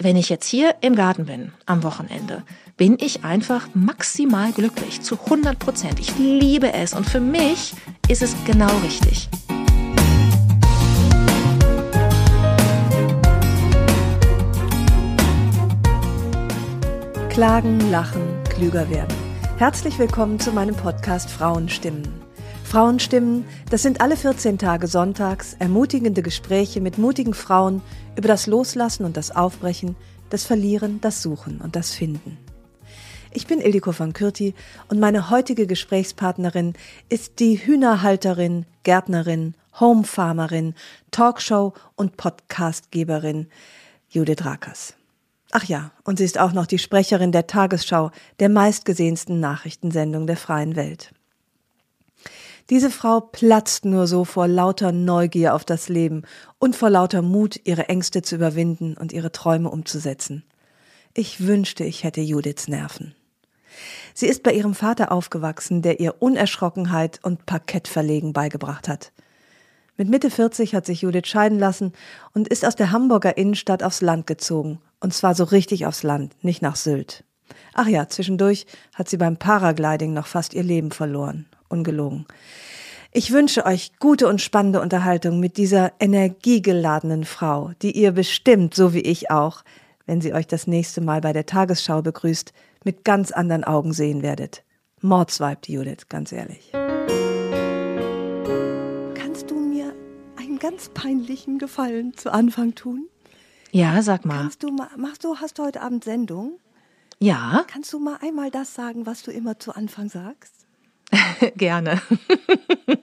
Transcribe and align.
Wenn 0.00 0.14
ich 0.14 0.28
jetzt 0.28 0.46
hier 0.46 0.76
im 0.80 0.94
Garten 0.94 1.26
bin, 1.26 1.50
am 1.66 1.82
Wochenende, 1.82 2.44
bin 2.76 2.98
ich 3.00 3.24
einfach 3.24 3.66
maximal 3.74 4.52
glücklich, 4.52 5.02
zu 5.02 5.18
100 5.24 5.58
Prozent. 5.58 5.98
Ich 5.98 6.16
liebe 6.16 6.72
es 6.72 6.94
und 6.94 7.04
für 7.04 7.18
mich 7.18 7.74
ist 8.06 8.22
es 8.22 8.32
genau 8.46 8.70
richtig. 8.84 9.28
Klagen, 17.28 17.90
lachen, 17.90 18.22
klüger 18.50 18.88
werden. 18.90 19.16
Herzlich 19.56 19.98
willkommen 19.98 20.38
zu 20.38 20.52
meinem 20.52 20.76
Podcast 20.76 21.28
Frauenstimmen. 21.28 22.27
Frauenstimmen, 22.68 23.46
das 23.70 23.80
sind 23.80 24.02
alle 24.02 24.14
14 24.14 24.58
Tage 24.58 24.88
sonntags 24.88 25.54
ermutigende 25.58 26.20
Gespräche 26.20 26.82
mit 26.82 26.98
mutigen 26.98 27.32
Frauen 27.32 27.80
über 28.14 28.28
das 28.28 28.46
Loslassen 28.46 29.06
und 29.06 29.16
das 29.16 29.34
Aufbrechen, 29.34 29.96
das 30.28 30.44
Verlieren, 30.44 31.00
das 31.00 31.22
Suchen 31.22 31.62
und 31.62 31.76
das 31.76 31.94
Finden. 31.94 32.36
Ich 33.32 33.46
bin 33.46 33.62
Ildiko 33.62 33.92
von 33.92 34.12
Kürti 34.12 34.54
und 34.88 35.00
meine 35.00 35.30
heutige 35.30 35.66
Gesprächspartnerin 35.66 36.74
ist 37.08 37.40
die 37.40 37.56
Hühnerhalterin, 37.56 38.66
Gärtnerin, 38.82 39.54
Homefarmerin, 39.80 40.74
Talkshow 41.10 41.72
und 41.96 42.18
Podcastgeberin 42.18 43.46
Judith 44.10 44.44
Rakers. 44.44 44.92
Ach 45.52 45.64
ja, 45.64 45.90
und 46.04 46.18
sie 46.18 46.24
ist 46.24 46.38
auch 46.38 46.52
noch 46.52 46.66
die 46.66 46.78
Sprecherin 46.78 47.32
der 47.32 47.46
Tagesschau, 47.46 48.10
der 48.40 48.50
meistgesehensten 48.50 49.40
Nachrichtensendung 49.40 50.26
der 50.26 50.36
freien 50.36 50.76
Welt. 50.76 51.14
Diese 52.70 52.90
Frau 52.90 53.20
platzt 53.20 53.86
nur 53.86 54.06
so 54.06 54.26
vor 54.26 54.46
lauter 54.46 54.92
Neugier 54.92 55.54
auf 55.54 55.64
das 55.64 55.88
Leben 55.88 56.24
und 56.58 56.76
vor 56.76 56.90
lauter 56.90 57.22
Mut, 57.22 57.58
ihre 57.64 57.88
Ängste 57.88 58.20
zu 58.20 58.34
überwinden 58.34 58.94
und 58.94 59.12
ihre 59.12 59.32
Träume 59.32 59.70
umzusetzen. 59.70 60.44
Ich 61.14 61.46
wünschte, 61.46 61.84
ich 61.84 62.04
hätte 62.04 62.20
Judiths 62.20 62.68
Nerven. 62.68 63.14
Sie 64.12 64.26
ist 64.26 64.42
bei 64.42 64.52
ihrem 64.52 64.74
Vater 64.74 65.12
aufgewachsen, 65.12 65.80
der 65.80 66.00
ihr 66.00 66.20
Unerschrockenheit 66.20 67.20
und 67.22 67.46
Parkettverlegen 67.46 68.34
beigebracht 68.34 68.86
hat. 68.86 69.12
Mit 69.96 70.10
Mitte 70.10 70.30
40 70.30 70.74
hat 70.74 70.84
sich 70.84 71.02
Judith 71.02 71.26
scheiden 71.26 71.58
lassen 71.58 71.92
und 72.34 72.48
ist 72.48 72.66
aus 72.66 72.76
der 72.76 72.92
Hamburger 72.92 73.36
Innenstadt 73.38 73.82
aufs 73.82 74.02
Land 74.02 74.26
gezogen 74.26 74.78
und 75.00 75.14
zwar 75.14 75.34
so 75.34 75.44
richtig 75.44 75.86
aufs 75.86 76.02
Land, 76.02 76.34
nicht 76.44 76.60
nach 76.60 76.76
Sylt. 76.76 77.24
Ach 77.72 77.86
ja, 77.86 78.08
zwischendurch 78.08 78.66
hat 78.94 79.08
sie 79.08 79.16
beim 79.16 79.38
Paragliding 79.38 80.12
noch 80.12 80.26
fast 80.26 80.52
ihr 80.52 80.62
Leben 80.62 80.90
verloren. 80.90 81.46
Ungelogen. 81.68 82.26
Ich 83.12 83.32
wünsche 83.32 83.64
euch 83.64 83.92
gute 83.98 84.28
und 84.28 84.42
spannende 84.42 84.80
Unterhaltung 84.80 85.40
mit 85.40 85.56
dieser 85.56 85.92
energiegeladenen 85.98 87.24
Frau, 87.24 87.72
die 87.80 87.96
ihr 87.96 88.12
bestimmt, 88.12 88.74
so 88.74 88.92
wie 88.92 89.00
ich 89.00 89.30
auch, 89.30 89.64
wenn 90.06 90.20
sie 90.20 90.34
euch 90.34 90.46
das 90.46 90.66
nächste 90.66 91.00
Mal 91.00 91.20
bei 91.20 91.32
der 91.32 91.46
Tagesschau 91.46 92.02
begrüßt, 92.02 92.52
mit 92.84 93.04
ganz 93.04 93.32
anderen 93.32 93.64
Augen 93.64 93.92
sehen 93.92 94.22
werdet. 94.22 94.62
Mordsweib, 95.00 95.62
die 95.62 95.72
Judith, 95.72 96.08
ganz 96.08 96.32
ehrlich. 96.32 96.70
Kannst 99.14 99.50
du 99.50 99.58
mir 99.58 99.94
einen 100.36 100.58
ganz 100.58 100.90
peinlichen 100.90 101.58
Gefallen 101.58 102.14
zu 102.14 102.32
Anfang 102.32 102.74
tun? 102.74 103.08
Ja, 103.70 104.02
sag 104.02 104.24
mal. 104.24 104.42
Kannst 104.42 104.62
du 104.62 104.70
mal, 104.70 104.88
machst 104.96 105.24
du, 105.24 105.36
hast 105.36 105.58
du 105.58 105.64
heute 105.64 105.80
Abend 105.80 106.04
Sendung? 106.04 106.58
Ja. 107.18 107.64
Kannst 107.68 107.92
du 107.92 107.98
mal 107.98 108.18
einmal 108.22 108.50
das 108.50 108.74
sagen, 108.74 109.06
was 109.06 109.22
du 109.22 109.30
immer 109.30 109.58
zu 109.58 109.74
Anfang 109.74 110.08
sagst? 110.08 110.67
Gerne. 111.56 112.02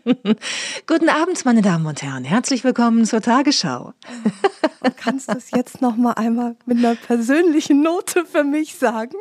Guten 0.88 1.10
Abend, 1.10 1.44
meine 1.46 1.62
Damen 1.62 1.86
und 1.86 2.02
Herren. 2.02 2.24
Herzlich 2.24 2.64
willkommen 2.64 3.06
zur 3.06 3.22
Tagesschau. 3.22 3.94
Und 4.82 4.98
kannst 4.98 5.30
du 5.30 5.38
es 5.38 5.52
jetzt 5.52 5.82
noch 5.82 5.96
mal 5.96 6.14
einmal 6.14 6.56
mit 6.66 6.78
einer 6.78 6.96
persönlichen 6.96 7.82
Note 7.82 8.26
für 8.26 8.44
mich 8.44 8.76
sagen? 8.76 9.16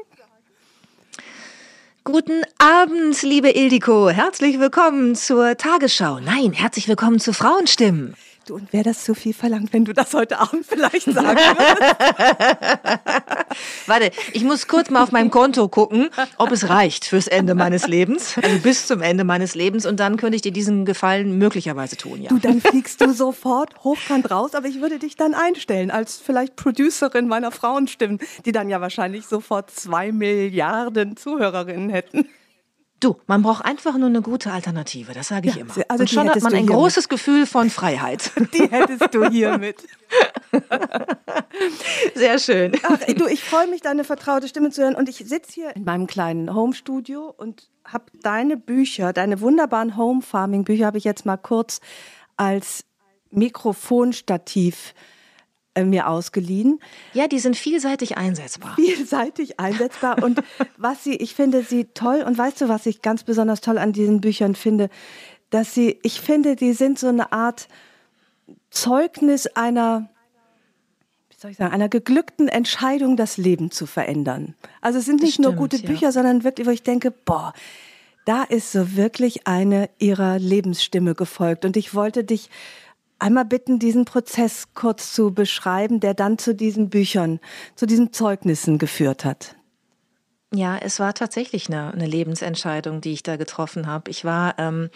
Guten 2.04 2.42
Abend, 2.58 3.22
liebe 3.22 3.50
Ildiko. 3.50 4.10
Herzlich 4.10 4.60
willkommen 4.60 5.14
zur 5.14 5.56
Tagesschau. 5.56 6.20
Nein, 6.20 6.52
herzlich 6.52 6.86
willkommen 6.86 7.18
zu 7.18 7.32
Frauenstimmen. 7.32 8.14
Du, 8.46 8.56
und 8.56 8.72
wäre 8.74 8.84
das 8.84 9.04
zu 9.04 9.14
viel 9.14 9.32
verlangt, 9.32 9.72
wenn 9.72 9.86
du 9.86 9.94
das 9.94 10.12
heute 10.12 10.38
Abend 10.38 10.66
vielleicht 10.66 11.06
sagen 11.06 11.38
würdest? 11.38 13.00
Warte, 13.86 14.10
ich 14.34 14.44
muss 14.44 14.68
kurz 14.68 14.90
mal 14.90 15.02
auf 15.02 15.12
meinem 15.12 15.30
Konto 15.30 15.66
gucken, 15.68 16.10
ob 16.36 16.52
es 16.52 16.68
reicht 16.68 17.06
fürs 17.06 17.26
Ende 17.26 17.54
meines 17.54 17.86
Lebens, 17.86 18.36
also 18.36 18.58
bis 18.58 18.86
zum 18.86 19.00
Ende 19.00 19.24
meines 19.24 19.54
Lebens. 19.54 19.86
Und 19.86 19.98
dann 19.98 20.18
könnte 20.18 20.36
ich 20.36 20.42
dir 20.42 20.52
diesen 20.52 20.84
Gefallen 20.84 21.38
möglicherweise 21.38 21.96
tun, 21.96 22.20
ja. 22.20 22.28
Du, 22.28 22.38
dann 22.38 22.60
fliegst 22.60 23.00
du 23.00 23.14
sofort 23.14 23.82
hochkant 23.82 24.30
raus, 24.30 24.54
aber 24.54 24.68
ich 24.68 24.82
würde 24.82 24.98
dich 24.98 25.16
dann 25.16 25.32
einstellen 25.32 25.90
als 25.90 26.18
vielleicht 26.18 26.54
Producerin 26.56 27.26
meiner 27.26 27.50
Frauenstimmen, 27.50 28.18
die 28.44 28.52
dann 28.52 28.68
ja 28.68 28.82
wahrscheinlich 28.82 29.26
sofort 29.26 29.70
zwei 29.70 30.12
Milliarden 30.12 31.16
Zuhörerinnen 31.16 31.88
hätten. 31.88 32.28
Du, 33.00 33.16
man 33.26 33.42
braucht 33.42 33.64
einfach 33.64 33.98
nur 33.98 34.08
eine 34.08 34.22
gute 34.22 34.50
Alternative, 34.50 35.12
das 35.12 35.28
sage 35.28 35.48
ich 35.48 35.56
Ja, 35.56 35.62
immer. 35.62 35.74
also 35.88 36.02
und 36.02 36.10
schon 36.10 36.28
hat 36.28 36.40
man 36.40 36.54
ein 36.54 36.66
großes 36.66 37.08
Gefühl 37.08 37.44
von 37.44 37.68
Freiheit. 37.68 38.30
Die 38.54 38.70
hättest 38.70 39.12
du 39.14 39.28
hiermit. 39.28 39.76
Sehr 42.14 42.38
schön. 42.38 42.72
Ach, 42.84 42.98
du, 43.14 43.26
ich 43.26 43.42
freue 43.44 43.66
mich, 43.66 43.82
deine 43.82 44.04
vertraute 44.04 44.48
Stimme 44.48 44.70
zu 44.70 44.82
hören. 44.82 44.94
Und 44.94 45.08
ich 45.08 45.16
sitze 45.18 45.52
hier 45.52 45.76
in 45.76 45.84
meinem 45.84 46.06
kleinen 46.06 46.54
Home-Studio 46.54 47.34
und 47.36 47.68
habe 47.84 48.04
deine 48.22 48.56
Bücher, 48.56 49.12
deine 49.12 49.40
wunderbaren 49.40 49.96
Home-Farming-Bücher, 49.96 50.86
habe 50.86 50.98
ich 50.98 51.04
jetzt 51.04 51.26
mal 51.26 51.36
kurz 51.36 51.80
als 52.36 52.84
Mikrofonstativ 53.30 54.94
äh, 54.96 55.13
mir 55.82 56.08
ausgeliehen. 56.08 56.80
Ja, 57.12 57.26
die 57.26 57.40
sind 57.40 57.56
vielseitig 57.56 58.16
einsetzbar. 58.16 58.76
Vielseitig 58.76 59.58
einsetzbar. 59.60 60.22
Und 60.22 60.42
was 60.76 61.02
sie, 61.02 61.16
ich 61.16 61.34
finde 61.34 61.64
sie 61.64 61.86
toll. 61.86 62.22
Und 62.24 62.38
weißt 62.38 62.60
du, 62.60 62.68
was 62.68 62.86
ich 62.86 63.02
ganz 63.02 63.24
besonders 63.24 63.60
toll 63.60 63.78
an 63.78 63.92
diesen 63.92 64.20
Büchern 64.20 64.54
finde? 64.54 64.88
Dass 65.50 65.74
sie, 65.74 65.98
ich 66.02 66.20
finde, 66.20 66.54
die 66.54 66.72
sind 66.72 66.98
so 66.98 67.08
eine 67.08 67.32
Art 67.32 67.68
Zeugnis 68.70 69.46
einer, 69.48 70.08
wie 71.30 71.36
soll 71.36 71.50
ich 71.50 71.56
sagen, 71.56 71.72
einer 71.72 71.88
geglückten 71.88 72.48
Entscheidung, 72.48 73.16
das 73.16 73.36
Leben 73.36 73.70
zu 73.70 73.86
verändern. 73.86 74.54
Also 74.80 75.00
es 75.00 75.04
sind 75.04 75.22
nicht 75.22 75.38
nur 75.38 75.52
stimmt, 75.52 75.60
gute 75.60 75.76
ja. 75.78 75.88
Bücher, 75.88 76.12
sondern 76.12 76.44
wirklich, 76.44 76.66
wo 76.66 76.70
ich 76.70 76.82
denke, 76.82 77.10
boah, 77.10 77.52
da 78.24 78.42
ist 78.42 78.72
so 78.72 78.96
wirklich 78.96 79.46
eine 79.46 79.90
ihrer 79.98 80.38
Lebensstimme 80.38 81.14
gefolgt. 81.14 81.64
Und 81.64 81.76
ich 81.76 81.94
wollte 81.94 82.24
dich 82.24 82.48
einmal 83.24 83.46
bitten, 83.46 83.78
diesen 83.78 84.04
Prozess 84.04 84.68
kurz 84.74 85.14
zu 85.14 85.32
beschreiben, 85.32 85.98
der 85.98 86.12
dann 86.12 86.36
zu 86.36 86.54
diesen 86.54 86.90
Büchern, 86.90 87.40
zu 87.74 87.86
diesen 87.86 88.12
Zeugnissen 88.12 88.78
geführt 88.78 89.24
hat. 89.24 89.56
Ja, 90.54 90.76
es 90.76 91.00
war 91.00 91.14
tatsächlich 91.14 91.68
eine, 91.68 91.92
eine 91.92 92.06
Lebensentscheidung, 92.06 93.00
die 93.00 93.12
ich 93.12 93.22
da 93.22 93.36
getroffen 93.36 93.86
habe. 93.86 94.10
Ich 94.10 94.24
war 94.26 94.56
ähm, 94.58 94.90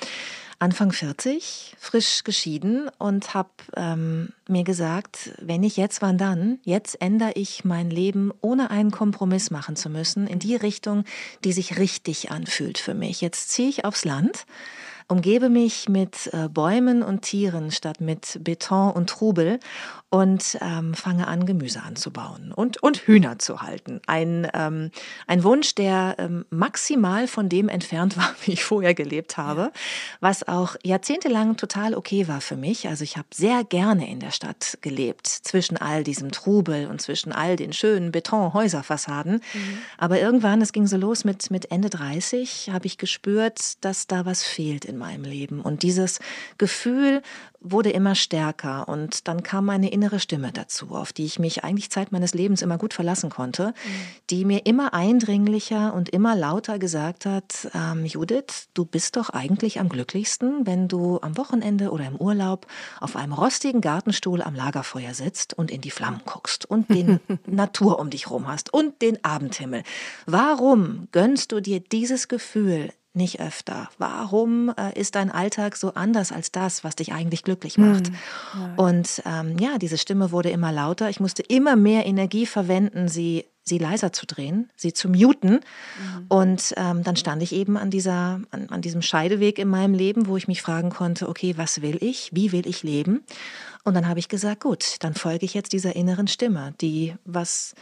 Anfang 0.61 0.93
40, 0.93 1.75
frisch 1.79 2.23
geschieden 2.23 2.91
und 2.99 3.33
habe 3.33 3.49
ähm, 3.75 4.35
mir 4.47 4.63
gesagt, 4.63 5.31
wenn 5.41 5.63
ich 5.63 5.79
jetzt, 5.79 6.03
wann 6.03 6.19
dann? 6.19 6.59
Jetzt 6.65 7.01
ändere 7.01 7.33
ich 7.35 7.65
mein 7.65 7.91
Leben, 7.91 8.31
ohne 8.43 8.71
einen 8.71 8.91
Kompromiss 8.91 9.51
machen 9.51 9.75
zu 9.75 9.89
müssen, 9.89 10.27
in 10.27 10.39
die 10.39 10.55
Richtung, 10.55 11.05
die 11.45 11.53
sich 11.53 11.79
richtig 11.79 12.31
anfühlt 12.31 12.77
für 12.77 12.95
mich. 12.95 13.23
Jetzt 13.23 13.51
ziehe 13.51 13.71
ich 13.71 13.85
aufs 13.87 14.05
Land 14.05 14.45
umgebe 15.09 15.49
mich 15.49 15.89
mit 15.89 16.31
äh, 16.33 16.49
Bäumen 16.49 17.03
und 17.03 17.23
Tieren 17.23 17.71
statt 17.71 18.01
mit 18.01 18.39
Beton 18.45 18.93
und 18.93 19.09
Trubel 19.09 19.59
und 20.11 20.57
ähm, 20.63 20.95
fange 20.95 21.27
an, 21.29 21.45
Gemüse 21.45 21.83
anzubauen 21.83 22.51
und, 22.53 22.83
und 22.83 22.99
Hühner 23.07 23.39
zu 23.39 23.61
halten. 23.61 24.01
Ein, 24.07 24.49
ähm, 24.55 24.91
ein 25.27 25.45
Wunsch, 25.45 25.75
der 25.75 26.17
ähm, 26.19 26.47
maximal 26.49 27.29
von 27.29 27.51
dem 27.51 27.69
entfernt 27.69 28.17
war, 28.17 28.35
wie 28.45 28.53
ich 28.53 28.65
vorher 28.65 28.95
gelebt 28.95 29.37
habe, 29.37 29.71
was 30.21 30.49
auch 30.49 30.77
jahrzehntelang 30.83 31.57
total 31.59 31.95
okay 31.95 32.27
war 32.27 32.41
für 32.41 32.57
mich. 32.57 32.89
Also 32.89 33.05
ich 33.05 33.19
habe 33.19 33.29
sehr 33.35 33.65
gerne 33.65 34.11
in 34.11 34.21
der 34.21 34.31
Stadt 34.31 34.79
gelebt, 34.81 35.27
zwischen 35.27 35.77
all 35.77 36.05
diesem 36.05 36.31
Trubel 36.31 36.87
und 36.87 37.03
zwischen 37.03 37.33
all 37.33 37.57
den 37.57 37.75
schönen 37.75 38.11
Betonhäuserfassaden. 38.11 39.43
Aber 39.99 40.19
irgendwann, 40.21 40.63
es 40.63 40.73
ging 40.73 40.87
so 40.87 40.97
los 40.97 41.25
mit, 41.25 41.51
mit 41.51 41.71
Ende 41.71 41.91
30, 41.91 42.71
habe 42.73 42.87
ich 42.87 42.97
gespürt, 42.97 43.85
dass 43.85 44.07
da 44.07 44.25
was 44.25 44.43
fehlt 44.43 44.87
in 44.87 44.97
meinem 44.97 45.25
Leben. 45.25 45.61
Und 45.61 45.83
dieses 45.83 46.19
Gefühl 46.57 47.23
wurde 47.61 47.91
immer 47.91 48.15
stärker. 48.15 48.89
Und 48.89 49.29
dann 49.29 49.43
kam 49.43 49.69
eine 49.71 49.91
innere 49.99 50.21
Stimme 50.21 50.53
dazu, 50.53 50.91
auf 50.95 51.13
die 51.13 51.25
ich 51.25 51.41
mich 51.41 51.65
eigentlich 51.65 51.91
Zeit 51.91 52.13
meines 52.13 52.33
Lebens 52.33 52.63
immer 52.63 52.79
gut 52.79 52.95
verlassen 52.95 53.31
konnte, 53.31 53.69
mhm. 53.69 53.73
die 54.31 54.45
mir 54.45 54.65
immer 54.65 54.95
eindringlicher 54.95 55.93
und 55.93 56.09
immer 56.09 56.37
lauter 56.37 56.79
gesagt 56.79 57.27
hat, 57.27 57.69
ähm, 57.75 58.07
Judith, 58.07 58.69
du 58.75 58.85
bist 58.85 59.17
doch 59.17 59.31
eigentlich 59.31 59.81
am 59.81 59.89
glücklichsten, 59.89 60.69
wenn 60.69 60.87
du 60.87 61.19
am 61.21 61.37
Wochenende 61.37 61.91
oder 61.91 62.07
im 62.07 62.15
Urlaub 62.15 62.69
auf 63.01 63.17
einem 63.17 63.33
rostigen 63.33 63.81
Gartenstuhl 63.81 64.41
am 64.41 64.55
Lagerfeuer 64.55 65.15
sitzt 65.15 65.53
und 65.53 65.73
in 65.73 65.81
die 65.81 65.91
Flammen 65.91 66.21
guckst 66.25 66.65
und 66.65 66.89
den 66.91 67.19
Natur 67.47 67.99
um 67.99 68.11
dich 68.11 68.31
rum 68.31 68.47
hast 68.47 68.73
und 68.73 69.03
den 69.03 69.25
Abendhimmel. 69.25 69.83
Warum 70.27 71.09
gönnst 71.11 71.51
du 71.51 71.59
dir 71.61 71.81
dieses 71.81 72.29
Gefühl 72.29 72.93
nicht 73.19 73.41
öfter? 73.41 73.91
Warum 73.99 74.73
äh, 74.79 74.99
ist 74.99 75.15
dein 75.15 75.31
Alltag 75.31 75.77
so 75.77 75.93
anders 75.93 76.33
als 76.33 76.51
das, 76.51 76.85
was 76.85 76.97
dich 76.97 77.13
eigentlich 77.13 77.43
glücklich 77.43 77.77
hm. 77.77 77.93
macht? 77.93 78.11
Mhm. 78.11 78.75
Und 78.77 79.23
ähm, 79.27 79.59
ja, 79.59 79.77
diese 79.77 79.99
Stimme 79.99 80.33
wurde 80.33 80.49
immer 80.49 80.73
lauter. 80.73 81.11
Ich 81.11 81.21
musste 81.21 81.43
immer 81.43 81.77
mehr 81.77 82.07
Energie 82.07 82.47
verwenden, 82.47 83.09
sie 83.09 83.45
sie 83.69 83.79
leiser 83.79 84.13
zu 84.13 84.27
drehen, 84.27 84.71
sie 84.77 84.93
zu 84.93 85.09
muten. 85.09 85.53
Mhm. 85.53 86.27
Und 86.29 86.75
ähm, 86.77 87.05
dann 87.05 87.17
stand 87.17 87.43
ich 87.43 87.53
eben 87.53 87.77
an, 87.77 87.91
dieser, 87.91 88.41
an, 88.51 88.69
an 88.71 88.81
diesem 88.81 89.03
Scheideweg 89.03 89.59
in 89.59 89.69
meinem 89.69 89.95
Leben, 89.95 90.27
wo 90.27 90.37
ich 90.37 90.49
mich 90.49 90.63
fragen 90.63 90.91
konnte, 90.91 91.29
okay, 91.29 91.55
was 91.57 91.83
will 91.83 91.99
ich? 92.01 92.31
Wie 92.33 92.51
will 92.51 92.67
ich 92.67 92.83
leben? 92.83 93.25
Und 93.85 93.95
dann 93.95 94.09
habe 94.09 94.19
ich 94.19 94.29
gesagt, 94.29 94.63
gut, 94.63 94.97
dann 95.01 95.15
folge 95.15 95.45
ich 95.45 95.55
jetzt 95.55 95.73
dieser 95.73 95.95
inneren 95.95 96.29
Stimme, 96.29 96.75
die 96.81 97.15
was 97.25 97.75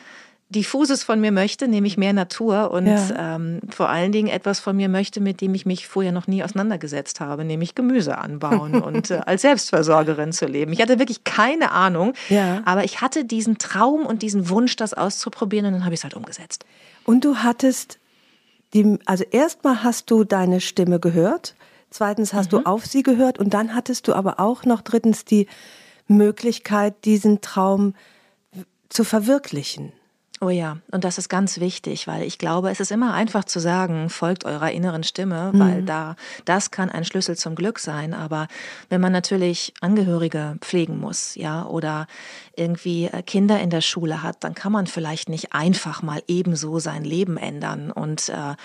diffuses 0.48 1.02
von 1.02 1.20
mir 1.20 1.32
möchte, 1.32 1.66
nämlich 1.66 1.96
mehr 1.96 2.12
Natur 2.12 2.70
und 2.70 2.86
ja. 2.86 3.34
ähm, 3.34 3.60
vor 3.68 3.88
allen 3.88 4.12
Dingen 4.12 4.28
etwas 4.28 4.60
von 4.60 4.76
mir 4.76 4.88
möchte, 4.88 5.20
mit 5.20 5.40
dem 5.40 5.54
ich 5.54 5.66
mich 5.66 5.88
vorher 5.88 6.12
noch 6.12 6.28
nie 6.28 6.44
auseinandergesetzt 6.44 7.18
habe, 7.18 7.44
nämlich 7.44 7.74
Gemüse 7.74 8.18
anbauen 8.18 8.76
und 8.82 9.10
äh, 9.10 9.22
als 9.26 9.42
Selbstversorgerin 9.42 10.32
zu 10.32 10.46
leben. 10.46 10.72
Ich 10.72 10.80
hatte 10.80 11.00
wirklich 11.00 11.24
keine 11.24 11.72
Ahnung, 11.72 12.12
ja. 12.28 12.62
aber 12.64 12.84
ich 12.84 13.00
hatte 13.00 13.24
diesen 13.24 13.58
Traum 13.58 14.06
und 14.06 14.22
diesen 14.22 14.48
Wunsch, 14.48 14.76
das 14.76 14.94
auszuprobieren 14.94 15.66
und 15.66 15.72
dann 15.72 15.84
habe 15.84 15.94
ich 15.94 16.00
es 16.00 16.04
halt 16.04 16.14
umgesetzt. 16.14 16.64
Und 17.04 17.24
du 17.24 17.38
hattest 17.38 17.98
die, 18.72 18.98
also 19.04 19.24
erstmal 19.30 19.82
hast 19.82 20.10
du 20.10 20.22
deine 20.22 20.60
Stimme 20.60 21.00
gehört, 21.00 21.56
zweitens 21.90 22.32
hast 22.32 22.52
mhm. 22.52 22.58
du 22.58 22.66
auf 22.66 22.86
sie 22.86 23.02
gehört 23.02 23.38
und 23.38 23.52
dann 23.52 23.74
hattest 23.74 24.06
du 24.06 24.14
aber 24.14 24.38
auch 24.38 24.64
noch 24.64 24.80
drittens 24.82 25.24
die 25.24 25.48
Möglichkeit, 26.06 27.04
diesen 27.04 27.40
Traum 27.40 27.94
zu 28.88 29.02
verwirklichen. 29.02 29.92
Oh 30.42 30.50
ja, 30.50 30.76
und 30.90 31.04
das 31.04 31.16
ist 31.16 31.30
ganz 31.30 31.60
wichtig, 31.60 32.06
weil 32.06 32.22
ich 32.22 32.36
glaube, 32.36 32.70
es 32.70 32.78
ist 32.78 32.92
immer 32.92 33.14
einfach 33.14 33.44
zu 33.44 33.58
sagen, 33.58 34.10
folgt 34.10 34.44
eurer 34.44 34.70
inneren 34.70 35.02
Stimme, 35.02 35.50
mhm. 35.54 35.58
weil 35.58 35.82
da 35.82 36.14
das 36.44 36.70
kann 36.70 36.90
ein 36.90 37.06
Schlüssel 37.06 37.38
zum 37.38 37.54
Glück 37.54 37.78
sein. 37.78 38.12
Aber 38.12 38.46
wenn 38.90 39.00
man 39.00 39.12
natürlich 39.12 39.72
Angehörige 39.80 40.56
pflegen 40.60 40.98
muss, 40.98 41.36
ja, 41.36 41.64
oder 41.64 42.06
irgendwie 42.54 43.06
äh, 43.06 43.22
Kinder 43.22 43.60
in 43.60 43.70
der 43.70 43.80
Schule 43.80 44.22
hat, 44.22 44.44
dann 44.44 44.54
kann 44.54 44.72
man 44.72 44.86
vielleicht 44.86 45.30
nicht 45.30 45.54
einfach 45.54 46.02
mal 46.02 46.22
ebenso 46.28 46.80
sein 46.80 47.04
Leben 47.04 47.38
ändern. 47.38 47.90
Und 47.90 48.28
äh, 48.28 48.56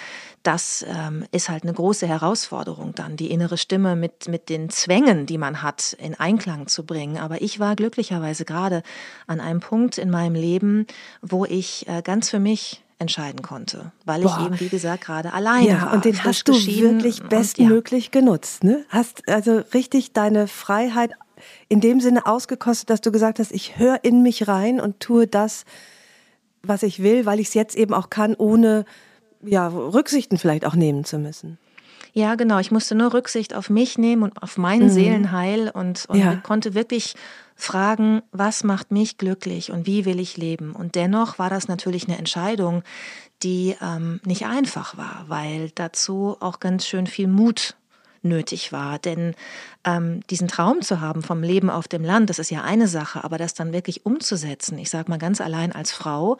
das 0.44 0.86
ähm, 0.88 1.26
ist 1.32 1.50
halt 1.50 1.64
eine 1.64 1.74
große 1.74 2.08
Herausforderung 2.08 2.96
dann, 2.96 3.16
die 3.16 3.30
innere 3.32 3.58
Stimme 3.58 3.96
mit, 3.96 4.28
mit 4.28 4.50
den 4.50 4.70
Zwängen, 4.70 5.26
die 5.26 5.38
man 5.38 5.62
hat, 5.62 5.96
in 6.00 6.16
Einklang 6.16 6.68
zu 6.68 6.86
bringen. 6.86 7.18
Aber 7.18 7.42
ich 7.42 7.60
war 7.60 7.76
glücklicherweise 7.76 8.46
gerade 8.46 8.82
an 9.28 9.40
einem 9.40 9.60
Punkt 9.60 9.98
in 9.98 10.10
meinem 10.10 10.36
Leben, 10.36 10.88
wo 11.22 11.46
ich 11.46 11.88
äh, 11.88 12.02
ganz 12.02 12.30
für 12.30 12.40
mich 12.40 12.84
entscheiden 12.98 13.42
konnte, 13.42 13.92
weil 14.06 14.22
Boah. 14.22 14.38
ich 14.40 14.46
eben, 14.46 14.60
wie 14.60 14.70
gesagt, 14.70 15.06
gerade 15.06 15.34
alleine 15.34 15.68
ja, 15.68 15.82
war. 15.82 15.94
Und 15.94 16.06
den 16.06 16.24
hast 16.24 16.48
du 16.48 16.54
wirklich 16.54 17.22
bestmöglich 17.24 18.06
ja. 18.06 18.12
genutzt. 18.12 18.64
Ne? 18.64 18.86
Hast 18.90 19.28
also 19.28 19.64
richtig 19.74 20.14
deine 20.14 20.48
Freiheit 20.48 21.12
in 21.68 21.82
dem 21.82 22.00
Sinne 22.00 22.28
ausgekostet, 22.28 22.92
dass 22.92 23.02
du 23.02 23.12
gesagt 23.12 23.40
hast, 23.40 23.52
ich 23.52 23.80
höre 23.80 24.04
in 24.04 24.22
mich 24.22 24.48
rein 24.48 24.80
und 24.80 25.00
tue 25.00 25.26
das, 25.26 25.66
was 26.62 26.84
ich 26.84 27.02
will, 27.02 27.26
weil 27.26 27.40
ich 27.40 27.48
es 27.48 27.54
jetzt 27.56 27.76
eben 27.76 27.94
auch 27.96 28.12
kann, 28.12 28.36
ohne 28.36 28.86
ja, 29.44 29.68
Rücksichten 29.68 30.38
vielleicht 30.38 30.66
auch 30.66 30.76
nehmen 30.76 31.06
zu 31.06 31.18
müssen. 31.18 31.58
Ja, 32.14 32.36
genau. 32.36 32.60
Ich 32.60 32.72
musste 32.72 32.96
nur 32.96 33.14
Rücksicht 33.14 33.54
auf 33.54 33.70
mich 33.70 33.98
nehmen 33.98 34.24
und 34.24 34.42
auf 34.44 34.58
mein 34.58 34.84
mhm. 34.84 34.90
Seelenheil 34.90 35.70
und, 35.70 36.06
und 36.08 36.20
ja. 36.20 36.36
konnte 36.36 36.74
wirklich 36.74 37.16
fragen, 37.56 38.22
was 38.32 38.64
macht 38.64 38.92
mich 38.92 39.18
glücklich 39.18 39.72
und 39.72 39.86
wie 39.88 40.06
will 40.06 40.20
ich 40.20 40.36
leben. 40.36 40.74
Und 40.74 40.96
dennoch 40.96 41.40
war 41.40 41.50
das 41.50 41.68
natürlich 41.68 42.08
eine 42.08 42.18
Entscheidung, 42.18 42.84
die 43.44 43.76
ähm, 43.82 44.20
nicht 44.26 44.46
einfach 44.46 44.98
war, 44.98 45.26
weil 45.28 45.72
dazu 45.76 46.38
auch 46.40 46.60
ganz 46.60 46.86
schön 46.86 47.08
viel 47.08 47.28
Mut 47.28 47.76
nötig 48.24 48.72
war. 48.72 49.00
Denn 49.00 49.34
ähm, 49.86 50.20
diesen 50.30 50.48
Traum 50.48 50.82
zu 50.82 51.02
haben 51.02 51.24
vom 51.24 51.44
Leben 51.44 51.70
auf 51.70 51.88
dem 51.88 52.04
Land, 52.04 52.30
das 52.30 52.40
ist 52.40 52.52
ja 52.52 52.62
eine 52.62 52.88
Sache, 52.88 53.24
aber 53.24 53.38
das 53.38 53.54
dann 53.54 53.74
wirklich 53.74 54.06
umzusetzen, 54.06 54.78
ich 54.78 54.90
sage 54.90 55.10
mal 55.10 55.18
ganz 55.18 55.42
allein 55.42 55.72
als 55.72 55.92
Frau, 55.92 56.38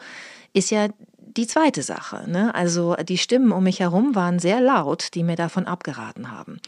ist 0.52 0.70
ja 0.70 0.88
die 1.36 1.46
zweite 1.46 1.82
Sache. 1.82 2.24
Ne? 2.28 2.54
Also 2.54 2.94
die 2.96 3.18
Stimmen 3.18 3.52
um 3.52 3.64
mich 3.64 3.80
herum 3.80 4.14
waren 4.14 4.38
sehr 4.38 4.60
laut, 4.60 5.14
die 5.14 5.24
mir 5.24 5.36
davon 5.36 5.66
abgeraten 5.66 6.30
haben. 6.30 6.60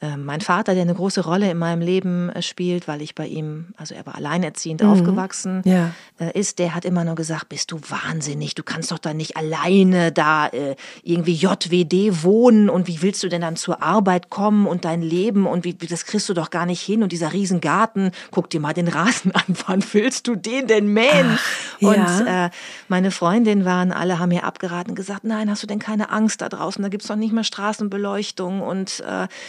Ähm, 0.00 0.24
mein 0.24 0.40
Vater, 0.40 0.74
der 0.74 0.82
eine 0.82 0.94
große 0.94 1.24
Rolle 1.24 1.50
in 1.50 1.58
meinem 1.58 1.82
Leben 1.82 2.30
äh, 2.30 2.40
spielt, 2.40 2.86
weil 2.86 3.02
ich 3.02 3.16
bei 3.16 3.26
ihm, 3.26 3.74
also 3.76 3.96
er 3.96 4.06
war 4.06 4.14
alleinerziehend 4.14 4.80
mhm. 4.80 4.90
aufgewachsen 4.90 5.62
ja. 5.64 5.90
Äh, 6.20 6.38
ist, 6.38 6.60
der 6.60 6.76
hat 6.76 6.84
immer 6.84 7.02
nur 7.02 7.16
gesagt, 7.16 7.48
bist 7.48 7.72
du 7.72 7.80
wahnsinnig, 7.88 8.54
du 8.54 8.62
kannst 8.62 8.92
doch 8.92 8.98
da 8.98 9.12
nicht 9.12 9.36
alleine 9.36 10.12
da 10.12 10.46
äh, 10.46 10.76
irgendwie 11.02 11.34
JWD 11.34 12.22
wohnen 12.22 12.70
und 12.70 12.86
wie 12.86 13.02
willst 13.02 13.24
du 13.24 13.28
denn 13.28 13.40
dann 13.40 13.56
zur 13.56 13.82
Arbeit 13.82 14.30
kommen 14.30 14.68
und 14.68 14.84
dein 14.84 15.02
Leben 15.02 15.48
und 15.48 15.64
wie, 15.64 15.74
das 15.74 16.04
kriegst 16.04 16.28
du 16.28 16.34
doch 16.34 16.50
gar 16.50 16.64
nicht 16.64 16.80
hin 16.80 17.02
und 17.02 17.10
dieser 17.10 17.32
Riesengarten, 17.32 18.12
guck 18.30 18.50
dir 18.50 18.60
mal 18.60 18.74
den 18.74 18.86
Rasen 18.86 19.32
an, 19.34 19.56
wann 19.66 19.82
willst 19.92 20.28
du 20.28 20.36
den 20.36 20.68
denn 20.68 20.92
mähen? 20.92 21.40
Ach, 21.40 21.82
und 21.82 21.96
ja. 21.96 22.46
äh, 22.46 22.50
meine 22.86 23.10
Freundinnen 23.10 23.64
waren 23.64 23.90
alle, 23.90 24.20
haben 24.20 24.28
mir 24.28 24.44
abgeraten, 24.44 24.94
gesagt, 24.94 25.24
nein, 25.24 25.50
hast 25.50 25.64
du 25.64 25.66
denn 25.66 25.80
keine 25.80 26.10
Angst 26.10 26.40
da 26.40 26.48
draußen, 26.48 26.80
da 26.84 26.88
gibt's 26.88 27.08
doch 27.08 27.16
nicht 27.16 27.32
mehr 27.32 27.42
Straßenbeleuchtung 27.42 28.60
und 28.60 29.02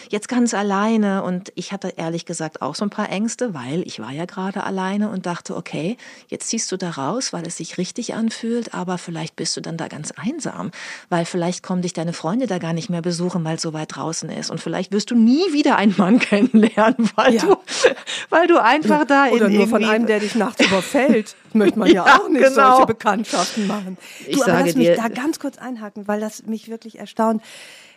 jetzt 0.10 0.28
kann 0.28 0.39
ganz 0.40 0.54
alleine 0.54 1.22
und 1.24 1.52
ich 1.56 1.74
hatte 1.74 1.96
ehrlich 1.98 2.26
gesagt 2.26 2.62
auch 2.62 2.74
so 2.74 2.86
ein 2.86 2.90
paar 2.90 3.10
Ängste, 3.10 3.54
weil 3.54 3.82
ich 3.86 4.00
war 4.00 4.12
ja 4.12 4.24
gerade 4.24 4.64
alleine 4.64 5.10
und 5.10 5.26
dachte, 5.26 5.54
okay, 5.54 5.98
jetzt 6.30 6.48
ziehst 6.48 6.72
du 6.72 6.78
da 6.78 6.92
raus, 6.92 7.34
weil 7.34 7.46
es 7.46 7.58
sich 7.58 7.78
richtig 7.78 8.14
anfühlt, 8.14 8.74
aber 8.74 8.98
vielleicht 8.98 9.36
bist 9.36 9.58
du 9.58 9.62
dann 9.62 9.76
da 9.76 9.90
ganz 9.90 10.14
einsam, 10.16 10.72
weil 11.10 11.26
vielleicht 11.26 11.62
kommen 11.62 11.82
dich 11.82 11.92
deine 11.92 12.14
Freunde 12.14 12.48
da 12.48 12.58
gar 12.58 12.72
nicht 12.72 12.90
mehr 12.90 13.02
besuchen, 13.02 13.44
weil 13.44 13.58
es 13.58 13.62
so 13.62 13.74
weit 13.74 13.94
draußen 13.94 14.30
ist 14.30 14.50
und 14.50 14.62
vielleicht 14.62 14.94
wirst 14.94 15.12
du 15.12 15.16
nie 15.16 15.44
wieder 15.52 15.76
einen 15.76 15.94
Mann 15.98 16.20
kennenlernen, 16.20 17.10
weil 17.16 17.36
ja. 17.36 17.42
du 17.42 17.58
weil 18.30 18.48
du 18.48 18.64
einfach 18.64 19.04
da 19.04 19.28
oder 19.28 19.48
in 19.48 19.56
nur 19.56 19.68
von 19.68 19.84
einem, 19.84 20.06
der 20.06 20.22
dich 20.22 20.36
nachts 20.36 20.66
überfällt, 20.66 21.36
möchte 21.54 21.78
man 21.78 21.90
ja, 21.90 22.06
ja 22.06 22.18
auch 22.18 22.30
nicht 22.30 22.44
genau. 22.44 22.78
solche 22.78 22.86
Bekanntschaften 22.86 23.68
machen. 23.68 23.98
Du, 24.24 24.32
ich 24.32 24.38
aber 24.38 24.46
sage 24.46 24.66
lass 24.68 24.76
mich 24.78 24.88
dir, 24.88 24.96
da 24.96 25.10
ganz 25.10 25.38
kurz 25.38 25.58
einhaken, 25.58 26.08
weil 26.08 26.22
das 26.22 26.44
mich 26.44 26.70
wirklich 26.70 26.98
erstaunt 26.98 27.42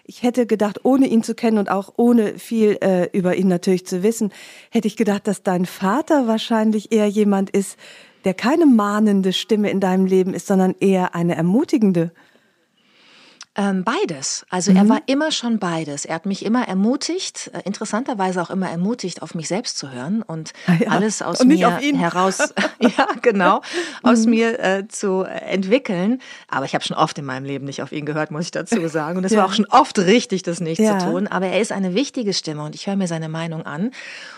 ich 0.05 0.23
hätte 0.23 0.47
gedacht, 0.47 0.81
ohne 0.85 1.07
ihn 1.07 1.23
zu 1.23 1.35
kennen 1.35 1.59
und 1.59 1.71
auch 1.71 1.93
ohne 1.97 2.39
viel 2.39 2.79
äh, 2.81 3.09
über 3.17 3.37
ihn 3.37 3.49
natürlich 3.49 3.87
zu 3.87 4.03
wissen, 4.03 4.33
hätte 4.71 4.89
ich 4.89 4.97
gedacht, 4.97 5.27
dass 5.27 5.43
dein 5.43 5.67
Vater 5.67 6.27
wahrscheinlich 6.27 6.93
eher 6.93 7.07
jemand 7.07 7.51
ist, 7.51 7.79
der 8.25 8.35
keine 8.35 8.67
mahnende 8.67 9.33
Stimme 9.33 9.71
in 9.71 9.81
deinem 9.81 10.07
Leben 10.07 10.35
ist, 10.35 10.47
sondern 10.47 10.75
eher 10.81 11.15
eine 11.15 11.37
ermutigende. 11.37 12.13
Ähm, 13.55 13.85
beides. 13.85 14.47
Also 14.49 14.71
mhm. 14.71 14.79
er 14.79 14.89
war 14.89 15.03
immer 15.05 15.31
schon 15.31 15.59
beides. 15.59 16.07
Er 16.07 16.15
hat 16.15 16.25
mich 16.25 16.43
immer 16.43 16.67
ermutigt, 16.67 17.51
äh, 17.53 17.61
interessanterweise 17.67 18.41
auch 18.41 18.49
immer 18.49 18.71
ermutigt, 18.71 19.21
auf 19.21 19.35
mich 19.35 19.47
selbst 19.47 19.77
zu 19.77 19.91
hören 19.91 20.23
und 20.23 20.55
ah 20.67 20.73
ja. 20.81 20.89
alles 20.89 21.21
aus 21.21 21.43
und 21.43 21.49
mir 21.49 21.69
heraus, 21.69 22.39
ja 22.81 23.09
genau, 23.21 23.61
aus 24.03 24.25
mhm. 24.25 24.31
mir 24.31 24.59
äh, 24.59 24.89
zu 24.89 25.25
entwickeln. 25.25 26.23
Aber 26.49 26.65
ich 26.65 26.75
habe 26.75 26.83
schon 26.83 26.97
oft 26.97 27.19
in 27.19 27.27
meinem 27.27 27.45
Leben 27.45 27.67
nicht 27.67 27.83
auf 27.83 27.93
ihn 27.93 28.07
gehört, 28.07 28.31
muss 28.31 28.47
ich 28.47 28.53
dazu 28.53 28.89
sagen. 28.89 29.19
Und 29.19 29.25
es 29.25 29.33
ja. 29.33 29.41
war 29.41 29.47
auch 29.49 29.53
schon 29.53 29.67
oft 29.67 29.99
richtig, 29.99 30.43
das 30.43 30.61
nicht 30.61 30.79
ja. 30.79 30.99
zu 30.99 31.11
tun. 31.11 31.27
Aber 31.27 31.49
er 31.49 31.61
ist 31.61 31.73
eine 31.73 31.95
wichtige 31.95 32.33
Stimme 32.33 32.65
und 32.65 32.75
ich 32.75 32.87
höre 32.87 32.97
mir 32.97 33.07
seine 33.07 33.29
Meinung 33.29 33.67
an. 33.67 33.91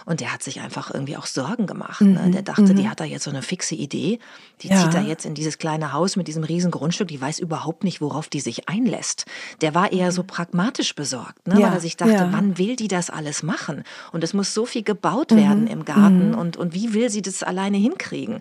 Und 0.07 0.23
der 0.23 0.33
hat 0.33 0.43
sich 0.43 0.61
einfach 0.61 0.93
irgendwie 0.93 1.17
auch 1.17 1.27
Sorgen 1.27 1.69
gemacht. 1.69 2.01
Ne? 2.01 2.19
Mhm. 2.19 2.25
Ne? 2.25 2.31
Der 2.33 2.43
dachte, 2.43 2.75
die 2.75 2.83
mhm. 2.83 2.91
hat 2.91 2.99
da 2.99 3.05
jetzt 3.05 3.23
so 3.23 3.31
eine 3.31 3.43
fixe 3.43 3.77
Idee. 3.77 4.19
Die 4.63 4.71
zieht 4.71 4.93
da 4.93 5.01
jetzt 5.01 5.25
in 5.25 5.35
dieses 5.35 5.59
kleine 5.59 5.93
Haus 5.93 6.17
mit 6.17 6.27
diesem 6.27 6.43
riesen 6.43 6.73
Grundstück. 6.73 7.07
Die 7.07 7.21
weiß 7.21 7.39
überhaupt 7.39 7.85
nicht, 7.85 8.01
worauf 8.01 8.29
die 8.29 8.41
sich 8.41 8.69
einlässt 8.69 9.04
lässt, 9.05 9.27
der 9.61 9.75
war 9.75 9.93
eher 9.93 10.13
so 10.13 10.23
mhm. 10.23 10.27
pragmatisch 10.29 10.95
besorgt, 10.95 11.47
ne? 11.47 11.61
Ja, 11.61 11.67
weil 11.67 11.75
er 11.75 11.81
sich 11.81 11.97
dachte, 11.97 12.13
ja. 12.13 12.33
wann 12.33 12.59
will 12.59 12.77
die 12.77 12.89
das 12.89 13.11
alles 13.11 13.43
machen? 13.43 13.85
Und 14.13 14.25
es 14.25 14.35
muss 14.35 14.55
so 14.55 14.67
viel 14.67 14.83
gebaut 14.83 15.31
mhm. 15.31 15.37
werden 15.37 15.67
im 15.67 15.85
Garten 15.85 16.31
mhm. 16.31 16.39
und, 16.39 16.57
und 16.57 16.75
wie 16.75 16.95
will 16.95 17.11
sie 17.11 17.23
das 17.23 17.43
alleine 17.43 17.77
hinkriegen? 17.77 18.41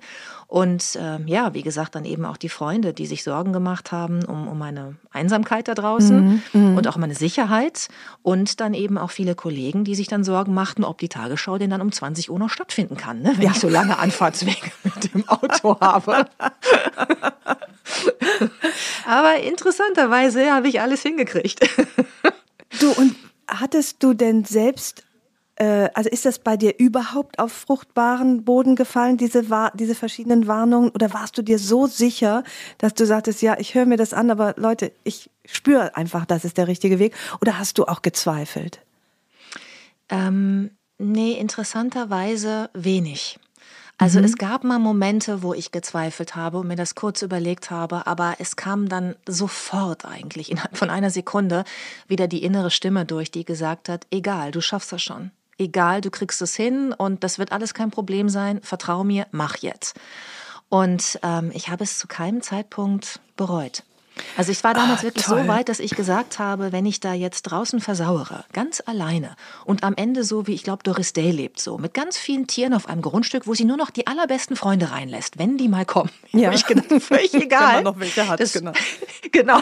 Und 0.53 0.95
äh, 0.97 1.17
ja, 1.25 1.55
wie 1.55 1.63
gesagt, 1.63 1.95
dann 1.95 2.05
eben 2.05 2.25
auch 2.25 2.37
die 2.37 2.47
Freunde, 2.47 2.93
die 2.93 3.07
sich 3.07 3.23
Sorgen 3.23 3.53
gemacht 3.53 3.91
haben 3.91 4.23
um, 4.23 4.47
um 4.47 4.59
meine 4.59 4.97
Einsamkeit 5.09 5.67
da 5.67 5.73
draußen 5.73 6.43
mhm, 6.53 6.53
mhm. 6.53 6.77
und 6.77 6.87
auch 6.87 6.95
meine 6.95 7.15
Sicherheit. 7.15 7.87
Und 8.21 8.59
dann 8.59 8.75
eben 8.75 8.99
auch 8.99 9.09
viele 9.09 9.33
Kollegen, 9.33 9.83
die 9.83 9.95
sich 9.95 10.09
dann 10.09 10.23
Sorgen 10.23 10.53
machten, 10.53 10.83
ob 10.83 10.99
die 10.99 11.09
Tagesschau 11.09 11.57
denn 11.57 11.71
dann 11.71 11.81
um 11.81 11.91
20 11.91 12.29
Uhr 12.29 12.37
noch 12.37 12.51
stattfinden 12.51 12.97
kann, 12.97 13.23
ne? 13.23 13.33
wenn 13.37 13.45
ja. 13.45 13.49
ich 13.49 13.59
so 13.59 13.67
lange 13.67 13.97
Anfahrtswege 13.97 14.71
mit 14.83 15.11
dem 15.11 15.27
Auto 15.27 15.79
habe. 15.79 16.27
Aber 19.07 19.35
interessanterweise 19.37 20.51
habe 20.51 20.67
ich 20.67 20.79
alles 20.79 21.01
hingekriegt. 21.01 21.67
Du, 22.79 22.91
und 22.91 23.15
hattest 23.47 24.03
du 24.03 24.13
denn 24.13 24.45
selbst 24.45 25.03
äh, 25.63 25.89
also 25.93 26.09
ist 26.09 26.25
das 26.25 26.39
bei 26.39 26.57
dir 26.57 26.77
überhaupt 26.77 27.39
auf 27.39 27.53
fruchtbaren 27.53 28.43
Boden 28.43 28.75
gefallen, 28.75 29.15
diese, 29.17 29.45
diese 29.73 29.95
verschiedenen 29.95 30.47
Warnungen? 30.47 30.89
Oder 30.89 31.13
warst 31.13 31.37
du 31.37 31.41
dir 31.41 31.57
so 31.57 31.87
sicher, 31.87 32.43
dass 32.77 32.93
du 32.93 33.05
sagtest, 33.05 33.41
ja, 33.41 33.57
ich 33.57 33.73
höre 33.73 33.85
mir 33.85 33.97
das 33.97 34.13
an, 34.13 34.29
aber 34.29 34.55
Leute, 34.57 34.91
ich 35.05 35.29
spüre 35.45 35.95
einfach, 35.95 36.25
das 36.25 36.43
ist 36.43 36.57
der 36.57 36.67
richtige 36.67 36.99
Weg? 36.99 37.15
Oder 37.41 37.59
hast 37.59 37.77
du 37.77 37.85
auch 37.85 38.01
gezweifelt? 38.01 38.81
Ähm, 40.09 40.71
nee, 40.97 41.33
interessanterweise 41.33 42.69
wenig. 42.73 43.39
Also 43.97 44.19
mhm. 44.19 44.25
es 44.25 44.35
gab 44.35 44.65
mal 44.65 44.79
Momente, 44.79 45.43
wo 45.43 45.53
ich 45.53 45.71
gezweifelt 45.71 46.35
habe 46.35 46.57
und 46.57 46.67
mir 46.67 46.75
das 46.75 46.95
kurz 46.95 47.21
überlegt 47.21 47.71
habe, 47.71 48.05
aber 48.05 48.35
es 48.39 48.57
kam 48.57 48.89
dann 48.89 49.15
sofort 49.29 50.03
eigentlich 50.03 50.51
innerhalb 50.51 50.75
von 50.75 50.89
einer 50.89 51.09
Sekunde 51.09 51.63
wieder 52.09 52.27
die 52.27 52.43
innere 52.43 52.69
Stimme 52.69 53.05
durch, 53.05 53.31
die 53.31 53.45
gesagt 53.45 53.87
hat, 53.87 54.07
egal, 54.11 54.51
du 54.51 54.59
schaffst 54.59 54.91
das 54.91 55.01
schon. 55.01 55.31
Egal, 55.57 56.01
du 56.01 56.09
kriegst 56.09 56.41
es 56.41 56.55
hin 56.55 56.93
und 56.93 57.23
das 57.23 57.39
wird 57.39 57.51
alles 57.51 57.73
kein 57.73 57.91
Problem 57.91 58.29
sein. 58.29 58.61
Vertrau 58.61 59.03
mir, 59.03 59.27
mach 59.31 59.57
jetzt. 59.57 59.99
Und 60.69 61.19
ähm, 61.23 61.51
ich 61.53 61.69
habe 61.69 61.83
es 61.83 61.99
zu 61.99 62.07
keinem 62.07 62.41
Zeitpunkt 62.41 63.19
bereut. 63.37 63.83
Also 64.37 64.51
ich 64.51 64.63
war 64.63 64.73
damals 64.73 65.01
ah, 65.01 65.03
wirklich 65.03 65.25
toll. 65.25 65.43
so 65.43 65.47
weit, 65.47 65.69
dass 65.69 65.79
ich 65.79 65.91
gesagt 65.95 66.37
habe, 66.39 66.71
wenn 66.71 66.85
ich 66.85 66.99
da 66.99 67.13
jetzt 67.13 67.43
draußen 67.43 67.79
versauere, 67.81 68.45
ganz 68.53 68.81
alleine 68.85 69.35
und 69.65 69.83
am 69.83 69.95
Ende 69.95 70.23
so 70.23 70.47
wie 70.47 70.53
ich 70.53 70.63
glaube 70.63 70.83
Doris 70.83 71.13
Day 71.13 71.31
lebt 71.31 71.59
so, 71.59 71.77
mit 71.77 71.93
ganz 71.93 72.17
vielen 72.17 72.47
Tieren 72.47 72.73
auf 72.73 72.87
einem 72.87 73.01
Grundstück, 73.01 73.47
wo 73.47 73.53
sie 73.53 73.65
nur 73.65 73.77
noch 73.77 73.89
die 73.89 74.05
allerbesten 74.07 74.55
Freunde 74.55 74.91
reinlässt, 74.91 75.39
wenn 75.39 75.57
die 75.57 75.67
mal 75.67 75.85
kommen. 75.85 76.09
Ja. 76.35 76.51
Ich 76.51 76.65
gedacht, 76.65 76.87
völlig 76.99 77.31
egal. 77.35 77.77
wenn 77.77 77.83
man 77.83 77.93
noch 77.93 77.99
welche 77.99 78.27
hat, 78.27 78.39
das, 78.39 78.53
genau. 78.53 78.71
genau. 79.31 79.59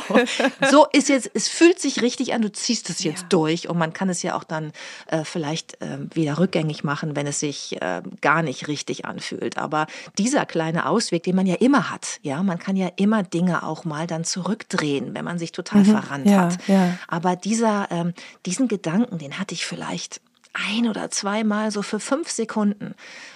So 0.72 0.88
ist 0.94 1.10
jetzt, 1.10 1.30
es 1.34 1.50
fühlt 1.50 1.80
sich 1.80 2.02
richtig 2.02 2.34
an, 2.34 2.42
du 2.42 2.50
ziehst 2.50 2.90
es 2.90 3.04
jetzt 3.04 3.24
ja. 3.24 3.28
durch 3.28 3.68
und 3.68 3.78
man 3.78 3.92
kann 3.92 4.08
es 4.08 4.24
ja 4.24 4.38
auch 4.38 4.46
dann 4.46 4.72
äh, 5.08 5.26
vielleicht 5.26 5.82
äh, 5.82 5.98
wieder 6.14 6.40
rückgängig 6.40 6.86
machen, 6.86 7.18
wenn 7.18 7.28
es 7.28 7.42
sich 7.42 7.82
äh, 7.82 8.02
gar 8.22 8.42
nicht 8.42 8.70
richtig 8.70 9.04
anfühlt. 9.04 9.58
Aber 9.58 9.86
dieser 10.18 10.46
kleine 10.46 10.86
Ausweg, 10.86 11.24
den 11.24 11.36
man 11.36 11.46
ja 11.46 11.56
immer 11.56 11.90
hat, 11.90 12.20
ja, 12.22 12.42
man 12.42 12.58
kann 12.58 12.78
ja 12.78 12.90
immer 12.96 13.22
Dinge 13.22 13.64
auch 13.64 13.84
mal 13.84 14.08
dann 14.08 14.24
zurück 14.24 14.41
zurückdrehen, 14.42 15.14
wenn 15.14 15.26
man 15.26 15.40
sich 15.40 15.52
total 15.52 15.82
mhm, 15.82 15.86
verrannt 15.86 16.28
ja, 16.28 16.38
hat. 16.42 16.68
Ja. 16.68 16.98
Aber 17.08 17.36
dieser, 17.36 17.88
ähm, 17.92 18.14
diesen 18.46 18.68
Gedanken, 18.68 19.18
den 19.18 19.40
hatte 19.40 19.54
ich 19.54 19.66
vielleicht 19.66 20.22
ein 20.54 20.88
oder 20.88 21.10
zweimal 21.12 21.72
so 21.72 21.82
für 21.82 22.00
fünf 22.00 22.30
Sekunden, 22.30 22.94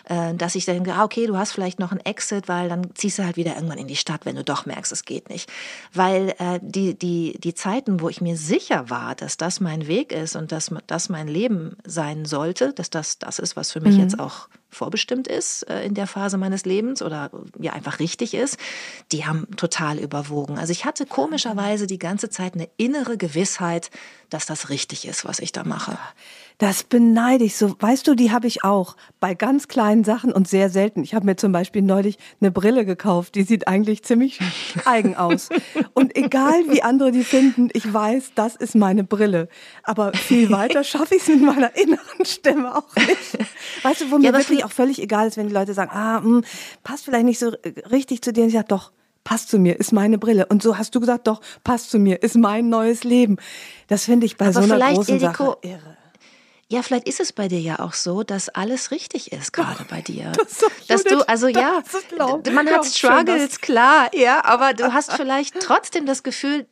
dass 0.07 0.55
ich 0.55 0.65
denke, 0.65 0.93
ah, 0.93 1.03
okay, 1.03 1.27
du 1.27 1.37
hast 1.37 1.51
vielleicht 1.51 1.79
noch 1.79 1.91
einen 1.91 2.05
Exit, 2.05 2.47
weil 2.47 2.69
dann 2.69 2.93
ziehst 2.95 3.19
du 3.19 3.23
halt 3.23 3.37
wieder 3.37 3.55
irgendwann 3.55 3.77
in 3.77 3.87
die 3.87 3.95
Stadt, 3.95 4.25
wenn 4.25 4.35
du 4.35 4.43
doch 4.43 4.65
merkst, 4.65 4.91
es 4.91 5.05
geht 5.05 5.29
nicht. 5.29 5.51
Weil 5.93 6.35
äh, 6.39 6.59
die, 6.61 6.97
die, 6.97 7.39
die 7.39 7.53
Zeiten, 7.53 7.99
wo 8.01 8.09
ich 8.09 8.21
mir 8.21 8.37
sicher 8.37 8.89
war, 8.89 9.15
dass 9.15 9.37
das 9.37 9.59
mein 9.59 9.87
Weg 9.87 10.11
ist 10.11 10.35
und 10.35 10.51
dass 10.51 10.71
das 10.87 11.09
mein 11.09 11.27
Leben 11.27 11.77
sein 11.85 12.25
sollte, 12.25 12.73
dass 12.73 12.89
das 12.89 13.19
das 13.19 13.39
ist, 13.39 13.55
was 13.55 13.71
für 13.71 13.81
mich 13.81 13.95
mhm. 13.95 14.01
jetzt 14.01 14.19
auch 14.19 14.47
vorbestimmt 14.75 15.27
ist 15.27 15.63
äh, 15.63 15.83
in 15.83 15.93
der 15.93 16.05
Phase 16.05 16.37
meines 16.37 16.65
Lebens 16.65 17.01
oder 17.01 17.31
ja 17.59 17.73
einfach 17.73 17.99
richtig 17.99 18.33
ist, 18.33 18.57
die 19.11 19.25
haben 19.25 19.47
total 19.55 19.97
überwogen. 19.97 20.59
Also 20.59 20.71
ich 20.71 20.85
hatte 20.85 21.05
komischerweise 21.05 21.87
die 21.87 21.97
ganze 21.97 22.29
Zeit 22.29 22.53
eine 22.53 22.69
innere 22.77 23.17
Gewissheit, 23.17 23.89
dass 24.29 24.45
das 24.45 24.69
richtig 24.69 25.07
ist, 25.07 25.25
was 25.25 25.39
ich 25.39 25.51
da 25.51 25.63
mache. 25.63 25.97
Das 26.57 26.83
beneide 26.83 27.43
ich 27.43 27.57
so. 27.57 27.75
Weißt 27.79 28.07
du, 28.07 28.15
die 28.15 28.31
habe 28.31 28.47
ich 28.47 28.63
auch 28.63 28.95
bei 29.19 29.33
ganz 29.33 29.67
kleinen 29.67 29.94
Sachen 30.03 30.31
und 30.31 30.47
sehr 30.47 30.69
selten. 30.69 31.03
Ich 31.03 31.13
habe 31.15 31.25
mir 31.25 31.35
zum 31.35 31.51
Beispiel 31.51 31.81
neulich 31.81 32.17
eine 32.41 32.51
Brille 32.51 32.85
gekauft, 32.85 33.35
die 33.35 33.43
sieht 33.43 33.67
eigentlich 33.67 34.03
ziemlich 34.03 34.39
eigen 34.85 35.15
aus. 35.15 35.49
Und 35.93 36.15
egal 36.15 36.63
wie 36.69 36.83
andere 36.83 37.11
die 37.11 37.23
finden, 37.23 37.69
ich 37.73 37.91
weiß, 37.91 38.31
das 38.35 38.55
ist 38.55 38.75
meine 38.75 39.03
Brille. 39.03 39.47
Aber 39.83 40.13
viel 40.13 40.51
weiter 40.51 40.83
schaffe 40.83 41.15
ich 41.15 41.21
es 41.21 41.27
mit 41.27 41.41
meiner 41.41 41.75
inneren 41.75 42.25
Stimme 42.25 42.75
auch 42.75 42.95
nicht. 42.95 43.37
Weißt 43.83 44.01
du, 44.01 44.11
wo 44.11 44.17
mir 44.17 44.31
ja, 44.31 44.33
wirklich 44.33 44.65
auch 44.65 44.71
völlig 44.71 45.01
egal 45.01 45.27
ist, 45.27 45.37
wenn 45.37 45.47
die 45.47 45.53
Leute 45.53 45.73
sagen, 45.73 45.91
ah, 45.93 46.19
mh, 46.19 46.23
hm, 46.23 46.43
passt 46.83 47.05
vielleicht 47.05 47.25
nicht 47.25 47.39
so 47.39 47.51
richtig 47.91 48.21
zu 48.21 48.33
dir. 48.33 48.43
Und 48.43 48.49
ich 48.49 48.55
sage, 48.55 48.67
doch, 48.67 48.91
passt 49.23 49.49
zu 49.49 49.59
mir, 49.59 49.77
ist 49.77 49.91
meine 49.91 50.17
Brille. 50.17 50.45
Und 50.45 50.63
so 50.63 50.77
hast 50.77 50.95
du 50.95 51.01
gesagt, 51.01 51.27
doch, 51.27 51.41
passt 51.65 51.89
zu 51.89 51.99
mir, 51.99 52.23
ist 52.23 52.35
mein 52.35 52.69
neues 52.69 53.03
Leben. 53.03 53.37
Das 53.87 54.05
finde 54.05 54.25
ich 54.25 54.37
bei 54.37 54.47
Aber 54.47 54.63
so 54.63 54.73
einer 54.73 54.93
großen 54.93 55.19
Sache 55.19 55.57
irre. 55.61 55.97
Ja, 56.71 56.81
vielleicht 56.81 57.07
ist 57.07 57.19
es 57.19 57.31
bei 57.31 57.47
dir 57.47 57.59
ja 57.59 57.79
auch 57.79 57.93
so, 57.93 58.23
dass 58.23 58.49
alles 58.49 58.89
richtig 58.89 59.31
ist 59.31 59.53
gerade 59.53 59.85
bei 59.87 60.01
dir. 60.01 60.31
Das 60.31 60.65
dass 60.87 61.03
du, 61.03 61.27
also 61.27 61.47
ja, 61.47 61.83
man 62.51 62.67
hat 62.67 62.85
Struggles, 62.85 63.61
klar, 63.61 64.09
ja, 64.15 64.43
aber 64.43 64.73
du 64.73 64.91
hast 64.91 65.13
vielleicht 65.17 65.59
trotzdem 65.59 66.07
das 66.07 66.23
Gefühl, 66.23 66.65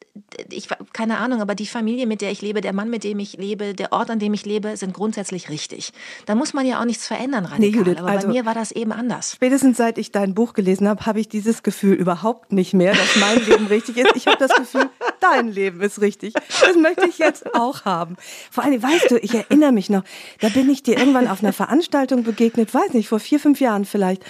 ich 0.49 0.67
keine 0.93 1.17
Ahnung, 1.17 1.41
aber 1.41 1.55
die 1.55 1.67
Familie, 1.67 2.07
mit 2.07 2.21
der 2.21 2.31
ich 2.31 2.41
lebe, 2.41 2.61
der 2.61 2.73
Mann, 2.73 2.89
mit 2.89 3.03
dem 3.03 3.19
ich 3.19 3.37
lebe, 3.37 3.73
der 3.73 3.91
Ort, 3.91 4.09
an 4.09 4.19
dem 4.19 4.33
ich 4.33 4.45
lebe, 4.45 4.77
sind 4.77 4.93
grundsätzlich 4.93 5.49
richtig. 5.49 5.91
Da 6.25 6.35
muss 6.35 6.53
man 6.53 6.65
ja 6.65 6.79
auch 6.79 6.85
nichts 6.85 7.07
verändern 7.07 7.45
radikal. 7.45 7.69
Nee, 7.69 7.75
Judith, 7.75 7.97
aber 7.97 8.09
also, 8.09 8.27
bei 8.27 8.33
mir 8.33 8.45
war 8.45 8.53
das 8.53 8.71
eben 8.71 8.91
anders. 8.91 9.33
Spätestens 9.33 9.77
seit 9.77 9.97
ich 9.97 10.11
dein 10.11 10.33
Buch 10.33 10.53
gelesen 10.53 10.87
habe, 10.87 11.05
habe 11.05 11.19
ich 11.19 11.29
dieses 11.29 11.63
Gefühl 11.63 11.93
überhaupt 11.93 12.51
nicht 12.51 12.73
mehr, 12.73 12.93
dass 12.93 13.15
mein 13.17 13.45
Leben 13.45 13.67
richtig 13.67 13.97
ist. 13.97 14.15
Ich 14.15 14.27
habe 14.27 14.37
das 14.37 14.53
Gefühl, 14.55 14.89
dein 15.19 15.47
Leben 15.47 15.81
ist 15.81 16.01
richtig. 16.01 16.33
Das 16.33 16.75
möchte 16.75 17.07
ich 17.07 17.17
jetzt 17.17 17.55
auch 17.55 17.85
haben. 17.85 18.15
Vor 18.51 18.63
allem, 18.63 18.81
weißt 18.81 19.11
du, 19.11 19.17
ich 19.17 19.33
erinnere 19.33 19.71
mich 19.71 19.89
noch, 19.89 20.03
da 20.39 20.49
bin 20.49 20.69
ich 20.69 20.83
dir 20.83 20.97
irgendwann 20.97 21.27
auf 21.27 21.43
einer 21.43 21.53
Veranstaltung 21.53 22.23
begegnet, 22.23 22.73
weiß 22.73 22.93
nicht, 22.93 23.07
vor 23.07 23.19
vier, 23.19 23.39
fünf 23.39 23.59
Jahren 23.59 23.85
vielleicht. 23.85 24.23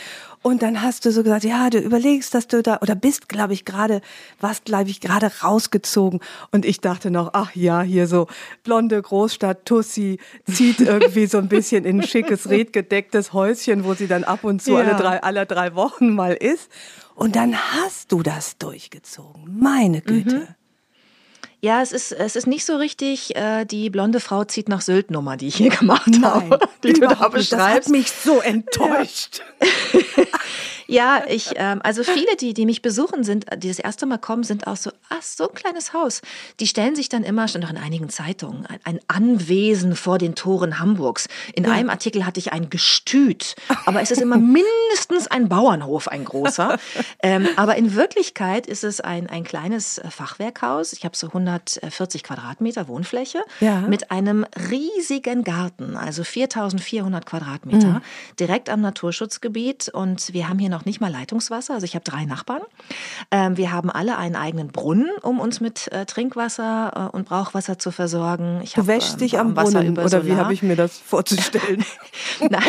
Und 0.43 0.61
dann 0.61 0.81
hast 0.81 1.05
du 1.05 1.11
so 1.11 1.23
gesagt, 1.23 1.45
ja, 1.45 1.69
du 1.69 1.79
überlegst, 1.79 2.33
dass 2.35 2.47
du 2.47 2.61
da, 2.61 2.79
oder 2.81 2.95
bist, 2.95 3.29
glaube 3.29 3.53
ich, 3.53 3.63
gerade, 3.63 4.01
warst, 4.41 4.65
glaube 4.65 4.89
ich, 4.89 4.99
gerade 4.99 5.31
rausgezogen. 5.41 6.19
Und 6.51 6.65
ich 6.65 6.81
dachte 6.81 7.11
noch, 7.11 7.29
ach 7.31 7.55
ja, 7.55 7.81
hier 7.81 8.07
so 8.07 8.27
blonde 8.63 9.01
Großstadt 9.01 9.65
Tussi 9.65 10.19
zieht 10.51 10.79
irgendwie 10.81 11.27
so 11.27 11.37
ein 11.37 11.47
bisschen 11.47 11.85
in 11.85 12.01
ein 12.01 12.07
schickes, 12.07 12.49
redgedecktes 12.49 13.31
Häuschen, 13.31 13.85
wo 13.85 13.93
sie 13.93 14.07
dann 14.07 14.25
ab 14.25 14.43
und 14.43 14.61
zu 14.61 14.73
ja. 14.73 14.79
alle 14.79 14.95
drei, 14.95 15.23
alle 15.23 15.45
drei 15.45 15.75
Wochen 15.75 16.13
mal 16.13 16.33
ist. 16.33 16.69
Und 17.15 17.37
dann 17.37 17.55
hast 17.55 18.11
du 18.11 18.21
das 18.21 18.57
durchgezogen. 18.57 19.57
Meine 19.59 20.01
Güte. 20.01 20.35
Mhm. 20.39 20.47
Ja, 21.63 21.81
es 21.81 21.93
ist, 21.93 22.11
es 22.11 22.35
ist 22.35 22.45
nicht 22.45 22.65
so 22.65 22.75
richtig 22.75 23.37
äh, 23.37 23.63
die 23.63 23.89
blonde 23.89 24.19
Frau 24.19 24.43
zieht 24.43 24.67
nach 24.67 24.81
Sylt 24.81 25.11
Nummer, 25.11 25.37
die 25.37 25.47
ich 25.47 25.55
hier 25.55 25.69
gemacht 25.69 26.09
Nein, 26.09 26.25
habe. 26.25 26.59
Die 26.83 26.91
du 26.91 27.07
da 27.07 27.29
beschreibst. 27.29 27.53
Das 27.53 27.61
hat 27.61 27.87
mich 27.87 28.11
so 28.11 28.41
enttäuscht. 28.41 29.41
Ja. 29.93 30.25
Ja, 30.93 31.23
ich, 31.27 31.51
ähm, 31.55 31.81
also 31.83 32.03
viele, 32.03 32.35
die, 32.39 32.53
die 32.53 32.65
mich 32.67 32.83
besuchen, 32.83 33.23
sind, 33.23 33.45
die 33.57 33.67
das 33.67 33.79
erste 33.79 34.05
Mal 34.05 34.19
kommen, 34.19 34.43
sind 34.43 34.67
auch 34.67 34.77
so, 34.77 34.91
ach, 35.09 35.23
so 35.23 35.49
ein 35.49 35.55
kleines 35.55 35.93
Haus. 35.93 36.21
Die 36.59 36.67
stellen 36.67 36.95
sich 36.95 37.09
dann 37.09 37.23
immer, 37.23 37.47
stand 37.47 37.65
auch 37.65 37.71
in 37.71 37.77
einigen 37.77 38.09
Zeitungen, 38.09 38.67
ein, 38.67 38.79
ein 38.83 38.99
Anwesen 39.07 39.95
vor 39.95 40.19
den 40.19 40.35
Toren 40.35 40.79
Hamburgs. 40.79 41.27
In 41.55 41.63
ja. 41.63 41.71
einem 41.71 41.89
Artikel 41.89 42.25
hatte 42.27 42.39
ich 42.39 42.53
ein 42.53 42.69
Gestüt, 42.69 43.55
aber 43.85 44.01
es 44.01 44.11
ist 44.11 44.21
immer 44.21 44.37
mindestens 44.93 45.27
ein 45.27 45.49
Bauernhof, 45.49 46.07
ein 46.07 46.25
großer. 46.25 46.77
ähm, 47.23 47.47
aber 47.55 47.75
in 47.75 47.95
Wirklichkeit 47.95 48.67
ist 48.67 48.83
es 48.83 49.01
ein, 49.01 49.27
ein 49.27 49.43
kleines 49.43 49.99
Fachwerkhaus. 50.07 50.93
Ich 50.93 51.05
habe 51.05 51.17
so 51.17 51.27
140 51.27 52.21
Quadratmeter 52.21 52.87
Wohnfläche 52.87 53.41
ja. 53.61 53.81
mit 53.81 54.11
einem 54.11 54.45
riesigen 54.69 55.43
Garten, 55.43 55.97
also 55.97 56.23
4400 56.23 57.25
Quadratmeter, 57.25 57.87
mhm. 57.87 58.01
direkt 58.39 58.69
am 58.69 58.81
Naturschutzgebiet. 58.81 59.89
Und 59.89 60.33
wir 60.33 60.49
haben 60.49 60.59
hier 60.59 60.69
noch 60.69 60.82
nicht 60.85 61.01
mal 61.01 61.11
Leitungswasser. 61.11 61.73
Also 61.73 61.85
ich 61.85 61.95
habe 61.95 62.03
drei 62.03 62.25
Nachbarn. 62.25 62.61
Ähm, 63.31 63.57
wir 63.57 63.71
haben 63.71 63.89
alle 63.89 64.17
einen 64.17 64.35
eigenen 64.35 64.67
Brunnen, 64.69 65.09
um 65.21 65.39
uns 65.39 65.61
mit 65.61 65.91
äh, 65.91 66.05
Trinkwasser 66.05 67.09
äh, 67.11 67.15
und 67.15 67.27
Brauchwasser 67.27 67.79
zu 67.79 67.91
versorgen. 67.91 68.61
Ich 68.63 68.73
du 68.73 68.87
wäschst 68.87 69.13
ähm, 69.13 69.19
dich 69.19 69.39
am 69.39 69.53
Brunnen 69.53 69.97
oder 69.97 70.25
wie 70.25 70.35
habe 70.35 70.53
ich 70.53 70.63
mir 70.63 70.75
das 70.75 70.97
vorzustellen? 71.05 71.85
Nein. 72.39 72.61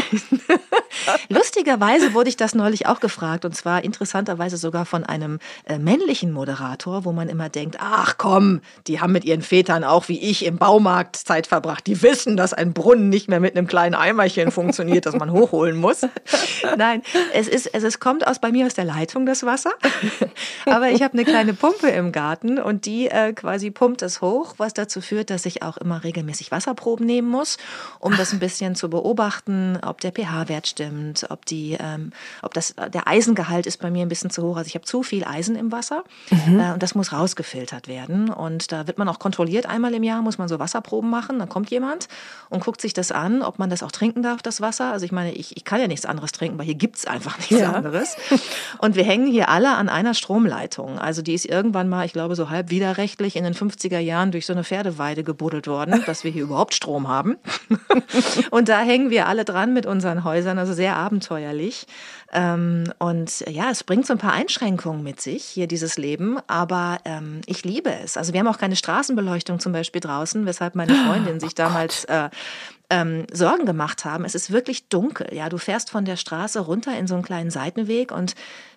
Lustigerweise 1.29 2.15
wurde 2.15 2.29
ich 2.29 2.37
das 2.37 2.55
neulich 2.55 2.87
auch 2.87 3.01
gefragt 3.01 3.45
und 3.45 3.55
zwar 3.55 3.85
interessanterweise 3.85 4.57
sogar 4.57 4.85
von 4.87 5.05
einem 5.05 5.39
äh, 5.65 5.79
männlichen 5.79 6.33
Moderator, 6.33 7.05
wo 7.05 7.13
man 7.13 7.29
immer 7.29 7.49
denkt, 7.49 7.77
ach 7.81 8.17
komm, 8.19 8.61
die 8.87 9.01
haben 9.01 9.13
mit 9.13 9.25
ihren 9.25 9.43
Vätern 9.43 9.85
auch 9.85 10.09
wie 10.09 10.21
ich 10.21 10.45
im 10.45 10.57
Baumarkt 10.57 11.17
Zeit 11.17 11.47
verbracht. 11.47 11.87
Die 11.87 12.03
wissen, 12.03 12.37
dass 12.37 12.53
ein 12.53 12.73
Brunnen 12.73 13.09
nicht 13.09 13.29
mehr 13.29 13.41
mit 13.41 13.57
einem 13.57 13.67
kleinen 13.67 13.95
Eimerchen 13.95 14.51
funktioniert, 14.51 15.07
das 15.07 15.17
man 15.17 15.31
hochholen 15.31 15.77
muss. 15.77 16.03
Nein, 16.77 17.03
es 17.33 17.49
ist, 17.49 17.75
also 17.75 17.87
es 17.87 18.01
kommt 18.01 18.27
aus 18.27 18.39
bei 18.39 18.53
mir 18.53 18.67
aus 18.67 18.75
der 18.75 18.85
Leitung 18.85 19.27
das 19.27 19.45
Wasser, 19.45 19.73
aber 20.67 20.91
ich 20.91 21.03
habe 21.03 21.15
eine 21.15 21.25
kleine 21.25 21.55
Pumpe 21.55 21.89
im 21.89 22.13
Garten 22.13 22.59
und 22.59 22.87
die 22.87 23.09
äh, 23.09 23.33
quasi 23.33 23.71
pumpt 23.71 24.03
es 24.03 24.21
hoch, 24.21 24.55
was 24.59 24.75
dazu 24.75 25.01
führt, 25.01 25.31
dass 25.31 25.47
ich 25.47 25.63
auch 25.63 25.77
immer 25.77 26.05
regelmäßig 26.05 26.51
Wasserproben 26.51 27.07
nehmen 27.07 27.29
muss, 27.29 27.59
um 27.99 28.17
das 28.17 28.33
ein 28.33 28.39
bisschen 28.39 28.75
zu 28.75 28.89
beobachten, 28.89 29.79
ob 29.85 30.01
der 30.01 30.13
pH-Wert 30.13 30.67
stimmt 30.67 30.94
stimmt, 30.95 31.27
ob 31.31 31.45
die, 31.47 31.77
ähm, 31.81 32.13
ob 32.43 32.55
das 32.55 32.75
der 32.93 33.09
Eisengehalt 33.09 33.67
ist 33.67 33.81
bei 33.81 33.91
mir 33.91 34.03
ein 34.03 34.09
bisschen 34.09 34.31
zu 34.31 34.43
hoch. 34.43 34.57
Also 34.57 34.69
ich 34.69 34.75
habe 34.75 34.85
zu 34.85 35.03
viel 35.03 35.25
Eisen 35.25 35.57
im 35.57 35.73
Wasser 35.73 36.05
mhm. 36.31 36.61
äh, 36.61 36.73
und 36.73 36.83
das 36.83 36.95
muss 36.95 37.13
rausgefiltert 37.13 37.89
werden. 37.89 38.31
Und 38.31 38.73
da 38.73 38.87
wird 38.87 38.99
man 38.99 39.09
auch 39.09 39.19
kontrolliert 39.19 39.67
einmal 39.67 39.95
im 39.95 40.03
Jahr, 40.03 40.23
muss 40.23 40.39
man 40.39 40.49
so 40.49 40.59
Wasserproben 40.59 41.11
machen. 41.11 41.39
Dann 41.39 41.49
kommt 41.49 41.71
jemand 41.71 42.09
und 42.51 42.65
guckt 42.65 42.81
sich 42.81 42.93
das 42.93 43.13
an, 43.13 43.43
ob 43.43 43.59
man 43.59 43.71
das 43.71 43.83
auch 43.83 43.93
trinken 43.93 44.23
darf, 44.23 44.43
das 44.43 44.61
Wasser. 44.61 44.93
Also 44.93 45.05
ich 45.05 45.13
meine, 45.13 45.33
ich, 45.33 45.57
ich 45.57 45.65
kann 45.65 45.81
ja 45.81 45.89
nichts 45.89 46.07
anderes 46.07 46.33
trinken, 46.33 46.59
weil 46.59 46.67
hier 46.67 46.75
gibt's 46.75 47.07
einfach 47.07 47.39
nichts 47.39 47.59
ja. 47.59 47.73
anderes. 47.73 48.17
Und 48.79 48.97
wir 48.97 49.05
hängen 49.05 49.27
hier 49.27 49.49
alle 49.49 49.75
an 49.75 49.89
einer 49.89 50.15
Stromleitung. 50.15 50.99
Also 50.99 51.23
die 51.23 51.35
ist 51.35 51.47
irgendwann 51.47 51.89
mal, 51.89 52.07
ich 52.07 52.13
glaube, 52.13 52.37
so 52.37 52.51
halb 52.51 52.71
widerrechtlich 52.71 53.37
in 53.37 53.45
den 53.45 53.55
50er 53.55 53.99
Jahren 53.99 54.31
durch 54.31 54.47
so 54.47 54.53
eine 54.53 54.65
Pferdeweide 54.65 55.25
gebuddelt 55.25 55.67
worden, 55.67 56.03
dass 56.07 56.25
wir 56.25 56.31
hier 56.31 56.43
überhaupt 56.43 56.75
Strom 56.75 57.09
haben. 57.09 57.37
und 58.51 58.69
da 58.69 58.81
hängen 58.81 59.11
wir 59.11 59.27
alle 59.27 59.45
dran 59.45 59.73
mit 59.73 59.87
unseren 59.87 60.25
Häusern, 60.25 60.59
also 60.59 60.73
sehr 60.73 60.84
abenteuerlich. 60.93 61.87
Ähm, 62.33 62.93
und 62.99 63.41
ja, 63.49 63.71
es 63.71 63.85
bringt 63.85 64.07
so 64.07 64.13
ein 64.13 64.19
paar 64.19 64.33
Einschränkungen 64.33 65.03
mit 65.03 65.21
sich, 65.21 65.45
hier 65.45 65.67
dieses 65.67 65.97
Leben, 65.97 66.39
aber 66.47 66.99
ähm, 67.05 67.41
ich 67.47 67.65
liebe 67.65 67.93
es. 67.93 68.17
Also 68.17 68.33
wir 68.33 68.41
haben 68.41 68.49
auch 68.49 68.59
keine 68.59 68.77
Straßenbeleuchtung 68.77 69.61
zum 69.61 69.73
Beispiel 69.73 70.01
draußen, 70.01 70.45
weshalb 70.47 70.75
meine 70.75 70.95
Freundin 70.95 71.41
sich 71.41 71.51
oh 71.53 71.57
damals 71.57 72.05
äh, 72.05 72.29
ähm, 72.91 73.27
Sorgen 73.33 73.67
gemacht 73.67 74.05
haben. 74.05 74.25
Es 74.25 74.35
ist 74.35 74.51
wirklich 74.51 74.89
dunkel. 74.89 75.29
Ja, 75.33 75.49
du 75.49 75.59
fährst 75.59 75.91
von 75.91 76.05
der 76.05 76.17
Straße 76.17 76.61
runter 76.61 76.97
in 76.99 77.07
so 77.07 77.15
einen 77.15 77.25
kleinen 77.25 77.51
Seitenweg 77.51 78.13
und 78.13 78.35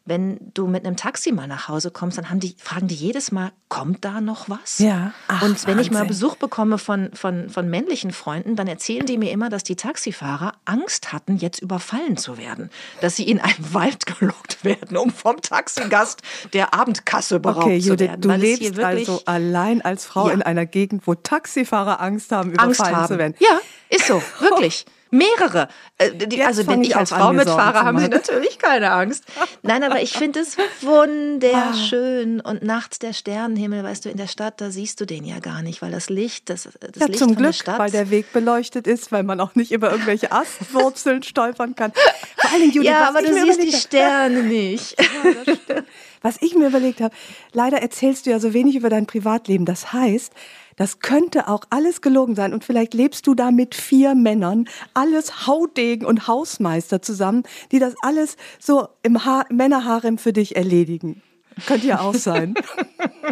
wenn 0.08 0.38
du 0.54 0.68
mit 0.68 0.86
einem 0.86 0.96
Taxi 0.96 1.34
mal 1.34 1.48
nach 1.48 1.68
Hause 1.68 1.92
kommst, 1.92 2.18
dann 2.18 2.30
haben 2.30 2.40
die, 2.40 2.56
fragen 2.58 2.88
die 2.88 2.96
jedes 2.96 3.32
Mal, 3.34 3.52
kommt 3.68 4.06
da 4.06 4.22
noch 4.22 4.50
was? 4.50 4.80
Ja. 4.80 5.12
Ach, 5.28 5.42
und 5.42 5.68
wenn 5.68 5.76
Wahnsinn. 5.76 5.80
ich 5.80 5.92
mal 5.92 6.06
Besuch 6.06 6.38
bekomme 6.38 6.78
von, 6.78 7.12
von, 7.14 7.50
von 7.50 7.70
männlichen 7.70 8.12
Freunden, 8.12 8.56
dann 8.56 8.68
erzählen 8.68 9.06
die 9.06 9.18
mir 9.18 9.32
immer, 9.32 9.50
dass 9.50 9.64
die 9.64 9.76
Taxifahrer 9.76 10.54
Angst 10.64 11.12
hatten, 11.12 11.36
jetzt 11.36 11.62
überfallen 11.62 12.16
zu 12.16 12.38
werden. 12.38 12.70
Dass 13.02 13.18
sie 13.18 13.30
in 13.30 13.42
einen 13.42 13.74
Wald 13.74 14.06
gelockt 14.20 14.64
werden, 14.64 14.96
um 14.96 15.12
vom 15.12 15.42
Taxigast 15.42 16.22
der 16.54 16.74
Abendkasse 16.74 17.42
beraubt 17.42 17.66
okay, 17.66 17.78
Judith, 17.78 17.98
zu 17.98 18.00
werden. 18.00 18.22
Du 18.22 18.32
lebst 18.32 18.80
also 18.80 19.22
allein 19.26 19.82
als 19.82 20.06
Frau 20.06 20.30
ja. 20.30 20.36
in 20.36 20.42
einer 20.42 20.66
Gegend, 20.66 21.06
wo 21.06 21.16
Taxifahrer 21.16 22.00
Angst 22.00 22.32
haben, 22.32 22.52
überfallen 22.52 22.70
Angst 22.70 22.82
haben. 22.86 23.08
zu 23.08 23.18
werden. 23.18 23.36
Ja, 23.40 23.60
ist 23.90 24.08
so, 24.08 24.22
wirklich. 24.40 24.86
Mehrere. 25.10 25.68
Äh, 25.98 26.12
die, 26.12 26.44
also 26.44 26.64
denn 26.64 26.84
ich 26.84 26.96
als 26.96 27.10
Frau 27.10 27.34
mit 27.34 27.50
Fahrer 27.50 27.86
haben 27.86 28.00
sie 28.00 28.10
natürlich 28.10 28.60
keine 28.60 28.92
Angst. 28.92 29.24
Nein, 29.62 29.84
aber 29.84 30.02
ich 30.02 30.14
finde 30.14 30.40
es 30.42 30.58
wunderschön. 30.82 32.40
Und 32.42 32.64
nachts 32.64 33.00
der 33.00 33.14
Sternenhimmel, 33.14 33.84
weißt 33.84 34.06
du, 34.06 34.10
in 34.10 34.18
der 34.18 34.28
Stadt, 34.28 34.62
da 34.62 34.72
siehst 34.72 35.00
du 35.02 35.06
den 35.06 35.26
ja 35.26 35.40
gar 35.40 35.62
nicht, 35.62 35.82
weil 35.82 35.92
das 35.92 36.10
Licht, 36.10 36.50
das, 36.50 36.70
das 36.80 36.92
ja, 36.96 37.06
Licht 37.08 37.20
zum 37.20 37.36
Glück, 37.36 37.56
weil 37.66 37.92
der 37.92 38.10
Weg 38.10 38.34
beleuchtet 38.34 38.88
ist, 38.88 39.12
weil 39.12 39.24
man 39.24 39.40
auch 39.40 39.56
nicht 39.56 39.72
über 39.72 39.92
irgendwelche 39.92 40.32
Astwurzeln 40.32 41.24
stolpern 41.24 41.76
kann. 41.76 41.92
Vor 42.38 42.60
Dingen, 42.60 42.72
Judith, 42.72 42.90
ja, 42.90 43.08
aber 43.08 43.22
du 43.22 43.34
siehst 43.34 43.62
die 43.62 43.72
Sterne 43.72 44.44
nicht. 44.44 45.00
Ja, 45.00 45.84
was 46.22 46.42
ich 46.42 46.56
mir 46.56 46.68
überlegt 46.68 47.02
habe, 47.02 47.16
leider 47.54 47.82
erzählst 47.82 48.26
du 48.26 48.32
ja 48.32 48.40
so 48.40 48.54
wenig 48.54 48.76
über 48.76 48.90
dein 48.90 49.06
Privatleben. 49.06 49.66
Das 49.66 49.94
heißt, 49.94 50.34
das 50.78 51.00
könnte 51.00 51.48
auch 51.48 51.64
alles 51.70 52.02
gelogen 52.02 52.36
sein. 52.36 52.54
Und 52.54 52.64
vielleicht 52.64 52.94
lebst 52.94 53.28
du 53.28 53.36
da 53.36 53.52
mit 53.52 53.76
vier 53.76 54.16
Männern, 54.16 54.70
alles 54.94 55.48
Haudegen 55.48 56.06
und 56.06 56.28
Hausmeister 56.28 57.02
zusammen, 57.02 57.44
die 57.72 57.80
das 57.80 57.96
alles 58.02 58.38
so 58.60 58.88
im 59.04 59.26
ha 59.26 59.46
Männerharem 59.50 60.18
für 60.18 60.34
dich 60.34 60.56
erledigen. 60.56 61.22
Könnte 61.66 61.88
ja 61.88 62.02
auch 62.02 62.14
sein. 62.14 62.54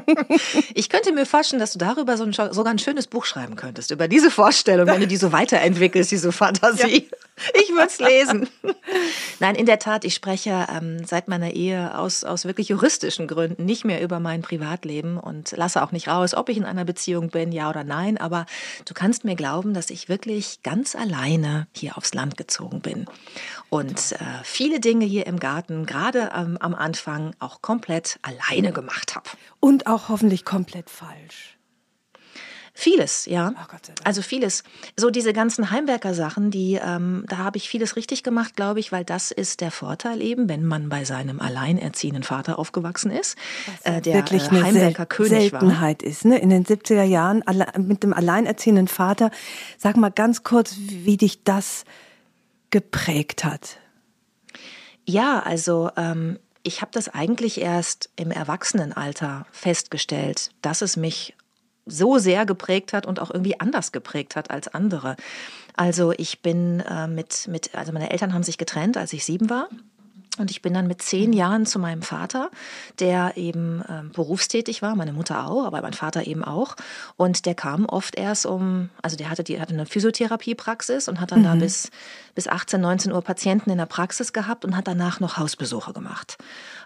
ich 0.73 0.89
könnte 0.89 1.13
mir 1.13 1.27
vorstellen, 1.27 1.59
dass 1.59 1.73
du 1.73 1.77
darüber 1.77 2.17
so 2.17 2.23
ein, 2.23 2.33
sogar 2.33 2.73
ein 2.73 2.79
schönes 2.79 3.05
Buch 3.05 3.25
schreiben 3.25 3.55
könntest, 3.55 3.91
über 3.91 4.07
diese 4.07 4.31
Vorstellung, 4.31 4.87
wenn 4.87 5.01
du 5.01 5.07
die 5.07 5.17
so 5.17 5.31
weiterentwickelst, 5.31 6.11
diese 6.11 6.31
Fantasie. 6.31 7.07
Ja. 7.11 7.17
Ich 7.53 7.69
würde 7.69 7.87
es 7.87 7.99
lesen. 7.99 8.49
Nein, 9.39 9.55
in 9.55 9.65
der 9.65 9.79
Tat, 9.79 10.05
ich 10.05 10.13
spreche 10.13 10.67
ähm, 10.73 11.05
seit 11.05 11.27
meiner 11.27 11.51
Ehe 11.51 11.97
aus, 11.97 12.23
aus 12.23 12.45
wirklich 12.45 12.69
juristischen 12.69 13.27
Gründen 13.27 13.65
nicht 13.65 13.83
mehr 13.83 14.01
über 14.01 14.19
mein 14.19 14.41
Privatleben 14.41 15.17
und 15.17 15.51
lasse 15.51 15.83
auch 15.83 15.91
nicht 15.91 16.07
raus, 16.07 16.33
ob 16.33 16.47
ich 16.47 16.57
in 16.57 16.63
einer 16.63 16.85
Beziehung 16.85 17.29
bin, 17.29 17.51
ja 17.51 17.69
oder 17.69 17.83
nein. 17.83 18.17
Aber 18.17 18.45
du 18.85 18.93
kannst 18.93 19.25
mir 19.25 19.35
glauben, 19.35 19.73
dass 19.73 19.89
ich 19.89 20.07
wirklich 20.07 20.63
ganz 20.63 20.95
alleine 20.95 21.67
hier 21.73 21.97
aufs 21.97 22.13
Land 22.13 22.37
gezogen 22.37 22.79
bin. 22.79 23.05
Und 23.69 24.13
äh, 24.13 24.17
viele 24.43 24.79
Dinge 24.79 25.05
hier 25.05 25.27
im 25.27 25.39
Garten, 25.39 25.85
gerade 25.85 26.31
ähm, 26.33 26.57
am 26.59 26.73
Anfang, 26.73 27.35
auch 27.39 27.61
komplett 27.61 28.17
alleine 28.21 28.71
gemacht 28.71 29.15
habe. 29.15 29.29
Und 29.59 29.87
auch 29.87 30.07
hoffentlich 30.07 30.45
komplett 30.45 30.89
falsch. 30.89 31.54
Vieles, 32.77 33.25
ja. 33.25 33.53
Oh 33.55 33.75
also 34.03 34.21
vieles. 34.21 34.63
So 34.97 35.09
diese 35.09 35.31
ganzen 35.31 35.71
Heimwerker-Sachen, 35.71 36.51
die, 36.51 36.73
ähm, 36.73 37.23
da 37.29 37.37
habe 37.37 37.55
ich 37.55 37.69
vieles 37.69 37.95
richtig 37.95 38.21
gemacht, 38.21 38.57
glaube 38.57 38.81
ich, 38.81 38.91
weil 38.91 39.05
das 39.05 39.31
ist 39.31 39.61
der 39.61 39.71
Vorteil 39.71 40.21
eben, 40.21 40.49
wenn 40.49 40.65
man 40.65 40.89
bei 40.89 41.05
seinem 41.05 41.39
alleinerziehenden 41.39 42.23
Vater 42.23 42.59
aufgewachsen 42.59 43.11
ist, 43.11 43.37
äh, 43.85 44.01
der 44.01 44.15
wirklich 44.15 44.51
äh, 44.51 44.61
Heimwerker-König 44.61 45.53
war. 45.53 45.61
Seltenheit 45.61 46.03
ist, 46.03 46.25
ne? 46.25 46.37
In 46.37 46.49
den 46.49 46.65
70er 46.65 47.03
Jahren 47.03 47.43
mit 47.77 48.03
dem 48.03 48.11
alleinerziehenden 48.11 48.89
Vater. 48.89 49.31
Sag 49.77 49.95
mal 49.95 50.11
ganz 50.11 50.43
kurz, 50.43 50.75
wie 50.77 51.15
dich 51.15 51.45
das 51.45 51.85
geprägt 52.71 53.45
hat. 53.45 53.77
Ja, 55.05 55.39
also 55.39 55.91
ähm, 55.95 56.39
ich 56.63 56.81
habe 56.81 56.91
das 56.91 57.07
eigentlich 57.07 57.61
erst 57.61 58.09
im 58.17 58.31
Erwachsenenalter 58.31 59.45
festgestellt, 59.51 60.51
dass 60.61 60.81
es 60.81 60.97
mich 60.97 61.35
so 61.85 62.17
sehr 62.17 62.45
geprägt 62.45 62.93
hat 62.93 63.05
und 63.05 63.19
auch 63.19 63.31
irgendwie 63.31 63.59
anders 63.59 63.91
geprägt 63.91 64.35
hat 64.35 64.51
als 64.51 64.67
andere. 64.67 65.15
Also 65.75 66.13
ich 66.17 66.41
bin 66.41 66.79
äh, 66.81 67.07
mit, 67.07 67.47
mit, 67.47 67.75
also 67.75 67.91
meine 67.91 68.11
Eltern 68.11 68.33
haben 68.33 68.43
sich 68.43 68.57
getrennt, 68.57 68.97
als 68.97 69.13
ich 69.13 69.25
sieben 69.25 69.49
war. 69.49 69.67
Und 70.37 70.51
ich 70.51 70.61
bin 70.61 70.73
dann 70.73 70.87
mit 70.87 71.01
zehn 71.01 71.31
Jahren 71.31 71.65
zu 71.65 71.79
meinem 71.79 72.01
Vater, 72.01 72.51
der 72.99 73.37
eben 73.37 73.81
äh, 73.81 74.03
berufstätig 74.13 74.81
war, 74.81 74.95
meine 74.95 75.13
Mutter 75.13 75.47
auch, 75.47 75.65
aber 75.65 75.81
mein 75.81 75.93
Vater 75.93 76.27
eben 76.27 76.43
auch. 76.43 76.75
Und 77.15 77.45
der 77.45 77.55
kam 77.55 77.85
oft 77.85 78.17
erst 78.17 78.45
um, 78.45 78.89
also 79.01 79.15
der 79.15 79.29
hatte, 79.29 79.45
die, 79.45 79.61
hatte 79.61 79.73
eine 79.73 79.85
Physiotherapiepraxis 79.85 81.07
und 81.07 81.21
hat 81.21 81.31
dann 81.31 81.39
mhm. 81.39 81.43
da 81.43 81.55
bis, 81.55 81.89
bis 82.35 82.49
18, 82.49 82.81
19 82.81 83.13
Uhr 83.13 83.21
Patienten 83.21 83.69
in 83.69 83.77
der 83.77 83.85
Praxis 83.85 84.33
gehabt 84.33 84.65
und 84.65 84.75
hat 84.75 84.87
danach 84.87 85.21
noch 85.21 85.37
Hausbesuche 85.37 85.93
gemacht 85.93 86.37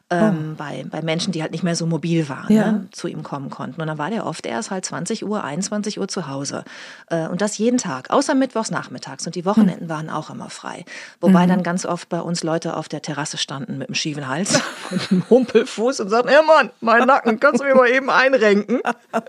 ähm, 0.10 0.52
oh. 0.52 0.56
bei, 0.58 0.86
bei 0.89 1.02
Menschen, 1.02 1.32
die 1.32 1.41
halt 1.41 1.52
nicht 1.52 1.63
mehr 1.63 1.76
so 1.76 1.86
mobil 1.86 2.30
waren, 2.30 2.54
ja. 2.54 2.72
ne, 2.72 2.88
zu 2.91 3.08
ihm 3.08 3.24
kommen 3.24 3.50
konnten. 3.50 3.80
Und 3.82 3.88
dann 3.88 3.98
war 3.98 4.10
der 4.10 4.26
oft 4.26 4.45
erst 4.45 4.72
halt 4.72 4.86
20 4.86 5.26
Uhr, 5.26 5.43
21 5.43 6.00
Uhr 6.00 6.08
zu 6.08 6.28
Hause. 6.28 6.63
Äh, 7.08 7.28
und 7.28 7.41
das 7.41 7.58
jeden 7.58 7.78
Tag, 7.78 8.10
außer 8.10 8.34
mittwochs 8.34 8.72
nachmittags. 8.72 9.26
Und 9.26 9.36
die 9.36 9.45
Wochenenden 9.45 9.84
hm. 9.84 9.89
waren 9.89 10.10
auch 10.10 10.30
immer 10.30 10.50
frei. 10.50 10.86
Wobei 11.22 11.45
mhm. 11.45 11.50
dann 11.50 11.63
ganz 11.63 11.86
oft 11.86 12.10
bei 12.10 12.22
uns 12.22 12.43
Leute 12.43 12.76
auf 12.76 12.89
der 12.89 13.02
Terrasse 13.02 13.38
standen 13.38 13.78
mit 13.78 13.89
einem 13.89 13.95
schiefen 13.95 14.28
Hals 14.28 14.62
und 14.91 15.12
einem 15.12 15.30
Humpelfuß 15.30 16.00
und 16.00 16.10
sagten, 16.10 16.32
ja 16.32 16.41
Mann, 16.41 16.72
mein 16.82 17.06
Nacken, 17.06 17.39
kannst 17.39 17.62
du 17.62 17.65
mir 17.65 17.76
mal 17.76 17.89
eben 17.89 18.10
einrenken? 18.10 18.80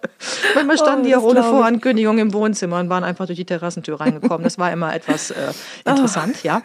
Manchmal 0.54 0.78
standen 0.78 1.02
oh, 1.02 1.08
die 1.08 1.16
auch 1.16 1.22
ohne 1.22 1.42
Vorankündigung 1.42 2.18
im 2.18 2.32
Wohnzimmer 2.32 2.78
und 2.80 2.88
waren 2.88 3.04
einfach 3.04 3.26
durch 3.26 3.38
die 3.38 3.44
Terrassentür 3.44 4.00
reingekommen. 4.00 4.44
Das 4.44 4.58
war 4.58 4.72
immer 4.72 4.94
etwas 4.94 5.30
äh, 5.30 5.52
interessant, 5.84 6.36
oh. 6.38 6.46
ja. 6.46 6.62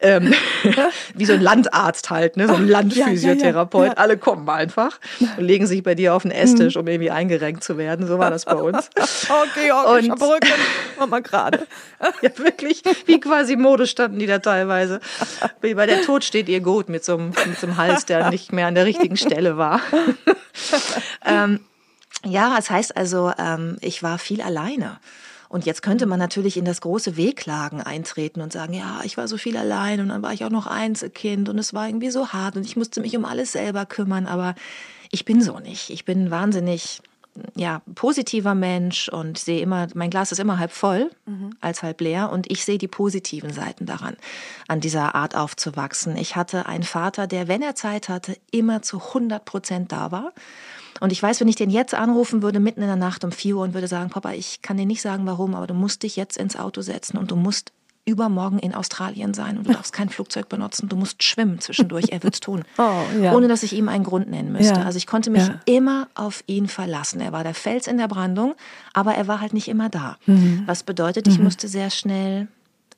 Ähm, 0.00 0.34
wie 1.14 1.24
so 1.24 1.32
ein 1.32 1.40
Landarzt 1.40 2.10
halt, 2.10 2.36
ne? 2.36 2.46
so 2.46 2.54
ein 2.54 2.68
Landphysiotherapeut. 2.68 3.42
Ja, 3.42 3.50
ja. 3.50 3.53
Therapeut. 3.54 3.86
Ja. 3.86 3.92
Alle 3.94 4.18
kommen 4.18 4.48
einfach 4.48 4.98
und 5.20 5.44
legen 5.44 5.66
sich 5.66 5.82
bei 5.82 5.94
dir 5.94 6.14
auf 6.14 6.22
den 6.22 6.30
Esstisch, 6.30 6.76
um 6.76 6.86
irgendwie 6.86 7.10
eingerenkt 7.10 7.62
zu 7.62 7.78
werden. 7.78 8.06
So 8.06 8.18
war 8.18 8.30
das 8.30 8.44
bei 8.44 8.54
uns. 8.54 8.90
oh, 8.98 9.44
Georg, 9.54 9.88
und, 9.88 10.04
ich 10.04 10.10
hab 10.10 10.20
Rücken. 10.20 10.48
Mach 10.98 11.06
mal 11.06 11.22
gerade. 11.22 11.66
ja, 12.22 12.38
wirklich, 12.38 12.82
wie 13.06 13.20
quasi 13.20 13.56
Mode 13.56 13.86
standen 13.86 14.18
die 14.18 14.26
da 14.26 14.38
teilweise. 14.38 15.00
Bei 15.60 15.86
der 15.86 16.02
Tod 16.02 16.24
steht 16.24 16.48
ihr 16.48 16.60
gut 16.60 16.88
mit 16.88 17.04
so 17.04 17.14
einem, 17.14 17.28
mit 17.46 17.58
so 17.58 17.66
einem 17.66 17.76
Hals, 17.76 18.06
der 18.06 18.30
nicht 18.30 18.52
mehr 18.52 18.66
an 18.66 18.74
der 18.74 18.84
richtigen 18.84 19.16
Stelle 19.16 19.56
war. 19.56 19.80
ähm, 21.24 21.60
ja, 22.24 22.56
das 22.56 22.70
heißt 22.70 22.96
also, 22.96 23.32
ähm, 23.38 23.76
ich 23.80 24.02
war 24.02 24.18
viel 24.18 24.40
alleine. 24.40 24.98
Und 25.54 25.66
jetzt 25.66 25.82
könnte 25.82 26.06
man 26.06 26.18
natürlich 26.18 26.56
in 26.56 26.64
das 26.64 26.80
große 26.80 27.16
Wehklagen 27.16 27.80
eintreten 27.80 28.40
und 28.40 28.52
sagen, 28.52 28.72
ja, 28.72 29.02
ich 29.04 29.16
war 29.16 29.28
so 29.28 29.36
viel 29.36 29.56
allein 29.56 30.00
und 30.00 30.08
dann 30.08 30.20
war 30.20 30.32
ich 30.32 30.44
auch 30.44 30.50
noch 30.50 30.66
Einzelkind 30.66 31.48
und 31.48 31.58
es 31.58 31.72
war 31.72 31.86
irgendwie 31.86 32.10
so 32.10 32.32
hart 32.32 32.56
und 32.56 32.66
ich 32.66 32.74
musste 32.74 33.00
mich 33.00 33.16
um 33.16 33.24
alles 33.24 33.52
selber 33.52 33.86
kümmern, 33.86 34.26
aber 34.26 34.56
ich 35.12 35.24
bin 35.24 35.40
so 35.40 35.60
nicht. 35.60 35.90
Ich 35.90 36.04
bin 36.04 36.32
wahnsinnig 36.32 37.02
ja, 37.54 37.82
positiver 37.94 38.56
Mensch 38.56 39.08
und 39.08 39.38
sehe 39.38 39.60
immer, 39.60 39.86
mein 39.94 40.10
Glas 40.10 40.32
ist 40.32 40.40
immer 40.40 40.58
halb 40.58 40.72
voll 40.72 41.08
mhm. 41.24 41.50
als 41.60 41.84
halb 41.84 42.00
leer 42.00 42.30
und 42.32 42.50
ich 42.50 42.64
sehe 42.64 42.78
die 42.78 42.88
positiven 42.88 43.52
Seiten 43.52 43.86
daran, 43.86 44.16
an 44.66 44.80
dieser 44.80 45.14
Art 45.14 45.36
aufzuwachsen. 45.36 46.16
Ich 46.16 46.34
hatte 46.34 46.66
einen 46.66 46.82
Vater, 46.82 47.28
der, 47.28 47.46
wenn 47.46 47.62
er 47.62 47.76
Zeit 47.76 48.08
hatte, 48.08 48.36
immer 48.50 48.82
zu 48.82 48.98
100 48.98 49.44
Prozent 49.44 49.92
da 49.92 50.10
war 50.10 50.32
und 51.00 51.12
ich 51.12 51.22
weiß, 51.22 51.40
wenn 51.40 51.48
ich 51.48 51.56
den 51.56 51.70
jetzt 51.70 51.94
anrufen 51.94 52.42
würde, 52.42 52.60
mitten 52.60 52.80
in 52.80 52.86
der 52.86 52.96
Nacht 52.96 53.24
um 53.24 53.32
4 53.32 53.56
Uhr 53.56 53.62
und 53.62 53.74
würde 53.74 53.88
sagen, 53.88 54.10
Papa, 54.10 54.32
ich 54.32 54.62
kann 54.62 54.76
dir 54.76 54.86
nicht 54.86 55.02
sagen, 55.02 55.26
warum, 55.26 55.54
aber 55.54 55.66
du 55.66 55.74
musst 55.74 56.02
dich 56.02 56.16
jetzt 56.16 56.36
ins 56.36 56.56
Auto 56.56 56.82
setzen 56.82 57.18
und 57.18 57.30
du 57.30 57.36
musst 57.36 57.72
übermorgen 58.06 58.58
in 58.58 58.74
Australien 58.74 59.32
sein 59.32 59.56
und 59.56 59.66
du 59.66 59.72
darfst 59.72 59.92
kein 59.92 60.10
Flugzeug 60.10 60.48
benutzen, 60.48 60.88
du 60.88 60.96
musst 60.96 61.22
schwimmen 61.22 61.60
zwischendurch, 61.60 62.06
er 62.10 62.22
wird's 62.22 62.40
tun. 62.40 62.62
Oh, 62.76 63.02
ja. 63.22 63.32
Ohne 63.32 63.48
dass 63.48 63.62
ich 63.62 63.72
ihm 63.72 63.88
einen 63.88 64.04
Grund 64.04 64.28
nennen 64.28 64.52
müsste. 64.52 64.80
Ja. 64.80 64.84
Also 64.84 64.96
ich 64.98 65.06
konnte 65.06 65.30
mich 65.30 65.46
ja. 65.46 65.60
immer 65.64 66.08
auf 66.14 66.42
ihn 66.46 66.66
verlassen. 66.66 67.20
Er 67.20 67.32
war 67.32 67.44
der 67.44 67.54
Fels 67.54 67.86
in 67.86 67.98
der 67.98 68.08
Brandung, 68.08 68.54
aber 68.92 69.14
er 69.14 69.28
war 69.28 69.40
halt 69.40 69.54
nicht 69.54 69.68
immer 69.68 69.88
da. 69.88 70.18
Mhm. 70.26 70.64
Was 70.66 70.82
bedeutet, 70.82 71.28
ich 71.28 71.38
mhm. 71.38 71.44
musste 71.44 71.68
sehr 71.68 71.90
schnell 71.90 72.48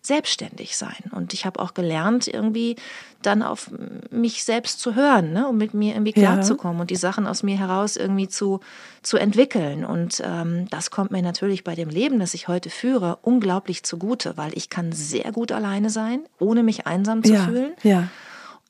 selbstständig 0.07 0.77
sein. 0.77 1.11
Und 1.13 1.35
ich 1.35 1.45
habe 1.47 1.61
auch 1.61 1.75
gelernt, 1.75 2.29
irgendwie 2.29 2.77
dann 3.23 3.43
auf 3.43 3.71
mich 4.11 4.45
selbst 4.45 4.81
zu 4.81 4.95
hören, 4.95 5.33
ne, 5.33 5.49
um 5.49 5.57
mit 5.57 5.75
mir 5.75 5.95
irgendwie 5.95 6.13
klarzukommen 6.13 6.77
ja. 6.77 6.81
und 6.83 6.91
die 6.91 6.97
Sachen 6.97 7.27
aus 7.27 7.43
mir 7.43 7.59
heraus 7.59 7.97
irgendwie 7.97 8.29
zu, 8.29 8.61
zu 9.03 9.17
entwickeln. 9.17 9.85
Und 9.85 10.23
ähm, 10.25 10.69
das 10.71 10.91
kommt 10.91 11.11
mir 11.11 11.23
natürlich 11.23 11.65
bei 11.65 11.75
dem 11.75 11.89
Leben, 11.89 12.21
das 12.21 12.35
ich 12.35 12.49
heute 12.49 12.71
führe, 12.71 13.19
unglaublich 13.23 13.83
zugute, 13.83 14.37
weil 14.37 14.53
ich 14.55 14.71
kann 14.71 14.93
sehr 14.93 15.33
gut 15.33 15.51
alleine 15.53 15.91
sein, 15.91 16.21
ohne 16.39 16.63
mich 16.63 16.87
einsam 16.87 17.25
zu 17.25 17.33
ja, 17.33 17.45
fühlen. 17.45 17.73
Ja. 17.83 18.09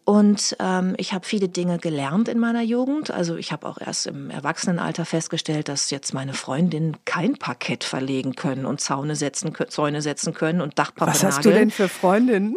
Und 0.06 0.56
ähm, 0.60 0.94
ich 0.98 1.12
habe 1.12 1.26
viele 1.26 1.48
Dinge 1.48 1.78
gelernt 1.78 2.28
in 2.28 2.38
meiner 2.38 2.62
Jugend. 2.62 3.10
Also 3.10 3.34
ich 3.34 3.50
habe 3.50 3.66
auch 3.66 3.78
erst 3.78 4.06
im 4.06 4.30
Erwachsenenalter 4.30 5.04
festgestellt, 5.04 5.68
dass 5.68 5.90
jetzt 5.90 6.14
meine 6.14 6.32
Freundinnen 6.32 6.96
kein 7.04 7.36
Parkett 7.36 7.82
verlegen 7.82 8.36
können 8.36 8.66
und 8.66 8.80
Zaune 8.80 9.16
setzen, 9.16 9.52
Zäune 9.68 10.02
setzen 10.02 10.32
können 10.32 10.60
und 10.60 10.78
Dachpappe 10.78 11.10
Was 11.10 11.24
hast 11.24 11.44
du 11.44 11.50
denn 11.50 11.72
für 11.72 11.88
Freundinnen? 11.88 12.54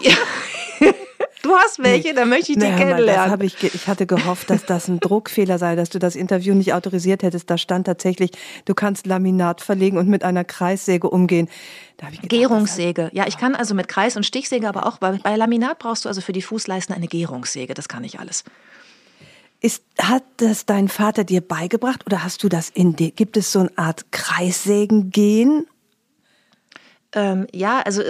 ja. 0.00 0.14
Du 1.42 1.54
hast 1.54 1.82
welche, 1.82 2.08
nee. 2.08 2.14
dann 2.14 2.28
möchte 2.28 2.52
ich 2.52 2.58
die 2.58 2.64
naja, 2.64 2.76
kennenlernen. 2.76 3.38
Das 3.38 3.62
ich, 3.62 3.74
ich 3.74 3.86
hatte 3.86 4.06
gehofft, 4.06 4.50
dass 4.50 4.64
das 4.64 4.88
ein 4.88 4.98
Druckfehler 4.98 5.58
sei, 5.58 5.76
dass 5.76 5.88
du 5.88 5.98
das 5.98 6.16
Interview 6.16 6.54
nicht 6.54 6.72
autorisiert 6.72 7.22
hättest. 7.22 7.48
Da 7.48 7.58
stand 7.58 7.86
tatsächlich, 7.86 8.32
du 8.64 8.74
kannst 8.74 9.06
Laminat 9.06 9.60
verlegen 9.60 9.98
und 9.98 10.08
mit 10.08 10.24
einer 10.24 10.44
Kreissäge 10.44 11.08
umgehen. 11.08 11.48
Gedacht, 11.96 12.28
Gärungssäge. 12.28 13.10
Ja, 13.12 13.26
ich 13.26 13.38
kann 13.38 13.54
also 13.54 13.74
mit 13.74 13.88
Kreis- 13.88 14.16
und 14.16 14.24
Stichsäge, 14.24 14.68
aber 14.68 14.86
auch 14.86 14.98
bei, 14.98 15.12
bei 15.12 15.36
Laminat 15.36 15.78
brauchst 15.78 16.04
du 16.04 16.08
also 16.08 16.20
für 16.20 16.32
die 16.32 16.42
Fußleisten 16.42 16.94
eine 16.94 17.06
Gärungssäge. 17.06 17.74
Das 17.74 17.88
kann 17.88 18.04
ich 18.04 18.18
alles. 18.18 18.44
Ist, 19.60 19.82
hat 20.00 20.22
das 20.36 20.66
dein 20.66 20.88
Vater 20.88 21.24
dir 21.24 21.40
beigebracht 21.40 22.06
oder 22.06 22.22
hast 22.22 22.42
du 22.44 22.48
das 22.48 22.70
in 22.70 22.94
dir? 22.94 23.10
Gibt 23.10 23.36
es 23.36 23.50
so 23.50 23.60
eine 23.60 23.72
Art 23.76 24.12
Kreissägen-Gen 24.12 25.66
ähm, 27.14 27.46
ja, 27.54 27.80
also 27.80 28.02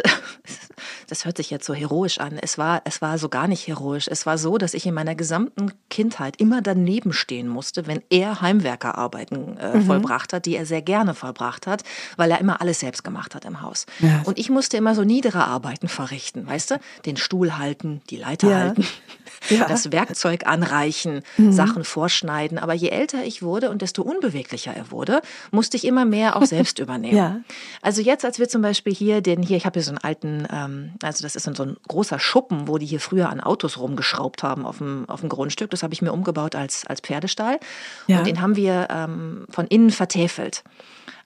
das 1.08 1.24
hört 1.24 1.36
sich 1.36 1.50
jetzt 1.50 1.64
so 1.64 1.74
heroisch 1.74 2.18
an. 2.18 2.36
Es 2.40 2.58
war, 2.58 2.82
es 2.84 3.00
war 3.00 3.18
so 3.18 3.28
gar 3.28 3.46
nicht 3.46 3.66
heroisch. 3.66 4.08
Es 4.08 4.26
war 4.26 4.38
so, 4.38 4.58
dass 4.58 4.74
ich 4.74 4.86
in 4.86 4.94
meiner 4.94 5.14
gesamten 5.14 5.72
Kindheit 5.88 6.40
immer 6.40 6.62
daneben 6.62 7.12
stehen 7.12 7.48
musste, 7.48 7.86
wenn 7.86 8.02
er 8.10 8.40
Heimwerkerarbeiten 8.40 9.56
äh, 9.56 9.76
mhm. 9.76 9.86
vollbracht 9.86 10.32
hat, 10.32 10.46
die 10.46 10.56
er 10.56 10.66
sehr 10.66 10.82
gerne 10.82 11.14
vollbracht 11.14 11.66
hat, 11.66 11.84
weil 12.16 12.30
er 12.30 12.40
immer 12.40 12.60
alles 12.60 12.80
selbst 12.80 13.04
gemacht 13.04 13.36
hat 13.36 13.44
im 13.44 13.62
Haus. 13.62 13.86
Ja. 14.00 14.22
Und 14.24 14.38
ich 14.38 14.50
musste 14.50 14.76
immer 14.76 14.94
so 14.96 15.04
niedere 15.04 15.44
Arbeiten 15.44 15.88
verrichten, 15.88 16.46
weißt 16.46 16.72
du? 16.72 16.80
Den 17.06 17.16
Stuhl 17.16 17.56
halten, 17.56 18.02
die 18.10 18.16
Leiter 18.16 18.50
ja. 18.50 18.56
halten, 18.58 18.86
ja. 19.48 19.66
das 19.68 19.92
Werkzeug 19.92 20.46
anreichen, 20.46 21.22
mhm. 21.36 21.52
Sachen 21.52 21.84
vorschneiden. 21.84 22.58
Aber 22.58 22.74
je 22.74 22.88
älter 22.88 23.22
ich 23.24 23.42
wurde 23.42 23.70
und 23.70 23.80
desto 23.80 24.02
unbeweglicher 24.02 24.74
er 24.74 24.90
wurde, 24.90 25.22
musste 25.52 25.76
ich 25.76 25.84
immer 25.84 26.04
mehr 26.04 26.36
auch 26.36 26.44
selbst 26.44 26.78
übernehmen. 26.80 27.44
Also 27.80 28.02
jetzt, 28.02 28.24
als 28.24 28.40
wir 28.40 28.48
zum 28.48 28.62
Beispiel 28.62 28.87
Beispiel 28.88 29.06
hier, 29.06 29.20
den 29.20 29.42
hier, 29.42 29.56
ich 29.56 29.66
habe 29.66 29.74
hier 29.74 29.84
so 29.84 29.90
einen 29.90 29.98
alten, 29.98 30.46
ähm, 30.52 30.92
also 31.02 31.22
das 31.22 31.36
ist 31.36 31.44
so 31.44 31.62
ein 31.62 31.76
großer 31.88 32.18
Schuppen, 32.18 32.68
wo 32.68 32.78
die 32.78 32.86
hier 32.86 33.00
früher 33.00 33.28
an 33.28 33.40
Autos 33.40 33.78
rumgeschraubt 33.78 34.42
haben 34.42 34.64
auf 34.64 34.78
dem, 34.78 35.08
auf 35.08 35.20
dem 35.20 35.28
Grundstück. 35.28 35.70
Das 35.70 35.82
habe 35.82 35.94
ich 35.94 36.02
mir 36.02 36.12
umgebaut 36.12 36.54
als, 36.54 36.86
als 36.86 37.00
Pferdestall. 37.00 37.58
Ja. 38.06 38.18
Und 38.18 38.26
den 38.26 38.40
haben 38.40 38.56
wir 38.56 38.88
ähm, 38.90 39.46
von 39.50 39.66
innen 39.66 39.90
vertäfelt 39.90 40.64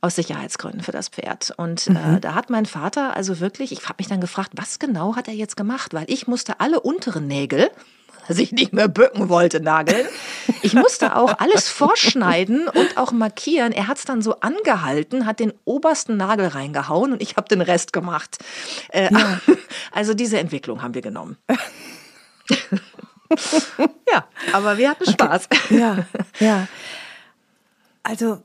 aus 0.00 0.16
Sicherheitsgründen 0.16 0.82
für 0.82 0.92
das 0.92 1.08
Pferd. 1.08 1.52
Und 1.56 1.86
äh, 1.86 1.90
mhm. 1.90 2.16
äh, 2.16 2.20
da 2.20 2.34
hat 2.34 2.50
mein 2.50 2.66
Vater 2.66 3.14
also 3.14 3.40
wirklich, 3.40 3.72
ich 3.72 3.84
habe 3.84 3.96
mich 3.98 4.08
dann 4.08 4.20
gefragt, 4.20 4.52
was 4.56 4.78
genau 4.78 5.16
hat 5.16 5.28
er 5.28 5.34
jetzt 5.34 5.56
gemacht? 5.56 5.94
Weil 5.94 6.04
ich 6.08 6.26
musste 6.26 6.60
alle 6.60 6.80
unteren 6.80 7.26
Nägel 7.26 7.70
sich 8.28 8.52
nicht 8.52 8.72
mehr 8.72 8.88
bücken 8.88 9.28
wollte, 9.28 9.60
nageln. 9.60 10.06
Ich 10.62 10.74
musste 10.74 11.16
auch 11.16 11.38
alles 11.38 11.68
vorschneiden 11.70 12.68
und 12.68 12.96
auch 12.96 13.12
markieren. 13.12 13.72
Er 13.72 13.88
hat 13.88 13.98
es 13.98 14.04
dann 14.04 14.22
so 14.22 14.40
angehalten, 14.40 15.26
hat 15.26 15.40
den 15.40 15.52
obersten 15.64 16.16
Nagel 16.16 16.48
reingehauen 16.48 17.12
und 17.12 17.22
ich 17.22 17.36
habe 17.36 17.48
den 17.48 17.60
Rest 17.60 17.92
gemacht. 17.92 18.38
Äh, 18.88 19.12
ja. 19.12 19.40
Also 19.90 20.14
diese 20.14 20.38
Entwicklung 20.38 20.80
haben 20.82 20.94
wir 20.94 21.02
genommen. 21.02 21.36
ja, 24.10 24.24
aber 24.52 24.78
wir 24.78 24.88
hatten 24.90 25.10
Spaß. 25.10 25.48
Okay. 25.50 25.78
Ja, 25.78 26.06
ja. 26.38 26.68
Also 28.02 28.42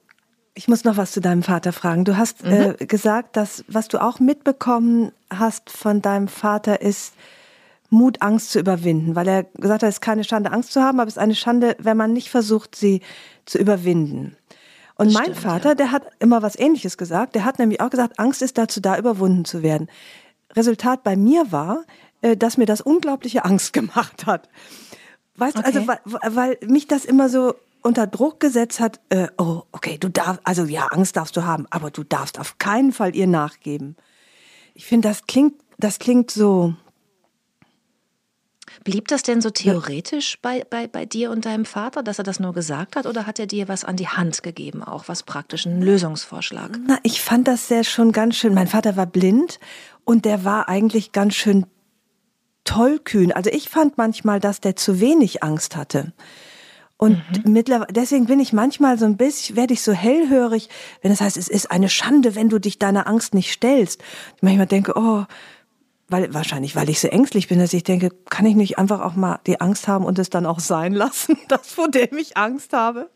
ich 0.56 0.68
muss 0.68 0.84
noch 0.84 0.98
was 0.98 1.12
zu 1.12 1.22
deinem 1.22 1.44
Vater 1.44 1.72
fragen. 1.72 2.04
Du 2.04 2.18
hast 2.18 2.44
mhm. 2.44 2.76
äh, 2.80 2.86
gesagt, 2.86 3.38
dass 3.38 3.64
was 3.68 3.88
du 3.88 4.02
auch 4.02 4.20
mitbekommen 4.20 5.12
hast 5.30 5.70
von 5.70 6.02
deinem 6.02 6.28
Vater 6.28 6.82
ist, 6.82 7.14
Mut, 7.90 8.22
Angst 8.22 8.52
zu 8.52 8.60
überwinden, 8.60 9.16
weil 9.16 9.28
er 9.28 9.44
gesagt 9.44 9.84
hat, 9.84 9.90
es 9.90 9.96
ist 9.96 10.02
keine 10.02 10.24
Schande, 10.24 10.52
Angst 10.52 10.74
zu 10.74 10.82
haben, 10.82 11.00
aber 11.00 11.08
es 11.08 11.16
ist 11.16 11.22
eine 11.22 11.36
Schande, 11.36 11.76
wenn 11.80 11.98
man 11.98 12.14
nicht 12.14 12.30
versucht, 12.30 12.76
sie 12.76 13.02
zu 13.46 13.58
überwinden. 13.58 14.36
Und 14.96 15.08
das 15.08 15.14
mein 15.14 15.24
stimmt, 15.26 15.40
Vater, 15.40 15.70
ja. 15.70 15.76
der 15.76 15.92
hat 15.92 16.04
immer 16.20 16.42
was 16.42 16.58
Ähnliches 16.58 16.98
gesagt. 16.98 17.36
Der 17.36 17.46
hat 17.46 17.60
nämlich 17.60 17.82
auch 17.82 17.90
gesagt, 17.90 18.20
Angst 18.20 18.42
ist 18.42 18.58
dazu 18.58 18.82
da, 18.82 18.98
überwunden 18.98 19.46
zu 19.46 19.62
werden. 19.62 19.88
Resultat 20.56 21.04
bei 21.04 21.16
mir 21.16 21.52
war, 21.52 21.84
äh, 22.22 22.36
dass 22.36 22.58
mir 22.58 22.66
das 22.66 22.82
unglaubliche 22.82 23.46
Angst 23.46 23.74
gemacht 23.74 24.26
hat. 24.26 24.50
Weißt 25.36 25.60
du, 25.60 25.64
also 25.64 25.88
weil, 25.88 26.00
weil 26.04 26.58
mich 26.66 26.88
das 26.88 27.06
immer 27.06 27.30
so 27.30 27.54
unter 27.84 28.08
Druck 28.08 28.40
gesetzt 28.40 28.80
hat, 28.80 29.00
äh, 29.10 29.28
oh, 29.38 29.62
okay, 29.72 29.98
du 30.00 30.10
darfst, 30.10 30.42
also 30.44 30.66
ja, 30.66 30.88
Angst 30.88 31.16
darfst 31.16 31.38
du 31.38 31.46
haben, 31.46 31.68
aber 31.70 31.92
du 31.92 32.04
darfst 32.04 32.40
auf 32.40 32.58
keinen 32.58 32.92
Fall 32.92 33.16
ihr 33.16 33.28
nachgeben. 33.28 33.96
Ich 34.74 34.86
finde, 34.88 35.08
das 35.08 35.28
klingt, 35.28 35.54
das 35.78 36.00
klingt 36.00 36.32
so, 36.32 36.74
Blieb 38.88 39.10
das 39.10 39.22
denn 39.22 39.42
so 39.42 39.50
theoretisch 39.50 40.40
bei, 40.42 40.64
bei, 40.70 40.88
bei 40.88 41.06
dir 41.06 41.30
und 41.32 41.44
deinem 41.44 41.66
Vater, 41.66 42.04
dass 42.04 42.20
er 42.20 42.24
das 42.24 42.40
nur 42.40 42.54
gesagt 42.54 42.96
hat, 42.96 43.06
oder 43.06 43.28
hat 43.28 43.38
er 43.38 43.46
dir 43.46 43.68
was 43.68 43.84
an 43.84 43.98
die 43.98 44.08
Hand 44.08 44.44
gegeben, 44.44 44.82
auch 44.82 45.10
was 45.10 45.24
praktisch, 45.24 45.68
einen 45.68 45.82
Lösungsvorschlag? 45.82 46.80
Na, 46.88 46.98
ich 47.04 47.22
fand 47.22 47.50
das 47.50 47.68
sehr 47.68 47.84
schon 47.84 48.14
ganz 48.14 48.38
schön. 48.38 48.54
Mein 48.54 48.68
Vater 48.68 48.96
war 48.96 49.06
blind 49.06 49.60
und 50.06 50.24
der 50.24 50.46
war 50.46 50.70
eigentlich 50.70 51.12
ganz 51.12 51.36
schön 51.36 51.66
tollkühn. 52.64 53.34
Also 53.34 53.50
ich 53.50 53.68
fand 53.68 53.98
manchmal, 53.98 54.40
dass 54.40 54.62
der 54.62 54.78
zu 54.78 55.02
wenig 55.02 55.44
Angst 55.44 55.76
hatte. 55.76 56.14
Und 56.96 57.22
mhm. 57.44 57.52
mittlerweile, 57.52 57.92
deswegen 57.92 58.28
bin 58.28 58.40
ich 58.40 58.54
manchmal 58.54 58.98
so 58.98 59.04
ein 59.04 59.18
bisschen, 59.18 59.58
werde 59.58 59.74
ich 59.74 59.82
so 59.82 59.92
hellhörig, 59.92 60.70
wenn 61.02 61.12
es 61.12 61.20
heißt, 61.20 61.36
es 61.36 61.50
ist 61.50 61.72
eine 61.72 61.90
Schande, 61.90 62.36
wenn 62.36 62.48
du 62.48 62.58
dich 62.58 62.80
deiner 62.80 63.06
Angst 63.06 63.34
nicht 63.34 63.52
stellst. 63.52 64.02
Ich 64.38 64.44
manchmal 64.44 64.66
denke, 64.66 64.94
oh, 64.96 65.26
weil 66.10 66.34
wahrscheinlich, 66.34 66.76
weil 66.76 66.90
ich 66.90 67.00
so 67.00 67.08
ängstlich 67.08 67.48
bin, 67.48 67.60
dass 67.60 67.74
ich 67.74 67.84
denke, 67.84 68.10
kann 68.30 68.46
ich 68.46 68.56
nicht 68.56 68.78
einfach 68.78 69.02
auch 69.02 69.16
mal 69.16 69.40
die 69.46 69.60
Angst 69.60 69.88
haben 69.88 70.06
und 70.06 70.20
es 70.20 70.30
dann 70.30 70.46
auch 70.46 70.60
sein 70.60 70.94
lassen, 70.94 71.38
das 71.48 71.74
vor 71.74 71.90
dem 71.90 72.18
ich 72.18 72.38
Angst 72.38 72.74
habe? 72.74 73.10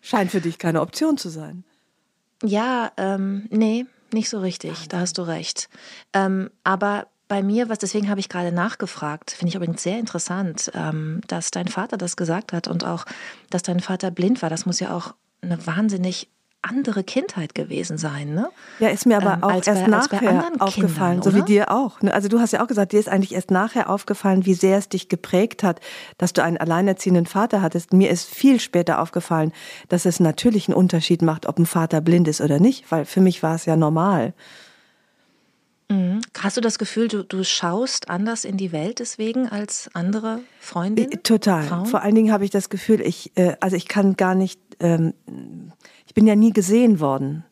Scheint 0.00 0.30
für 0.30 0.40
dich 0.40 0.58
keine 0.58 0.80
Option 0.80 1.16
zu 1.16 1.28
sein. 1.28 1.64
Ja, 2.42 2.90
ähm, 2.96 3.46
nee, 3.50 3.86
nicht 4.12 4.28
so 4.28 4.40
richtig. 4.40 4.88
Da 4.88 5.00
hast 5.00 5.18
du 5.18 5.22
recht. 5.22 5.68
Ähm, 6.12 6.50
aber 6.64 7.06
bei 7.28 7.42
mir, 7.42 7.68
was 7.68 7.78
deswegen 7.78 8.10
habe 8.10 8.20
ich 8.20 8.28
gerade 8.28 8.52
nachgefragt, 8.52 9.30
finde 9.30 9.50
ich 9.50 9.54
übrigens 9.54 9.82
sehr 9.82 9.98
interessant, 9.98 10.70
ähm, 10.74 11.20
dass 11.28 11.50
dein 11.50 11.68
Vater 11.68 11.96
das 11.96 12.16
gesagt 12.16 12.52
hat 12.52 12.66
und 12.66 12.84
auch, 12.84 13.04
dass 13.48 13.62
dein 13.62 13.80
Vater 13.80 14.10
blind 14.10 14.42
war. 14.42 14.50
Das 14.50 14.66
muss 14.66 14.80
ja 14.80 14.94
auch 14.94 15.14
eine 15.40 15.66
wahnsinnig 15.66 16.28
andere 16.62 17.02
Kindheit 17.02 17.54
gewesen 17.54 17.98
sein, 17.98 18.34
ne? 18.34 18.48
Ja, 18.78 18.88
ist 18.88 19.04
mir 19.04 19.16
aber 19.16 19.34
ähm, 19.34 19.42
auch 19.42 19.66
erst 19.66 19.66
bei, 19.66 19.86
nachher 19.88 20.52
aufgefallen, 20.60 21.20
Kindern, 21.20 21.22
so 21.22 21.34
wie 21.34 21.42
dir 21.42 21.70
auch. 21.70 22.00
Ne? 22.02 22.14
Also 22.14 22.28
du 22.28 22.38
hast 22.38 22.52
ja 22.52 22.62
auch 22.62 22.68
gesagt, 22.68 22.92
dir 22.92 23.00
ist 23.00 23.08
eigentlich 23.08 23.34
erst 23.34 23.50
nachher 23.50 23.90
aufgefallen, 23.90 24.46
wie 24.46 24.54
sehr 24.54 24.78
es 24.78 24.88
dich 24.88 25.08
geprägt 25.08 25.64
hat, 25.64 25.80
dass 26.18 26.32
du 26.32 26.42
einen 26.42 26.56
alleinerziehenden 26.56 27.26
Vater 27.26 27.62
hattest. 27.62 27.92
Mir 27.92 28.10
ist 28.10 28.28
viel 28.28 28.60
später 28.60 29.00
aufgefallen, 29.00 29.52
dass 29.88 30.04
es 30.06 30.20
natürlich 30.20 30.68
einen 30.68 30.76
Unterschied 30.76 31.20
macht, 31.20 31.46
ob 31.46 31.58
ein 31.58 31.66
Vater 31.66 32.00
blind 32.00 32.28
ist 32.28 32.40
oder 32.40 32.60
nicht, 32.60 32.90
weil 32.90 33.04
für 33.04 33.20
mich 33.20 33.42
war 33.42 33.56
es 33.56 33.66
ja 33.66 33.76
normal. 33.76 34.32
Mhm. 35.92 36.20
Hast 36.38 36.56
du 36.56 36.60
das 36.60 36.78
Gefühl, 36.78 37.08
du, 37.08 37.24
du 37.24 37.44
schaust 37.44 38.08
anders 38.08 38.44
in 38.44 38.56
die 38.56 38.72
Welt 38.72 39.00
deswegen 39.00 39.48
als 39.48 39.90
andere 39.94 40.40
Freundinnen? 40.60 41.22
Total. 41.22 41.64
Frauen? 41.64 41.86
Vor 41.86 42.02
allen 42.02 42.14
Dingen 42.14 42.32
habe 42.32 42.44
ich 42.44 42.50
das 42.50 42.70
Gefühl, 42.70 43.00
ich, 43.00 43.32
äh, 43.34 43.56
also 43.60 43.76
ich 43.76 43.88
kann 43.88 44.16
gar 44.16 44.34
nicht 44.34 44.60
ähm, 44.80 45.14
ich 46.12 46.14
bin 46.14 46.26
ja 46.26 46.36
nie 46.36 46.52
gesehen 46.52 47.00
worden. 47.00 47.42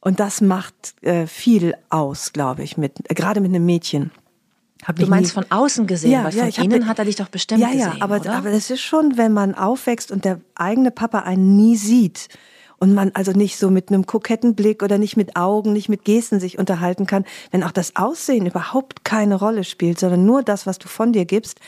Und 0.00 0.18
das 0.18 0.40
macht 0.40 1.00
äh, 1.02 1.28
viel 1.28 1.76
aus, 1.88 2.32
glaube 2.32 2.64
ich, 2.64 2.76
mit, 2.76 3.08
äh, 3.08 3.14
gerade 3.14 3.40
mit 3.40 3.50
einem 3.54 3.64
Mädchen. 3.64 4.10
Hab 4.84 4.96
du 4.96 5.06
meinst 5.06 5.36
nie... 5.36 5.44
von 5.44 5.50
außen 5.52 5.86
gesehen, 5.86 6.10
ja, 6.10 6.24
weil 6.24 6.34
ja, 6.34 6.50
von 6.50 6.64
innen 6.64 6.88
hat 6.88 6.98
er 6.98 7.04
dich 7.04 7.14
doch 7.14 7.28
bestimmt 7.28 7.60
ja, 7.60 7.68
gesehen, 7.68 7.92
Ja, 7.96 7.96
aber, 8.00 8.16
oder? 8.16 8.32
aber 8.34 8.50
es 8.50 8.70
ist 8.70 8.80
schon, 8.80 9.16
wenn 9.16 9.32
man 9.32 9.54
aufwächst 9.54 10.10
und 10.10 10.24
der 10.24 10.40
eigene 10.56 10.90
Papa 10.90 11.20
einen 11.20 11.54
nie 11.54 11.76
sieht 11.76 12.28
und 12.78 12.92
man 12.92 13.12
also 13.14 13.30
nicht 13.30 13.56
so 13.56 13.70
mit 13.70 13.88
einem 13.90 14.04
koketten 14.04 14.56
Blick 14.56 14.82
oder 14.82 14.98
nicht 14.98 15.16
mit 15.16 15.36
Augen, 15.36 15.72
nicht 15.72 15.88
mit 15.88 16.04
Gesten 16.04 16.40
sich 16.40 16.58
unterhalten 16.58 17.06
kann, 17.06 17.24
wenn 17.52 17.62
auch 17.62 17.70
das 17.70 17.94
Aussehen 17.94 18.46
überhaupt 18.46 19.04
keine 19.04 19.36
Rolle 19.36 19.62
spielt, 19.62 20.00
sondern 20.00 20.26
nur 20.26 20.42
das, 20.42 20.66
was 20.66 20.78
du 20.78 20.88
von 20.88 21.12
dir 21.12 21.24
gibst, 21.24 21.60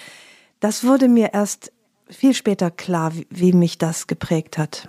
das 0.58 0.82
wurde 0.82 1.06
mir 1.06 1.32
erst 1.32 1.70
viel 2.08 2.34
später 2.34 2.72
klar, 2.72 3.14
wie, 3.14 3.28
wie 3.30 3.52
mich 3.52 3.78
das 3.78 4.08
geprägt 4.08 4.58
hat. 4.58 4.88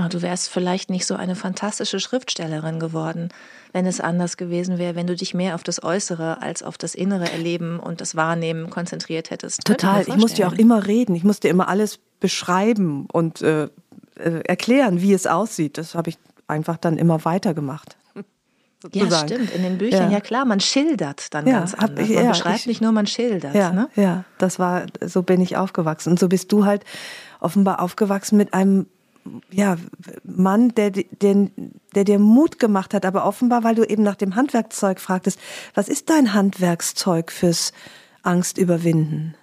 Oh, 0.00 0.06
du 0.08 0.22
wärst 0.22 0.48
vielleicht 0.48 0.90
nicht 0.90 1.06
so 1.06 1.16
eine 1.16 1.34
fantastische 1.34 1.98
Schriftstellerin 1.98 2.78
geworden, 2.78 3.30
wenn 3.72 3.84
es 3.84 4.00
anders 4.00 4.36
gewesen 4.36 4.78
wäre, 4.78 4.94
wenn 4.94 5.08
du 5.08 5.16
dich 5.16 5.34
mehr 5.34 5.56
auf 5.56 5.64
das 5.64 5.82
Äußere 5.82 6.40
als 6.40 6.62
auf 6.62 6.78
das 6.78 6.94
innere 6.94 7.32
Erleben 7.32 7.80
und 7.80 8.00
das 8.00 8.14
Wahrnehmen 8.14 8.70
konzentriert 8.70 9.30
hättest. 9.30 9.64
Total. 9.64 10.02
Ich 10.06 10.16
musste 10.16 10.42
ja 10.42 10.48
auch 10.48 10.52
immer 10.52 10.86
reden. 10.86 11.16
Ich 11.16 11.24
musste 11.24 11.48
immer 11.48 11.68
alles 11.68 11.98
beschreiben 12.20 13.08
und 13.12 13.42
äh, 13.42 13.64
äh, 13.64 14.40
erklären, 14.44 15.02
wie 15.02 15.12
es 15.12 15.26
aussieht. 15.26 15.78
Das 15.78 15.96
habe 15.96 16.10
ich 16.10 16.18
einfach 16.46 16.76
dann 16.76 16.96
immer 16.96 17.24
weitergemacht. 17.24 17.96
Sozusagen. 18.80 19.10
Ja, 19.10 19.36
stimmt. 19.36 19.50
In 19.52 19.64
den 19.64 19.78
Büchern, 19.78 20.12
ja, 20.12 20.18
ja 20.18 20.20
klar, 20.20 20.44
man 20.44 20.60
schildert 20.60 21.34
dann 21.34 21.44
ja, 21.48 21.58
ganz 21.58 21.74
anders. 21.74 22.08
Ich, 22.08 22.14
man 22.14 22.24
ja, 22.24 22.30
beschreibt 22.30 22.60
ich, 22.60 22.66
nicht 22.68 22.80
nur, 22.80 22.92
man 22.92 23.08
schildert. 23.08 23.52
Ja, 23.52 23.72
ne? 23.72 23.88
ja, 23.96 24.24
das 24.38 24.60
war, 24.60 24.86
so 25.04 25.22
bin 25.22 25.40
ich 25.40 25.56
aufgewachsen. 25.56 26.10
Und 26.10 26.20
so 26.20 26.28
bist 26.28 26.52
du 26.52 26.64
halt 26.64 26.84
offenbar 27.40 27.80
aufgewachsen 27.82 28.36
mit 28.36 28.54
einem 28.54 28.86
ja, 29.50 29.76
Mann, 30.24 30.74
der, 30.74 30.90
der, 30.90 31.48
der 31.94 32.04
dir 32.04 32.18
Mut 32.18 32.58
gemacht 32.58 32.94
hat, 32.94 33.04
aber 33.04 33.24
offenbar, 33.24 33.64
weil 33.64 33.74
du 33.74 33.84
eben 33.84 34.02
nach 34.02 34.16
dem 34.16 34.34
Handwerkszeug 34.34 35.00
fragtest, 35.00 35.38
was 35.74 35.88
ist 35.88 36.10
dein 36.10 36.34
Handwerkszeug 36.34 37.32
fürs 37.32 37.72
Angst 38.22 38.58
überwinden? 38.58 39.34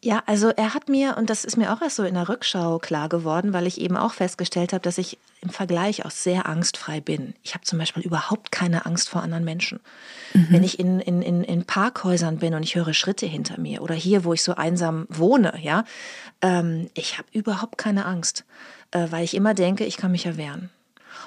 Ja, 0.00 0.22
also 0.26 0.48
er 0.48 0.74
hat 0.74 0.88
mir, 0.88 1.16
und 1.16 1.30
das 1.30 1.44
ist 1.44 1.56
mir 1.56 1.72
auch 1.72 1.80
erst 1.80 1.96
so 1.96 2.04
in 2.04 2.14
der 2.14 2.28
Rückschau 2.28 2.78
klar 2.78 3.08
geworden, 3.08 3.52
weil 3.52 3.66
ich 3.66 3.80
eben 3.80 3.96
auch 3.96 4.12
festgestellt 4.12 4.72
habe, 4.72 4.82
dass 4.82 4.98
ich 4.98 5.18
im 5.40 5.50
Vergleich 5.50 6.04
auch 6.04 6.10
sehr 6.10 6.46
angstfrei 6.46 7.00
bin. 7.00 7.34
Ich 7.42 7.54
habe 7.54 7.64
zum 7.64 7.78
Beispiel 7.78 8.02
überhaupt 8.02 8.52
keine 8.52 8.86
Angst 8.86 9.08
vor 9.08 9.22
anderen 9.22 9.44
Menschen. 9.44 9.80
Mhm. 10.32 10.46
Wenn 10.50 10.62
ich 10.62 10.78
in, 10.78 11.00
in, 11.00 11.22
in, 11.22 11.42
in 11.42 11.64
Parkhäusern 11.64 12.38
bin 12.38 12.54
und 12.54 12.62
ich 12.62 12.74
höre 12.74 12.94
Schritte 12.94 13.26
hinter 13.26 13.58
mir 13.58 13.82
oder 13.82 13.94
hier, 13.94 14.24
wo 14.24 14.32
ich 14.32 14.42
so 14.42 14.54
einsam 14.54 15.06
wohne, 15.08 15.58
ja, 15.60 15.84
ähm, 16.42 16.90
ich 16.94 17.18
habe 17.18 17.28
überhaupt 17.32 17.78
keine 17.78 18.04
Angst, 18.04 18.44
weil 19.10 19.24
ich 19.24 19.34
immer 19.34 19.54
denke, 19.54 19.84
ich 19.84 19.96
kann 19.96 20.12
mich 20.12 20.24
ja 20.24 20.36
wehren. 20.36 20.70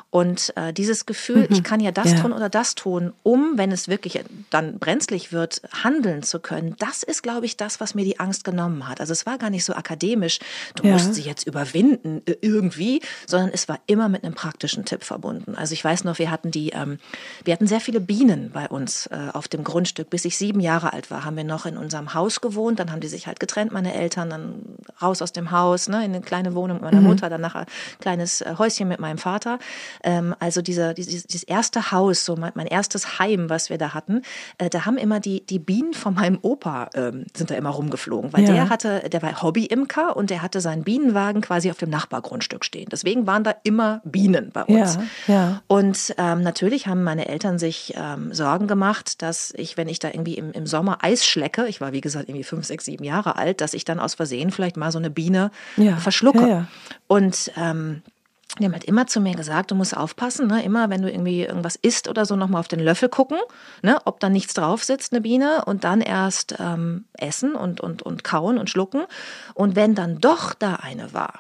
Und 0.10 0.54
äh, 0.56 0.72
dieses 0.72 1.06
Gefühl, 1.06 1.41
mhm. 1.41 1.48
ich 1.50 1.63
kann 1.63 1.82
ja 1.82 1.91
das 1.91 2.12
ja. 2.12 2.22
tun 2.22 2.32
oder 2.32 2.48
das 2.48 2.76
tun, 2.76 3.12
um, 3.24 3.58
wenn 3.58 3.74
es 3.74 3.89
wirklich 3.89 4.24
dann 4.50 4.80
brenzlig 4.80 5.34
wird, 5.34 5.62
handeln 5.84 6.24
zu 6.24 6.39
können, 6.39 6.76
das 6.80 7.04
ist, 7.04 7.24
glaube 7.24 7.46
ich, 7.46 7.58
das, 7.58 7.82
was 7.82 7.93
mir 7.93 8.06
die 8.06 8.17
Angst 8.20 8.46
genommen 8.46 8.88
hat. 8.88 9.02
Also 9.02 9.12
es 9.12 9.26
war 9.26 9.38
gar 9.38 9.50
nicht 9.50 9.65
so 9.65 9.74
akademisch, 9.74 10.39
du 10.76 10.88
ja. 10.88 10.93
musst 10.93 11.13
sie 11.13 11.24
jetzt 11.24 11.46
überwinden 11.46 12.22
äh, 12.26 12.36
irgendwie, 12.39 13.02
sondern 13.26 13.50
es 13.54 13.67
war 13.67 13.80
immer 13.86 14.08
mit 14.08 14.24
einem 14.24 14.34
praktischen 14.34 14.86
Tipp 14.86 15.04
verbunden. 15.04 15.56
Also 15.56 15.74
ich 15.74 15.84
weiß 15.84 16.06
noch, 16.06 16.20
wir 16.20 16.32
hatten 16.32 16.52
die, 16.52 16.70
ähm, 16.70 17.00
wir 17.43 17.54
hatten 17.54 17.67
sehr 17.67 17.82
viele 17.82 18.00
Bienen 18.00 18.52
bei 18.54 18.70
uns 18.70 19.08
äh, 19.08 19.17
auf 19.34 19.50
dem 19.50 19.65
Grundstück. 19.65 20.10
Bis 20.10 20.24
ich 20.24 20.38
sieben 20.38 20.62
Jahre 20.62 20.93
alt 20.93 21.12
war, 21.12 21.26
haben 21.26 21.36
wir 21.36 21.43
noch 21.43 21.65
in 21.65 21.76
unserem 21.76 22.13
Haus 22.13 22.39
gewohnt. 22.39 22.80
Dann 22.80 22.93
haben 22.93 23.02
die 23.02 23.10
sich 23.10 23.28
halt 23.28 23.41
getrennt, 23.41 23.74
meine 23.74 23.93
Eltern, 23.93 24.30
dann 24.30 24.62
raus 25.02 25.22
aus 25.22 25.34
dem 25.34 25.52
Haus, 25.52 25.89
ne, 25.89 25.98
in 25.98 26.15
eine 26.15 26.22
kleine 26.22 26.56
Wohnung 26.56 26.78
mit 26.78 26.86
meiner 26.86 27.02
mhm. 27.02 27.08
Mutter, 27.08 27.30
dann 27.30 27.41
nachher 27.41 27.62
ein 27.62 28.00
kleines 28.00 28.39
äh, 28.39 28.56
Häuschen 28.58 28.88
mit 28.88 29.02
meinem 29.02 29.17
Vater. 29.17 29.60
Ähm, 30.03 30.36
also 30.39 30.62
dieser, 30.62 30.93
dieses, 30.93 31.25
dieses 31.25 31.43
erste 31.43 31.91
Haus, 31.91 32.25
so 32.25 32.36
mein, 32.36 32.51
mein, 32.55 32.67
erstes 32.67 33.19
Heim, 33.19 33.49
was 33.49 33.69
wir 33.69 33.77
da 33.77 33.93
hatten, 33.93 34.21
äh, 34.57 34.69
da 34.69 34.86
haben 34.86 34.97
immer 34.97 35.19
die, 35.19 35.45
die 35.45 35.60
Bienen 35.60 35.93
von 35.93 36.13
meinem 36.13 36.39
Opa 36.41 36.89
ähm, 36.93 37.25
sind 37.36 37.51
da 37.51 37.55
immer 37.55 37.69
rumgeflogen, 37.69 38.33
weil 38.33 38.43
ja. 38.43 38.53
der 38.53 38.69
hatte, 38.69 39.10
der 39.10 39.21
war 39.21 39.41
Hobbyimker 39.41 40.15
und 40.15 40.29
der 40.29 40.41
hatte 40.41 40.62
seinen 40.62 40.83
Bienenwagen 40.83 41.41
quasi 41.41 41.69
auf 41.71 41.77
dem 41.77 41.89
Nachbargrundstück 41.89 42.65
stehen. 42.65 42.88
Deswegen 42.91 43.27
waren 43.27 43.43
da 43.43 43.55
immer 43.63 44.01
Bienen 44.03 44.51
bei 44.51 44.63
uns. 44.63 44.97
Ja, 45.27 45.33
ja. 45.33 45.62
Und 45.67 46.13
ähm, 46.17 46.41
natürlich 46.41 46.88
haben 46.88 47.03
meine 47.03 47.27
Eltern 47.27 47.60
sich 47.60 47.93
ähm, 47.95 48.33
Sorgen 48.33 48.67
gemacht, 48.67 49.21
dass 49.21 49.53
ich, 49.55 49.77
wenn 49.77 49.88
ich 49.88 49.99
da 49.99 50.10
irgendwie 50.10 50.36
im, 50.36 50.51
im 50.51 50.67
Sommer 50.67 50.99
Eis 51.01 51.25
schlecke, 51.25 51.67
ich 51.67 51.81
war 51.81 51.91
wie 51.91 52.01
gesagt 52.01 52.29
irgendwie 52.29 52.43
fünf, 52.43 52.65
sechs, 52.65 52.86
sieben 52.86 53.03
Jahre 53.03 53.36
alt, 53.36 53.62
dass 53.62 53.73
ich 53.73 53.86
dann 53.86 53.99
aus 53.99 54.15
Versehen 54.15 54.51
vielleicht 54.51 54.77
mal 54.77 54.91
so 54.91 54.97
eine 54.97 55.10
Biene 55.10 55.51
verschlucke. 55.99 56.67
Und 57.07 57.51
ähm, 57.57 58.01
die 58.60 58.65
haben 58.65 58.74
halt 58.74 58.86
immer 58.86 59.08
zu 59.08 59.20
mir 59.20 59.36
gesagt, 59.36 59.72
du 59.72 59.76
musst 59.76 59.96
aufpassen, 59.96 60.48
ne? 60.48 60.63
immer 60.63 60.89
wenn 60.89 61.02
du 61.02 61.12
irgendwie 61.12 61.43
irgendwas 61.43 61.76
isst 61.76 62.08
oder 62.08 62.26
so, 62.26 62.36
nochmal 62.36 62.60
auf 62.60 62.67
den 62.67 62.80
Löffel 62.80 63.10
gucken, 63.10 63.38
ne? 63.82 64.00
ob 64.06 64.20
da 64.20 64.30
nichts 64.30 64.54
drauf 64.54 64.84
sitzt, 64.84 65.13
eine 65.13 65.22
Biene, 65.22 65.65
und 65.65 65.84
dann 65.84 66.02
erst 66.02 66.56
ähm, 66.60 67.06
essen 67.13 67.56
und, 67.56 67.82
und, 67.82 68.02
und 68.02 68.24
kauen 68.24 68.58
und 68.58 68.70
schlucken. 68.70 69.04
Und 69.54 69.76
wenn 69.76 69.96
dann 69.96 70.20
doch 70.20 70.54
da 70.54 70.76
eine 70.76 71.13
war, 71.13 71.39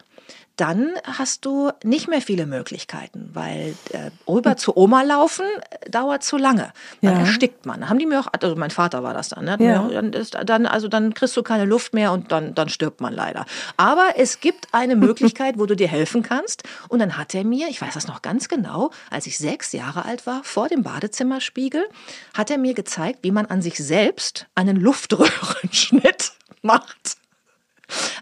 dann 0.57 0.89
hast 1.03 1.45
du 1.45 1.71
nicht 1.83 2.07
mehr 2.07 2.21
viele 2.21 2.47
Möglichkeiten, 2.47 3.29
weil 3.33 3.75
äh, 3.91 4.09
rüber 4.27 4.57
zu 4.57 4.75
Oma 4.75 5.03
laufen 5.03 5.45
äh, 5.69 5.89
dauert 5.89 6.23
zu 6.23 6.37
lange. 6.37 6.73
Dann 7.01 7.13
ja. 7.13 7.19
erstickt 7.19 7.65
man. 7.65 7.87
Haben 7.89 7.99
die 7.99 8.07
mir 8.07 8.19
auch, 8.19 8.27
also 8.31 8.55
mein 8.55 8.71
Vater 8.71 9.03
war 9.03 9.13
das 9.13 9.29
dann, 9.29 9.45
ne? 9.45 9.57
Ja. 9.59 9.87
Dann, 9.87 10.13
ist, 10.13 10.35
dann, 10.45 10.65
also 10.65 10.87
dann 10.87 11.13
kriegst 11.13 11.37
du 11.37 11.43
keine 11.43 11.65
Luft 11.65 11.93
mehr 11.93 12.11
und 12.11 12.31
dann, 12.31 12.55
dann 12.55 12.69
stirbt 12.69 13.01
man 13.01 13.13
leider. 13.13 13.45
Aber 13.77 14.13
es 14.17 14.39
gibt 14.39 14.67
eine 14.71 14.95
Möglichkeit, 15.07 15.59
wo 15.59 15.67
du 15.67 15.75
dir 15.75 15.87
helfen 15.87 16.23
kannst. 16.23 16.63
Und 16.89 16.99
dann 16.99 17.17
hat 17.17 17.35
er 17.35 17.43
mir, 17.43 17.67
ich 17.69 17.81
weiß 17.81 17.93
das 17.93 18.07
noch 18.07 18.23
ganz 18.23 18.49
genau, 18.49 18.89
als 19.11 19.27
ich 19.27 19.37
sechs 19.37 19.71
Jahre 19.73 20.05
alt 20.05 20.25
war, 20.25 20.43
vor 20.43 20.69
dem 20.69 20.81
Badezimmerspiegel, 20.81 21.85
hat 22.33 22.49
er 22.49 22.57
mir 22.57 22.73
gezeigt, 22.73 23.19
wie 23.21 23.31
man 23.31 23.45
an 23.45 23.61
sich 23.61 23.77
selbst 23.77 24.47
einen 24.55 24.77
Luftröhrenschnitt 24.77 26.33
macht. 26.63 27.17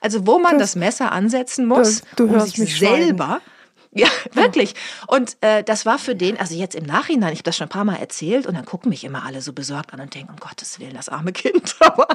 Also 0.02 0.28
wo 0.28 0.40
man 0.40 0.60
das, 0.60 0.72
das 0.72 0.76
Messer 0.76 1.12
ansetzen 1.12 1.66
muss, 1.66 2.02
du, 2.16 2.28
du 2.28 2.34
um 2.34 2.40
sich 2.42 2.78
selber. 2.78 3.26
Schweigen. 3.26 3.56
Ja, 3.98 4.10
wirklich. 4.34 4.76
Und 5.08 5.38
äh, 5.40 5.64
das 5.64 5.86
war 5.86 5.98
für 5.98 6.16
den, 6.16 6.38
also 6.38 6.54
jetzt 6.54 6.76
im 6.76 6.84
Nachhinein, 6.84 7.32
ich 7.32 7.40
habe 7.40 7.46
das 7.46 7.56
schon 7.56 7.68
ein 7.68 7.70
paar 7.70 7.86
Mal 7.86 7.96
erzählt 7.96 8.46
und 8.46 8.56
dann 8.56 8.66
gucken 8.66 8.90
mich 8.90 9.06
immer 9.06 9.24
alle 9.24 9.42
so 9.42 9.54
besorgt 9.54 9.94
an 9.94 10.02
und 10.02 10.14
denken, 10.14 10.34
um 10.34 10.36
Gottes 10.36 10.82
Willen, 10.82 10.96
das 10.96 11.08
arme 11.08 11.32
Kind. 11.32 11.76
Aber 11.80 12.10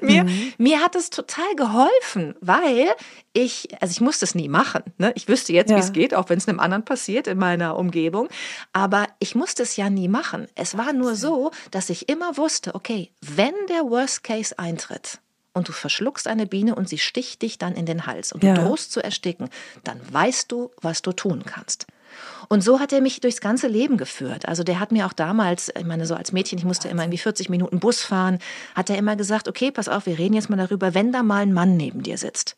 mir, 0.00 0.22
mhm. 0.22 0.52
mir 0.58 0.78
hat 0.80 0.94
es 0.94 1.10
total 1.10 1.56
geholfen, 1.56 2.36
weil 2.40 2.94
ich, 3.32 3.68
also 3.80 3.90
ich 3.90 4.00
musste 4.00 4.24
es 4.24 4.36
nie 4.36 4.48
machen. 4.48 4.84
Ne? 4.96 5.10
Ich 5.16 5.26
wüsste 5.26 5.52
jetzt, 5.52 5.70
ja. 5.70 5.76
wie 5.76 5.80
es 5.80 5.92
geht, 5.92 6.14
auch 6.14 6.28
wenn 6.28 6.38
es 6.38 6.48
einem 6.48 6.60
anderen 6.60 6.84
passiert 6.84 7.26
in 7.26 7.38
meiner 7.38 7.76
Umgebung. 7.76 8.28
Aber 8.72 9.08
ich 9.18 9.34
musste 9.34 9.64
es 9.64 9.74
ja 9.74 9.90
nie 9.90 10.06
machen. 10.06 10.46
Es 10.54 10.78
war 10.78 10.92
nur 10.92 11.16
so, 11.16 11.50
dass 11.72 11.90
ich 11.90 12.08
immer 12.08 12.36
wusste, 12.36 12.76
okay, 12.76 13.10
wenn 13.20 13.54
der 13.68 13.90
Worst 13.90 14.22
Case 14.22 14.56
eintritt, 14.56 15.18
und 15.54 15.68
du 15.68 15.72
verschluckst 15.72 16.26
eine 16.26 16.46
Biene 16.46 16.74
und 16.74 16.88
sie 16.88 16.98
sticht 16.98 17.42
dich 17.42 17.56
dann 17.56 17.74
in 17.74 17.86
den 17.86 18.06
Hals 18.06 18.32
und 18.32 18.42
du 18.42 18.48
ja. 18.48 18.54
drohst 18.54 18.92
zu 18.92 19.02
ersticken, 19.02 19.48
dann 19.84 20.00
weißt 20.12 20.52
du, 20.52 20.70
was 20.82 21.00
du 21.00 21.12
tun 21.12 21.44
kannst. 21.46 21.86
Und 22.54 22.60
so 22.60 22.78
hat 22.78 22.92
er 22.92 23.00
mich 23.00 23.20
durchs 23.20 23.40
ganze 23.40 23.66
Leben 23.66 23.96
geführt. 23.96 24.46
Also 24.46 24.62
der 24.62 24.78
hat 24.78 24.92
mir 24.92 25.06
auch 25.06 25.12
damals, 25.12 25.72
ich 25.76 25.84
meine, 25.84 26.06
so 26.06 26.14
als 26.14 26.30
Mädchen, 26.30 26.56
ich 26.56 26.64
musste 26.64 26.86
immer 26.86 27.02
irgendwie 27.02 27.18
40 27.18 27.48
Minuten 27.48 27.80
Bus 27.80 28.04
fahren, 28.04 28.38
hat 28.76 28.88
er 28.90 28.96
immer 28.96 29.16
gesagt, 29.16 29.48
okay, 29.48 29.72
pass 29.72 29.88
auf, 29.88 30.06
wir 30.06 30.20
reden 30.20 30.34
jetzt 30.34 30.50
mal 30.50 30.56
darüber, 30.56 30.94
wenn 30.94 31.10
da 31.10 31.24
mal 31.24 31.42
ein 31.42 31.52
Mann 31.52 31.76
neben 31.76 32.04
dir 32.04 32.16
sitzt 32.16 32.54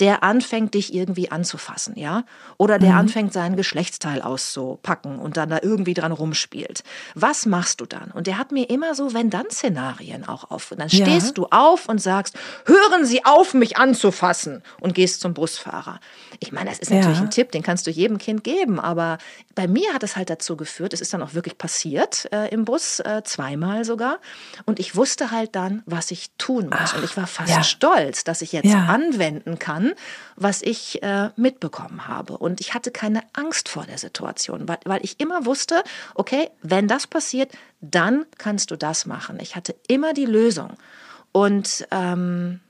der 0.00 0.24
anfängt, 0.24 0.74
dich 0.74 0.92
irgendwie 0.92 1.30
anzufassen, 1.30 1.96
ja? 1.96 2.24
Oder 2.58 2.78
der 2.78 2.92
mhm. 2.92 2.98
anfängt, 2.98 3.32
seinen 3.32 3.54
Geschlechtsteil 3.54 4.22
auszupacken 4.22 5.20
und 5.20 5.36
dann 5.36 5.50
da 5.50 5.60
irgendwie 5.62 5.94
dran 5.94 6.10
rumspielt. 6.10 6.82
Was 7.14 7.46
machst 7.46 7.80
du 7.80 7.86
dann? 7.86 8.10
Und 8.10 8.26
der 8.26 8.38
hat 8.38 8.50
mir 8.50 8.68
immer 8.70 8.94
so 8.96 9.14
Wenn-Dann-Szenarien 9.14 10.26
auch 10.26 10.50
auf. 10.50 10.72
Und 10.72 10.80
dann 10.80 10.88
ja. 10.88 11.06
stehst 11.06 11.38
du 11.38 11.46
auf 11.50 11.88
und 11.88 12.00
sagst, 12.00 12.36
hören 12.66 13.04
Sie 13.04 13.24
auf, 13.24 13.54
mich 13.54 13.76
anzufassen 13.76 14.62
und 14.80 14.94
gehst 14.94 15.20
zum 15.20 15.32
Busfahrer. 15.32 16.00
Ich 16.40 16.50
meine, 16.50 16.70
das 16.70 16.80
ist 16.80 16.90
natürlich 16.90 17.18
ja. 17.18 17.24
ein 17.24 17.30
Tipp, 17.30 17.52
den 17.52 17.62
kannst 17.62 17.86
du 17.86 17.92
jedem 17.92 18.18
Kind 18.18 18.42
geben, 18.42 18.80
aber 18.80 19.18
bei 19.54 19.68
mir 19.68 19.92
hat 19.92 20.02
es 20.02 20.16
halt 20.16 20.30
dazu 20.30 20.56
geführt, 20.56 20.92
es 20.92 21.00
ist 21.00 21.12
dann 21.14 21.22
auch 21.22 21.34
wirklich 21.34 21.58
passiert 21.58 22.28
äh, 22.32 22.48
im 22.48 22.64
Bus, 22.64 23.00
äh, 23.00 23.22
zweimal 23.24 23.84
sogar. 23.84 24.18
Und 24.64 24.80
ich 24.80 24.96
wusste 24.96 25.30
halt 25.30 25.54
dann, 25.54 25.82
was 25.86 26.10
ich 26.10 26.30
tun 26.38 26.66
muss. 26.66 26.78
Ach, 26.78 26.96
und 26.96 27.04
ich 27.04 27.16
war 27.16 27.26
fast 27.26 27.50
ja. 27.50 27.62
stolz, 27.62 28.24
dass 28.24 28.42
ich 28.42 28.52
jetzt 28.52 28.74
anwenden 28.74 29.58
kann, 29.58 29.74
kann, 29.74 29.94
was 30.36 30.62
ich 30.62 31.02
äh, 31.02 31.30
mitbekommen 31.36 32.06
habe. 32.06 32.38
Und 32.38 32.60
ich 32.60 32.74
hatte 32.74 32.90
keine 32.90 33.22
Angst 33.32 33.68
vor 33.68 33.84
der 33.84 33.98
Situation, 33.98 34.68
weil, 34.68 34.78
weil 34.84 35.04
ich 35.04 35.20
immer 35.20 35.46
wusste, 35.46 35.82
okay, 36.14 36.50
wenn 36.62 36.88
das 36.88 37.06
passiert, 37.06 37.52
dann 37.80 38.26
kannst 38.38 38.70
du 38.70 38.76
das 38.76 39.06
machen. 39.06 39.38
Ich 39.40 39.56
hatte 39.56 39.74
immer 39.88 40.12
die 40.14 40.26
Lösung. 40.26 40.76
Und 41.32 41.86
ähm, 41.90 42.60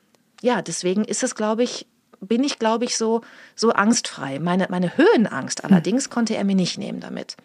ja, 0.41 0.63
deswegen 0.63 1.05
ist 1.05 1.23
es, 1.23 1.35
glaube 1.35 1.63
ich, 1.63 1.87
bin 2.27 2.45
ich, 2.45 2.59
glaube 2.59 2.85
ich, 2.85 2.97
so, 2.97 3.23
so 3.55 3.73
angstfrei. 3.73 4.39
Meine, 4.39 4.67
meine 4.71 4.97
Höhenangst 4.97 5.63
hm. 5.63 5.71
allerdings 5.71 6.11
konnte 6.11 6.37
er 6.37 6.45
mir 6.45 6.57
nicht 6.57 6.79
nehmen 6.79 7.01
damit. 7.01 7.37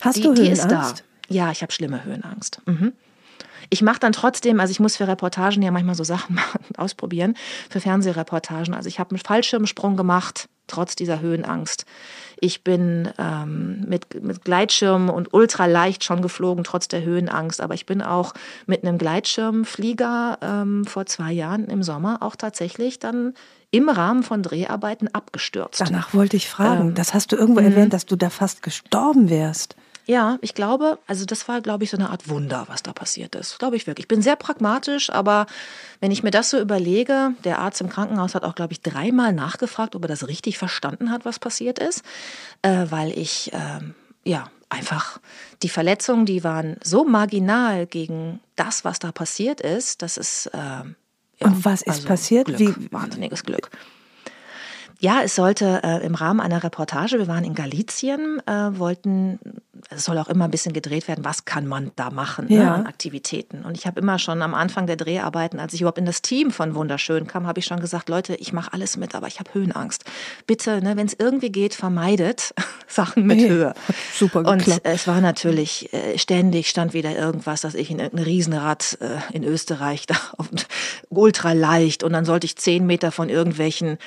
Hast 0.00 0.16
die, 0.16 0.22
du 0.22 0.30
Höhenangst? 0.30 0.48
Die 0.48 0.52
ist 0.52 0.70
da. 0.70 0.94
Ja, 1.28 1.50
ich 1.50 1.62
habe 1.62 1.72
schlimme 1.72 2.04
Höhenangst. 2.04 2.60
Mhm. 2.66 2.92
Ich 3.70 3.82
mache 3.82 4.00
dann 4.00 4.12
trotzdem, 4.12 4.60
also 4.60 4.70
ich 4.70 4.80
muss 4.80 4.96
für 4.96 5.06
Reportagen 5.06 5.62
ja 5.62 5.70
manchmal 5.70 5.94
so 5.94 6.04
Sachen 6.04 6.34
machen, 6.36 6.60
ausprobieren, 6.76 7.34
für 7.68 7.80
Fernsehreportagen. 7.80 8.74
Also 8.74 8.88
ich 8.88 8.98
habe 8.98 9.10
einen 9.10 9.18
Fallschirmsprung 9.18 9.96
gemacht, 9.96 10.48
trotz 10.66 10.96
dieser 10.96 11.20
Höhenangst. 11.20 11.84
Ich 12.40 12.62
bin 12.62 13.10
ähm, 13.18 13.84
mit, 13.88 14.22
mit 14.22 14.44
Gleitschirm 14.44 15.10
und 15.10 15.34
ultraleicht 15.34 16.04
schon 16.04 16.22
geflogen, 16.22 16.64
trotz 16.64 16.88
der 16.88 17.02
Höhenangst. 17.02 17.60
Aber 17.60 17.74
ich 17.74 17.84
bin 17.84 18.00
auch 18.00 18.32
mit 18.66 18.84
einem 18.84 18.98
Gleitschirmflieger 18.98 20.38
ähm, 20.40 20.84
vor 20.84 21.06
zwei 21.06 21.32
Jahren 21.32 21.66
im 21.66 21.82
Sommer 21.82 22.18
auch 22.20 22.36
tatsächlich 22.36 22.98
dann 22.98 23.34
im 23.70 23.88
Rahmen 23.88 24.22
von 24.22 24.42
Dreharbeiten 24.42 25.08
abgestürzt. 25.08 25.80
Danach 25.80 26.14
wollte 26.14 26.36
ich 26.36 26.48
fragen, 26.48 26.88
ähm, 26.88 26.94
das 26.94 27.14
hast 27.14 27.32
du 27.32 27.36
irgendwo 27.36 27.60
erwähnt, 27.60 27.88
mhm. 27.88 27.90
dass 27.90 28.06
du 28.06 28.16
da 28.16 28.30
fast 28.30 28.62
gestorben 28.62 29.28
wärst. 29.28 29.76
Ja, 30.06 30.38
ich 30.40 30.54
glaube, 30.54 30.98
also 31.06 31.26
das 31.26 31.48
war, 31.48 31.60
glaube 31.60 31.84
ich, 31.84 31.90
so 31.90 31.98
eine 31.98 32.08
Art 32.08 32.30
Wunder, 32.30 32.64
was 32.68 32.82
da 32.82 32.94
passiert 32.94 33.34
ist. 33.34 33.58
Glaube 33.58 33.76
ich 33.76 33.86
wirklich. 33.86 34.04
Ich 34.04 34.08
bin 34.08 34.22
sehr 34.22 34.36
pragmatisch, 34.36 35.10
aber 35.10 35.44
wenn 36.00 36.10
ich 36.10 36.22
mir 36.22 36.30
das 36.30 36.48
so 36.48 36.58
überlege, 36.58 37.34
der 37.44 37.58
Arzt 37.58 37.82
im 37.82 37.90
Krankenhaus 37.90 38.34
hat 38.34 38.42
auch, 38.42 38.54
glaube 38.54 38.72
ich, 38.72 38.80
dreimal 38.80 39.34
nachgefragt, 39.34 39.94
ob 39.94 40.04
er 40.04 40.08
das 40.08 40.26
richtig 40.26 40.56
verstanden 40.56 41.10
hat, 41.10 41.26
was 41.26 41.38
passiert 41.38 41.78
ist, 41.78 42.04
äh, 42.62 42.86
weil 42.88 43.10
ich, 43.18 43.52
äh, 43.52 43.80
ja, 44.24 44.50
einfach 44.70 45.20
die 45.62 45.68
Verletzungen, 45.68 46.24
die 46.24 46.42
waren 46.42 46.76
so 46.82 47.04
marginal 47.04 47.86
gegen 47.86 48.40
das, 48.56 48.86
was 48.86 48.98
da 48.98 49.12
passiert 49.12 49.60
ist, 49.60 50.00
das 50.00 50.16
ist. 50.16 50.46
Äh, 50.46 50.84
ja, 51.40 51.46
Und 51.48 51.64
was 51.64 51.82
ist 51.82 51.88
also 51.88 52.08
passiert? 52.08 52.46
Glück, 52.46 52.58
Wie? 52.58 52.92
Wahnsinniges 52.92 53.44
Glück. 53.44 53.70
Ja, 55.00 55.20
es 55.22 55.36
sollte 55.36 55.80
äh, 55.84 56.04
im 56.04 56.16
Rahmen 56.16 56.40
einer 56.40 56.64
Reportage, 56.64 57.18
wir 57.18 57.28
waren 57.28 57.44
in 57.44 57.54
Galizien, 57.54 58.42
äh, 58.46 58.78
wollten, 58.78 59.38
es 59.90 60.04
soll 60.04 60.18
auch 60.18 60.28
immer 60.28 60.46
ein 60.46 60.50
bisschen 60.50 60.72
gedreht 60.72 61.06
werden, 61.06 61.24
was 61.24 61.44
kann 61.44 61.68
man 61.68 61.92
da 61.94 62.10
machen 62.10 62.46
ne, 62.48 62.56
ja. 62.56 62.64
ne, 62.64 62.74
an 62.74 62.86
Aktivitäten. 62.86 63.64
Und 63.64 63.76
ich 63.76 63.86
habe 63.86 64.00
immer 64.00 64.18
schon 64.18 64.42
am 64.42 64.54
Anfang 64.54 64.88
der 64.88 64.96
Dreharbeiten, 64.96 65.60
als 65.60 65.72
ich 65.72 65.82
überhaupt 65.82 65.98
in 65.98 66.04
das 66.04 66.20
Team 66.20 66.50
von 66.50 66.74
Wunderschön 66.74 67.28
kam, 67.28 67.46
habe 67.46 67.60
ich 67.60 67.66
schon 67.66 67.78
gesagt, 67.78 68.08
Leute, 68.08 68.34
ich 68.34 68.52
mache 68.52 68.72
alles 68.72 68.96
mit, 68.96 69.14
aber 69.14 69.28
ich 69.28 69.38
habe 69.38 69.54
Höhenangst. 69.54 70.04
Bitte, 70.48 70.82
ne, 70.82 70.96
wenn 70.96 71.06
es 71.06 71.14
irgendwie 71.16 71.50
geht, 71.50 71.74
vermeidet 71.74 72.52
Sachen 72.88 73.24
mit 73.24 73.38
hey, 73.38 73.48
Höhe. 73.48 73.74
Super 74.12 74.42
geklappt. 74.42 74.68
Und 74.68 74.80
es 74.82 75.06
war 75.06 75.20
natürlich, 75.20 75.92
äh, 75.92 76.18
ständig 76.18 76.68
stand 76.68 76.92
wieder 76.92 77.16
irgendwas, 77.16 77.60
dass 77.60 77.76
ich 77.76 77.92
in 77.92 78.00
irgendein 78.00 78.24
Riesenrad 78.24 78.98
äh, 79.00 79.32
in 79.32 79.44
Österreich 79.44 80.06
da 80.08 80.16
auf, 80.36 80.48
ultra 81.08 81.52
leicht 81.52 82.02
und 82.02 82.12
dann 82.12 82.24
sollte 82.24 82.46
ich 82.46 82.56
zehn 82.56 82.84
Meter 82.84 83.12
von 83.12 83.28
irgendwelchen 83.28 83.98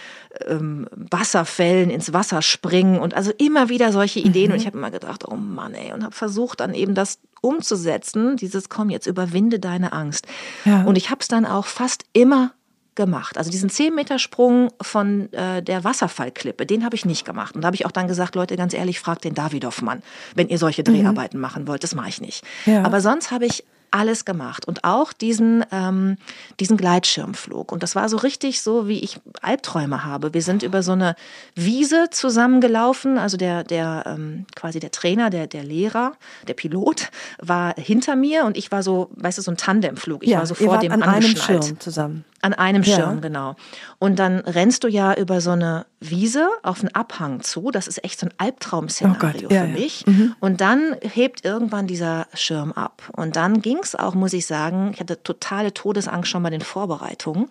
ähm, 0.45 0.80
Wasserfällen 0.91 1.89
ins 1.89 2.13
Wasser 2.13 2.41
springen 2.41 2.99
und 2.99 3.13
also 3.13 3.31
immer 3.37 3.69
wieder 3.69 3.91
solche 3.91 4.19
Ideen. 4.19 4.47
Mhm. 4.47 4.53
Und 4.53 4.59
ich 4.59 4.65
habe 4.65 4.77
immer 4.77 4.91
gedacht, 4.91 5.27
oh 5.27 5.35
Mann, 5.35 5.73
ey, 5.73 5.93
und 5.93 6.03
habe 6.03 6.15
versucht 6.15 6.59
dann 6.59 6.73
eben 6.73 6.95
das 6.95 7.19
umzusetzen, 7.41 8.37
dieses 8.37 8.69
komm, 8.69 8.89
jetzt 8.89 9.07
überwinde 9.07 9.59
deine 9.59 9.93
Angst. 9.93 10.27
Ja. 10.65 10.83
Und 10.83 10.97
ich 10.97 11.09
habe 11.09 11.21
es 11.21 11.27
dann 11.27 11.45
auch 11.45 11.65
fast 11.65 12.05
immer 12.13 12.53
gemacht. 12.95 13.37
Also 13.37 13.49
diesen 13.49 13.69
10 13.69 13.95
Meter 13.95 14.19
Sprung 14.19 14.69
von 14.81 15.31
äh, 15.33 15.63
der 15.63 15.83
Wasserfallklippe, 15.83 16.65
den 16.65 16.83
habe 16.83 16.95
ich 16.95 17.05
nicht 17.05 17.25
gemacht. 17.25 17.55
Und 17.55 17.61
da 17.61 17.67
habe 17.67 17.75
ich 17.75 17.85
auch 17.85 17.91
dann 17.91 18.07
gesagt, 18.07 18.35
Leute, 18.35 18.57
ganz 18.57 18.73
ehrlich, 18.73 18.99
fragt 18.99 19.23
den 19.23 19.33
Davidoff-Mann, 19.33 20.03
wenn 20.35 20.49
ihr 20.49 20.57
solche 20.57 20.81
mhm. 20.81 20.95
Dreharbeiten 20.95 21.37
mhm. 21.37 21.41
machen 21.41 21.67
wollt. 21.67 21.83
Das 21.83 21.95
mache 21.95 22.09
ich 22.09 22.21
nicht. 22.21 22.43
Ja. 22.65 22.83
Aber 22.83 23.01
sonst 23.01 23.31
habe 23.31 23.45
ich 23.45 23.63
alles 23.91 24.25
gemacht 24.25 24.65
und 24.65 24.83
auch 24.83 25.13
diesen, 25.13 25.65
ähm, 25.71 26.17
diesen 26.59 26.77
Gleitschirmflug. 26.77 27.71
Und 27.71 27.83
das 27.83 27.95
war 27.95 28.09
so 28.09 28.17
richtig 28.17 28.61
so, 28.61 28.87
wie 28.87 28.99
ich 28.99 29.19
Albträume 29.41 30.03
habe. 30.03 30.33
Wir 30.33 30.41
sind 30.41 30.63
über 30.63 30.81
so 30.81 30.93
eine 30.93 31.15
Wiese 31.55 32.05
zusammengelaufen. 32.09 33.17
Also 33.17 33.37
der, 33.37 33.63
der 33.63 34.03
ähm, 34.07 34.45
quasi 34.55 34.79
der 34.79 34.91
Trainer, 34.91 35.29
der, 35.29 35.47
der 35.47 35.63
Lehrer, 35.63 36.13
der 36.47 36.53
Pilot 36.53 37.09
war 37.39 37.75
hinter 37.77 38.15
mir 38.15 38.45
und 38.45 38.57
ich 38.57 38.71
war 38.71 38.81
so, 38.81 39.09
weißt 39.15 39.37
du, 39.37 39.41
so 39.41 39.51
ein 39.51 39.57
Tandemflug. 39.57 40.23
Ich 40.23 40.29
ja, 40.29 40.39
war 40.39 40.45
so 40.45 40.55
vor 40.55 40.77
dem 40.77 40.91
an 40.91 41.03
einem 41.03 41.35
Schirm 41.35 41.79
zusammen. 41.79 42.25
An 42.43 42.55
einem 42.55 42.83
Schirm, 42.83 43.15
ja. 43.15 43.19
genau. 43.21 43.55
Und 43.99 44.17
dann 44.17 44.39
rennst 44.39 44.83
du 44.83 44.87
ja 44.87 45.13
über 45.13 45.41
so 45.41 45.51
eine 45.51 45.85
Wiese 45.99 46.49
auf 46.63 46.79
einen 46.79 46.93
Abhang 46.95 47.41
zu. 47.41 47.69
Das 47.69 47.87
ist 47.87 48.03
echt 48.03 48.19
so 48.19 48.25
ein 48.25 48.33
Albtraum-Szenario 48.39 49.49
oh 49.49 49.53
ja, 49.53 49.65
für 49.65 49.67
mich. 49.67 50.07
Mhm. 50.07 50.35
Und 50.39 50.59
dann 50.59 50.95
hebt 51.01 51.45
irgendwann 51.45 51.85
dieser 51.85 52.25
Schirm 52.33 52.71
ab. 52.71 53.03
Und 53.13 53.35
dann 53.35 53.61
ging 53.61 53.80
es 53.83 53.95
auch, 53.95 54.13
muss 54.13 54.33
ich 54.33 54.45
sagen, 54.45 54.91
ich 54.93 54.99
hatte 54.99 55.21
totale 55.23 55.73
Todesangst 55.73 56.29
schon 56.29 56.43
bei 56.43 56.49
den 56.49 56.61
Vorbereitungen, 56.61 57.49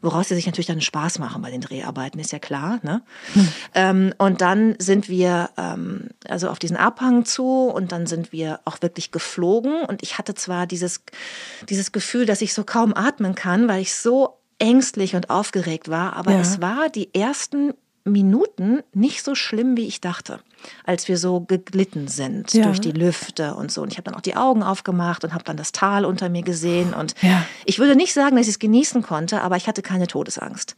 woraus 0.00 0.28
sie 0.28 0.34
sich 0.34 0.46
natürlich 0.46 0.66
dann 0.66 0.80
Spaß 0.80 1.18
machen 1.18 1.42
bei 1.42 1.50
den 1.50 1.60
Dreharbeiten, 1.60 2.18
ist 2.18 2.32
ja 2.32 2.38
klar. 2.38 2.80
Ne? 2.82 3.02
Mhm. 3.34 3.48
Ähm, 3.74 4.14
und 4.18 4.40
dann 4.40 4.74
sind 4.78 5.08
wir 5.08 5.50
ähm, 5.56 6.08
also 6.28 6.48
auf 6.48 6.58
diesen 6.58 6.76
Abhang 6.76 7.24
zu 7.24 7.66
und 7.66 7.92
dann 7.92 8.06
sind 8.06 8.32
wir 8.32 8.60
auch 8.64 8.82
wirklich 8.82 9.10
geflogen. 9.10 9.82
Und 9.84 10.02
ich 10.02 10.18
hatte 10.18 10.34
zwar 10.34 10.66
dieses, 10.66 11.02
dieses 11.68 11.92
Gefühl, 11.92 12.26
dass 12.26 12.42
ich 12.42 12.54
so 12.54 12.64
kaum 12.64 12.94
atmen 12.94 13.34
kann, 13.34 13.68
weil 13.68 13.82
ich 13.82 13.94
so 13.94 14.38
ängstlich 14.58 15.16
und 15.16 15.30
aufgeregt 15.30 15.88
war, 15.88 16.14
aber 16.14 16.32
ja. 16.32 16.40
es 16.40 16.60
war 16.60 16.88
die 16.88 17.12
ersten 17.14 17.74
Minuten 18.04 18.82
nicht 18.92 19.24
so 19.24 19.34
schlimm, 19.34 19.76
wie 19.76 19.86
ich 19.86 20.00
dachte 20.00 20.40
als 20.84 21.08
wir 21.08 21.16
so 21.16 21.40
geglitten 21.40 22.08
sind 22.08 22.52
ja. 22.54 22.64
durch 22.64 22.80
die 22.80 22.92
Lüfte 22.92 23.54
und 23.54 23.70
so. 23.70 23.82
Und 23.82 23.92
ich 23.92 23.98
habe 23.98 24.04
dann 24.04 24.14
auch 24.14 24.22
die 24.22 24.36
Augen 24.36 24.62
aufgemacht 24.62 25.24
und 25.24 25.32
habe 25.32 25.44
dann 25.44 25.56
das 25.56 25.72
Tal 25.72 26.04
unter 26.04 26.28
mir 26.28 26.42
gesehen. 26.42 26.94
Und 26.94 27.14
ja. 27.22 27.44
ich 27.64 27.78
würde 27.78 27.96
nicht 27.96 28.12
sagen, 28.12 28.36
dass 28.36 28.46
ich 28.46 28.54
es 28.54 28.58
genießen 28.58 29.02
konnte, 29.02 29.42
aber 29.42 29.56
ich 29.56 29.68
hatte 29.68 29.82
keine 29.82 30.06
Todesangst. 30.06 30.76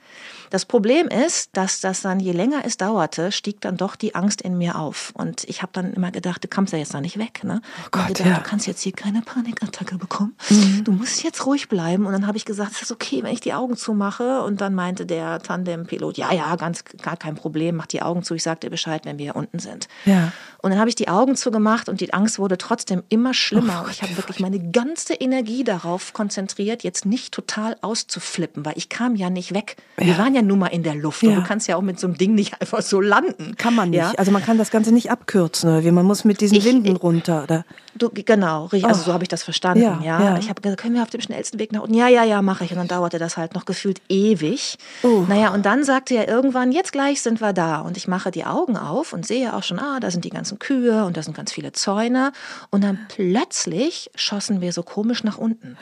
Das 0.51 0.67
Problem 0.67 1.09
ist, 1.09 1.51
dass 1.57 1.81
das 1.81 2.03
dann, 2.03 2.21
je 2.21 2.33
länger 2.33 2.63
es 2.65 2.77
dauerte, 2.77 3.33
stieg 3.33 3.61
dann 3.61 3.77
doch 3.77 3.97
die 3.97 4.15
Angst 4.15 4.43
in 4.43 4.57
mir 4.59 4.79
auf. 4.79 5.13
Und 5.15 5.45
ich 5.45 5.63
habe 5.63 5.73
dann 5.73 5.93
immer 5.95 6.11
gedacht, 6.11 6.45
du 6.45 6.49
kommst 6.49 6.73
ja 6.73 6.79
jetzt 6.79 6.93
noch 6.93 7.01
nicht 7.01 7.19
weg. 7.19 7.43
Ne? 7.43 7.61
Oh 7.85 7.89
Gott, 7.91 8.09
gedacht, 8.09 8.27
ja. 8.27 8.35
Du 8.37 8.43
kannst 8.43 8.67
jetzt 8.67 8.83
hier 8.83 8.93
keine 8.93 9.23
Panikattacke 9.23 9.97
bekommen. 9.97 10.37
Mhm. 10.51 10.85
Du 10.85 10.93
musst 10.93 11.25
jetzt 11.25 11.45
ruhig 11.47 11.69
bleiben. 11.69 12.07
Und 12.07 12.13
dann 12.13 12.27
habe 12.27 12.37
ich 12.37 12.45
gesagt, 12.45 12.73
es 12.73 12.83
ist 12.83 12.93
okay, 12.93 13.23
wenn 13.23 13.33
ich 13.33 13.41
die 13.41 13.55
Augen 13.55 13.77
zumache. 13.77 14.43
Und 14.43 14.61
dann 14.61 14.75
meinte 14.75 15.07
der 15.07 15.41
Tandem-Pilot, 15.41 16.19
ja, 16.19 16.33
ja, 16.33 16.55
ganz 16.57 16.85
gar 16.85 17.17
kein 17.17 17.35
Problem, 17.35 17.77
mach 17.77 17.87
die 17.87 18.03
Augen 18.03 18.23
zu. 18.23 18.35
Ich 18.35 18.43
sag 18.43 18.61
dir 18.61 18.71
Bescheid, 18.71 19.05
wenn 19.05 19.19
wir 19.19 19.35
unten 19.35 19.59
sind 19.59 19.74
sind. 19.75 19.89
Ja. 20.05 20.33
Und 20.65 20.71
dann 20.71 20.81
habe 20.81 20.89
ich 20.89 20.95
die 20.95 21.09
Augen 21.09 21.37
zugemacht 21.37 21.91
und 21.91 22.01
die 22.01 22.15
Angst 22.15 22.39
wurde 22.39 22.57
trotzdem 22.57 23.03
immer 23.11 23.35
schlimmer. 23.35 23.85
Oh, 23.87 23.91
ich 23.91 24.01
habe 24.01 24.17
wirklich 24.17 24.41
meine 24.41 24.59
ganze 24.71 25.13
Energie 25.13 25.63
darauf 25.63 26.15
konzentriert, 26.15 26.83
jetzt 26.83 27.05
nicht 27.05 27.35
total 27.35 27.77
auszuflippen, 27.83 28.65
weil 28.65 28.73
ich 28.77 28.89
kam 28.89 29.15
ja 29.15 29.29
nicht 29.29 29.53
weg. 29.53 29.77
Ja. 30.01 30.07
Wir 30.07 30.17
waren 30.17 30.35
ja 30.35 30.41
nun 30.41 30.59
mal 30.59 30.69
in 30.69 30.83
der 30.83 30.95
Luft 30.95 31.23
ja. 31.23 31.29
und 31.29 31.35
du 31.35 31.43
kannst 31.43 31.69
ja 31.69 31.77
auch 31.77 31.83
mit 31.83 32.01
so 32.01 32.07
einem 32.07 32.17
Ding 32.17 32.35
nicht 32.35 32.55
einfach 32.63 32.81
so 32.81 33.03
landen. 33.03 33.57
Kann 33.59 33.75
man 33.75 33.91
nicht. 33.91 33.99
Ja? 33.99 34.13
Also 34.17 34.31
man 34.31 34.43
kann 34.43 34.57
das 34.57 34.71
Ganze 34.71 34.95
nicht 34.95 35.11
abkürzen. 35.11 35.69
Oder? 35.69 35.93
Man 35.93 36.07
muss 36.07 36.25
mit 36.25 36.41
diesen 36.41 36.57
ich, 36.57 36.65
Winden 36.65 36.97
runter. 36.97 37.43
Oder? 37.43 37.67
Du, 37.97 38.09
genau, 38.09 38.71
also 38.73 38.87
oh. 38.89 38.93
so 38.95 39.13
habe 39.13 39.23
ich 39.23 39.29
das 39.29 39.45
verstanden. 39.45 39.83
Ja, 39.83 40.01
ja. 40.03 40.39
Ich 40.39 40.49
habe 40.49 40.63
gesagt, 40.63 40.81
können 40.81 40.95
wir 40.95 41.03
auf 41.03 41.11
dem 41.11 41.21
schnellsten 41.21 41.59
Weg 41.59 41.73
nach 41.73 41.83
unten? 41.83 41.95
Ja, 41.95 42.09
ja, 42.09 42.25
ja, 42.25 42.41
mache 42.41 42.65
ich. 42.65 42.71
Und 42.71 42.79
dann 42.79 42.89
dauerte 42.89 43.19
das 43.19 43.37
halt 43.37 43.55
noch 43.55 43.67
gefühlt 43.67 44.01
ewig. 44.09 44.79
Uh. 45.03 45.27
Naja, 45.29 45.53
und 45.53 45.67
dann 45.67 45.85
sagte 45.85 46.15
er 46.15 46.27
irgendwann, 46.27 46.73
jetzt 46.73 46.93
gleich 46.93 47.21
sind 47.21 47.43
wir 47.43 47.53
da. 47.53 47.81
Und 47.81 47.99
ich 47.99 48.09
mache 48.09 48.31
die 48.31 48.47
Augen 48.47 48.79
auf 48.79 49.13
und 49.13 49.27
sehe 49.27 49.55
auch 49.55 49.63
schon, 49.65 49.79
ah, 49.79 50.01
da 50.01 50.11
sind 50.11 50.25
die 50.25 50.31
ganzen 50.31 50.59
Kühe 50.59 51.05
und 51.05 51.17
da 51.17 51.23
sind 51.23 51.37
ganz 51.37 51.53
viele 51.53 51.73
Zäune. 51.73 52.33
Und 52.71 52.85
dann 52.85 53.07
plötzlich 53.09 54.11
schossen 54.15 54.61
wir 54.61 54.73
so 54.73 54.83
komisch 54.83 55.25
nach 55.25 55.39
unten. 55.39 55.77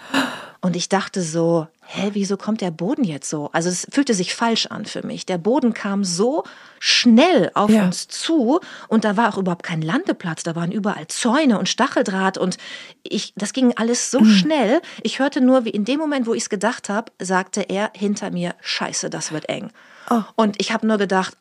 Und 0.61 0.77
ich 0.77 0.89
dachte 0.89 1.23
so, 1.23 1.67
hä, 1.85 2.11
wieso 2.13 2.37
kommt 2.37 2.61
der 2.61 2.71
Boden 2.71 3.03
jetzt 3.03 3.29
so? 3.29 3.51
Also 3.53 3.69
es 3.69 3.87
fühlte 3.91 4.15
sich 4.15 4.35
falsch 4.35 4.67
an 4.67 4.87
für 4.87 5.05
mich. 5.05 5.27
Der 5.27 5.39
Boden 5.39 5.75
kam 5.75 6.05
so 6.05 6.45
schnell 6.79 7.51
auf 7.55 7.71
ja. 7.71 7.85
uns 7.85 8.07
zu 8.07 8.61
und 8.87 9.05
da 9.05 9.17
war 9.17 9.33
auch 9.33 9.39
überhaupt 9.39 9.65
kein 9.65 9.83
Landeplatz. 9.83 10.45
Da 10.45 10.55
waren 10.55 10.71
überall 10.71 11.09
Zäune 11.09 11.59
und 11.59 11.69
Stacheldraht 11.69 12.39
und 12.39 12.59
ich, 13.03 13.35
das 13.37 13.53
ging 13.53 13.73
alles 13.77 14.11
so 14.13 14.21
mhm. 14.21 14.31
schnell. 14.31 14.83
Ich 15.03 15.19
hörte 15.19 15.41
nur, 15.41 15.65
wie 15.65 15.71
in 15.71 15.85
dem 15.85 15.99
Moment, 15.99 16.27
wo 16.27 16.35
ich 16.35 16.45
es 16.45 16.49
gedacht 16.49 16.89
habe, 16.89 17.11
sagte 17.21 17.63
er 17.63 17.91
hinter 17.97 18.31
mir, 18.31 18.55
scheiße, 18.61 19.11
das 19.11 19.33
wird 19.33 19.49
eng. 19.49 19.73
Oh. 20.11 20.23
Und 20.37 20.61
ich 20.61 20.73
habe 20.73 20.87
nur 20.87 20.99
gedacht, 20.99 21.37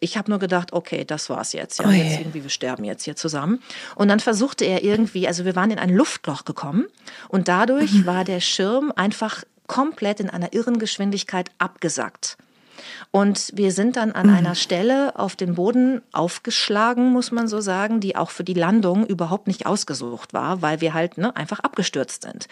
ich 0.00 0.16
habe 0.16 0.30
nur 0.30 0.38
gedacht, 0.38 0.72
okay, 0.72 1.04
das 1.04 1.30
war's 1.30 1.52
jetzt. 1.52 1.80
Ja, 1.80 1.86
oh 1.88 1.90
jetzt 1.90 2.18
irgendwie, 2.18 2.42
wir 2.42 2.50
sterben 2.50 2.84
jetzt 2.84 3.04
hier 3.04 3.16
zusammen. 3.16 3.62
Und 3.94 4.08
dann 4.08 4.20
versuchte 4.20 4.64
er 4.64 4.82
irgendwie, 4.82 5.26
also 5.26 5.44
wir 5.44 5.56
waren 5.56 5.70
in 5.70 5.78
ein 5.78 5.90
Luftloch 5.90 6.44
gekommen 6.44 6.86
und 7.28 7.48
dadurch 7.48 7.92
mhm. 7.92 8.06
war 8.06 8.24
der 8.24 8.40
Schirm 8.40 8.92
einfach 8.94 9.44
komplett 9.66 10.20
in 10.20 10.30
einer 10.30 10.52
irren 10.52 10.78
Geschwindigkeit 10.78 11.50
abgesackt. 11.58 12.36
Und 13.10 13.50
wir 13.54 13.72
sind 13.72 13.96
dann 13.96 14.12
an 14.12 14.26
mhm. 14.26 14.34
einer 14.34 14.54
Stelle 14.54 15.18
auf 15.18 15.36
den 15.36 15.54
Boden 15.54 16.02
aufgeschlagen, 16.12 17.12
muss 17.12 17.32
man 17.32 17.48
so 17.48 17.60
sagen, 17.60 18.00
die 18.00 18.14
auch 18.14 18.30
für 18.30 18.44
die 18.44 18.54
Landung 18.54 19.06
überhaupt 19.06 19.46
nicht 19.46 19.64
ausgesucht 19.64 20.34
war, 20.34 20.60
weil 20.60 20.80
wir 20.80 20.92
halt 20.92 21.16
ne, 21.16 21.34
einfach 21.34 21.60
abgestürzt 21.60 22.22
sind. 22.22 22.46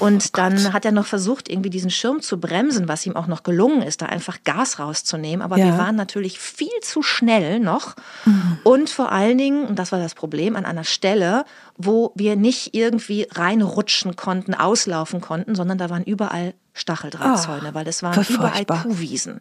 Und 0.00 0.24
oh 0.26 0.30
dann 0.34 0.72
hat 0.72 0.84
er 0.84 0.92
noch 0.92 1.06
versucht, 1.06 1.48
irgendwie 1.48 1.70
diesen 1.70 1.90
Schirm 1.90 2.20
zu 2.20 2.38
bremsen, 2.38 2.88
was 2.88 3.06
ihm 3.06 3.16
auch 3.16 3.26
noch 3.26 3.42
gelungen 3.42 3.82
ist, 3.82 4.02
da 4.02 4.06
einfach 4.06 4.44
Gas 4.44 4.78
rauszunehmen. 4.78 5.42
Aber 5.42 5.56
ja. 5.56 5.66
wir 5.66 5.78
waren 5.78 5.96
natürlich 5.96 6.38
viel 6.38 6.68
zu 6.82 7.02
schnell 7.02 7.58
noch. 7.58 7.94
Mhm. 8.26 8.58
Und 8.64 8.90
vor 8.90 9.12
allen 9.12 9.38
Dingen, 9.38 9.64
und 9.64 9.78
das 9.78 9.92
war 9.92 9.98
das 9.98 10.14
Problem, 10.14 10.56
an 10.56 10.66
einer 10.66 10.84
Stelle, 10.84 11.44
wo 11.76 12.12
wir 12.14 12.36
nicht 12.36 12.74
irgendwie 12.74 13.26
reinrutschen 13.30 14.14
konnten, 14.16 14.54
auslaufen 14.54 15.20
konnten, 15.20 15.54
sondern 15.54 15.78
da 15.78 15.90
waren 15.90 16.04
überall 16.04 16.54
Stacheldrahtzäune, 16.74 17.70
oh, 17.70 17.74
weil 17.74 17.86
es 17.86 18.02
waren 18.02 18.24
überall 18.28 18.64
Kuhwiesen. 18.64 19.40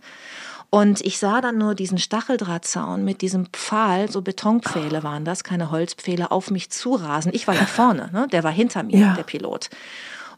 Und 0.73 1.01
ich 1.01 1.19
sah 1.19 1.41
dann 1.41 1.57
nur 1.57 1.75
diesen 1.75 1.97
Stacheldrahtzaun 1.97 3.03
mit 3.03 3.21
diesem 3.21 3.47
Pfahl, 3.47 4.09
so 4.09 4.21
Betonpfähle 4.21 5.03
waren 5.03 5.25
das, 5.25 5.43
keine 5.43 5.69
Holzpfähle, 5.69 6.31
auf 6.31 6.49
mich 6.49 6.69
zurasen. 6.69 7.33
Ich 7.35 7.45
war 7.45 7.55
ja 7.55 7.65
vorne, 7.65 8.09
ne? 8.13 8.27
der 8.31 8.45
war 8.45 8.53
hinter 8.53 8.81
mir, 8.81 8.97
ja. 8.97 9.13
der 9.13 9.23
Pilot. 9.23 9.69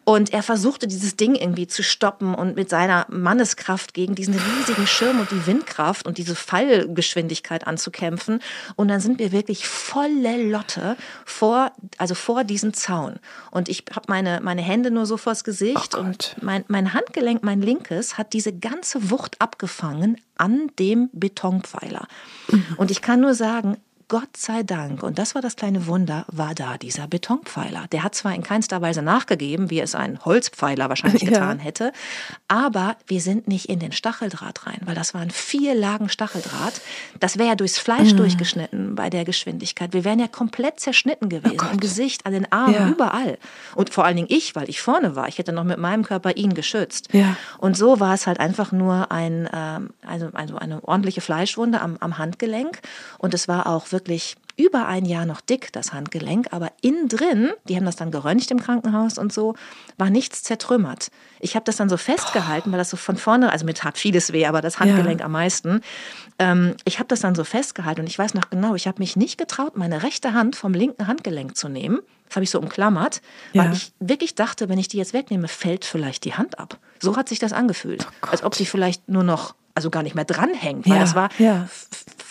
Und 0.05 0.33
er 0.33 0.43
versuchte 0.43 0.87
dieses 0.87 1.15
Ding 1.15 1.35
irgendwie 1.35 1.67
zu 1.67 1.81
stoppen 1.81 2.35
und 2.35 2.55
mit 2.55 2.69
seiner 2.69 3.05
Manneskraft 3.09 3.93
gegen 3.93 4.15
diesen 4.15 4.35
riesigen 4.35 4.85
Schirm 4.85 5.19
und 5.19 5.31
die 5.31 5.45
Windkraft 5.47 6.05
und 6.05 6.17
diese 6.17 6.35
Fallgeschwindigkeit 6.35 7.65
anzukämpfen. 7.67 8.39
Und 8.75 8.89
dann 8.89 8.99
sind 8.99 9.19
wir 9.19 9.31
wirklich 9.31 9.67
volle 9.67 10.49
Lotte 10.49 10.97
vor, 11.25 11.71
also 11.97 12.15
vor 12.15 12.43
diesem 12.43 12.73
Zaun. 12.73 13.19
Und 13.51 13.69
ich 13.69 13.85
habe 13.95 14.05
meine, 14.09 14.41
meine 14.41 14.61
Hände 14.61 14.91
nur 14.91 15.05
so 15.05 15.17
vors 15.17 15.43
Gesicht 15.43 15.95
oh 15.95 15.99
und 15.99 16.35
mein, 16.41 16.65
mein 16.67 16.93
Handgelenk, 16.93 17.43
mein 17.43 17.61
linkes, 17.61 18.17
hat 18.17 18.33
diese 18.33 18.51
ganze 18.51 19.09
Wucht 19.09 19.39
abgefangen 19.39 20.19
an 20.35 20.69
dem 20.79 21.09
Betonpfeiler. 21.13 22.07
Mhm. 22.49 22.65
Und 22.77 22.91
ich 22.91 23.01
kann 23.01 23.21
nur 23.21 23.35
sagen, 23.35 23.77
Gott 24.13 24.37
sei 24.37 24.61
Dank, 24.61 25.01
und 25.01 25.17
das 25.17 25.33
war 25.33 25.41
das 25.41 25.55
kleine 25.55 25.87
Wunder, 25.87 26.25
war 26.31 26.53
da 26.53 26.77
dieser 26.77 27.07
Betonpfeiler. 27.07 27.87
Der 27.91 28.03
hat 28.03 28.13
zwar 28.13 28.35
in 28.35 28.43
keinster 28.43 28.79
Weise 28.79 29.01
nachgegeben, 29.01 29.71
wie 29.71 29.79
es 29.79 29.95
ein 29.95 30.23
Holzpfeiler 30.23 30.87
wahrscheinlich 30.87 31.25
getan 31.25 31.57
ja. 31.57 31.63
hätte, 31.63 31.91
aber 32.47 32.95
wir 33.07 33.21
sind 33.21 33.47
nicht 33.47 33.69
in 33.69 33.79
den 33.79 33.91
Stacheldraht 33.91 34.67
rein, 34.67 34.81
weil 34.85 34.93
das 34.93 35.15
waren 35.15 35.31
vier 35.31 35.73
Lagen 35.73 36.09
Stacheldraht. 36.09 36.79
Das 37.19 37.39
wäre 37.39 37.49
ja 37.49 37.55
durchs 37.55 37.79
Fleisch 37.79 38.11
mhm. 38.11 38.17
durchgeschnitten 38.17 38.93
bei 38.93 39.09
der 39.09 39.25
Geschwindigkeit. 39.25 39.93
Wir 39.93 40.03
wären 40.03 40.19
ja 40.19 40.27
komplett 40.27 40.79
zerschnitten 40.79 41.29
gewesen, 41.29 41.57
oh 41.59 41.71
im 41.71 41.79
Gesicht, 41.79 42.27
an 42.27 42.33
den 42.33 42.51
Armen, 42.51 42.75
ja. 42.75 42.89
überall. 42.89 43.39
Und 43.73 43.89
vor 43.89 44.05
allen 44.05 44.17
Dingen 44.17 44.29
ich, 44.29 44.55
weil 44.55 44.69
ich 44.69 44.79
vorne 44.79 45.15
war. 45.15 45.27
Ich 45.27 45.39
hätte 45.39 45.53
noch 45.53 45.63
mit 45.63 45.79
meinem 45.79 46.03
Körper 46.03 46.37
ihn 46.37 46.53
geschützt. 46.53 47.09
Ja. 47.13 47.35
Und 47.57 47.75
so 47.75 47.99
war 47.99 48.13
es 48.13 48.27
halt 48.27 48.39
einfach 48.39 48.71
nur 48.71 49.11
ein, 49.11 49.49
ähm, 49.51 49.89
also, 50.05 50.29
also 50.33 50.57
eine 50.57 50.83
ordentliche 50.83 51.21
Fleischwunde 51.21 51.81
am, 51.81 51.97
am 51.99 52.19
Handgelenk. 52.19 52.79
Und 53.17 53.33
es 53.33 53.47
war 53.47 53.65
auch 53.65 53.91
wirklich 53.91 54.02
über 54.55 54.87
ein 54.87 55.05
Jahr 55.05 55.25
noch 55.25 55.41
dick, 55.41 55.71
das 55.73 55.93
Handgelenk, 55.93 56.47
aber 56.51 56.71
innen 56.81 57.09
drin, 57.09 57.51
die 57.67 57.75
haben 57.75 57.85
das 57.85 57.95
dann 57.95 58.11
geröntgt 58.11 58.51
im 58.51 58.61
Krankenhaus 58.61 59.17
und 59.17 59.33
so, 59.33 59.55
war 59.97 60.09
nichts 60.11 60.43
zertrümmert. 60.43 61.09
Ich 61.39 61.55
habe 61.55 61.65
das 61.65 61.77
dann 61.77 61.89
so 61.89 61.97
festgehalten, 61.97 62.71
weil 62.71 62.77
das 62.77 62.91
so 62.91 62.97
von 62.97 63.17
vorne, 63.17 63.51
also 63.51 63.65
mit 63.65 63.83
hat 63.83 63.97
vieles 63.97 64.31
weh, 64.31 64.45
aber 64.45 64.61
das 64.61 64.79
Handgelenk 64.79 65.21
ja. 65.21 65.25
am 65.25 65.31
meisten. 65.31 65.81
Ähm, 66.37 66.75
ich 66.85 66.99
habe 66.99 67.07
das 67.07 67.21
dann 67.21 67.33
so 67.33 67.43
festgehalten 67.43 68.01
und 68.01 68.07
ich 68.07 68.19
weiß 68.19 68.35
noch 68.35 68.49
genau, 68.51 68.75
ich 68.75 68.87
habe 68.87 68.99
mich 68.99 69.15
nicht 69.15 69.39
getraut, 69.39 69.75
meine 69.75 70.03
rechte 70.03 70.33
Hand 70.33 70.55
vom 70.55 70.73
linken 70.73 71.07
Handgelenk 71.07 71.57
zu 71.57 71.67
nehmen. 71.67 71.99
Das 72.27 72.35
habe 72.35 72.43
ich 72.43 72.51
so 72.51 72.59
umklammert, 72.59 73.21
weil 73.53 73.67
ja. 73.67 73.71
ich 73.73 73.91
wirklich 73.99 74.35
dachte, 74.35 74.69
wenn 74.69 74.77
ich 74.77 74.87
die 74.87 74.97
jetzt 74.97 75.13
wegnehme, 75.13 75.47
fällt 75.47 75.85
vielleicht 75.85 76.25
die 76.25 76.35
Hand 76.35 76.59
ab. 76.59 76.77
So 76.99 77.15
hat 77.15 77.27
sich 77.29 77.39
das 77.39 77.53
angefühlt, 77.53 78.07
oh 78.23 78.27
als 78.29 78.43
ob 78.43 78.55
sie 78.55 78.65
vielleicht 78.65 79.09
nur 79.09 79.23
noch 79.23 79.55
also 79.75 79.89
gar 79.89 80.03
nicht 80.03 80.15
mehr 80.15 80.25
dranhängt, 80.25 80.87
weil 80.87 80.95
ja, 80.95 80.99
das 80.99 81.15
war 81.15 81.29
ja. 81.39 81.67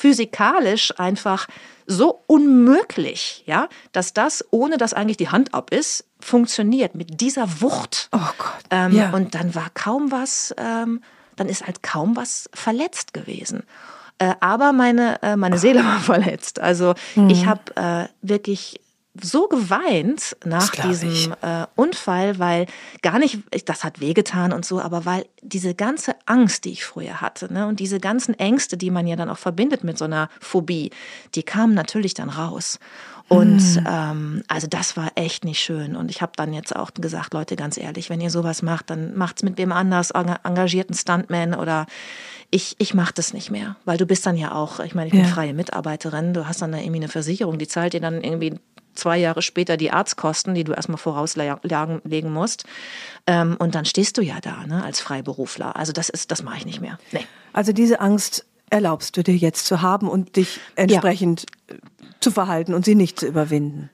Physikalisch 0.03 0.93
einfach 0.99 1.47
so 1.87 2.25
unmöglich, 2.27 3.45
ja, 3.47 3.69
dass 3.93 4.13
das, 4.13 4.45
ohne 4.51 4.77
dass 4.77 4.95
eigentlich 4.95 5.17
die 5.17 5.29
Hand 5.29 5.55
ab 5.55 5.73
ist, 5.73 6.07
funktioniert 6.19 6.97
mit 6.97 7.21
dieser 7.21 7.61
Wucht. 7.61 8.09
Oh 8.11 8.19
Gott. 8.37 8.65
Ähm, 8.71 8.93
ja. 8.93 9.11
Und 9.11 9.37
dann 9.37 9.55
war 9.55 9.71
kaum 9.75 10.11
was, 10.11 10.53
ähm, 10.59 11.03
dann 11.37 11.49
ist 11.49 11.65
halt 11.65 11.85
kaum 11.85 12.17
was 12.17 12.51
verletzt 12.53 13.15
gewesen. 13.15 13.63
Äh, 14.19 14.35
aber 14.41 14.73
meine, 14.73 15.23
äh, 15.23 15.37
meine 15.37 15.59
Seele 15.59 15.85
war 15.85 16.01
verletzt. 16.01 16.59
Also 16.59 16.95
mhm. 17.15 17.31
ich 17.31 17.47
habe 17.47 17.77
äh, 17.77 18.09
wirklich 18.23 18.81
so 19.21 19.47
geweint 19.47 20.37
nach 20.45 20.71
diesem 20.71 21.35
äh, 21.43 21.67
Unfall, 21.77 22.39
weil 22.39 22.67
gar 23.03 23.19
nicht, 23.19 23.41
das 23.67 23.85
hat 23.85 24.01
wehgetan 24.01 24.53
und 24.53 24.65
so, 24.65 24.81
aber 24.81 25.05
weil 25.05 25.27
diese 25.43 25.75
ganze 25.75 26.15
Angst, 26.25 26.65
die 26.65 26.71
ich 26.71 26.85
früher 26.85 27.21
hatte, 27.21 27.53
ne, 27.53 27.67
und 27.67 27.79
diese 27.79 28.01
ganzen 28.01 28.39
Ängste, 28.39 28.79
die 28.79 28.91
man 28.91 29.07
ja 29.07 29.17
dann 29.17 29.29
auch 29.29 29.39
verbindet 29.39 29.85
mit 29.85 29.99
so 29.99 30.07
einer 30.07 30.29
Phobie, 30.41 30.91
die 31.35 31.43
kamen 31.43 31.75
natürlich 31.75 32.15
dann 32.15 32.31
raus. 32.31 32.79
Und 33.29 33.77
mhm. 33.77 33.87
ähm, 33.89 34.43
also 34.49 34.67
das 34.67 34.97
war 34.97 35.13
echt 35.15 35.45
nicht 35.45 35.61
schön. 35.61 35.97
Und 35.97 36.11
ich 36.11 36.21
habe 36.21 36.33
dann 36.37 36.53
jetzt 36.53 36.75
auch 36.75 36.93
gesagt, 36.93 37.33
Leute, 37.35 37.57
ganz 37.57 37.79
ehrlich, 37.79 38.11
wenn 38.11 38.21
ihr 38.21 38.31
sowas 38.31 38.63
macht, 38.63 38.91
dann 38.91 39.17
macht's 39.17 39.43
mit 39.43 39.59
wem 39.59 39.73
anders, 39.73 40.11
engagierten 40.11 40.95
Stuntman 40.95 41.55
oder 41.55 41.87
ich, 42.51 42.77
ich 42.79 42.93
mache 42.93 43.15
das 43.15 43.33
nicht 43.33 43.51
mehr. 43.51 43.77
Weil 43.87 43.97
du 43.97 44.05
bist 44.05 44.27
dann 44.27 44.37
ja 44.37 44.53
auch, 44.53 44.81
ich 44.81 44.95
meine, 44.95 45.07
ich 45.07 45.13
bin 45.13 45.25
ja. 45.25 45.29
freie 45.29 45.55
Mitarbeiterin, 45.55 46.35
du 46.35 46.47
hast 46.47 46.61
dann 46.61 46.73
da 46.73 46.79
irgendwie 46.79 46.97
eine 46.97 47.09
Versicherung, 47.09 47.59
die 47.59 47.67
zahlt 47.67 47.95
dir 47.95 48.01
dann 48.01 48.23
irgendwie 48.23 48.59
zwei 48.95 49.19
Jahre 49.19 49.43
später 49.43 49.77
die 49.77 49.91
Arztkosten, 49.91 50.55
die 50.55 50.65
du 50.65 50.73
erstmal 50.73 50.99
vorauslegen 50.99 52.33
musst. 52.33 52.65
Ähm, 53.27 53.57
und 53.59 53.75
dann 53.75 53.85
stehst 53.85 54.19
du 54.19 54.23
ja 54.23 54.41
da 54.41 54.67
ne, 54.67 54.83
als 54.85 55.01
Freiberufler. 55.01 55.77
Also 55.77 55.93
das 55.93 56.09
ist, 56.09 56.31
das 56.31 56.43
mache 56.43 56.59
ich 56.59 56.67
nicht 56.67 56.81
mehr. 56.81 56.99
Nee. 57.13 57.27
Also 57.53 57.73
diese 57.73 58.01
Angst 58.01 58.47
erlaubst 58.71 59.17
du 59.17 59.23
dir 59.23 59.37
jetzt 59.37 59.67
zu 59.67 59.83
haben 59.83 60.09
und 60.09 60.37
dich 60.37 60.61
entsprechend 60.77 61.47
ja. 61.69 61.77
Äh, 61.77 61.79
zu 62.21 62.31
verhalten 62.31 62.75
und 62.75 62.85
sie 62.85 62.95
nicht 62.95 63.21
zu 63.21 63.27
überwinden. 63.27 63.91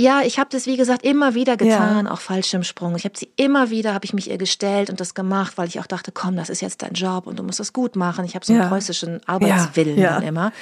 Ja, 0.00 0.20
ich 0.22 0.38
habe 0.38 0.48
das 0.52 0.66
wie 0.66 0.76
gesagt 0.76 1.04
immer 1.04 1.34
wieder 1.34 1.56
getan, 1.56 2.06
ja. 2.06 2.12
auch 2.12 2.20
Fallschirmsprung. 2.20 2.94
Ich 2.94 3.04
habe 3.04 3.18
sie 3.18 3.30
immer 3.34 3.70
wieder, 3.70 3.94
habe 3.94 4.04
ich 4.04 4.12
mich 4.12 4.30
ihr 4.30 4.38
gestellt 4.38 4.90
und 4.90 5.00
das 5.00 5.12
gemacht, 5.12 5.58
weil 5.58 5.66
ich 5.66 5.80
auch 5.80 5.88
dachte, 5.88 6.12
komm, 6.12 6.36
das 6.36 6.50
ist 6.50 6.60
jetzt 6.60 6.82
dein 6.82 6.92
Job 6.92 7.26
und 7.26 7.40
du 7.40 7.42
musst 7.42 7.58
das 7.58 7.72
gut 7.72 7.96
machen. 7.96 8.24
Ich 8.24 8.36
habe 8.36 8.46
so 8.46 8.52
einen 8.52 8.62
ja. 8.62 8.68
preußischen 8.68 9.20
Arbeitswillen 9.26 9.98
ja. 9.98 10.18
immer. 10.18 10.52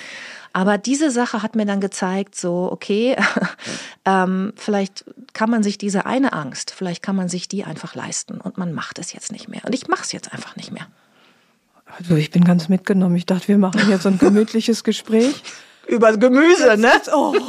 Aber 0.56 0.78
diese 0.78 1.10
Sache 1.10 1.42
hat 1.42 1.54
mir 1.54 1.66
dann 1.66 1.82
gezeigt, 1.82 2.34
so, 2.34 2.72
okay, 2.72 3.14
ähm, 4.06 4.54
vielleicht 4.56 5.04
kann 5.34 5.50
man 5.50 5.62
sich 5.62 5.76
diese 5.76 6.06
eine 6.06 6.32
Angst, 6.32 6.70
vielleicht 6.70 7.02
kann 7.02 7.14
man 7.14 7.28
sich 7.28 7.46
die 7.46 7.64
einfach 7.64 7.94
leisten 7.94 8.40
und 8.40 8.56
man 8.56 8.72
macht 8.72 8.98
es 8.98 9.12
jetzt 9.12 9.32
nicht 9.32 9.48
mehr. 9.48 9.60
Und 9.66 9.74
ich 9.74 9.86
mache 9.86 10.04
es 10.04 10.12
jetzt 10.12 10.32
einfach 10.32 10.56
nicht 10.56 10.72
mehr. 10.72 10.86
Also 11.84 12.16
ich 12.16 12.30
bin 12.30 12.42
ganz 12.42 12.70
mitgenommen. 12.70 13.16
Ich 13.16 13.26
dachte, 13.26 13.48
wir 13.48 13.58
machen 13.58 13.82
jetzt 13.90 14.04
so 14.04 14.08
ein 14.08 14.16
gemütliches 14.18 14.82
Gespräch. 14.82 15.42
Über 15.86 16.16
Gemüse, 16.16 16.76
ne? 16.76 16.92
Oh. 17.14 17.34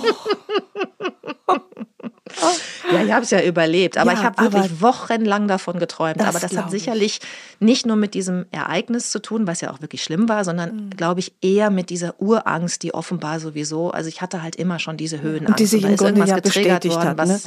Ja, 2.91 3.03
ich 3.03 3.11
habe 3.11 3.23
es 3.23 3.31
ja 3.31 3.41
überlebt, 3.41 3.97
aber 3.97 4.13
ja, 4.13 4.19
ich 4.19 4.23
habe 4.23 4.41
wirklich 4.43 4.81
wochenlang 4.81 5.47
davon 5.47 5.79
geträumt. 5.79 6.19
Das 6.19 6.27
aber 6.27 6.39
das 6.39 6.55
hat 6.55 6.71
sicherlich 6.71 7.19
ich. 7.21 7.27
nicht 7.59 7.85
nur 7.85 7.95
mit 7.95 8.13
diesem 8.13 8.45
Ereignis 8.51 9.09
zu 9.11 9.19
tun, 9.19 9.47
was 9.47 9.61
ja 9.61 9.71
auch 9.71 9.81
wirklich 9.81 10.03
schlimm 10.03 10.29
war, 10.29 10.45
sondern 10.45 10.75
mhm. 10.75 10.89
glaube 10.91 11.19
ich 11.19 11.33
eher 11.41 11.69
mit 11.69 11.89
dieser 11.89 12.19
Urangst, 12.21 12.83
die 12.83 12.93
offenbar 12.93 13.39
sowieso, 13.39 13.91
also 13.91 14.07
ich 14.07 14.21
hatte 14.21 14.41
halt 14.41 14.55
immer 14.55 14.79
schon 14.79 14.97
diese 14.97 15.21
Höhenangst. 15.21 15.49
Und 15.49 15.59
die 15.59 15.65
sich 15.65 15.83
und 15.83 15.91
im 15.91 15.97
Grunde 15.97 16.25
ja 16.25 16.39
bestätigt 16.39 16.95
worden, 16.95 17.19
hat, 17.19 17.27
ne? 17.27 17.39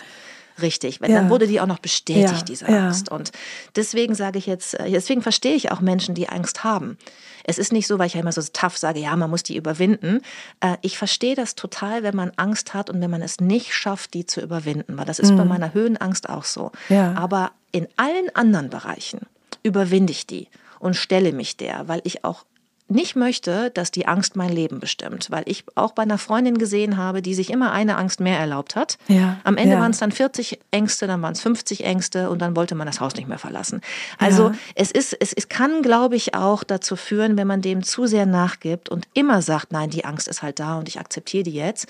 Richtig, 0.61 1.01
ja. 1.01 1.09
dann 1.09 1.31
wurde 1.31 1.47
die 1.47 1.61
auch 1.61 1.67
noch 1.67 1.79
bestätigt, 1.79 2.33
ja, 2.33 2.43
diese 2.43 2.69
Angst. 2.69 3.09
Ja. 3.09 3.17
Und 3.17 3.33
deswegen 3.77 4.15
sage 4.15 4.39
ich 4.39 4.47
jetzt, 4.47 4.75
äh, 4.75 4.91
deswegen 4.91 5.23
verstehe 5.23 5.55
ich 5.55 5.71
auch 5.71 5.81
Menschen, 5.81 6.15
die 6.15 6.29
Angst 6.29 6.65
haben. 6.65 6.99
Es 7.45 7.59
ist 7.59 7.73
nicht 7.73 7.87
so, 7.87 7.99
weil 7.99 8.07
ich 8.07 8.15
ja 8.15 8.21
immer 8.21 8.33
so 8.33 8.43
tough 8.53 8.77
sage, 8.77 9.01
ja, 9.01 9.15
man 9.17 9.31
muss 9.31 9.43
die 9.43 9.57
überwinden. 9.57 10.21
Äh, 10.61 10.77
ich 10.83 10.99
verstehe 10.99 11.35
das 11.35 11.55
total, 11.55 12.03
wenn 12.03 12.17
man 12.17 12.33
Angst 12.37 12.75
hat 12.75 12.91
und 12.91 13.01
wenn 13.01 13.11
man 13.11 13.23
es 13.23 13.41
nicht 13.41 13.75
schafft, 13.75 14.15
die 14.15 14.27
zu 14.27 14.41
überwinden, 14.41 14.97
weil 14.99 15.07
das 15.07 15.19
ist 15.19 15.33
mhm. 15.33 15.39
bei 15.39 15.45
meiner 15.45 15.75
Höhenangst 15.75 16.29
auch 16.29 16.45
so. 16.45 16.73
Aber 16.91 17.53
in 17.73 17.89
allen 17.97 18.35
anderen 18.35 18.71
Bereichen 18.71 19.21
überwinde 19.63 20.13
ich 20.13 20.27
die 20.27 20.49
und 20.79 20.97
stelle 20.97 21.33
mich 21.33 21.57
der, 21.57 21.89
weil 21.89 22.01
ich 22.05 22.25
auch 22.25 22.45
nicht 22.91 23.17
möchte, 23.17 23.71
dass 23.71 23.91
die 23.91 24.07
Angst 24.07 24.37
mein 24.37 24.51
Leben 24.51 24.81
bestimmt, 24.81 25.31
weil 25.31 25.45
ich 25.47 25.65
auch 25.75 25.93
bei 25.93 26.03
einer 26.03 26.19
Freundin 26.19 26.59
gesehen 26.59 26.97
habe, 26.97 27.23
die 27.23 27.35
sich 27.35 27.51
immer 27.51 27.73
eine 27.73 27.97
Angst 27.97 28.21
mehr 28.21 28.39
erlaubt 28.39 28.77
hat. 28.77 28.99
Ja, 29.09 29.39
Am 29.45 29.57
Ende 29.57 29.75
ja. 29.75 29.81
waren 29.81 29.93
es 29.93 29.99
dann 29.99 30.13
40 30.13 30.61
Ängste, 30.71 31.07
dann 31.07 31.23
waren 31.23 31.33
es 31.33 31.41
50 31.41 31.85
Ängste 31.85 32.31
und 32.31 32.41
dann 32.41 32.57
wollte 32.57 32.75
man 32.75 32.87
das 32.87 33.01
Haus 33.01 33.15
nicht 33.15 33.29
mehr 33.29 33.39
verlassen. 33.39 33.81
Also 34.19 34.49
ja. 34.49 34.55
es 34.75 34.91
ist, 34.91 35.17
es, 35.19 35.33
es 35.33 35.49
kann, 35.49 35.83
glaube 35.83 36.17
ich, 36.17 36.35
auch 36.35 36.65
dazu 36.65 36.97
führen, 36.97 37.37
wenn 37.37 37.47
man 37.47 37.63
dem 37.63 37.83
zu 37.83 38.07
sehr 38.07 38.27
nachgibt 38.27 38.89
und 38.89 39.07
immer 39.15 39.43
sagt, 39.43 39.73
nein, 39.73 39.91
die 39.91 40.05
Angst 40.05 40.29
ist 40.29 40.43
halt 40.43 40.59
da 40.59 40.79
und 40.79 40.89
ich 40.89 40.99
akzeptiere 40.99 41.45
die 41.45 41.53
jetzt, 41.53 41.87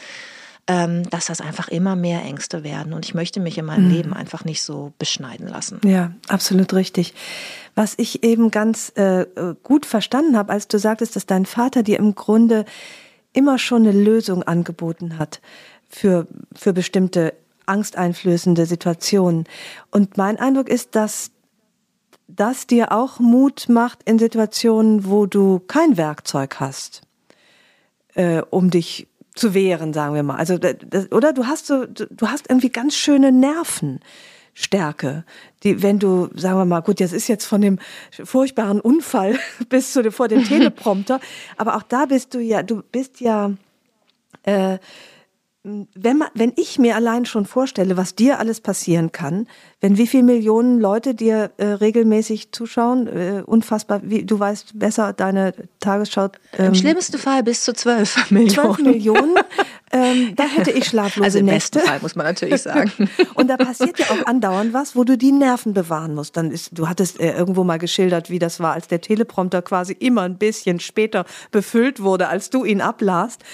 dass 0.67 1.27
das 1.27 1.41
einfach 1.41 1.67
immer 1.67 1.97
mehr 1.97 2.23
Ängste 2.23 2.63
werden. 2.63 2.93
Und 2.93 3.05
ich 3.05 3.13
möchte 3.13 3.41
mich 3.41 3.59
in 3.59 3.65
meinem 3.65 3.87
mhm. 3.87 3.91
Leben 3.91 4.13
einfach 4.15 4.45
nicht 4.45 4.63
so 4.63 4.93
beschneiden 4.99 5.49
lassen. 5.49 5.81
Ja, 5.85 6.13
absolut 6.29 6.75
richtig. 6.75 7.13
Was 7.75 7.95
ich 7.97 8.23
eben 8.23 8.53
ganz 8.53 8.93
äh, 8.95 9.27
gut 9.65 9.85
verstanden 9.85 10.37
habe, 10.37 10.53
als 10.53 10.69
du 10.69 10.79
sagtest, 10.79 11.17
dass 11.17 11.27
dein 11.27 11.45
Vater 11.45 11.83
dir 11.83 11.99
im 11.99 12.15
Grunde 12.15 12.67
immer 13.33 13.59
schon 13.59 13.87
eine 13.87 13.93
Lösung 13.93 14.43
angeboten 14.43 15.19
hat 15.19 15.41
für, 15.89 16.27
für 16.55 16.73
bestimmte 16.73 17.35
angsteinflößende 17.67 18.67
Situationen. 18.67 19.45
Und 19.91 20.17
mein 20.17 20.39
Eindruck 20.39 20.69
ist, 20.69 20.95
dass 20.95 21.31
das 22.27 22.67
dir 22.67 22.93
auch 22.93 23.19
Mut 23.19 23.69
macht 23.69 24.03
in 24.05 24.19
Situationen, 24.19 25.07
wo 25.07 25.27
du 25.27 25.61
kein 25.67 25.97
Werkzeug 25.97 26.61
hast, 26.61 27.03
äh, 28.15 28.43
um 28.51 28.71
dich 28.71 29.09
zu 29.35 29.55
wehren, 29.55 29.93
sagen 29.93 30.15
wir 30.15 30.23
mal. 30.23 30.37
Also, 30.37 30.59
das, 30.59 30.77
oder 31.13 31.33
du 31.33 31.47
hast 31.47 31.67
so, 31.67 31.87
du 31.87 32.29
hast 32.29 32.49
irgendwie 32.49 32.71
ganz 32.71 32.97
schöne 32.97 33.33
Nervenstärke, 33.33 35.25
die, 35.63 35.83
wenn 35.83 35.99
du, 35.99 36.29
sagen 36.35 36.59
wir 36.59 36.65
mal, 36.65 36.81
gut, 36.81 37.01
jetzt 37.01 37.13
ist 37.13 37.29
jetzt 37.29 37.45
von 37.45 37.61
dem 37.61 37.79
furchtbaren 38.11 38.81
Unfall 38.81 39.39
bis 39.69 39.93
zu 39.93 40.11
vor 40.11 40.29
dem 40.29 40.45
Teleprompter, 40.49 41.21
aber 41.57 41.77
auch 41.77 41.83
da 41.83 42.07
bist 42.07 42.35
du 42.35 42.41
ja, 42.41 42.63
du 42.63 42.83
bist 42.83 43.21
ja 43.21 43.53
äh, 44.43 44.79
wenn, 45.63 46.17
man, 46.17 46.29
wenn 46.33 46.55
ich 46.57 46.79
mir 46.79 46.97
allein 46.97 47.27
schon 47.27 47.45
vorstelle, 47.45 47.99
was 47.99 48.15
dir 48.15 48.39
alles 48.39 48.63
passieren 48.63 49.13
kann, 49.13 49.47
wenn 49.83 49.99
wie 49.99 50.07
viele 50.07 50.23
Millionen 50.23 50.81
Leute 50.81 51.15
dir 51.15 51.51
äh, 51.59 51.67
regelmäßig 51.67 52.53
zuschauen, 52.53 53.07
äh, 53.07 53.43
unfassbar, 53.45 54.01
wie, 54.03 54.25
du 54.25 54.39
weißt 54.39 54.79
besser 54.79 55.13
deine 55.13 55.53
Tagesschau. 55.79 56.31
Ähm, 56.57 56.69
Im 56.69 56.75
schlimmsten 56.75 57.19
Fall 57.19 57.43
bis 57.43 57.63
zu 57.63 57.75
zwölf 57.75 58.31
Millionen. 58.31 58.75
Zwölf 58.75 58.79
Millionen, 58.79 59.35
ähm, 59.93 60.35
da 60.35 60.45
hätte 60.45 60.71
ich 60.71 60.87
schlaflose 60.87 61.27
also 61.27 61.39
im 61.41 61.47
Nächte. 61.47 61.81
Fall 61.81 61.99
muss 62.01 62.17
man 62.17 62.25
natürlich 62.25 62.63
sagen. 62.63 62.91
Und 63.35 63.49
da 63.49 63.59
passiert 63.59 63.99
ja 63.99 64.07
auch 64.07 64.27
andauernd 64.27 64.73
was, 64.73 64.97
wo 64.97 65.05
du 65.05 65.19
die 65.19 65.33
Nerven 65.33 65.75
bewahren 65.75 66.15
musst. 66.15 66.39
Dann 66.39 66.51
ist, 66.53 66.71
du 66.73 66.89
hattest 66.89 67.21
äh, 67.21 67.37
irgendwo 67.37 67.65
mal 67.65 67.79
geschildert, 67.79 68.31
wie 68.31 68.39
das 68.39 68.61
war, 68.61 68.73
als 68.73 68.89
der 68.89 69.03
Teleprompter 69.03 69.61
quasi 69.61 69.93
immer 69.93 70.23
ein 70.23 70.39
bisschen 70.39 70.81
später 70.81 71.27
befüllt 71.51 72.01
wurde, 72.01 72.29
als 72.29 72.49
du 72.49 72.65
ihn 72.65 72.81
ablasst. 72.81 73.45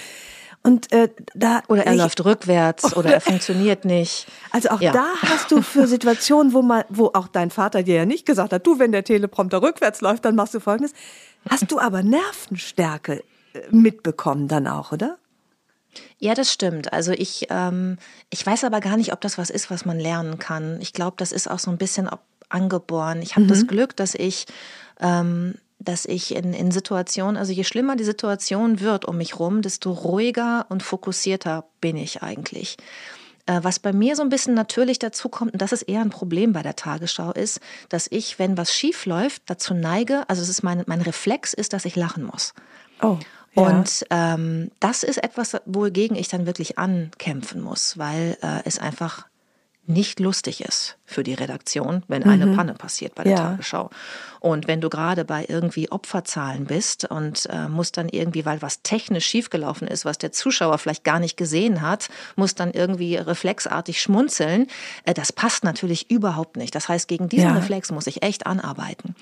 Und 0.63 0.91
äh, 0.91 1.09
da 1.33 1.61
oder 1.69 1.85
er 1.85 1.93
ich, 1.93 1.97
läuft 1.97 2.25
rückwärts 2.25 2.93
oder 2.97 3.13
er 3.13 3.21
funktioniert 3.21 3.85
nicht. 3.85 4.27
Also 4.51 4.69
auch 4.69 4.81
ja. 4.81 4.91
da 4.91 5.05
hast 5.21 5.51
du 5.51 5.61
für 5.61 5.87
Situationen, 5.87 6.53
wo 6.53 6.61
mal, 6.61 6.85
wo 6.89 7.07
auch 7.13 7.27
dein 7.27 7.51
Vater 7.51 7.83
dir 7.83 7.95
ja 7.95 8.05
nicht 8.05 8.25
gesagt 8.25 8.51
hat, 8.51 8.67
du, 8.67 8.79
wenn 8.79 8.91
der 8.91 9.03
Teleprompter 9.03 9.61
rückwärts 9.61 10.01
läuft, 10.01 10.25
dann 10.25 10.35
machst 10.35 10.53
du 10.53 10.59
Folgendes. 10.59 10.93
Hast 11.49 11.71
du 11.71 11.79
aber 11.79 12.03
Nervenstärke 12.03 13.23
äh, 13.53 13.61
mitbekommen 13.71 14.47
dann 14.47 14.67
auch, 14.67 14.91
oder? 14.91 15.17
Ja, 16.19 16.33
das 16.33 16.51
stimmt. 16.51 16.93
Also 16.93 17.11
ich, 17.11 17.47
ähm, 17.49 17.97
ich 18.29 18.45
weiß 18.45 18.63
aber 18.63 18.81
gar 18.81 18.97
nicht, 18.97 19.13
ob 19.13 19.21
das 19.21 19.37
was 19.37 19.49
ist, 19.49 19.71
was 19.71 19.85
man 19.85 19.99
lernen 19.99 20.39
kann. 20.39 20.79
Ich 20.81 20.93
glaube, 20.93 21.15
das 21.17 21.31
ist 21.31 21.49
auch 21.49 21.59
so 21.59 21.71
ein 21.71 21.77
bisschen 21.77 22.09
angeboren. 22.49 23.21
Ich 23.21 23.35
habe 23.35 23.45
mhm. 23.45 23.49
das 23.49 23.67
Glück, 23.67 23.95
dass 23.95 24.15
ich 24.15 24.45
ähm, 24.99 25.55
dass 25.87 26.05
ich 26.05 26.35
in, 26.35 26.53
in 26.53 26.71
Situationen, 26.71 27.37
also 27.37 27.53
je 27.53 27.63
schlimmer 27.63 27.95
die 27.95 28.03
Situation 28.03 28.81
wird 28.81 29.05
um 29.05 29.17
mich 29.17 29.39
rum, 29.39 29.61
desto 29.61 29.91
ruhiger 29.91 30.65
und 30.69 30.83
fokussierter 30.83 31.65
bin 31.79 31.95
ich 31.95 32.23
eigentlich. 32.23 32.77
Äh, 33.45 33.59
was 33.63 33.79
bei 33.79 33.93
mir 33.93 34.17
so 34.17 34.21
ein 34.21 34.29
bisschen 34.29 34.53
natürlich 34.53 34.99
dazu 34.99 35.29
kommt, 35.29 35.53
und 35.53 35.61
das 35.61 35.71
ist 35.71 35.83
eher 35.83 36.01
ein 36.01 36.09
Problem 36.09 36.51
bei 36.51 36.61
der 36.61 36.75
Tagesschau, 36.75 37.31
ist, 37.31 37.61
dass 37.87 38.07
ich, 38.11 38.37
wenn 38.37 38.57
was 38.57 38.73
schief 38.73 39.05
läuft, 39.05 39.43
dazu 39.45 39.73
neige, 39.73 40.29
also 40.29 40.41
es 40.41 40.49
ist 40.49 40.61
mein, 40.61 40.83
mein 40.87 41.01
Reflex 41.01 41.53
ist, 41.53 41.71
dass 41.71 41.85
ich 41.85 41.95
lachen 41.95 42.25
muss. 42.25 42.53
Oh. 43.01 43.17
Ja. 43.55 43.63
Und 43.63 44.05
ähm, 44.09 44.71
das 44.81 45.03
ist 45.03 45.23
etwas, 45.23 45.55
wogegen 45.65 46.17
ich 46.17 46.27
dann 46.27 46.45
wirklich 46.45 46.77
ankämpfen 46.77 47.61
muss, 47.61 47.97
weil 47.97 48.37
äh, 48.41 48.59
es 48.65 48.77
einfach 48.77 49.25
nicht 49.85 50.19
lustig 50.19 50.61
ist 50.61 50.96
für 51.09 51.23
die 51.23 51.33
Redaktion, 51.33 52.03
wenn 52.09 52.23
eine 52.23 52.45
mhm. 52.45 52.55
Panne 52.57 52.73
passiert 52.73 53.15
bei 53.15 53.23
der 53.23 53.31
ja. 53.31 53.37
Tagesschau. 53.37 53.89
Und 54.39 54.67
wenn 54.67 54.81
du 54.81 54.89
gerade 54.89 55.25
bei 55.25 55.45
irgendwie 55.47 55.89
Opferzahlen 55.89 56.65
bist 56.65 57.09
und 57.09 57.47
äh, 57.49 57.69
musst 57.69 57.97
dann 57.97 58.09
irgendwie, 58.09 58.45
weil 58.45 58.61
was 58.61 58.81
technisch 58.81 59.25
schiefgelaufen 59.25 59.87
ist, 59.87 60.05
was 60.05 60.17
der 60.17 60.31
Zuschauer 60.31 60.77
vielleicht 60.77 61.05
gar 61.05 61.19
nicht 61.19 61.37
gesehen 61.37 61.81
hat, 61.81 62.09
muss 62.35 62.55
dann 62.55 62.71
irgendwie 62.71 63.15
reflexartig 63.15 64.01
schmunzeln, 64.01 64.67
äh, 65.05 65.13
das 65.13 65.31
passt 65.31 65.63
natürlich 65.63 66.11
überhaupt 66.11 66.57
nicht. 66.57 66.75
Das 66.75 66.89
heißt, 66.89 67.07
gegen 67.07 67.29
diesen 67.29 67.49
ja. 67.49 67.55
Reflex 67.55 67.89
muss 67.91 68.05
ich 68.05 68.21
echt 68.21 68.45
anarbeiten. 68.45 69.15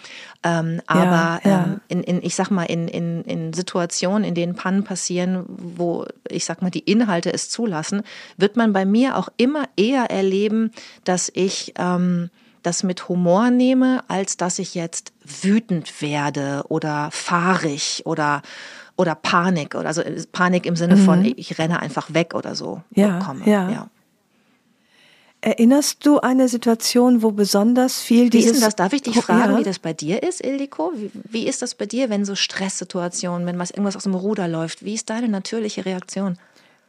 Ähm, 0.44 0.82
aber 0.88 1.40
ja, 1.44 1.64
ähm, 1.64 1.82
in, 1.88 2.04
in, 2.04 2.24
ich 2.24 2.36
sag 2.36 2.50
mal, 2.50 2.64
in, 2.64 2.88
in, 2.88 3.24
in 3.26 3.54
Situationen, 3.54 4.24
in 4.24 4.34
denen 4.34 4.56
Pannen 4.56 4.84
passieren, 4.84 5.46
wo 5.48 6.06
ich 6.28 6.46
sag 6.46 6.64
mal, 6.64 6.72
die 6.72 6.80
Inhalte 6.80 7.32
es 7.32 7.50
zulassen, 7.50 8.02
wird 8.38 8.58
man 8.58 8.74
bei 8.74 8.86
mir 8.86 9.18
auch 9.18 9.30
immer 9.38 9.66
eher 9.78 10.10
erleben, 10.10 10.72
dass 11.04 11.32
ich 11.34 11.75
ähm, 11.78 12.30
das 12.64 12.84
mit 12.84 13.08
Humor 13.10 13.52
nehme, 13.52 14.04
als 14.08 14.38
dass 14.38 14.60
ich 14.60 14.76
jetzt 14.76 15.14
wütend 15.24 16.02
werde 16.02 16.64
oder 16.70 17.10
fahrig 17.12 18.02
oder 18.06 18.42
oder 18.98 19.14
Panik 19.14 19.76
oder 19.76 19.88
also 19.88 20.02
Panik 20.32 20.66
im 20.66 20.76
Sinne 20.76 20.96
mhm. 20.96 21.06
von 21.06 21.26
ich 21.26 21.58
renne 21.60 21.80
einfach 21.80 22.14
weg 22.14 22.34
oder 22.34 22.56
so 22.56 22.82
ja, 22.92 23.20
bekomme. 23.20 23.48
Ja. 23.50 23.70
ja. 23.70 23.90
Erinnerst 25.42 26.04
du 26.04 26.20
eine 26.22 26.48
Situation, 26.48 27.22
wo 27.22 27.30
besonders 27.30 28.02
viel 28.02 28.32
dieses... 28.32 28.46
Wie 28.46 28.50
ist 28.50 28.56
denn 28.56 28.68
das? 28.68 28.76
Darf 28.76 28.94
ich 28.94 29.04
dich 29.04 29.16
fragen, 29.16 29.54
ja. 29.54 29.60
wie 29.60 29.64
das 29.64 29.78
bei 29.78 29.94
dir 29.94 30.24
ist, 30.24 30.44
Ildiko? 30.44 30.92
Wie, 30.96 31.12
wie, 31.14 31.48
ist 31.48 31.62
das 31.62 31.76
bei 31.76 31.86
dir, 31.86 32.10
wenn 32.10 32.26
so 32.26 32.34
Stresssituationen, 32.34 33.46
wenn 33.46 33.60
was 33.60 33.70
irgendwas 33.70 33.96
aus 33.96 34.04
dem 34.04 34.16
Ruder 34.16 34.48
läuft? 34.48 34.84
Wie 34.84 34.96
ist 34.96 35.12
deine 35.12 35.28
natürliche 35.28 35.86
Reaktion? 35.86 36.40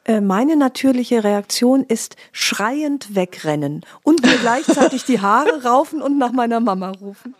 Äh, 0.06 0.20
meine 0.20 0.56
natürliche 0.56 1.24
Reaktion 1.24 1.82
ist 1.82 2.14
schreiend 2.30 3.16
wegrennen 3.16 3.84
und 4.04 4.24
mir 4.24 4.36
gleichzeitig 4.38 5.04
die 5.04 5.20
Haare 5.20 5.64
raufen 5.64 6.00
und 6.00 6.16
nach 6.16 6.30
meiner 6.30 6.60
Mama 6.60 6.92
rufen. 6.92 7.34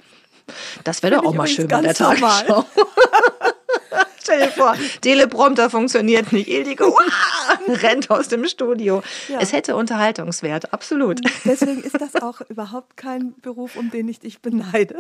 Das 0.83 1.03
wäre 1.03 1.17
doch 1.17 1.25
auch 1.25 1.35
mal 1.35 1.47
schön 1.47 1.69
bei 1.69 1.81
der 1.81 1.95
Tagesschau. 1.95 2.65
Stell 4.21 4.41
dir 4.41 4.51
vor, 4.51 4.75
Teleprompter 5.01 5.71
funktioniert 5.71 6.33
nicht. 6.33 6.49
Ildiko 6.49 6.99
rennt 7.69 8.11
aus 8.11 8.27
dem 8.27 8.45
Studio. 8.47 9.03
Ja. 9.29 9.39
Es 9.41 9.53
hätte 9.53 9.77
Unterhaltungswert, 9.77 10.73
absolut. 10.73 11.21
Deswegen 11.45 11.85
ist 11.85 12.01
das 12.01 12.21
auch 12.21 12.41
überhaupt 12.49 12.97
kein 12.97 13.35
Beruf, 13.41 13.77
um 13.77 13.93
den 13.93 14.09
ich 14.09 14.19
dich 14.19 14.41
beneide. 14.41 14.99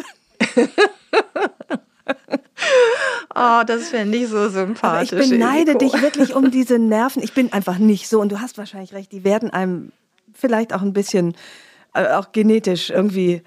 Oh, 3.35 3.63
das 3.67 3.89
finde 3.89 4.19
ich 4.19 4.29
so 4.29 4.49
sympathisch. 4.49 5.13
Aber 5.13 5.23
ich 5.23 5.31
beneide 5.31 5.73
Ildiko. 5.73 5.93
dich 5.93 6.03
wirklich 6.03 6.35
um 6.35 6.51
diese 6.53 6.79
Nerven. 6.79 7.23
Ich 7.23 7.35
bin 7.35 7.53
einfach 7.53 7.79
nicht 7.79 8.09
so 8.09 8.21
und 8.21 8.31
du 8.31 8.41
hast 8.41 8.59
wahrscheinlich 8.59 8.93
recht, 8.93 9.13
die 9.13 9.25
werden 9.25 9.51
einem 9.51 9.93
vielleicht 10.33 10.73
auch 10.73 10.83
ein 10.83 10.93
bisschen 10.93 11.35
äh, 11.95 12.09
auch 12.09 12.33
genetisch 12.33 12.91
irgendwie 12.91 13.43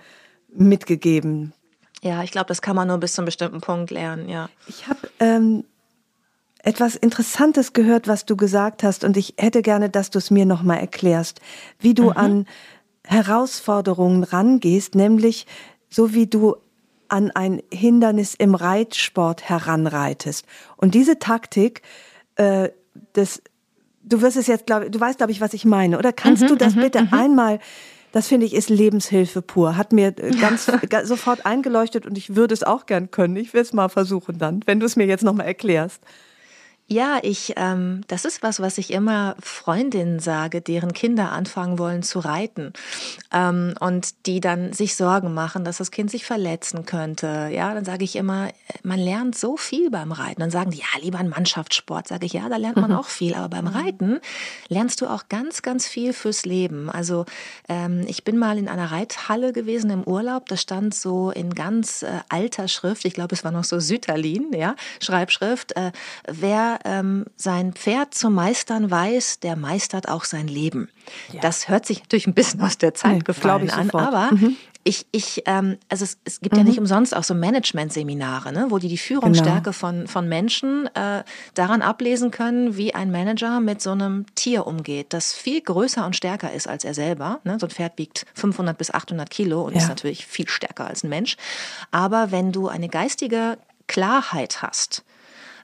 mitgegeben. 0.49 1.53
Ja, 2.01 2.23
ich 2.23 2.31
glaube, 2.31 2.47
das 2.47 2.61
kann 2.61 2.75
man 2.75 2.87
nur 2.87 2.97
bis 2.97 3.13
zu 3.13 3.21
einem 3.21 3.25
bestimmten 3.25 3.61
Punkt 3.61 3.91
lernen, 3.91 4.29
ja. 4.29 4.49
Ich 4.67 4.87
habe 4.87 5.09
ähm, 5.19 5.65
etwas 6.63 6.95
Interessantes 6.95 7.73
gehört, 7.73 8.07
was 8.07 8.25
du 8.25 8.37
gesagt 8.37 8.83
hast 8.83 9.03
und 9.03 9.17
ich 9.17 9.33
hätte 9.37 9.61
gerne, 9.61 9.89
dass 9.89 10.09
du 10.09 10.17
es 10.17 10.31
mir 10.31 10.45
nochmal 10.45 10.79
erklärst, 10.79 11.41
wie 11.79 11.93
du 11.93 12.05
mhm. 12.05 12.17
an 12.17 12.45
Herausforderungen 13.05 14.23
rangehst, 14.23 14.95
nämlich 14.95 15.45
so 15.89 16.13
wie 16.13 16.27
du 16.27 16.55
an 17.09 17.31
ein 17.31 17.61
Hindernis 17.71 18.33
im 18.35 18.55
Reitsport 18.55 19.49
heranreitest. 19.49 20.45
Und 20.77 20.95
diese 20.95 21.19
Taktik, 21.19 21.81
äh, 22.35 22.69
das, 23.13 23.41
du 24.03 24.21
wirst 24.21 24.37
es 24.37 24.47
jetzt, 24.47 24.65
glaub, 24.65 24.89
du 24.91 24.99
weißt, 24.99 25.17
glaube 25.17 25.31
ich, 25.31 25.41
was 25.41 25.53
ich 25.53 25.65
meine, 25.65 25.97
oder 25.97 26.13
kannst 26.13 26.43
mhm, 26.43 26.47
du 26.47 26.55
das 26.55 26.75
mhm, 26.75 26.81
bitte 26.81 27.01
mhm. 27.01 27.13
einmal, 27.13 27.59
das 28.11 28.27
finde 28.27 28.45
ich 28.45 28.53
ist 28.53 28.69
Lebenshilfe 28.69 29.41
pur, 29.41 29.77
hat 29.77 29.93
mir 29.93 30.07
äh, 30.17 30.31
ganz 30.31 30.71
sofort 31.03 31.45
eingeleuchtet 31.45 32.05
und 32.05 32.17
ich 32.17 32.35
würde 32.35 32.53
es 32.53 32.63
auch 32.63 32.85
gern 32.85 33.11
können. 33.11 33.35
Ich 33.35 33.53
will 33.53 33.61
es 33.61 33.73
mal 33.73 33.89
versuchen 33.89 34.37
dann, 34.37 34.61
wenn 34.65 34.79
du 34.79 34.85
es 34.85 34.95
mir 34.95 35.05
jetzt 35.05 35.23
nochmal 35.23 35.47
erklärst. 35.47 36.01
Ja, 36.91 37.19
ich, 37.21 37.53
ähm, 37.55 38.01
das 38.07 38.25
ist 38.25 38.41
was, 38.41 38.59
was 38.59 38.79
ich 38.79 38.91
immer 38.91 39.35
Freundinnen 39.39 40.19
sage, 40.19 40.59
deren 40.59 40.91
Kinder 40.91 41.31
anfangen 41.31 41.77
wollen 41.77 42.01
zu 42.01 42.17
reiten 42.17 42.73
ähm, 43.31 43.75
und 43.79 44.25
die 44.25 44.39
dann 44.39 44.73
sich 44.73 44.95
Sorgen 44.95 45.35
machen, 45.35 45.63
dass 45.63 45.77
das 45.77 45.91
Kind 45.91 46.09
sich 46.09 46.25
verletzen 46.25 46.87
könnte. 46.87 47.51
Ja, 47.53 47.75
dann 47.75 47.85
sage 47.85 48.03
ich 48.03 48.15
immer, 48.15 48.49
man 48.81 48.97
lernt 48.97 49.37
so 49.37 49.55
viel 49.55 49.91
beim 49.91 50.11
Reiten. 50.11 50.41
Dann 50.41 50.49
sagen 50.49 50.71
die, 50.71 50.79
ja, 50.79 50.99
lieber 50.99 51.19
ein 51.19 51.29
Mannschaftssport. 51.29 52.07
Sage 52.07 52.25
ich, 52.25 52.33
ja, 52.33 52.49
da 52.49 52.57
lernt 52.57 52.77
man 52.77 52.89
mhm. 52.89 52.97
auch 52.97 53.07
viel. 53.07 53.35
Aber 53.35 53.49
beim 53.49 53.65
mhm. 53.65 53.71
Reiten 53.71 54.19
lernst 54.67 55.01
du 55.01 55.05
auch 55.05 55.29
ganz, 55.29 55.61
ganz 55.61 55.87
viel 55.87 56.11
fürs 56.11 56.43
Leben. 56.43 56.89
Also 56.89 57.25
ähm, 57.67 58.03
ich 58.07 58.23
bin 58.23 58.35
mal 58.35 58.57
in 58.57 58.67
einer 58.67 58.91
Reithalle 58.91 59.53
gewesen 59.53 59.91
im 59.91 60.03
Urlaub. 60.05 60.47
Da 60.49 60.57
stand 60.57 60.95
so 60.95 61.29
in 61.29 61.53
ganz 61.53 62.01
äh, 62.01 62.21
alter 62.29 62.67
Schrift, 62.67 63.05
ich 63.05 63.13
glaube, 63.13 63.35
es 63.35 63.43
war 63.43 63.51
noch 63.51 63.63
so 63.63 63.79
Sütterlin, 63.79 64.53
ja, 64.53 64.75
Schreibschrift, 64.99 65.75
äh, 65.75 65.91
wer 66.27 66.78
ähm, 66.85 67.25
sein 67.35 67.73
Pferd 67.73 68.13
zu 68.13 68.29
meistern 68.29 68.89
weiß, 68.91 69.39
der 69.39 69.55
meistert 69.55 70.09
auch 70.09 70.23
sein 70.23 70.47
Leben. 70.47 70.89
Ja. 71.31 71.41
Das 71.41 71.69
hört 71.69 71.85
sich 71.85 72.01
natürlich 72.01 72.27
ein 72.27 72.33
bisschen 72.33 72.61
aus 72.61 72.77
der 72.77 72.93
Zeit 72.93 73.13
nee, 73.13 73.19
gefallen 73.19 73.69
an, 73.69 73.89
aber 73.91 74.29
mhm. 74.31 74.55
ich, 74.83 75.05
ich, 75.11 75.43
ähm, 75.45 75.77
also 75.89 76.03
es, 76.03 76.17
es 76.23 76.39
gibt 76.39 76.53
mhm. 76.53 76.59
ja 76.59 76.63
nicht 76.65 76.79
umsonst 76.79 77.15
auch 77.15 77.23
so 77.23 77.33
Management-Seminare, 77.33 78.51
ne, 78.53 78.67
wo 78.69 78.77
die 78.77 78.87
die 78.87 78.97
Führungsstärke 78.97 79.61
genau. 79.61 79.73
von, 79.73 80.07
von 80.07 80.27
Menschen 80.27 80.87
äh, 80.95 81.23
daran 81.53 81.81
ablesen 81.81 82.31
können, 82.31 82.77
wie 82.77 82.93
ein 82.93 83.11
Manager 83.11 83.59
mit 83.59 83.81
so 83.81 83.91
einem 83.91 84.25
Tier 84.35 84.67
umgeht, 84.67 85.13
das 85.13 85.33
viel 85.33 85.61
größer 85.61 86.05
und 86.05 86.15
stärker 86.15 86.53
ist 86.53 86.67
als 86.67 86.83
er 86.83 86.93
selber. 86.93 87.39
Ne? 87.43 87.57
So 87.59 87.67
ein 87.67 87.71
Pferd 87.71 87.97
wiegt 87.97 88.25
500 88.35 88.77
bis 88.77 88.91
800 88.91 89.29
Kilo 89.29 89.61
und 89.63 89.73
ja. 89.73 89.79
ist 89.79 89.89
natürlich 89.89 90.25
viel 90.25 90.47
stärker 90.47 90.87
als 90.87 91.03
ein 91.03 91.09
Mensch. 91.09 91.37
Aber 91.91 92.31
wenn 92.31 92.51
du 92.51 92.67
eine 92.67 92.89
geistige 92.89 93.57
Klarheit 93.87 94.61
hast, 94.61 95.03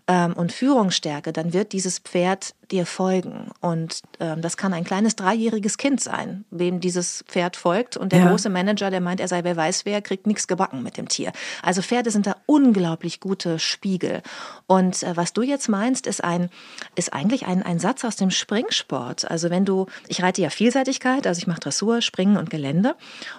ähm, 0.07 0.33
und 0.33 0.51
Führungsstärke, 0.51 1.33
dann 1.33 1.53
wird 1.53 1.71
dieses 1.71 1.99
Pferd 1.99 2.53
dir 2.71 2.85
folgen. 2.85 3.51
Und 3.61 4.01
ähm, 4.19 4.41
das 4.41 4.57
kann 4.57 4.73
ein 4.73 4.83
kleines 4.83 5.15
dreijähriges 5.15 5.77
Kind 5.77 6.01
sein, 6.01 6.45
wem 6.51 6.79
dieses 6.79 7.23
Pferd 7.27 7.55
folgt. 7.55 7.97
Und 7.97 8.11
der 8.11 8.19
ja. 8.19 8.29
große 8.29 8.49
Manager, 8.49 8.89
der 8.91 9.01
meint, 9.01 9.19
er 9.19 9.27
sei 9.27 9.43
wer 9.43 9.55
weiß 9.55 9.85
wer, 9.85 10.01
kriegt 10.01 10.27
nichts 10.27 10.47
gebacken 10.47 10.83
mit 10.83 10.97
dem 10.97 11.07
Tier. 11.07 11.31
Also 11.61 11.81
Pferde 11.81 12.11
sind 12.11 12.27
da 12.27 12.35
unglaublich 12.45 13.19
gute 13.19 13.59
Spiegel. 13.59 14.21
Und 14.67 15.03
äh, 15.03 15.15
was 15.15 15.33
du 15.33 15.41
jetzt 15.41 15.69
meinst, 15.69 16.07
ist 16.07 16.23
ein, 16.23 16.49
ist 16.95 17.13
eigentlich 17.13 17.45
ein, 17.45 17.63
ein 17.63 17.79
Satz 17.79 18.03
aus 18.05 18.15
dem 18.15 18.31
Springsport. 18.31 19.29
Also 19.29 19.49
wenn 19.49 19.65
du, 19.65 19.87
ich 20.07 20.21
reite 20.21 20.41
ja 20.41 20.49
Vielseitigkeit, 20.49 21.25
also 21.27 21.39
ich 21.39 21.47
mache 21.47 21.61
Dressur, 21.61 22.01
Springen 22.01 22.37
und 22.37 22.49
Gelände. 22.49 22.95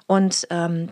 Und 0.06 0.46
ähm, 0.50 0.90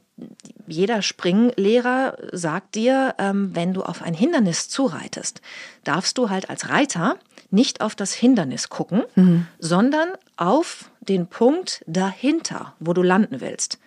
jeder 0.66 1.02
Springlehrer 1.02 2.16
sagt 2.32 2.74
dir, 2.74 3.14
ähm, 3.18 3.50
wenn 3.54 3.74
du 3.74 3.82
auf 3.82 4.02
ein 4.02 4.14
Hindernis 4.14 4.68
zureitest, 4.68 5.40
darfst 5.82 6.18
du 6.18 6.30
halt 6.30 6.50
als 6.50 6.68
Reiter 6.68 7.16
nicht 7.50 7.80
auf 7.80 7.94
das 7.94 8.14
Hindernis 8.14 8.68
gucken, 8.68 9.02
mhm. 9.14 9.46
sondern 9.58 10.08
auf 10.36 10.90
den 11.00 11.26
Punkt 11.26 11.84
dahinter, 11.86 12.74
wo 12.78 12.92
du 12.92 13.02
landen 13.02 13.40
willst. 13.40 13.78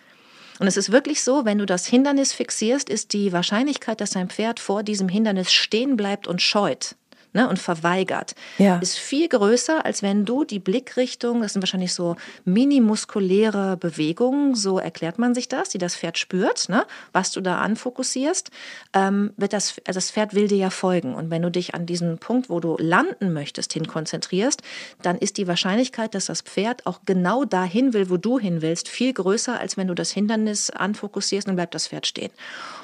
Und 0.60 0.68
es 0.68 0.78
ist 0.78 0.92
wirklich 0.92 1.24
so, 1.24 1.46
wenn 1.46 1.60
du 1.60 1.66
das 1.66 1.86
Hindernis 1.86 2.34
fixierst, 2.34 2.90
ist 2.90 3.14
die 3.14 3.32
Wahrscheinlichkeit, 3.32 4.02
dass 4.02 4.12
dein 4.12 4.30
Pferd 4.30 4.60
vor 4.60 4.84
diesem 4.84 5.08
Hindernis 5.08 5.52
stehen 5.52 5.98
bleibt 5.98 6.28
und 6.28 6.42
scheut, 6.42 6.96
ne, 7.34 7.48
und 7.48 7.60
verweigert, 7.60 8.36
ja. 8.58 8.78
ist 8.80 8.98
viel 8.98 9.28
größer, 9.28 9.86
als 9.86 10.02
wenn 10.02 10.26
du 10.26 10.44
die 10.44 10.60
Blickrichtung, 10.60 11.42
das 11.42 11.54
sind 11.54 11.62
wahrscheinlich 11.62 11.94
so 11.94 12.16
minimuskuläre 12.46 13.78
Bewegungen, 13.78 14.56
so 14.56 14.80
erklärt 14.80 15.20
man 15.20 15.34
sich 15.34 15.48
das, 15.48 15.70
die 15.70 15.78
das 15.78 15.96
Pferd 15.96 16.18
spürt, 16.18 16.70
ne, 16.70 16.86
was 17.14 17.32
du 17.32 17.42
da 17.42 17.60
anfokussierst, 17.60 18.50
ähm, 18.94 19.34
wird 19.38 19.54
das, 19.54 19.76
also 19.88 19.98
das 19.98 20.12
Pferd 20.12 20.34
will 20.34 20.48
dir 20.48 20.58
ja 20.58 20.70
folgen. 20.70 21.16
Und 21.16 21.30
wenn 21.30 21.42
du 21.42 21.52
dich 21.52 21.76
an 21.76 21.86
diesen 21.86 22.18
Punkt, 22.18 22.50
wo 22.50 22.60
du 22.60 22.78
landen 22.80 23.34
möchtest, 23.34 23.74
hin 23.74 23.88
konzentrierst, 23.88 24.62
dann 25.02 25.18
ist 25.18 25.38
die 25.38 25.48
Wahrscheinlichkeit, 25.48 26.16
dass 26.16 26.26
das 26.26 26.42
Pferd 26.42 26.86
auch 26.86 27.02
genau 27.06 27.46
dahin 27.46 27.94
will, 27.94 28.10
wo 28.10 28.18
du 28.18 28.40
hin 28.40 28.62
willst, 28.62 28.88
viel 28.88 29.14
größer, 29.14 29.60
als 29.60 29.78
wenn 29.78 29.88
du 29.88 29.94
das 29.94 30.12
Hindernis 30.12 30.70
anfokussierst 30.70 31.48
und 31.48 31.56
bleibt 31.56 31.76
das 31.76 31.88
Pferd 31.88 32.08
stehen. 32.08 32.32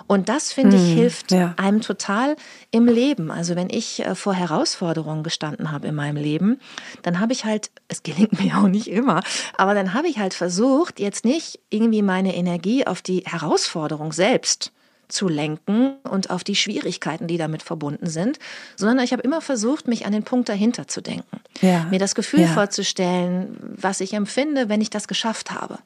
Und 0.08 0.30
das, 0.30 0.52
finde 0.52 0.76
ich, 0.76 0.90
hm, 0.90 0.96
hilft 0.96 1.32
ja. 1.32 1.54
einem 1.58 1.82
total 1.82 2.36
im 2.72 2.88
Leben. 2.88 3.32
Also 3.32 3.56
wenn 3.56 3.70
ich 3.70 4.06
äh, 4.06 4.16
vor 4.16 4.34
Herausforderungen 4.34 5.24
gestanden 5.24 5.72
habe 5.72 5.88
in 5.88 5.96
meinem 5.96 6.18
Leben, 6.18 6.60
dann 7.02 7.20
habe 7.20 7.34
ich 7.34 7.46
halt, 7.46 7.72
es 7.88 8.04
gelingt 8.04 8.40
mir 8.44 8.58
auch 8.58 8.68
nicht 8.68 8.88
immer, 8.88 9.24
aber 9.58 9.74
dann 9.74 9.94
habe 9.94 10.08
ich 10.08 10.20
halt 10.20 10.34
versucht, 10.34 11.00
jetzt 11.00 11.26
nicht 11.26 11.60
irgendwie 11.70 12.02
meine 12.02 12.36
Energie 12.36 12.86
auf 12.86 13.02
die 13.02 13.24
Herausforderung 13.26 14.14
selbst 14.14 14.72
zu 15.10 15.28
lenken 15.28 15.96
und 16.10 16.32
auf 16.32 16.44
die 16.44 16.56
Schwierigkeiten, 16.56 17.28
die 17.28 17.38
damit 17.38 17.62
verbunden 17.62 18.08
sind, 18.08 18.40
sondern 18.76 19.04
ich 19.04 19.12
habe 19.12 19.22
immer 19.22 19.42
versucht, 19.42 19.88
mich 19.88 20.06
an 20.06 20.12
den 20.12 20.24
Punkt 20.24 20.50
dahinter 20.50 20.88
zu 20.88 21.02
denken. 21.02 21.40
Ja. 21.62 21.84
Mir 21.92 22.00
das 22.00 22.16
Gefühl 22.16 22.42
ja. 22.42 22.48
vorzustellen, 22.48 23.58
was 23.62 24.00
ich 24.00 24.14
empfinde, 24.14 24.70
wenn 24.70 24.82
ich 24.82 24.90
das 24.90 25.08
geschafft 25.08 25.52
habe 25.52 25.78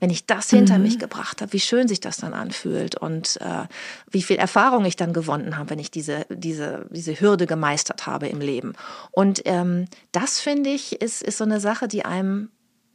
wenn 0.00 0.10
ich 0.10 0.26
das 0.26 0.50
hinter 0.50 0.78
mhm. 0.78 0.84
mich 0.84 0.98
gebracht 0.98 1.42
habe, 1.42 1.52
wie 1.52 1.60
schön 1.60 1.86
sich 1.86 2.00
das 2.00 2.16
dann 2.16 2.34
anfühlt 2.34 2.96
und 2.96 3.38
äh, 3.40 3.66
wie 4.10 4.22
viel 4.22 4.36
Erfahrung 4.36 4.84
ich 4.86 4.96
dann 4.96 5.12
gewonnen 5.12 5.56
habe, 5.58 5.70
wenn 5.70 5.78
ich 5.78 5.90
diese, 5.90 6.26
diese, 6.30 6.86
diese 6.90 7.20
Hürde 7.20 7.46
gemeistert 7.46 8.06
habe 8.06 8.26
im 8.26 8.40
Leben. 8.40 8.72
Und 9.12 9.42
ähm, 9.44 9.84
das, 10.12 10.40
finde 10.40 10.70
ich, 10.70 11.00
ist, 11.00 11.22
ist 11.22 11.38
so 11.38 11.44
eine 11.44 11.60
Sache, 11.60 11.86
die 11.86 12.04
einem 12.04 12.48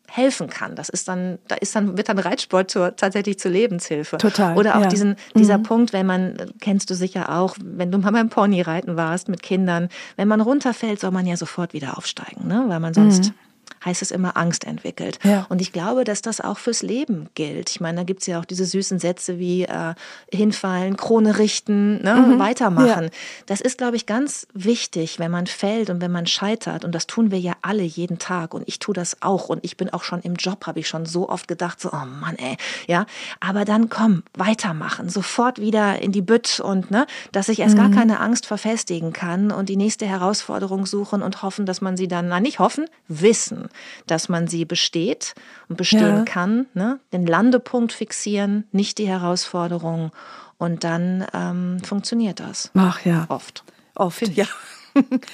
helfen 0.07 0.49
kann. 0.49 0.75
Das 0.75 0.89
ist 0.89 1.07
dann, 1.07 1.39
da 1.47 1.55
ist 1.55 1.75
dann, 1.75 1.97
wird 1.97 2.09
dann 2.09 2.19
Reitsport 2.19 2.69
zur, 2.69 2.95
tatsächlich 2.95 3.39
zur 3.39 3.51
Lebenshilfe. 3.51 4.17
Total. 4.17 4.57
Oder 4.57 4.77
auch 4.77 4.83
ja. 4.83 4.87
diesen, 4.87 5.15
dieser 5.35 5.57
mhm. 5.57 5.63
Punkt, 5.63 5.93
wenn 5.93 6.05
man, 6.05 6.37
kennst 6.59 6.89
du 6.89 6.95
sicher 6.95 7.35
auch, 7.37 7.55
wenn 7.59 7.91
du 7.91 7.97
mal 7.97 8.11
beim 8.11 8.29
Ponyreiten 8.29 8.97
warst 8.97 9.29
mit 9.29 9.41
Kindern, 9.41 9.89
wenn 10.15 10.27
man 10.27 10.41
runterfällt, 10.41 10.99
soll 10.99 11.11
man 11.11 11.25
ja 11.25 11.37
sofort 11.37 11.73
wieder 11.73 11.97
aufsteigen, 11.97 12.47
ne? 12.47 12.65
weil 12.67 12.79
man 12.79 12.93
sonst 12.93 13.25
mhm 13.25 13.33
heißt 13.83 14.01
es 14.01 14.11
immer 14.11 14.37
Angst 14.37 14.63
entwickelt. 14.65 15.19
Ja. 15.23 15.45
Und 15.49 15.61
ich 15.61 15.71
glaube, 15.71 16.03
dass 16.03 16.21
das 16.21 16.41
auch 16.41 16.57
fürs 16.57 16.81
Leben 16.81 17.29
gilt. 17.35 17.69
Ich 17.69 17.79
meine, 17.79 17.97
da 17.97 18.03
gibt 18.03 18.21
es 18.21 18.27
ja 18.27 18.39
auch 18.39 18.45
diese 18.45 18.65
süßen 18.65 18.99
Sätze 18.99 19.39
wie 19.39 19.63
äh, 19.63 19.93
hinfallen, 20.31 20.97
Krone 20.97 21.37
richten, 21.37 22.01
ne? 22.03 22.15
mhm. 22.15 22.39
weitermachen. 22.39 23.05
Ja. 23.05 23.09
Das 23.45 23.61
ist, 23.61 23.77
glaube 23.77 23.95
ich, 23.95 24.05
ganz 24.05 24.47
wichtig, 24.53 25.19
wenn 25.19 25.31
man 25.31 25.47
fällt 25.47 25.89
und 25.89 26.01
wenn 26.01 26.11
man 26.11 26.27
scheitert. 26.27 26.85
Und 26.85 26.93
das 26.93 27.07
tun 27.07 27.31
wir 27.31 27.39
ja 27.39 27.53
alle 27.61 27.83
jeden 27.83 28.19
Tag. 28.19 28.53
Und 28.53 28.67
ich 28.67 28.79
tue 28.79 28.93
das 28.93 29.21
auch. 29.21 29.49
Und 29.49 29.63
ich 29.63 29.77
bin 29.77 29.89
auch 29.91 30.03
schon 30.03 30.21
im 30.21 30.35
Job, 30.35 30.65
habe 30.67 30.79
ich 30.79 30.87
schon 30.87 31.05
so 31.05 31.29
oft 31.29 31.47
gedacht, 31.47 31.79
so, 31.79 31.89
oh 31.91 32.05
Mann, 32.05 32.35
ey. 32.37 32.57
Ja, 32.87 33.05
aber 33.39 33.65
dann 33.65 33.89
komm, 33.89 34.23
weitermachen. 34.33 35.09
Sofort 35.09 35.59
wieder 35.59 36.01
in 36.01 36.11
die 36.11 36.21
Bütt 36.21 36.59
und, 36.59 36.91
ne, 36.91 37.05
dass 37.31 37.49
ich 37.49 37.59
erst 37.59 37.75
mhm. 37.75 37.81
gar 37.81 37.91
keine 37.91 38.19
Angst 38.19 38.45
verfestigen 38.45 39.13
kann 39.13 39.51
und 39.51 39.69
die 39.69 39.77
nächste 39.77 40.05
Herausforderung 40.05 40.85
suchen 40.85 41.21
und 41.21 41.41
hoffen, 41.41 41.65
dass 41.65 41.81
man 41.81 41.97
sie 41.97 42.07
dann, 42.07 42.27
na, 42.27 42.39
nicht 42.39 42.59
hoffen, 42.59 42.85
wissen, 43.07 43.54
dass 44.07 44.29
man 44.29 44.47
sie 44.47 44.65
besteht 44.65 45.35
und 45.69 45.77
bestehen 45.77 46.17
ja. 46.17 46.23
kann. 46.23 46.67
Ne? 46.73 46.99
Den 47.13 47.25
Landepunkt 47.25 47.93
fixieren, 47.93 48.65
nicht 48.71 48.97
die 48.97 49.07
Herausforderung. 49.07 50.11
Und 50.57 50.83
dann 50.83 51.25
ähm, 51.33 51.79
funktioniert 51.83 52.39
das. 52.39 52.71
Ach 52.75 53.03
ja. 53.05 53.25
Oft. 53.29 53.63
Oft, 53.95 54.27
ja. 54.29 54.45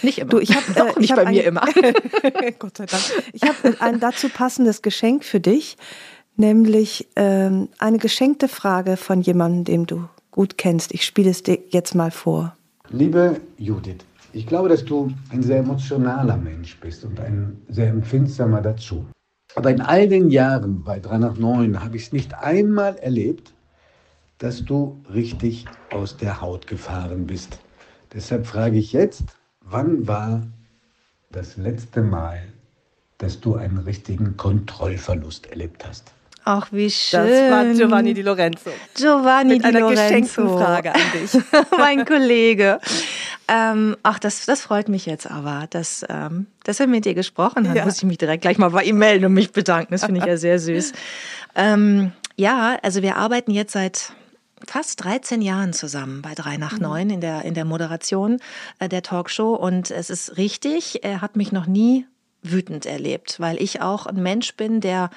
Nicht 0.01 0.19
immer. 0.19 0.31
Du, 0.31 0.39
ich 0.39 0.55
hab, 0.55 0.75
äh, 0.75 0.83
nicht 0.99 1.11
ich 1.11 1.15
bei 1.15 1.25
mir 1.25 1.43
immer. 1.43 1.61
Gott 2.59 2.77
sei 2.77 2.85
Dank. 2.85 3.03
Ich 3.33 3.43
habe 3.43 3.79
ein 3.79 3.99
dazu 3.99 4.29
passendes 4.29 4.81
Geschenk 4.81 5.23
für 5.23 5.39
dich, 5.39 5.77
nämlich 6.35 7.07
ähm, 7.15 7.69
eine 7.77 7.99
geschenkte 7.99 8.47
Frage 8.47 8.97
von 8.97 9.21
jemandem, 9.21 9.63
den 9.65 9.85
du 9.85 10.09
gut 10.31 10.57
kennst. 10.57 10.93
Ich 10.93 11.05
spiele 11.05 11.29
es 11.29 11.43
dir 11.43 11.59
jetzt 11.69 11.93
mal 11.93 12.11
vor. 12.11 12.55
Liebe 12.89 13.39
Judith, 13.57 13.99
ich 14.33 14.47
glaube, 14.47 14.69
dass 14.69 14.85
du 14.85 15.11
ein 15.29 15.43
sehr 15.43 15.59
emotionaler 15.59 16.37
Mensch 16.37 16.79
bist 16.79 17.03
und 17.03 17.19
ein 17.19 17.61
sehr 17.69 17.89
empfindsamer 17.89 18.61
dazu. 18.61 19.05
Aber 19.55 19.71
in 19.71 19.81
all 19.81 20.07
den 20.07 20.29
Jahren 20.29 20.83
bei 20.83 20.99
3 20.99 21.17
nach 21.17 21.37
9 21.37 21.83
habe 21.83 21.97
ich 21.97 22.03
es 22.03 22.13
nicht 22.13 22.33
einmal 22.35 22.95
erlebt, 22.97 23.53
dass 24.37 24.63
du 24.63 24.99
richtig 25.13 25.65
aus 25.91 26.17
der 26.17 26.41
Haut 26.41 26.67
gefahren 26.67 27.27
bist. 27.27 27.59
Deshalb 28.13 28.47
frage 28.47 28.77
ich 28.77 28.93
jetzt, 28.93 29.23
wann 29.61 30.07
war 30.07 30.47
das 31.31 31.57
letzte 31.57 32.01
Mal, 32.01 32.41
dass 33.17 33.39
du 33.39 33.55
einen 33.55 33.77
richtigen 33.77 34.37
Kontrollverlust 34.37 35.47
erlebt 35.47 35.85
hast? 35.85 36.13
Ach, 36.43 36.67
wie 36.71 36.89
schön. 36.89 37.27
Das 37.27 37.51
war 37.51 37.65
Giovanni 37.73 38.13
Di 38.13 38.21
Lorenzo. 38.23 38.71
Giovanni 38.95 39.53
Mit 39.53 39.63
Di 39.63 39.67
einer 39.67 39.79
Lorenzo. 39.81 40.03
geschenkten 40.03 40.49
Frage 40.49 40.95
an 40.95 41.01
dich. 41.13 41.41
mein 41.77 42.05
Kollege. 42.05 42.79
Ähm, 43.47 43.95
ach, 44.01 44.17
das, 44.17 44.45
das 44.45 44.61
freut 44.61 44.89
mich 44.89 45.05
jetzt 45.05 45.29
aber, 45.29 45.65
dass, 45.69 46.05
ähm, 46.09 46.47
dass 46.63 46.79
er 46.79 46.87
mit 46.87 47.05
dir 47.05 47.13
gesprochen 47.13 47.69
hat. 47.69 47.75
Ja. 47.75 47.85
Muss 47.85 47.97
ich 47.97 48.03
mich 48.03 48.17
direkt 48.17 48.41
gleich 48.41 48.57
mal 48.57 48.69
bei 48.69 48.83
ihm 48.83 48.97
melden 48.97 49.25
und 49.25 49.33
mich 49.33 49.51
bedanken. 49.51 49.91
Das 49.91 50.05
finde 50.05 50.21
ich 50.21 50.25
ja 50.25 50.37
sehr 50.37 50.57
süß. 50.57 50.93
Ähm, 51.55 52.11
ja, 52.37 52.77
also 52.81 53.01
wir 53.01 53.17
arbeiten 53.17 53.51
jetzt 53.51 53.73
seit 53.73 54.13
fast 54.65 55.03
13 55.03 55.41
Jahren 55.41 55.73
zusammen 55.73 56.21
bei 56.21 56.33
3 56.33 56.57
nach 56.57 56.79
9 56.79 57.07
mhm. 57.07 57.13
in 57.13 57.21
der, 57.21 57.43
in 57.43 57.53
der 57.53 57.65
Moderation 57.65 58.39
äh, 58.79 58.89
der 58.89 59.03
Talkshow. 59.03 59.53
Und 59.53 59.91
es 59.91 60.09
ist 60.09 60.37
richtig, 60.37 61.03
er 61.03 61.21
hat 61.21 61.35
mich 61.35 61.51
noch 61.51 61.67
nie 61.67 62.05
wütend 62.41 62.85
erlebt, 62.85 63.39
weil 63.39 63.61
ich 63.61 63.81
auch 63.81 64.05
ein 64.05 64.21
Mensch 64.21 64.55
bin, 64.55 64.81
der 64.81 65.09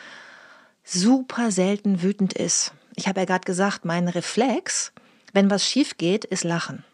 super 0.85 1.51
selten 1.51 2.03
wütend 2.03 2.32
ist. 2.32 2.72
Ich 2.97 3.09
habe 3.09 3.20
ja 3.20 3.26
gerade 3.26 3.45
gesagt, 3.45 3.85
mein 3.85 4.09
Reflex, 4.09 4.93
wenn 5.32 5.51
was 5.51 5.66
schief 5.66 5.97
geht, 5.97 6.24
ist 6.24 6.45
Lachen. 6.45 6.85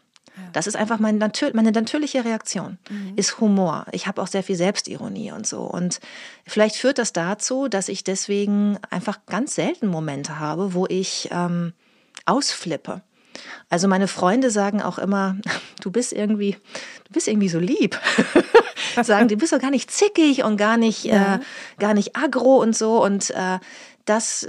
Das 0.52 0.66
ist 0.66 0.76
einfach 0.76 0.98
meine, 0.98 1.18
natür 1.18 1.50
meine 1.54 1.72
natürliche 1.72 2.24
Reaktion, 2.24 2.78
mhm. 2.88 3.12
ist 3.16 3.40
Humor. 3.40 3.86
Ich 3.92 4.06
habe 4.06 4.22
auch 4.22 4.26
sehr 4.26 4.42
viel 4.42 4.56
Selbstironie 4.56 5.32
und 5.32 5.46
so. 5.46 5.62
Und 5.62 6.00
vielleicht 6.46 6.76
führt 6.76 6.98
das 6.98 7.12
dazu, 7.12 7.68
dass 7.68 7.88
ich 7.88 8.04
deswegen 8.04 8.78
einfach 8.90 9.18
ganz 9.26 9.54
selten 9.54 9.88
Momente 9.88 10.38
habe, 10.38 10.72
wo 10.74 10.86
ich 10.86 11.28
ähm, 11.32 11.72
ausflippe. 12.26 13.02
Also 13.68 13.88
meine 13.88 14.08
Freunde 14.08 14.50
sagen 14.50 14.82
auch 14.82 14.98
immer, 14.98 15.36
du 15.80 15.90
bist 15.90 16.12
irgendwie, 16.12 16.52
du 17.04 17.12
bist 17.12 17.28
irgendwie 17.28 17.48
so 17.48 17.58
lieb. 17.58 17.98
sagen, 19.02 19.28
du 19.28 19.36
bist 19.36 19.52
doch 19.52 19.60
gar 19.60 19.70
nicht 19.70 19.90
zickig 19.90 20.44
und 20.44 20.56
gar 20.56 20.76
nicht, 20.76 21.04
ja. 21.04 21.36
äh, 21.36 21.38
gar 21.78 21.94
nicht 21.94 22.16
aggro 22.16 22.56
und 22.60 22.76
so. 22.76 23.02
Und 23.02 23.30
äh, 23.30 23.58
das, 24.04 24.48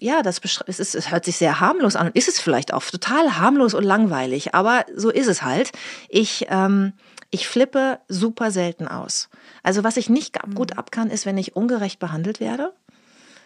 ja, 0.00 0.22
das 0.22 0.40
es, 0.66 0.80
ist, 0.80 0.94
es 0.94 1.10
hört 1.10 1.24
sich 1.24 1.36
sehr 1.36 1.60
harmlos 1.60 1.96
an 1.96 2.08
und 2.08 2.16
ist 2.16 2.28
es 2.28 2.40
vielleicht 2.40 2.74
auch 2.74 2.84
total 2.84 3.36
harmlos 3.38 3.74
und 3.74 3.84
langweilig, 3.84 4.54
aber 4.54 4.84
so 4.94 5.10
ist 5.10 5.28
es 5.28 5.42
halt. 5.42 5.72
Ich, 6.08 6.46
ähm, 6.48 6.92
ich 7.30 7.48
flippe 7.48 7.98
super 8.08 8.50
selten 8.50 8.88
aus. 8.88 9.28
Also 9.62 9.84
was 9.84 9.96
ich 9.96 10.10
nicht 10.10 10.38
gut 10.54 10.72
mhm. 10.72 10.78
ab 10.78 10.90
kann, 10.90 11.10
ist, 11.10 11.24
wenn 11.24 11.38
ich 11.38 11.56
ungerecht 11.56 11.98
behandelt 11.98 12.40
werde. 12.40 12.72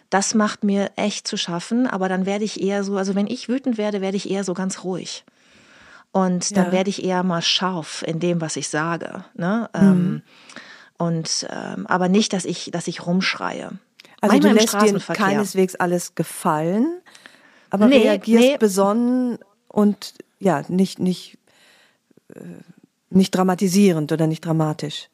Das 0.09 0.33
macht 0.33 0.63
mir 0.63 0.91
echt 0.95 1.27
zu 1.27 1.37
schaffen, 1.37 1.85
aber 1.85 2.07
dann 2.07 2.25
werde 2.25 2.45
ich 2.45 2.61
eher 2.61 2.83
so, 2.83 2.97
also 2.97 3.13
wenn 3.13 3.27
ich 3.27 3.49
wütend 3.49 3.77
werde, 3.77 4.01
werde 4.01 4.17
ich 4.17 4.29
eher 4.29 4.43
so 4.43 4.53
ganz 4.53 4.83
ruhig. 4.83 5.25
Und 6.17 6.57
dann 6.57 6.67
ja. 6.67 6.71
werde 6.71 6.89
ich 6.89 7.03
eher 7.03 7.21
mal 7.21 7.43
scharf 7.43 8.03
in 8.07 8.19
dem, 8.19 8.41
was 8.41 8.55
ich 8.55 8.69
sage. 8.69 9.23
Ne? 9.35 9.69
Mhm. 9.75 9.81
Ähm, 9.81 10.21
und 10.97 11.47
ähm, 11.51 11.85
aber 11.85 12.09
nicht, 12.09 12.33
dass 12.33 12.43
ich, 12.43 12.71
dass 12.71 12.87
ich 12.87 13.05
rumschreie. 13.05 13.69
Also 14.19 14.33
Manchmal 14.33 14.53
du 14.53 14.59
lässt 14.59 14.73
dir 14.81 15.13
keineswegs 15.13 15.75
alles 15.75 16.15
gefallen, 16.15 16.87
aber 17.69 17.85
nee, 17.85 17.99
reagierst 17.99 18.43
nee. 18.43 18.57
besonnen 18.57 19.37
und 19.67 20.15
ja, 20.39 20.63
nicht, 20.69 20.97
nicht, 20.97 21.37
äh, 22.33 22.39
nicht 23.11 23.35
dramatisierend 23.35 24.11
oder 24.11 24.25
nicht 24.25 24.43
dramatisch. 24.43 25.09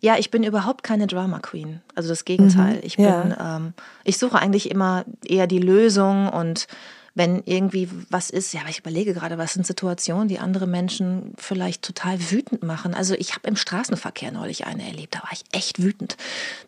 Ja, 0.00 0.18
ich 0.18 0.30
bin 0.30 0.42
überhaupt 0.42 0.82
keine 0.82 1.06
Drama 1.06 1.38
Queen. 1.38 1.80
Also 1.94 2.10
das 2.10 2.26
Gegenteil. 2.26 2.74
Mhm, 2.74 2.80
ich 2.82 2.96
bin, 2.96 3.06
ja. 3.06 3.56
ähm, 3.56 3.72
ich 4.04 4.18
suche 4.18 4.38
eigentlich 4.38 4.70
immer 4.70 5.06
eher 5.24 5.46
die 5.46 5.60
Lösung 5.60 6.28
und 6.28 6.66
wenn 7.14 7.42
irgendwie 7.44 7.88
was 8.08 8.30
ist, 8.30 8.52
ja, 8.52 8.60
aber 8.60 8.70
ich 8.70 8.78
überlege 8.78 9.14
gerade, 9.14 9.38
was 9.38 9.54
sind 9.54 9.66
Situationen, 9.66 10.28
die 10.28 10.38
andere 10.38 10.66
Menschen 10.66 11.32
vielleicht 11.36 11.82
total 11.82 12.30
wütend 12.30 12.62
machen. 12.62 12.94
Also 12.94 13.14
ich 13.14 13.34
habe 13.34 13.48
im 13.48 13.56
Straßenverkehr 13.56 14.32
neulich 14.32 14.66
eine 14.66 14.86
erlebt, 14.86 15.14
da 15.14 15.22
war 15.22 15.32
ich 15.32 15.44
echt 15.52 15.82
wütend. 15.82 16.16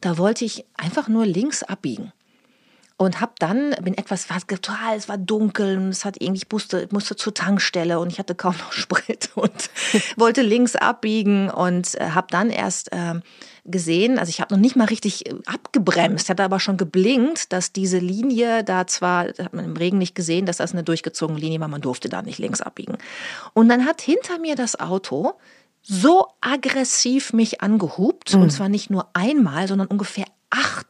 Da 0.00 0.18
wollte 0.18 0.44
ich 0.44 0.64
einfach 0.76 1.08
nur 1.08 1.26
links 1.26 1.62
abbiegen 1.62 2.12
und 2.96 3.20
habe 3.20 3.32
dann 3.38 3.74
bin 3.82 3.96
etwas 3.96 4.30
war 4.30 4.38
total 4.46 4.96
es 4.96 5.08
war 5.08 5.18
dunkel 5.18 5.78
und 5.78 5.88
es 5.88 6.04
hat 6.04 6.20
irgendwie 6.20 6.42
ich 6.42 6.52
musste 6.52 6.88
musste 6.90 7.16
zur 7.16 7.34
Tankstelle 7.34 7.98
und 7.98 8.10
ich 8.10 8.18
hatte 8.18 8.34
kaum 8.34 8.54
noch 8.58 8.72
Sprit 8.72 9.30
und 9.34 9.70
wollte 10.16 10.42
links 10.42 10.76
abbiegen 10.76 11.50
und 11.50 11.94
äh, 12.00 12.10
habe 12.10 12.28
dann 12.30 12.50
erst 12.50 12.92
äh, 12.92 13.14
gesehen, 13.64 14.18
also 14.18 14.30
ich 14.30 14.40
habe 14.40 14.54
noch 14.54 14.60
nicht 14.60 14.76
mal 14.76 14.86
richtig 14.86 15.26
äh, 15.26 15.34
abgebremst, 15.46 16.28
hatte 16.28 16.42
aber 16.42 16.60
schon 16.60 16.76
geblinkt, 16.76 17.52
dass 17.52 17.72
diese 17.72 17.98
Linie 17.98 18.64
da 18.64 18.86
zwar, 18.86 19.26
das 19.26 19.46
hat 19.46 19.54
man 19.54 19.64
im 19.64 19.76
Regen 19.76 19.98
nicht 19.98 20.14
gesehen, 20.14 20.46
dass 20.46 20.56
das 20.56 20.72
eine 20.72 20.82
durchgezogene 20.82 21.38
Linie 21.38 21.60
war, 21.60 21.68
man 21.68 21.80
durfte 21.80 22.08
da 22.08 22.22
nicht 22.22 22.38
links 22.38 22.60
abbiegen. 22.60 22.98
Und 23.54 23.68
dann 23.68 23.86
hat 23.86 24.00
hinter 24.00 24.38
mir 24.38 24.56
das 24.56 24.80
Auto 24.80 25.34
so 25.82 26.28
aggressiv 26.40 27.32
mich 27.32 27.60
angehupt, 27.60 28.34
mhm. 28.34 28.42
und 28.42 28.50
zwar 28.50 28.68
nicht 28.68 28.90
nur 28.90 29.08
einmal, 29.14 29.68
sondern 29.68 29.88
ungefähr 29.88 30.26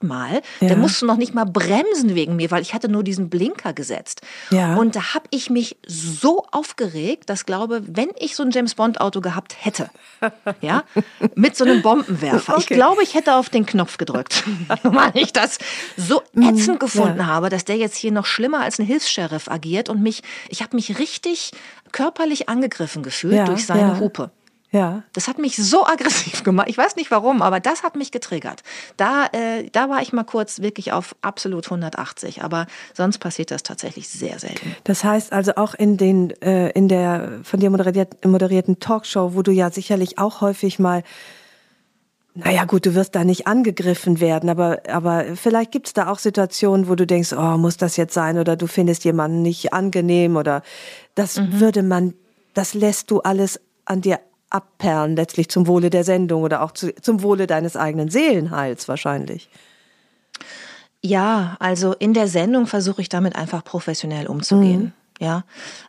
achtmal. 0.03 0.43
Ja. 0.61 0.69
Der 0.69 0.77
musste 0.77 1.07
noch 1.07 1.17
nicht 1.17 1.35
mal 1.35 1.45
bremsen 1.45 2.15
wegen 2.15 2.37
mir, 2.37 2.51
weil 2.51 2.63
ich 2.63 2.75
hatte 2.75 2.89
nur 2.89 3.03
diesen 3.03 3.31
Blinker 3.31 3.73
gesetzt. 3.73 4.23
Ja. 4.51 4.77
Und 4.77 4.97
da 4.97 5.15
habe 5.15 5.25
ich 5.31 5.51
mich 5.51 5.77
so 5.87 6.45
aufgeregt, 6.51 7.31
dass 7.31 7.47
glaube, 7.47 7.83
wenn 7.87 8.09
ich 8.19 8.37
so 8.37 8.43
ein 8.43 8.51
James 8.51 8.75
Bond 8.75 9.01
Auto 9.01 9.21
gehabt 9.21 9.57
hätte, 9.61 9.91
ja, 10.61 10.85
mit 11.35 11.57
so 11.57 11.65
einem 11.65 11.83
Bombenwerfer, 11.83 12.55
okay. 12.55 12.61
ich 12.61 12.67
glaube, 12.67 13.03
ich 13.03 13.15
hätte 13.15 13.35
auf 13.35 13.49
den 13.49 13.67
Knopf 13.67 13.99
gedrückt, 13.99 14.45
weil 14.83 15.13
ich 15.15 15.33
das 15.33 15.59
so 15.97 16.23
mhm. 16.33 16.51
ätzend 16.51 16.81
gefunden 16.81 17.19
ja. 17.19 17.27
habe, 17.27 17.49
dass 17.49 17.65
der 17.65 17.77
jetzt 17.77 17.97
hier 17.97 18.13
noch 18.13 18.27
schlimmer 18.27 18.61
als 18.61 18.79
ein 18.79 18.87
Hilfs-Sheriff 18.87 19.49
agiert 19.49 19.89
und 19.89 20.03
mich, 20.03 20.23
ich 20.49 20.63
habe 20.63 20.77
mich 20.77 20.99
richtig 20.99 21.53
körperlich 21.93 22.49
angegriffen 22.49 23.03
gefühlt 23.03 23.35
ja, 23.35 23.45
durch 23.45 23.67
seine 23.67 23.93
ja. 23.93 23.99
Hupe. 23.99 24.31
Ja. 24.73 25.03
Das 25.13 25.29
hat 25.29 25.39
mich 25.39 25.57
so 25.57 25.87
aggressiv 25.87 26.43
gemacht. 26.45 26.69
Ich 26.69 26.79
weiß 26.79 26.97
nicht 26.97 27.11
warum, 27.11 27.43
aber 27.43 27.61
das 27.61 27.83
hat 27.83 27.95
mich 27.95 28.11
getriggert. 28.11 28.63
Da, 28.97 29.27
äh, 29.27 29.69
da 29.71 29.89
war 29.89 30.01
ich 30.01 30.13
mal 30.13 30.25
kurz 30.25 30.61
wirklich 30.61 30.93
auf 30.93 31.15
absolut 31.21 31.67
180. 31.67 32.43
Aber 32.43 32.67
sonst 32.95 33.19
passiert 33.19 33.51
das 33.51 33.63
tatsächlich 33.63 34.09
sehr 34.09 34.39
selten. 34.39 34.75
Das 34.85 35.05
heißt 35.05 35.33
also 35.33 35.57
auch 35.57 35.75
in 35.75 35.99
den 35.99 36.31
äh, 36.43 36.71
in 36.71 36.89
der 36.89 37.41
von 37.45 37.61
dir 37.61 37.71
moderiert, 37.71 38.25
moderierten 38.25 38.81
Talkshow, 38.81 39.35
wo 39.35 39.43
du 39.43 39.53
ja 39.53 39.71
sicherlich 39.71 40.19
auch 40.19 40.41
häufig 40.41 40.79
mal 40.79 41.05
naja, 42.35 42.65
gut, 42.65 42.87
du 42.87 42.95
wirst 42.95 43.15
da 43.15 43.25
nicht 43.25 43.47
angegriffen 43.47 44.19
werden, 44.19 44.49
aber, 44.49 44.79
aber 44.89 45.37
vielleicht 45.37 45.71
gibt 45.71 45.89
es 45.89 45.93
da 45.93 46.09
auch 46.09 46.19
Situationen, 46.19 46.89
wo 46.89 46.95
du 46.95 47.07
denkst, 47.07 47.35
oh, 47.35 47.59
muss 47.59 47.77
das 47.77 47.99
jetzt 47.99 48.15
sein? 48.15 48.39
Oder 48.39 48.57
du 48.57 48.67
findest 48.67 49.05
jemanden 49.05 49.43
nicht 49.43 49.75
angenehm 49.75 50.37
oder 50.37 50.63
das 51.15 51.39
mhm. 51.39 51.61
würde 51.61 51.83
man, 51.83 52.15
das 52.55 52.73
lässt 52.73 53.11
du 53.11 53.21
alles 53.21 53.61
an 53.85 54.01
dir 54.01 54.19
abperlen, 54.53 55.17
letztlich 55.17 55.49
zum 55.49 55.67
Wohle 55.67 55.91
der 55.91 56.05
Sendung 56.05 56.43
oder 56.43 56.63
auch 56.63 56.73
zu, 56.73 56.95
zum 56.95 57.23
Wohle 57.23 57.47
deines 57.47 57.77
eigenen 57.77 58.11
Seelenheils 58.11 58.89
wahrscheinlich. 58.89 59.49
Ja, 61.03 61.57
also 61.59 61.95
in 61.95 62.15
der 62.15 62.29
Sendung 62.29 62.67
versuche 62.67 63.03
ich 63.03 63.09
damit 63.09 63.35
einfach 63.35 63.65
professionell 63.65 64.27
umzugehen. 64.27 64.83
Mhm. 64.83 64.93
Ja, 65.21 65.45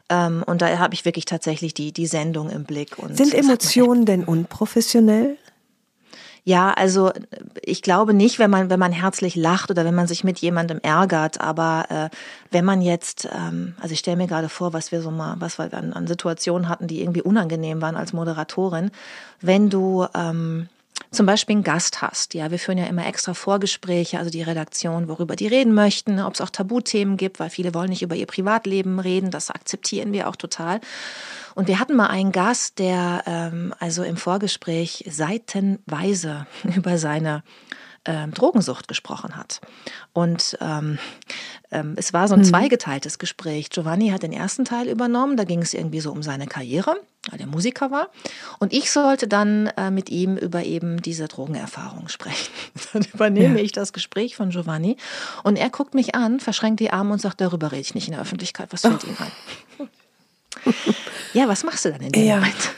ähm, 0.10 0.44
und 0.46 0.62
da 0.62 0.78
habe 0.78 0.94
ich 0.94 1.06
wirklich 1.06 1.26
tatsächlich 1.26 1.74
die, 1.74 1.92
die 1.92 2.06
Sendung 2.06 2.50
im 2.50 2.66
Blick. 2.66 3.00
Und 3.00 3.18
Sind 3.18 3.34
Emotionen 3.34 4.06
denn 4.06 4.24
unprofessionell? 4.24 5.38
Ja, 6.46 6.72
also 6.72 7.12
ich 7.62 7.82
glaube 7.82 8.14
nicht, 8.14 8.38
wenn 8.38 8.50
man, 8.50 8.70
wenn 8.70 8.80
man 8.80 8.92
herzlich 8.92 9.36
lacht 9.36 9.72
oder 9.72 9.86
wenn 9.86 9.96
man 9.96 10.08
sich 10.08 10.26
mit 10.26 10.40
jemandem 10.40 10.80
ärgert, 10.82 11.40
aber 11.40 11.86
äh, 11.90 12.16
wenn 12.52 12.66
man 12.66 12.82
jetzt, 12.82 13.30
ähm, 13.34 13.76
also 13.80 13.94
ich 13.94 14.00
stelle 14.00 14.18
mir 14.18 14.28
gerade 14.28 14.50
vor, 14.50 14.74
was 14.74 14.92
wir 14.92 15.02
so 15.02 15.10
mal, 15.10 15.36
was 15.40 15.58
wir 15.58 15.74
an, 15.74 15.94
an 15.94 16.06
Situationen 16.06 16.68
hatten, 16.68 16.88
die 16.88 17.02
irgendwie 17.02 17.22
unangenehm 17.22 17.82
waren 17.82 17.96
als 17.96 18.12
Moderatorin, 18.12 18.92
wenn 19.40 19.70
du 19.70 20.06
ähm, 20.14 20.68
zum 21.12 21.26
Beispiel 21.26 21.56
einen 21.56 21.64
Gast 21.64 22.02
hast. 22.02 22.34
Ja, 22.34 22.52
wir 22.52 22.60
führen 22.60 22.78
ja 22.78 22.86
immer 22.86 23.08
extra 23.08 23.34
Vorgespräche, 23.34 24.18
also 24.18 24.30
die 24.30 24.42
Redaktion, 24.42 25.08
worüber 25.08 25.36
die 25.36 25.48
reden 25.48 25.74
möchten, 25.74 26.20
ob 26.20 26.34
es 26.34 26.42
auch 26.42 26.50
Tabuthemen 26.50 27.16
gibt, 27.18 27.40
weil 27.40 27.50
viele 27.50 27.74
wollen 27.74 27.90
nicht 27.90 28.02
über 28.02 28.16
ihr 28.16 28.26
Privatleben 28.26 29.00
reden. 29.00 29.32
Das 29.32 29.50
akzeptieren 29.50 30.12
wir 30.12 30.28
auch 30.28 30.36
total. 30.36 30.82
Und 31.56 31.68
wir 31.68 31.80
hatten 31.80 31.96
mal 31.96 32.08
einen 32.08 32.32
Gast, 32.32 32.80
der 32.80 33.24
ähm, 33.26 33.74
also 33.80 34.04
im 34.04 34.18
Vorgespräch 34.18 35.06
seitenweise 35.08 36.48
über 36.76 36.98
seine 36.98 37.44
ähm, 38.06 38.34
Drogensucht 38.34 38.88
gesprochen 38.88 39.38
hat. 39.38 39.62
Und 40.12 40.58
ähm, 40.60 41.00
ähm, 41.72 41.94
es 41.96 42.12
war 42.12 42.28
so 42.28 42.34
ein 42.34 42.42
mhm. 42.42 42.46
zweigeteiltes 42.46 43.18
Gespräch. 43.18 43.70
Giovanni 43.70 44.10
hat 44.10 44.24
den 44.24 44.34
ersten 44.34 44.66
Teil 44.66 44.90
übernommen, 44.90 45.38
da 45.38 45.46
ging 45.46 45.62
es 45.62 45.74
irgendwie 45.74 46.02
so 46.02 46.12
um 46.12 46.22
seine 46.22 46.48
Karriere, 46.48 46.98
weil 47.30 47.40
er 47.40 47.48
Musiker 47.48 47.92
war. 47.92 48.10
Und 48.60 48.74
ich 48.74 48.92
sollte 48.92 49.28
dann 49.28 49.68
äh, 49.78 49.90
mit 49.90 50.10
ihm 50.10 50.36
über 50.36 50.64
eben 50.64 51.02
diese 51.02 51.30
Drogenerfahrung 51.30 52.10
sprechen. 52.10 52.52
dann 52.94 53.06
übernehme 53.14 53.60
ja. 53.60 53.64
ich 53.64 53.72
das 53.72 53.94
Gespräch 53.94 54.36
von 54.36 54.50
Giovanni 54.50 54.98
und 55.44 55.56
er 55.56 55.70
guckt 55.70 55.94
mich 55.94 56.14
an, 56.14 56.42
verschränkt 56.42 56.82
die 56.82 56.92
Arme 56.92 57.14
und 57.14 57.22
sagt, 57.22 57.40
darüber 57.40 57.72
rede 57.72 57.82
ich 57.82 57.96
nicht 57.96 58.08
in 58.08 58.14
der 58.14 58.22
Öffentlichkeit, 58.22 58.74
was 58.74 58.82
fällt 58.82 59.04
oh. 59.06 59.08
Ihnen 59.08 59.18
ein? 59.20 59.90
ja, 61.34 61.48
was 61.48 61.64
machst 61.64 61.86
du 61.86 61.92
dann 61.92 62.02
in 62.02 62.12
dem 62.12 62.26
ja. 62.26 62.36
Moment? 62.36 62.72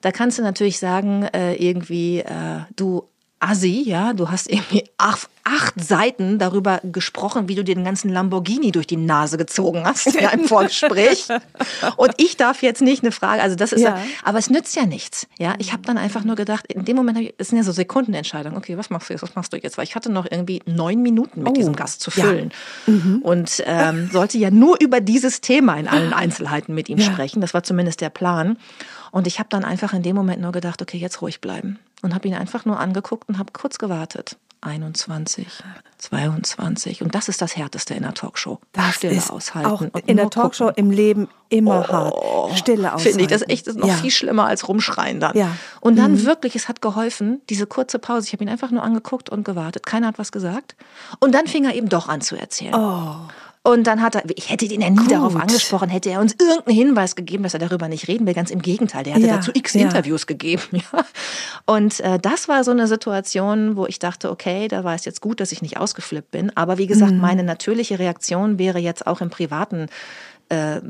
Da 0.00 0.12
kannst 0.12 0.38
du 0.38 0.42
natürlich 0.42 0.78
sagen, 0.78 1.24
äh, 1.24 1.54
irgendwie, 1.54 2.20
äh, 2.20 2.60
du 2.76 3.08
Assi, 3.40 3.84
ja, 3.86 4.14
du 4.14 4.30
hast 4.30 4.50
irgendwie 4.50 4.84
acht, 4.98 5.28
acht, 5.44 5.74
Seiten 5.80 6.38
darüber 6.38 6.80
gesprochen, 6.82 7.48
wie 7.48 7.54
du 7.54 7.62
dir 7.62 7.76
den 7.76 7.84
ganzen 7.84 8.10
Lamborghini 8.10 8.72
durch 8.72 8.86
die 8.86 8.96
Nase 8.96 9.38
gezogen 9.38 9.84
hast 9.84 10.12
ja, 10.20 10.30
im 10.30 10.44
Vorgespräch. 10.48 11.28
Und 11.96 12.12
ich 12.16 12.36
darf 12.36 12.62
jetzt 12.62 12.82
nicht 12.82 13.04
eine 13.04 13.12
Frage, 13.12 13.40
also 13.42 13.54
das 13.54 13.72
ist, 13.72 13.82
ja. 13.82 13.98
aber 14.24 14.38
es 14.38 14.50
nützt 14.50 14.74
ja 14.74 14.86
nichts. 14.86 15.28
Ja, 15.38 15.54
ich 15.58 15.72
habe 15.72 15.82
dann 15.82 15.98
einfach 15.98 16.24
nur 16.24 16.34
gedacht, 16.34 16.66
in 16.66 16.84
dem 16.84 16.96
Moment, 16.96 17.18
ich, 17.18 17.34
es 17.38 17.48
sind 17.48 17.58
ja 17.58 17.64
so 17.64 17.72
Sekundenentscheidungen. 17.72 18.58
Okay, 18.58 18.76
was 18.76 18.90
machst 18.90 19.08
du 19.08 19.14
jetzt? 19.14 19.22
Was 19.22 19.34
machst 19.36 19.52
du 19.52 19.56
jetzt? 19.56 19.78
Weil 19.78 19.84
ich 19.84 19.94
hatte 19.94 20.10
noch 20.10 20.26
irgendwie 20.28 20.60
neun 20.66 21.00
Minuten 21.00 21.42
mit 21.42 21.50
oh. 21.50 21.54
diesem 21.54 21.76
Gast 21.76 22.00
zu 22.00 22.10
füllen 22.10 22.50
ja. 22.86 22.92
mhm. 22.92 23.22
und 23.22 23.62
ähm, 23.66 24.10
sollte 24.12 24.38
ja 24.38 24.50
nur 24.50 24.80
über 24.80 25.00
dieses 25.00 25.40
Thema 25.40 25.76
in 25.76 25.86
allen 25.86 26.12
Einzelheiten 26.12 26.74
mit 26.74 26.88
ihm 26.88 27.00
sprechen. 27.00 27.40
Das 27.40 27.54
war 27.54 27.62
zumindest 27.62 28.00
der 28.00 28.10
Plan. 28.10 28.58
Und 29.10 29.26
ich 29.26 29.38
habe 29.38 29.48
dann 29.48 29.64
einfach 29.64 29.92
in 29.92 30.02
dem 30.02 30.16
Moment 30.16 30.42
nur 30.42 30.52
gedacht, 30.52 30.82
okay, 30.82 30.98
jetzt 30.98 31.22
ruhig 31.22 31.40
bleiben. 31.40 31.78
Und 32.02 32.14
habe 32.14 32.28
ihn 32.28 32.34
einfach 32.34 32.64
nur 32.64 32.78
angeguckt 32.78 33.28
und 33.28 33.38
habe 33.38 33.52
kurz 33.52 33.78
gewartet. 33.78 34.36
21, 34.60 35.46
22. 35.98 37.02
Und 37.02 37.14
das 37.14 37.28
ist 37.28 37.40
das 37.40 37.56
Härteste 37.56 37.94
in 37.94 38.02
der 38.02 38.14
Talkshow. 38.14 38.58
Das 38.72 38.96
Stille 38.96 39.14
ist 39.14 39.30
aushalten. 39.30 39.68
Auch 39.68 39.82
in 40.06 40.16
der 40.16 40.30
Talkshow 40.30 40.66
gucken. 40.66 40.84
im 40.86 40.90
Leben 40.90 41.28
immer 41.48 41.86
oh, 41.88 41.92
hart. 41.92 42.58
Stille 42.58 42.92
aushalten. 42.92 43.18
Finde 43.18 43.22
ich 43.22 43.28
das 43.28 43.48
echt 43.48 43.68
ist 43.68 43.78
noch 43.78 43.86
ja. 43.86 43.94
viel 43.94 44.10
schlimmer 44.10 44.46
als 44.46 44.66
rumschreien 44.66 45.20
dann. 45.20 45.36
Ja. 45.36 45.56
Und 45.80 45.96
dann 45.96 46.12
mhm. 46.12 46.24
wirklich, 46.24 46.56
es 46.56 46.68
hat 46.68 46.82
geholfen, 46.82 47.40
diese 47.50 47.66
kurze 47.66 48.00
Pause. 48.00 48.26
Ich 48.26 48.32
habe 48.32 48.42
ihn 48.42 48.48
einfach 48.48 48.70
nur 48.70 48.82
angeguckt 48.82 49.30
und 49.30 49.44
gewartet. 49.44 49.86
Keiner 49.86 50.08
hat 50.08 50.18
was 50.18 50.32
gesagt. 50.32 50.74
Und 51.20 51.34
dann 51.34 51.46
fing 51.46 51.64
er 51.64 51.74
eben 51.74 51.88
doch 51.88 52.08
an 52.08 52.20
zu 52.20 52.36
erzählen. 52.36 52.74
Oh. 52.74 53.14
Und 53.68 53.86
dann 53.86 54.00
hat 54.00 54.14
er, 54.14 54.22
ich 54.34 54.48
hätte 54.48 54.64
ihn 54.64 54.80
ja 54.80 54.88
nie 54.88 54.96
Gut. 54.96 55.10
darauf 55.10 55.36
angesprochen, 55.36 55.90
hätte 55.90 56.08
er 56.08 56.20
uns 56.20 56.34
irgendeinen 56.40 56.74
Hinweis 56.74 57.16
gegeben, 57.16 57.42
dass 57.42 57.52
er 57.52 57.60
darüber 57.60 57.86
nicht 57.88 58.08
reden 58.08 58.26
will. 58.26 58.32
Ganz 58.32 58.50
im 58.50 58.62
Gegenteil, 58.62 59.04
der 59.04 59.12
hatte 59.14 59.26
ja, 59.26 59.36
dazu 59.36 59.50
x 59.52 59.74
ja. 59.74 59.82
Interviews 59.82 60.26
gegeben. 60.26 60.62
Ja. 60.92 61.04
Und 61.66 62.00
äh, 62.00 62.18
das 62.18 62.48
war 62.48 62.62
so 62.62 62.70
eine 62.70 62.86
Situation, 62.86 63.76
wo 63.76 63.86
ich 63.86 63.98
dachte, 63.98 64.30
okay, 64.30 64.68
da 64.68 64.84
war 64.84 64.94
es 64.94 65.04
jetzt 65.04 65.20
gut, 65.20 65.40
dass 65.40 65.50
ich 65.50 65.60
nicht 65.60 65.76
ausgeflippt 65.76 66.30
bin. 66.30 66.56
Aber 66.56 66.78
wie 66.78 66.86
gesagt, 66.86 67.12
mhm. 67.12 67.20
meine 67.20 67.42
natürliche 67.42 67.98
Reaktion 67.98 68.58
wäre 68.58 68.78
jetzt 68.78 69.06
auch 69.06 69.20
im 69.20 69.28
privaten 69.28 69.88
äh, 70.48 70.80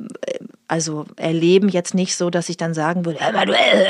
also 0.69 1.07
erleben 1.17 1.71
jetzt 1.71 1.95
nicht 1.95 2.15
so, 2.15 2.29
dass 2.29 2.49
ich 2.51 2.59
dann 2.59 2.75
sagen 2.75 3.07
würde, 3.07 3.19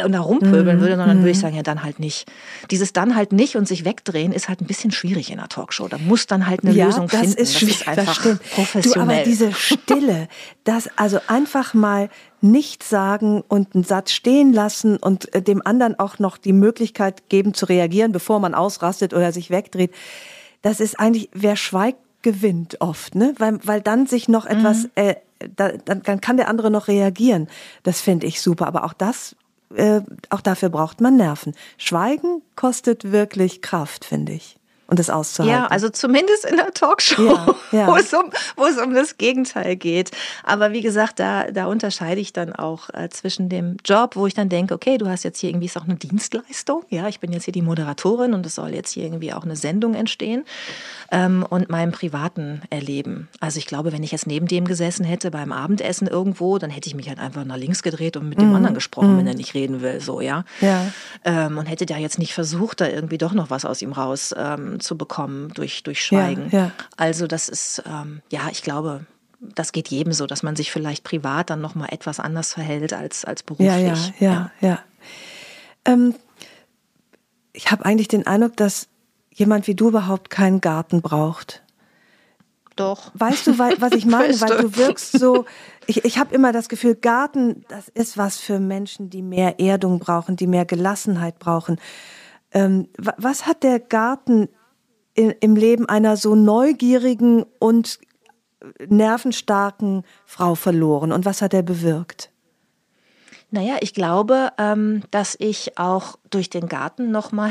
und 0.05 0.13
da 0.13 0.21
rumpöbeln 0.21 0.81
würde, 0.81 0.97
sondern 0.97 1.19
würde 1.19 1.31
ich 1.31 1.37
mhm. 1.39 1.41
sagen, 1.41 1.57
ja, 1.57 1.63
dann 1.65 1.83
halt 1.83 1.99
nicht. 1.99 2.31
Dieses 2.71 2.93
dann 2.93 3.17
halt 3.17 3.33
nicht 3.33 3.57
und 3.57 3.67
sich 3.67 3.85
wegdrehen 3.85 4.33
ist 4.33 4.49
halt 4.49 4.61
ein 4.61 4.67
bisschen 4.67 4.93
schwierig 4.93 5.31
in 5.31 5.41
einer 5.41 5.49
Talkshow. 5.49 5.89
Da 5.89 5.99
muss 5.99 6.27
dann 6.27 6.47
halt 6.47 6.65
eine 6.65 6.73
ja, 6.73 6.87
Lösung 6.87 7.09
das 7.09 7.21
finden. 7.21 7.37
Ist 7.37 7.55
das 7.57 7.63
ist 7.63 7.89
einfach 7.89 8.23
das 8.23 8.39
professionell. 8.55 9.07
Du, 9.07 9.13
aber 9.13 9.23
diese 9.25 9.53
Stille, 9.53 10.29
das 10.65 10.89
also 10.97 11.19
einfach 11.27 11.75
mal 11.75 12.11
nicht 12.41 12.85
sagen 12.85 13.43
und 13.49 13.75
einen 13.75 13.83
Satz 13.83 14.13
stehen 14.13 14.53
lassen 14.53 14.99
und 14.99 15.35
äh, 15.35 15.43
dem 15.43 15.61
anderen 15.67 15.99
auch 15.99 16.21
noch 16.21 16.39
die 16.39 16.53
Möglichkeit 16.53 17.29
geben 17.29 17.55
zu 17.55 17.67
reagieren, 17.67 18.13
bevor 18.13 18.39
man 18.39 18.55
ausrastet 18.55 19.13
oder 19.13 19.33
sich 19.33 19.51
wegdreht. 19.51 19.91
Das 20.63 20.79
ist 20.79 20.99
eigentlich, 21.01 21.29
wer 21.33 21.57
schweigt, 21.57 21.99
gewinnt 22.23 22.81
oft, 22.81 23.15
ne? 23.15 23.35
Weil, 23.39 23.59
weil 23.65 23.81
dann 23.81 24.07
sich 24.07 24.29
noch 24.29 24.45
etwas 24.45 24.85
mhm. 24.85 24.91
äh, 24.97 25.15
da, 25.39 25.73
dann, 25.73 26.03
dann 26.03 26.21
kann 26.21 26.37
der 26.37 26.49
andere 26.49 26.71
noch 26.71 26.89
reagieren. 26.89 27.49
Das 27.83 28.01
finde 28.01 28.27
ich 28.27 28.41
super. 28.41 28.67
Aber 28.67 28.85
auch 28.85 28.93
das, 28.93 29.37
äh, 29.75 30.01
auch 30.31 30.41
dafür 30.41 30.69
braucht 30.69 31.01
man 31.01 31.17
Nerven. 31.17 31.55
Schweigen 31.77 32.43
kostet 32.57 33.13
wirklich 33.13 33.63
Kraft, 33.63 34.05
finde 34.05 34.33
ich 34.33 34.59
und 34.89 34.99
das 34.99 35.11
auszuhalten. 35.11 35.55
Ja, 35.55 35.67
also 35.67 35.91
zumindest 35.91 36.47
in 36.47 36.57
der 36.57 36.73
Talkshow, 36.73 37.23
ja, 37.23 37.55
ja. 37.73 37.87
Wo, 37.93 37.97
es 37.97 38.13
um, 38.15 38.31
wo 38.57 38.65
es 38.65 38.79
um 38.79 38.95
das 38.95 39.19
Gegenteil 39.19 39.77
geht. 39.77 40.11
Aber 40.45 40.73
wie 40.73 40.81
gesagt, 40.81 41.21
da, 41.21 41.51
da 41.51 41.67
unterscheide 41.67 42.21
ich 42.23 42.33
dann 42.33 42.55
auch 42.55 42.89
äh, 42.95 43.11
zwischen 43.11 43.51
dem 43.51 43.77
Job, 43.85 44.17
wo 44.17 44.27
ich 44.27 44.33
dann 44.33 44.49
denke, 44.49 44.73
okay, 44.73 44.97
du 44.97 45.07
hast 45.07 45.25
jetzt 45.25 45.41
hier 45.41 45.51
irgendwie 45.51 45.67
ist 45.67 45.77
auch 45.77 45.85
eine 45.85 45.97
Dienstleistung. 45.97 46.85
Ja, 46.89 47.07
ich 47.07 47.21
bin 47.21 47.33
jetzt 47.33 47.45
hier 47.45 47.53
die 47.53 47.61
Moderatorin 47.61 48.33
und 48.33 48.47
es 48.47 48.55
soll 48.55 48.75
jetzt 48.75 48.93
hier 48.93 49.05
irgendwie 49.05 49.35
auch 49.35 49.45
eine 49.45 49.57
Sendung 49.57 49.95
entstehen. 49.95 50.45
Ähm, 51.11 51.45
und 51.49 51.69
meinem 51.69 51.93
privaten 51.93 52.63
Erleben. 52.71 53.29
Also 53.41 53.59
ich 53.59 53.67
glaube, 53.67 53.93
wenn 53.93 54.03
ich 54.03 54.13
jetzt 54.13 54.27
neben 54.27 54.47
dem 54.47 54.67
gesessen 54.67 55.05
hätte 55.05 55.31
beim 55.31 55.53
Abendessen 55.53 56.07
irgendwo, 56.07 56.59
dann 56.59 56.71
hätte 56.71 56.89
ich 56.89 56.95
mich 56.95 57.09
halt 57.09 57.19
einfach 57.19 57.45
nach 57.45 57.57
links 57.57 57.83
gedreht 57.83 58.17
und 58.17 58.29
mit 58.29 58.39
dem 58.39 58.51
mhm. 58.51 58.57
anderen 58.57 58.75
gesprochen, 58.75 59.15
mhm. 59.15 59.19
wenn 59.19 59.27
er 59.27 59.35
nicht 59.35 59.55
reden 59.55 59.83
will, 59.83 60.01
so, 60.01 60.21
ja. 60.23 60.45
ja. 60.61 60.87
Ähm, 61.25 61.59
und 61.59 61.67
hätte 61.67 61.85
da 61.85 61.99
jetzt 61.99 62.19
nicht 62.19 62.33
versucht, 62.33 62.81
da 62.81 62.89
irgendwie 62.89 63.19
doch 63.19 63.33
noch 63.33 63.51
was 63.51 63.65
aus 63.65 63.83
ihm 63.83 63.93
raus 63.93 64.35
ähm, 64.37 64.78
zu 64.81 64.97
bekommen 64.97 65.49
durch, 65.55 65.83
durch 65.83 66.03
Schweigen. 66.03 66.49
Ja, 66.51 66.59
ja. 66.59 66.73
Also 66.97 67.27
das 67.27 67.49
ist, 67.49 67.83
ähm, 67.87 68.23
ja, 68.31 68.49
ich 68.51 68.63
glaube, 68.63 69.07
das 69.41 69.73
geht 69.73 69.89
jedem 69.89 70.13
so, 70.13 70.27
dass 70.27 70.43
man 70.43 70.57
sich 70.57 70.73
vielleicht 70.73 71.05
privat 71.05 71.51
dann 71.51 71.61
nochmal 71.61 71.89
etwas 71.93 72.21
anders 72.21 72.55
verhält 72.55 72.93
als, 72.93 73.25
als 73.25 73.43
beruflich. 73.43 73.69
Ja, 73.69 73.79
ja, 73.79 74.13
ja, 74.19 74.51
ja. 74.61 74.79
Ähm, 75.85 76.15
ich 77.53 77.71
habe 77.71 77.85
eigentlich 77.85 78.09
den 78.09 78.27
Eindruck, 78.27 78.57
dass 78.57 78.89
jemand 79.33 79.67
wie 79.67 79.75
du 79.75 79.89
überhaupt 79.89 80.31
keinen 80.31 80.61
Garten 80.61 81.03
braucht. 81.03 81.63
Doch. 82.77 83.11
Weißt 83.15 83.47
du, 83.49 83.59
was 83.59 83.93
ich 83.93 84.07
meine? 84.07 84.41
Weil 84.41 84.63
du 84.63 84.77
wirkst 84.77 85.19
so, 85.19 85.45
ich, 85.87 86.05
ich 86.05 86.19
habe 86.19 86.35
immer 86.35 86.53
das 86.53 86.69
Gefühl, 86.69 86.95
Garten, 86.95 87.65
das 87.69 87.89
ist 87.89 88.17
was 88.17 88.39
für 88.39 88.61
Menschen, 88.61 89.11
die 89.11 89.23
mehr 89.23 89.59
Erdung 89.61 89.99
brauchen, 89.99 90.37
die 90.37 90.47
mehr 90.47 90.65
Gelassenheit 90.65 91.39
brauchen. 91.39 91.81
Ähm, 92.53 92.89
was 92.97 93.47
hat 93.47 93.63
der 93.63 93.81
Garten 93.81 94.49
in, 95.19 95.35
im 95.41 95.57
Leben 95.57 95.89
einer 95.89 96.17
so 96.17 96.37
neugierigen 96.37 97.45
und 97.59 97.99
nervenstarken 98.87 100.05
Frau 100.25 100.55
verloren 100.55 101.11
und 101.11 101.25
was 101.25 101.43
hat 101.43 101.53
er 101.55 101.63
bewirkt? 101.63 102.31
Naja, 103.51 103.79
ich 103.81 103.95
glaube, 103.95 104.53
ähm, 104.59 105.03
dass 105.11 105.35
ich 105.41 105.77
auch 105.77 106.19
durch 106.31 106.51
den 106.51 106.69
Garten 106.69 107.11
nochmal, 107.11 107.51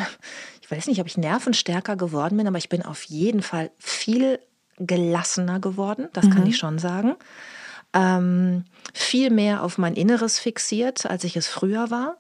ich 0.61 0.72
weiß 0.72 0.88
nicht, 0.88 1.01
ob 1.01 1.07
ich 1.07 1.18
nervenstärker 1.18 1.97
geworden 1.97 2.38
bin, 2.38 2.47
aber 2.47 2.57
ich 2.57 2.70
bin 2.70 2.84
auf 2.84 3.03
jeden 3.03 3.41
Fall 3.41 3.72
viel 3.80 4.39
gelassener 4.78 5.59
geworden, 5.59 6.07
das 6.13 6.26
mhm. 6.26 6.30
kann 6.30 6.47
ich 6.47 6.57
schon 6.57 6.80
sagen. 6.80 7.15
Ähm, 7.93 8.63
viel 8.93 9.30
mehr 9.30 9.63
auf 9.63 9.78
mein 9.78 9.95
Inneres 9.95 10.39
fixiert, 10.39 11.05
als 11.05 11.26
ich 11.26 11.36
es 11.36 11.47
früher 11.47 11.89
war. 11.89 12.18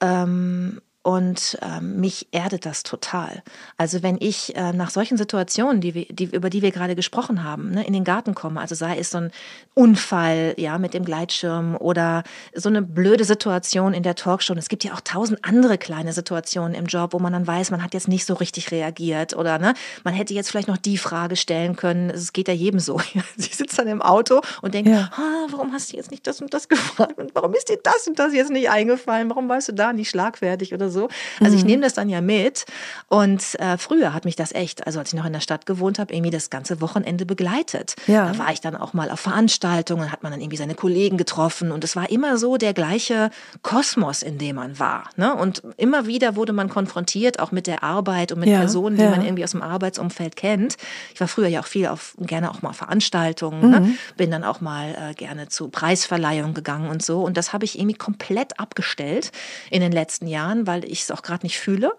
Ähm, 0.00 0.80
und 1.02 1.58
ähm, 1.62 1.98
mich 1.98 2.28
erdet 2.30 2.66
das 2.66 2.82
total. 2.82 3.42
Also 3.78 4.02
wenn 4.02 4.18
ich 4.20 4.54
äh, 4.54 4.74
nach 4.74 4.90
solchen 4.90 5.16
Situationen, 5.16 5.80
die 5.80 5.94
wir, 5.94 6.04
die, 6.10 6.24
über 6.24 6.50
die 6.50 6.60
wir 6.60 6.72
gerade 6.72 6.94
gesprochen 6.94 7.42
haben, 7.42 7.70
ne, 7.70 7.86
in 7.86 7.94
den 7.94 8.04
Garten 8.04 8.34
komme, 8.34 8.60
also 8.60 8.74
sei 8.74 8.98
es 8.98 9.10
so 9.10 9.18
ein 9.18 9.32
Unfall 9.72 10.52
ja, 10.58 10.76
mit 10.76 10.92
dem 10.92 11.06
Gleitschirm 11.06 11.74
oder 11.76 12.22
so 12.54 12.68
eine 12.68 12.82
blöde 12.82 13.24
Situation 13.24 13.94
in 13.94 14.02
der 14.02 14.14
Talkshow. 14.14 14.52
Und 14.52 14.58
es 14.58 14.68
gibt 14.68 14.84
ja 14.84 14.92
auch 14.92 15.00
tausend 15.00 15.42
andere 15.42 15.78
kleine 15.78 16.12
Situationen 16.12 16.74
im 16.74 16.84
Job, 16.84 17.14
wo 17.14 17.18
man 17.18 17.32
dann 17.32 17.46
weiß, 17.46 17.70
man 17.70 17.82
hat 17.82 17.94
jetzt 17.94 18.08
nicht 18.08 18.26
so 18.26 18.34
richtig 18.34 18.70
reagiert 18.70 19.34
oder 19.34 19.58
ne, 19.58 19.72
man 20.04 20.12
hätte 20.12 20.34
jetzt 20.34 20.50
vielleicht 20.50 20.68
noch 20.68 20.76
die 20.76 20.98
Frage 20.98 21.36
stellen 21.36 21.76
können. 21.76 22.10
Es 22.10 22.34
geht 22.34 22.48
ja 22.48 22.54
jedem 22.54 22.78
so. 22.78 23.00
Sie 23.38 23.54
sitzt 23.54 23.78
dann 23.78 23.88
im 23.88 24.02
Auto 24.02 24.42
und 24.60 24.74
denkt, 24.74 24.90
ja. 24.90 25.10
ah, 25.14 25.46
warum 25.48 25.72
hast 25.72 25.92
du 25.92 25.96
jetzt 25.96 26.10
nicht 26.10 26.26
das 26.26 26.42
und 26.42 26.52
das 26.52 26.68
gefragt? 26.68 27.16
Und 27.16 27.34
warum 27.34 27.54
ist 27.54 27.70
dir 27.70 27.78
das 27.82 28.06
und 28.06 28.18
das 28.18 28.34
jetzt 28.34 28.50
nicht 28.50 28.68
eingefallen? 28.68 29.30
Warum 29.30 29.48
warst 29.48 29.68
du 29.68 29.72
da 29.72 29.94
nicht 29.94 30.10
schlagfertig 30.10 30.74
oder 30.74 30.89
so. 30.90 31.08
Also 31.40 31.56
ich 31.56 31.62
mhm. 31.62 31.70
nehme 31.70 31.82
das 31.82 31.94
dann 31.94 32.08
ja 32.08 32.20
mit. 32.20 32.66
Und 33.08 33.58
äh, 33.60 33.78
früher 33.78 34.12
hat 34.14 34.24
mich 34.24 34.36
das 34.36 34.52
echt, 34.52 34.86
also 34.86 34.98
als 34.98 35.12
ich 35.12 35.18
noch 35.18 35.26
in 35.26 35.32
der 35.32 35.40
Stadt 35.40 35.66
gewohnt 35.66 35.98
habe, 35.98 36.12
irgendwie 36.12 36.30
das 36.30 36.50
ganze 36.50 36.80
Wochenende 36.80 37.26
begleitet. 37.26 37.96
Ja. 38.06 38.32
Da 38.32 38.38
war 38.38 38.52
ich 38.52 38.60
dann 38.60 38.76
auch 38.76 38.92
mal 38.92 39.10
auf 39.10 39.20
Veranstaltungen, 39.20 40.12
hat 40.12 40.22
man 40.22 40.32
dann 40.32 40.40
irgendwie 40.40 40.56
seine 40.56 40.74
Kollegen 40.74 41.16
getroffen 41.16 41.72
und 41.72 41.84
es 41.84 41.96
war 41.96 42.10
immer 42.10 42.38
so 42.38 42.56
der 42.56 42.74
gleiche 42.74 43.30
Kosmos, 43.62 44.22
in 44.22 44.38
dem 44.38 44.56
man 44.56 44.78
war. 44.78 45.10
Ne? 45.16 45.34
Und 45.34 45.62
immer 45.76 46.06
wieder 46.06 46.36
wurde 46.36 46.52
man 46.52 46.68
konfrontiert, 46.68 47.40
auch 47.40 47.52
mit 47.52 47.66
der 47.66 47.82
Arbeit 47.82 48.32
und 48.32 48.40
mit 48.40 48.48
ja. 48.48 48.58
Personen, 48.58 48.96
die 48.96 49.02
ja. 49.02 49.10
man 49.10 49.24
irgendwie 49.24 49.44
aus 49.44 49.52
dem 49.52 49.62
Arbeitsumfeld 49.62 50.36
kennt. 50.36 50.76
Ich 51.14 51.20
war 51.20 51.28
früher 51.28 51.48
ja 51.48 51.60
auch 51.60 51.66
viel 51.66 51.86
auf, 51.86 52.14
gerne 52.18 52.50
auch 52.50 52.62
mal 52.62 52.72
Veranstaltungen, 52.72 53.70
ne? 53.70 53.80
mhm. 53.80 53.86
ne? 53.86 53.94
bin 54.16 54.30
dann 54.30 54.44
auch 54.44 54.60
mal 54.60 55.10
äh, 55.10 55.14
gerne 55.14 55.48
zu 55.48 55.68
Preisverleihungen 55.68 56.54
gegangen 56.54 56.90
und 56.90 57.02
so. 57.02 57.22
Und 57.22 57.36
das 57.36 57.52
habe 57.52 57.64
ich 57.64 57.78
irgendwie 57.78 57.96
komplett 57.96 58.58
abgestellt 58.58 59.30
in 59.70 59.80
den 59.80 59.92
letzten 59.92 60.26
Jahren, 60.26 60.66
weil 60.66 60.79
ich 60.86 61.02
es 61.02 61.10
auch 61.10 61.22
gerade 61.22 61.44
nicht 61.44 61.58
fühle 61.58 61.92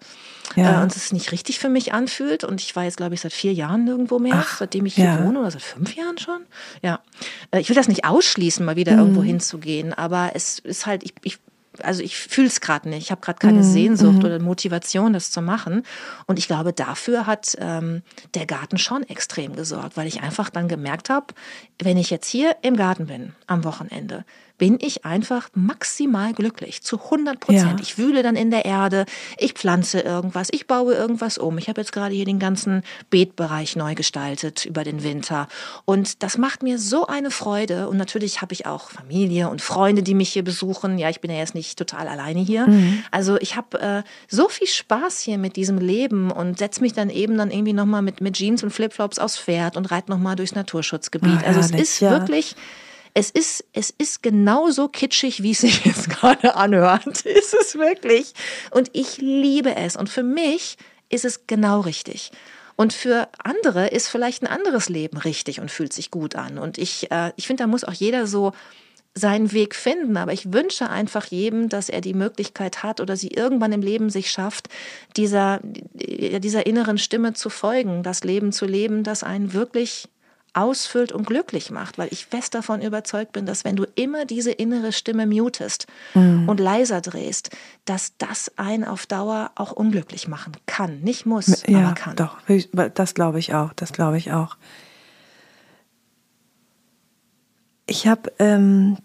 ja. 0.55 0.79
äh, 0.79 0.83
und 0.83 0.95
es 0.95 1.11
nicht 1.11 1.31
richtig 1.31 1.59
für 1.59 1.69
mich 1.69 1.93
anfühlt. 1.93 2.43
Und 2.43 2.61
ich 2.61 2.75
war 2.75 2.83
jetzt, 2.83 2.97
glaube 2.97 3.13
ich, 3.13 3.21
seit 3.21 3.33
vier 3.33 3.53
Jahren 3.53 3.85
nirgendwo 3.85 4.19
mehr, 4.19 4.35
Ach, 4.35 4.57
seitdem 4.59 4.85
ich 4.85 4.95
hier 4.95 5.05
ja. 5.05 5.23
wohne 5.23 5.39
oder 5.39 5.51
seit 5.51 5.61
fünf 5.61 5.95
Jahren 5.95 6.17
schon. 6.17 6.41
Ja, 6.81 6.99
äh, 7.51 7.59
ich 7.59 7.69
will 7.69 7.75
das 7.75 7.87
nicht 7.87 8.05
ausschließen, 8.05 8.65
mal 8.65 8.75
wieder 8.75 8.93
mhm. 8.93 8.99
irgendwo 8.99 9.23
hinzugehen, 9.23 9.93
aber 9.93 10.31
es 10.33 10.59
ist 10.59 10.85
halt, 10.85 11.03
ich, 11.03 11.13
ich 11.23 11.39
also 11.79 12.03
ich 12.03 12.17
fühle 12.17 12.47
es 12.47 12.61
gerade 12.61 12.89
nicht. 12.89 13.03
Ich 13.03 13.11
habe 13.11 13.21
gerade 13.21 13.39
keine 13.39 13.59
mhm. 13.59 13.63
Sehnsucht 13.63 14.19
mhm. 14.19 14.25
oder 14.25 14.39
Motivation, 14.39 15.13
das 15.13 15.31
zu 15.31 15.41
machen. 15.41 15.83
Und 16.27 16.37
ich 16.37 16.47
glaube, 16.47 16.73
dafür 16.73 17.25
hat 17.25 17.55
ähm, 17.59 18.01
der 18.33 18.45
Garten 18.45 18.77
schon 18.77 19.03
extrem 19.03 19.55
gesorgt, 19.55 19.95
weil 19.97 20.07
ich 20.07 20.21
einfach 20.21 20.49
dann 20.49 20.67
gemerkt 20.67 21.09
habe, 21.09 21.27
wenn 21.81 21.97
ich 21.97 22.09
jetzt 22.09 22.27
hier 22.27 22.57
im 22.61 22.75
Garten 22.75 23.05
bin 23.05 23.33
am 23.47 23.63
Wochenende, 23.63 24.25
bin 24.61 24.77
ich 24.79 25.05
einfach 25.05 25.49
maximal 25.55 26.33
glücklich, 26.33 26.83
zu 26.83 27.05
100 27.05 27.39
Prozent. 27.39 27.79
Ja. 27.79 27.81
Ich 27.81 27.97
wühle 27.97 28.21
dann 28.21 28.35
in 28.35 28.51
der 28.51 28.63
Erde, 28.63 29.05
ich 29.39 29.53
pflanze 29.53 30.01
irgendwas, 30.01 30.49
ich 30.51 30.67
baue 30.67 30.93
irgendwas 30.93 31.39
um. 31.39 31.57
Ich 31.57 31.67
habe 31.67 31.81
jetzt 31.81 31.91
gerade 31.91 32.13
hier 32.13 32.25
den 32.25 32.37
ganzen 32.37 32.83
Beetbereich 33.09 33.75
neu 33.75 33.95
gestaltet 33.95 34.67
über 34.67 34.83
den 34.83 35.01
Winter. 35.01 35.47
Und 35.85 36.21
das 36.21 36.37
macht 36.37 36.61
mir 36.61 36.77
so 36.77 37.07
eine 37.07 37.31
Freude. 37.31 37.89
Und 37.89 37.97
natürlich 37.97 38.43
habe 38.43 38.53
ich 38.53 38.67
auch 38.67 38.91
Familie 38.91 39.49
und 39.49 39.63
Freunde, 39.63 40.03
die 40.03 40.13
mich 40.13 40.31
hier 40.31 40.43
besuchen. 40.43 40.99
Ja, 40.99 41.09
ich 41.09 41.21
bin 41.21 41.31
ja 41.31 41.37
jetzt 41.37 41.55
nicht 41.55 41.75
total 41.75 42.07
alleine 42.07 42.41
hier. 42.41 42.67
Mhm. 42.67 43.03
Also 43.09 43.37
ich 43.37 43.55
habe 43.55 43.81
äh, 43.81 44.03
so 44.27 44.47
viel 44.47 44.67
Spaß 44.67 45.21
hier 45.21 45.39
mit 45.39 45.55
diesem 45.55 45.79
Leben 45.79 46.29
und 46.29 46.59
setze 46.59 46.81
mich 46.81 46.93
dann 46.93 47.09
eben 47.09 47.35
dann 47.35 47.49
irgendwie 47.49 47.73
nochmal 47.73 48.03
mit, 48.03 48.21
mit 48.21 48.35
Jeans 48.35 48.61
und 48.61 48.69
Flipflops 48.69 49.17
aufs 49.17 49.39
Pferd 49.39 49.75
und 49.75 49.89
reite 49.89 50.11
nochmal 50.11 50.35
durchs 50.35 50.53
Naturschutzgebiet. 50.53 51.39
Ah, 51.41 51.47
also 51.47 51.61
es 51.61 51.71
ist 51.71 51.99
ja. 51.99 52.11
wirklich 52.11 52.55
es 53.13 53.29
ist, 53.29 53.65
es 53.73 53.89
ist 53.89 54.23
genauso 54.23 54.87
kitschig, 54.87 55.43
wie 55.43 55.51
es 55.51 55.59
sich 55.59 55.85
jetzt 55.85 56.09
gerade 56.09 56.55
anhört. 56.55 57.21
Ist 57.25 57.53
es 57.53 57.75
wirklich. 57.75 58.33
Und 58.71 58.89
ich 58.93 59.17
liebe 59.17 59.75
es. 59.75 59.95
Und 59.95 60.09
für 60.09 60.23
mich 60.23 60.77
ist 61.09 61.25
es 61.25 61.45
genau 61.45 61.81
richtig. 61.81 62.31
Und 62.77 62.93
für 62.93 63.27
andere 63.37 63.89
ist 63.89 64.07
vielleicht 64.07 64.43
ein 64.43 64.47
anderes 64.47 64.87
Leben 64.87 65.17
richtig 65.17 65.59
und 65.59 65.69
fühlt 65.69 65.93
sich 65.93 66.09
gut 66.09 66.35
an. 66.35 66.57
Und 66.57 66.77
ich, 66.77 67.11
äh, 67.11 67.33
ich 67.35 67.47
finde, 67.47 67.63
da 67.63 67.67
muss 67.67 67.83
auch 67.83 67.93
jeder 67.93 68.27
so 68.27 68.53
seinen 69.13 69.51
Weg 69.51 69.75
finden. 69.75 70.15
Aber 70.17 70.31
ich 70.31 70.53
wünsche 70.53 70.89
einfach 70.89 71.25
jedem, 71.25 71.69
dass 71.69 71.89
er 71.89 72.01
die 72.01 72.13
Möglichkeit 72.13 72.81
hat 72.81 73.01
oder 73.01 73.17
sie 73.17 73.27
irgendwann 73.27 73.73
im 73.73 73.81
Leben 73.81 74.09
sich 74.09 74.31
schafft, 74.31 74.69
dieser, 75.17 75.59
dieser 75.63 76.65
inneren 76.65 76.97
Stimme 76.97 77.33
zu 77.33 77.49
folgen, 77.49 78.03
das 78.03 78.23
Leben 78.23 78.51
zu 78.53 78.65
leben, 78.65 79.03
das 79.03 79.23
einen 79.23 79.53
wirklich 79.53 80.07
ausfüllt 80.53 81.11
und 81.11 81.25
glücklich 81.25 81.71
macht, 81.71 81.97
weil 81.97 82.09
ich 82.11 82.25
fest 82.25 82.53
davon 82.53 82.81
überzeugt 82.81 83.31
bin, 83.31 83.45
dass 83.45 83.63
wenn 83.63 83.75
du 83.75 83.85
immer 83.95 84.25
diese 84.25 84.51
innere 84.51 84.91
Stimme 84.91 85.25
mutest 85.25 85.87
mhm. 86.13 86.49
und 86.49 86.59
leiser 86.59 87.01
drehst, 87.01 87.51
dass 87.85 88.17
das 88.17 88.51
einen 88.57 88.83
auf 88.83 89.05
Dauer 89.05 89.51
auch 89.55 89.71
unglücklich 89.71 90.27
machen 90.27 90.53
kann. 90.65 90.99
Nicht 91.01 91.25
muss, 91.25 91.63
ja, 91.67 91.79
aber 91.79 91.93
kann. 91.93 92.15
Doch, 92.17 92.37
das 92.93 93.13
glaube 93.13 93.39
ich 93.39 93.53
auch, 93.53 93.73
das 93.73 93.93
glaube 93.93 94.17
ich 94.17 94.33
auch. 94.33 94.57
Ich 97.85 98.07
habe 98.07 98.31
ähm, 98.39 98.97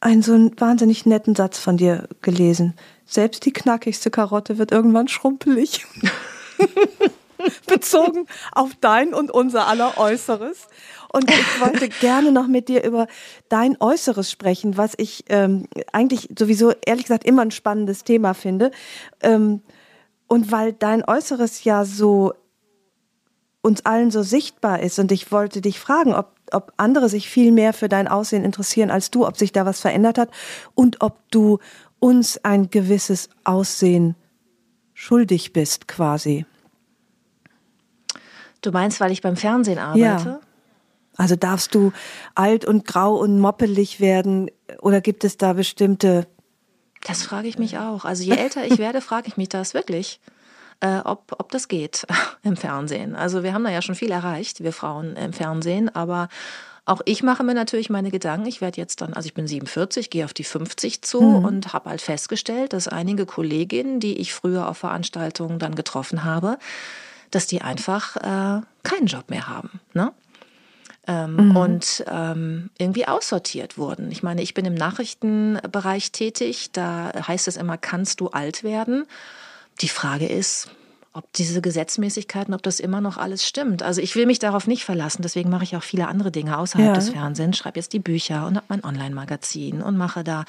einen 0.00 0.22
so 0.22 0.32
einen 0.34 0.60
wahnsinnig 0.60 1.06
netten 1.06 1.34
Satz 1.34 1.58
von 1.58 1.76
dir 1.76 2.08
gelesen. 2.20 2.74
Selbst 3.06 3.44
die 3.46 3.52
knackigste 3.52 4.10
Karotte 4.10 4.58
wird 4.58 4.72
irgendwann 4.72 5.08
schrumpelig. 5.08 5.86
bezogen 7.66 8.26
auf 8.52 8.70
dein 8.80 9.14
und 9.14 9.30
unser 9.30 9.66
aller 9.66 9.98
Äußeres. 9.98 10.68
Und 11.12 11.30
ich 11.30 11.60
wollte 11.60 11.88
gerne 12.00 12.32
noch 12.32 12.46
mit 12.46 12.68
dir 12.68 12.84
über 12.84 13.06
dein 13.48 13.76
Äußeres 13.80 14.30
sprechen, 14.30 14.76
was 14.76 14.94
ich 14.96 15.24
ähm, 15.28 15.66
eigentlich 15.92 16.28
sowieso 16.38 16.72
ehrlich 16.84 17.04
gesagt 17.04 17.24
immer 17.24 17.42
ein 17.42 17.50
spannendes 17.50 18.04
Thema 18.04 18.34
finde. 18.34 18.70
Ähm, 19.22 19.62
und 20.26 20.50
weil 20.50 20.72
dein 20.72 21.04
Äußeres 21.04 21.64
ja 21.64 21.84
so 21.84 22.32
uns 23.62 23.86
allen 23.86 24.10
so 24.10 24.22
sichtbar 24.22 24.80
ist 24.80 24.98
und 24.98 25.12
ich 25.12 25.30
wollte 25.30 25.60
dich 25.60 25.78
fragen, 25.78 26.14
ob, 26.14 26.34
ob 26.50 26.72
andere 26.76 27.08
sich 27.08 27.28
viel 27.28 27.52
mehr 27.52 27.72
für 27.72 27.88
dein 27.88 28.08
Aussehen 28.08 28.44
interessieren 28.44 28.90
als 28.90 29.10
du, 29.10 29.26
ob 29.26 29.36
sich 29.36 29.52
da 29.52 29.64
was 29.64 29.80
verändert 29.80 30.18
hat 30.18 30.30
und 30.74 31.00
ob 31.00 31.18
du 31.30 31.58
uns 32.00 32.44
ein 32.44 32.70
gewisses 32.70 33.28
Aussehen 33.44 34.16
schuldig 34.94 35.52
bist 35.52 35.86
quasi. 35.86 36.44
Du 38.62 38.70
meinst, 38.70 39.00
weil 39.00 39.12
ich 39.12 39.20
beim 39.20 39.36
Fernsehen 39.36 39.78
arbeite? 39.78 40.28
Ja. 40.28 40.40
Also 41.16 41.36
darfst 41.36 41.74
du 41.74 41.92
alt 42.34 42.64
und 42.64 42.86
grau 42.86 43.16
und 43.16 43.38
moppelig 43.38 44.00
werden 44.00 44.50
oder 44.80 45.00
gibt 45.00 45.24
es 45.24 45.36
da 45.36 45.52
bestimmte? 45.52 46.26
Das 47.06 47.22
frage 47.22 47.48
ich 47.48 47.58
mich 47.58 47.78
auch. 47.78 48.04
Also 48.04 48.22
je 48.22 48.36
älter 48.36 48.64
ich 48.64 48.78
werde, 48.78 49.00
frage 49.00 49.28
ich 49.28 49.36
mich 49.36 49.48
das 49.48 49.74
wirklich, 49.74 50.20
äh, 50.80 51.00
ob, 51.04 51.36
ob 51.38 51.50
das 51.50 51.68
geht 51.68 52.06
im 52.42 52.56
Fernsehen. 52.56 53.14
Also 53.14 53.42
wir 53.42 53.52
haben 53.52 53.64
da 53.64 53.70
ja 53.70 53.82
schon 53.82 53.94
viel 53.94 54.10
erreicht, 54.10 54.62
wir 54.62 54.72
Frauen 54.72 55.16
im 55.16 55.32
Fernsehen, 55.32 55.94
aber 55.94 56.28
auch 56.84 57.00
ich 57.04 57.22
mache 57.22 57.44
mir 57.44 57.54
natürlich 57.54 57.90
meine 57.90 58.10
Gedanken. 58.10 58.46
Ich 58.46 58.60
werde 58.60 58.80
jetzt 58.80 59.02
dann, 59.02 59.12
also 59.12 59.26
ich 59.26 59.34
bin 59.34 59.46
47, 59.46 60.10
gehe 60.10 60.24
auf 60.24 60.34
die 60.34 60.44
50 60.44 61.02
zu 61.02 61.20
mhm. 61.20 61.44
und 61.44 61.72
habe 61.72 61.90
halt 61.90 62.00
festgestellt, 62.00 62.72
dass 62.72 62.88
einige 62.88 63.24
Kolleginnen, 63.26 64.00
die 64.00 64.18
ich 64.18 64.34
früher 64.34 64.68
auf 64.68 64.78
Veranstaltungen 64.78 65.60
dann 65.60 65.76
getroffen 65.76 66.24
habe, 66.24 66.58
dass 67.32 67.48
die 67.48 67.62
einfach 67.62 68.16
äh, 68.16 68.62
keinen 68.84 69.06
Job 69.06 69.28
mehr 69.28 69.48
haben. 69.48 69.80
Ne? 69.94 70.12
Ähm, 71.08 71.48
mhm. 71.48 71.56
und 71.56 72.04
ähm, 72.08 72.70
irgendwie 72.78 73.08
aussortiert 73.08 73.76
wurden. 73.76 74.12
Ich 74.12 74.22
meine, 74.22 74.40
ich 74.40 74.54
bin 74.54 74.64
im 74.64 74.74
Nachrichtenbereich 74.74 76.12
tätig, 76.12 76.70
da 76.70 77.10
heißt 77.26 77.48
es 77.48 77.56
immer, 77.56 77.76
kannst 77.76 78.20
du 78.20 78.28
alt 78.28 78.62
werden? 78.62 79.06
Die 79.80 79.88
Frage 79.88 80.28
ist, 80.28 80.70
ob 81.14 81.30
diese 81.34 81.60
Gesetzmäßigkeiten, 81.60 82.54
ob 82.54 82.62
das 82.62 82.80
immer 82.80 83.00
noch 83.00 83.18
alles 83.18 83.46
stimmt. 83.46 83.82
Also 83.82 84.00
ich 84.00 84.16
will 84.16 84.26
mich 84.26 84.38
darauf 84.38 84.66
nicht 84.66 84.84
verlassen, 84.84 85.22
deswegen 85.22 85.50
mache 85.50 85.64
ich 85.64 85.76
auch 85.76 85.82
viele 85.82 86.08
andere 86.08 86.30
Dinge 86.30 86.56
außerhalb 86.58 86.88
ja. 86.88 86.94
des 86.94 87.10
Fernsehens, 87.10 87.58
schreibe 87.58 87.78
jetzt 87.78 87.92
die 87.92 87.98
Bücher 87.98 88.46
und 88.46 88.56
habe 88.56 88.66
mein 88.68 88.84
Online-Magazin 88.84 89.82
und 89.82 89.96
mache 89.96 90.24
da 90.24 90.44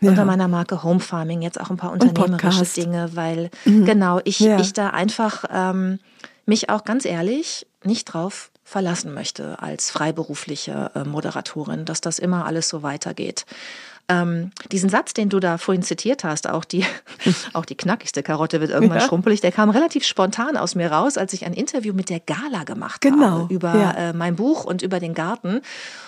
ja. 0.00 0.10
unter 0.10 0.24
meiner 0.24 0.46
Marke 0.46 0.84
Home 0.84 1.00
Farming 1.00 1.42
jetzt 1.42 1.60
auch 1.60 1.70
ein 1.70 1.76
paar 1.76 1.92
unternehmerische 1.92 2.64
Dinge, 2.64 3.10
weil 3.14 3.50
mhm. 3.64 3.84
genau 3.84 4.20
ich, 4.24 4.38
ja. 4.38 4.60
ich 4.60 4.72
da 4.72 4.90
einfach 4.90 5.44
ähm, 5.50 5.98
mich 6.46 6.70
auch 6.70 6.84
ganz 6.84 7.04
ehrlich 7.04 7.66
nicht 7.82 8.04
drauf 8.04 8.50
verlassen 8.62 9.12
möchte 9.12 9.60
als 9.60 9.90
freiberufliche 9.90 10.90
äh, 10.94 11.04
Moderatorin, 11.04 11.84
dass 11.84 12.00
das 12.00 12.18
immer 12.18 12.46
alles 12.46 12.68
so 12.68 12.82
weitergeht. 12.82 13.46
Ähm, 14.08 14.50
diesen 14.70 14.90
Satz, 14.90 15.14
den 15.14 15.30
du 15.30 15.40
da 15.40 15.56
vorhin 15.56 15.82
zitiert 15.82 16.24
hast, 16.24 16.48
auch 16.48 16.64
die, 16.64 16.84
auch 17.54 17.64
die 17.64 17.74
knackigste 17.74 18.22
Karotte 18.22 18.60
wird 18.60 18.70
irgendwann 18.70 18.98
ja. 19.00 19.06
schrumpelig, 19.06 19.40
der 19.40 19.52
kam 19.52 19.70
relativ 19.70 20.04
spontan 20.04 20.56
aus 20.56 20.74
mir 20.74 20.92
raus, 20.92 21.16
als 21.16 21.32
ich 21.32 21.46
ein 21.46 21.54
Interview 21.54 21.94
mit 21.94 22.10
der 22.10 22.20
Gala 22.20 22.64
gemacht 22.64 23.00
genau. 23.00 23.26
habe 23.26 23.54
über 23.54 23.74
ja. 23.74 23.90
äh, 23.92 24.12
mein 24.12 24.36
Buch 24.36 24.64
und 24.64 24.82
über 24.82 25.00
den 25.00 25.14
Garten. 25.14 25.62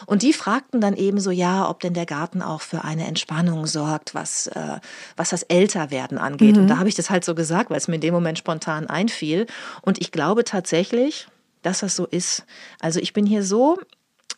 Und 0.05 0.23
die 0.23 0.35
fragten 0.35 0.81
dann 0.81 0.95
eben 0.95 1.21
so, 1.21 1.31
ja, 1.31 1.69
ob 1.69 1.81
denn 1.81 1.95
der 1.95 2.07
Garten 2.07 2.43
auch 2.43 2.61
für 2.61 2.85
eine 2.85 3.07
Entspannung 3.07 3.67
sorgt, 3.67 4.15
was, 4.15 4.47
äh, 4.49 4.79
was 5.17 5.31
das 5.31 5.43
Älterwerden 5.45 6.19
angeht. 6.19 6.57
Mhm. 6.57 6.63
Und 6.63 6.69
da 6.69 6.79
habe 6.79 6.89
ich 6.89 6.95
das 6.95 7.09
halt 7.09 7.25
so 7.25 7.35
gesagt, 7.35 7.71
weil 7.71 7.79
es 7.79 7.89
mir 7.89 7.95
in 7.95 8.03
dem 8.03 8.15
Moment 8.15 8.39
spontan 8.39 8.89
einfiel. 8.89 9.47
Und 9.81 10.01
ich 10.01 10.13
glaube 10.13 10.45
tatsächlich, 10.45 11.29
dass 11.63 11.81
das 11.81 11.97
so 11.97 12.07
ist. 12.07 12.45
Also 12.81 13.01
ich 13.01 13.13
bin 13.13 13.27
hier 13.27 13.43
so 13.43 13.79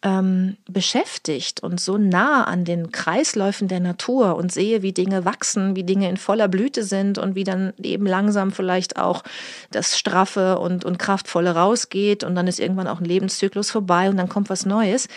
ähm, 0.03 0.57
beschäftigt 0.69 1.63
und 1.63 1.81
so 1.81 1.99
nah 1.99 2.45
an 2.45 2.65
den 2.65 2.93
Kreisläufen 2.93 3.67
der 3.67 3.81
Natur 3.81 4.37
und 4.37 4.53
sehe, 4.53 4.83
wie 4.83 4.93
Dinge 4.93 5.25
wachsen, 5.25 5.75
wie 5.75 5.83
Dinge 5.83 6.09
in 6.09 6.17
voller 6.17 6.47
Blüte 6.47 6.85
sind 6.85 7.19
und 7.19 7.35
wie 7.35 7.45
dann 7.45 7.73
eben 7.83 8.07
langsam 8.07 8.53
vielleicht 8.53 8.97
auch 8.97 9.25
das 9.73 9.99
Straffe 9.99 10.61
und, 10.61 10.85
und 10.85 10.99
Kraftvolle 10.99 11.51
rausgeht 11.51 12.23
und 12.23 12.37
dann 12.37 12.47
ist 12.47 12.61
irgendwann 12.61 12.87
auch 12.87 13.01
ein 13.01 13.05
Lebenszyklus 13.05 13.71
vorbei 13.71 14.09
und 14.09 14.17
dann 14.17 14.29
kommt 14.29 14.51
was 14.51 14.67
Neues. 14.67 15.09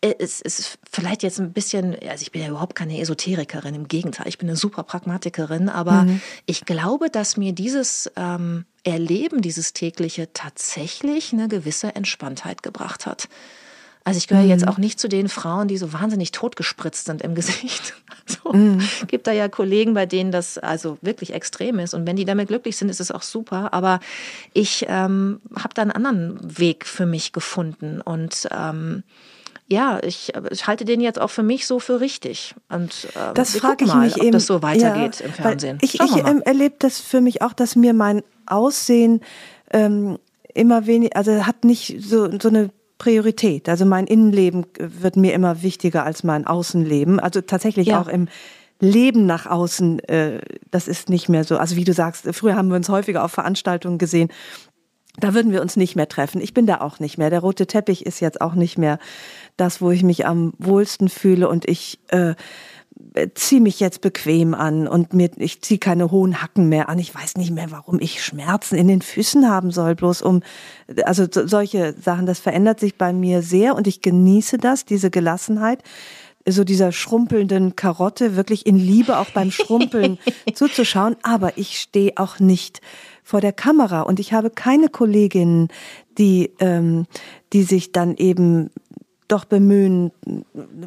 Äh, 0.00 0.14
es 0.20 0.40
ist 0.40 0.78
vielleicht 0.88 1.24
jetzt 1.24 1.40
ein 1.40 1.52
bisschen, 1.52 1.96
also 2.08 2.22
ich 2.22 2.30
bin 2.30 2.42
ja 2.42 2.48
überhaupt 2.48 2.76
keine 2.76 3.00
Esoterikerin, 3.00 3.74
im 3.74 3.88
Gegenteil, 3.88 4.28
ich 4.28 4.38
bin 4.38 4.48
eine 4.48 4.56
super 4.56 4.84
Pragmatikerin, 4.84 5.68
aber 5.68 6.04
mhm. 6.04 6.20
ich 6.46 6.64
glaube, 6.64 7.10
dass 7.10 7.36
mir 7.36 7.52
dieses 7.52 8.10
ähm, 8.14 8.66
Erleben, 8.84 9.42
dieses 9.42 9.72
tägliche 9.72 10.32
tatsächlich 10.32 11.32
eine 11.32 11.48
gewisse 11.48 11.96
Entspanntheit 11.96 12.62
gebracht 12.62 13.06
hat. 13.06 13.28
Also 14.08 14.16
ich 14.16 14.26
gehöre 14.26 14.44
mhm. 14.44 14.48
jetzt 14.48 14.66
auch 14.66 14.78
nicht 14.78 14.98
zu 14.98 15.06
den 15.06 15.28
Frauen, 15.28 15.68
die 15.68 15.76
so 15.76 15.92
wahnsinnig 15.92 16.32
totgespritzt 16.32 17.04
sind 17.04 17.20
im 17.20 17.34
Gesicht. 17.34 17.92
Also 18.26 18.56
mhm. 18.56 18.80
gibt 19.06 19.26
da 19.26 19.32
ja 19.32 19.50
Kollegen, 19.50 19.92
bei 19.92 20.06
denen 20.06 20.32
das 20.32 20.56
also 20.56 20.96
wirklich 21.02 21.34
extrem 21.34 21.78
ist. 21.78 21.92
Und 21.92 22.06
wenn 22.06 22.16
die 22.16 22.24
damit 22.24 22.48
glücklich 22.48 22.78
sind, 22.78 22.88
ist 22.88 23.00
es 23.00 23.10
auch 23.10 23.20
super. 23.20 23.74
Aber 23.74 24.00
ich 24.54 24.86
ähm, 24.88 25.42
habe 25.54 25.74
da 25.74 25.82
einen 25.82 25.90
anderen 25.90 26.38
Weg 26.58 26.86
für 26.86 27.04
mich 27.04 27.32
gefunden 27.32 28.00
und 28.00 28.48
ähm, 28.50 29.02
ja, 29.70 30.00
ich, 30.02 30.32
ich, 30.50 30.66
halte 30.66 30.86
den 30.86 31.02
jetzt 31.02 31.20
auch 31.20 31.28
für 31.28 31.42
mich 31.42 31.66
so 31.66 31.78
für 31.78 32.00
richtig. 32.00 32.54
Und 32.70 33.08
äh, 33.14 33.34
das 33.34 33.58
frage 33.58 33.84
ich 33.84 33.92
mal, 33.92 34.06
mich 34.06 34.16
ob 34.16 34.22
eben, 34.22 34.32
das 34.32 34.46
so 34.46 34.62
weitergeht 34.62 35.20
ja, 35.20 35.26
im 35.26 35.32
Fernsehen. 35.34 35.78
Ich, 35.82 36.00
ich 36.00 36.16
ähm, 36.16 36.40
erlebe 36.46 36.76
das 36.78 36.98
für 36.98 37.20
mich 37.20 37.42
auch, 37.42 37.52
dass 37.52 37.76
mir 37.76 37.92
mein 37.92 38.22
Aussehen 38.46 39.20
ähm, 39.70 40.18
immer 40.54 40.86
weniger, 40.86 41.14
also 41.14 41.44
hat 41.44 41.64
nicht 41.64 42.02
so, 42.02 42.30
so 42.40 42.48
eine 42.48 42.70
Priorität. 42.98 43.68
Also 43.68 43.84
mein 43.84 44.06
Innenleben 44.06 44.66
wird 44.78 45.16
mir 45.16 45.32
immer 45.32 45.62
wichtiger 45.62 46.04
als 46.04 46.24
mein 46.24 46.46
Außenleben. 46.46 47.20
Also 47.20 47.40
tatsächlich 47.40 47.88
ja. 47.88 48.00
auch 48.00 48.08
im 48.08 48.28
Leben 48.80 49.26
nach 49.26 49.46
außen, 49.46 50.00
äh, 50.08 50.40
das 50.70 50.88
ist 50.88 51.08
nicht 51.08 51.28
mehr 51.28 51.44
so. 51.44 51.56
Also 51.56 51.76
wie 51.76 51.84
du 51.84 51.92
sagst, 51.92 52.28
früher 52.32 52.56
haben 52.56 52.68
wir 52.68 52.76
uns 52.76 52.88
häufiger 52.88 53.24
auf 53.24 53.32
Veranstaltungen 53.32 53.98
gesehen. 53.98 54.30
Da 55.16 55.34
würden 55.34 55.50
wir 55.50 55.62
uns 55.62 55.76
nicht 55.76 55.96
mehr 55.96 56.08
treffen. 56.08 56.40
Ich 56.40 56.54
bin 56.54 56.66
da 56.66 56.80
auch 56.80 57.00
nicht 57.00 57.18
mehr. 57.18 57.30
Der 57.30 57.40
rote 57.40 57.66
Teppich 57.66 58.06
ist 58.06 58.20
jetzt 58.20 58.40
auch 58.40 58.54
nicht 58.54 58.78
mehr 58.78 58.98
das, 59.56 59.80
wo 59.80 59.90
ich 59.90 60.04
mich 60.04 60.26
am 60.26 60.52
wohlsten 60.58 61.08
fühle 61.08 61.48
und 61.48 61.68
ich 61.68 61.98
äh, 62.08 62.34
ziehe 63.34 63.60
mich 63.60 63.80
jetzt 63.80 64.00
bequem 64.00 64.54
an 64.54 64.88
und 64.88 65.12
mir, 65.12 65.30
ich 65.36 65.62
ziehe 65.62 65.78
keine 65.78 66.10
hohen 66.10 66.42
Hacken 66.42 66.68
mehr 66.68 66.88
an. 66.88 66.98
Ich 66.98 67.14
weiß 67.14 67.36
nicht 67.36 67.50
mehr, 67.50 67.70
warum 67.70 68.00
ich 68.00 68.22
Schmerzen 68.22 68.76
in 68.76 68.88
den 68.88 69.02
Füßen 69.02 69.48
haben 69.48 69.70
soll, 69.70 69.94
bloß 69.94 70.22
um, 70.22 70.42
also 71.04 71.26
solche 71.30 71.94
Sachen, 72.00 72.26
das 72.26 72.38
verändert 72.38 72.80
sich 72.80 72.96
bei 72.96 73.12
mir 73.12 73.42
sehr 73.42 73.74
und 73.74 73.86
ich 73.86 74.00
genieße 74.00 74.58
das, 74.58 74.84
diese 74.84 75.10
Gelassenheit 75.10 75.82
so 76.50 76.64
dieser 76.64 76.92
schrumpelnden 76.92 77.76
Karotte 77.76 78.36
wirklich 78.36 78.66
in 78.66 78.76
Liebe 78.76 79.18
auch 79.18 79.30
beim 79.30 79.50
Schrumpeln 79.50 80.18
zuzuschauen. 80.54 81.16
Aber 81.22 81.58
ich 81.58 81.78
stehe 81.78 82.12
auch 82.16 82.38
nicht 82.38 82.80
vor 83.22 83.40
der 83.40 83.52
Kamera 83.52 84.02
und 84.02 84.18
ich 84.20 84.32
habe 84.32 84.48
keine 84.48 84.88
Kolleginnen, 84.88 85.68
die, 86.16 86.50
ähm, 86.60 87.06
die 87.52 87.62
sich 87.62 87.92
dann 87.92 88.16
eben 88.16 88.70
doch 89.28 89.44
bemühen, 89.44 90.10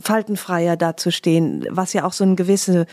faltenfreier 0.01 0.75
dazustehen, 0.75 1.65
was 1.69 1.93
ja 1.93 2.03
auch 2.03 2.13
so 2.13 2.23
eine 2.23 2.35
gewisse 2.35 2.87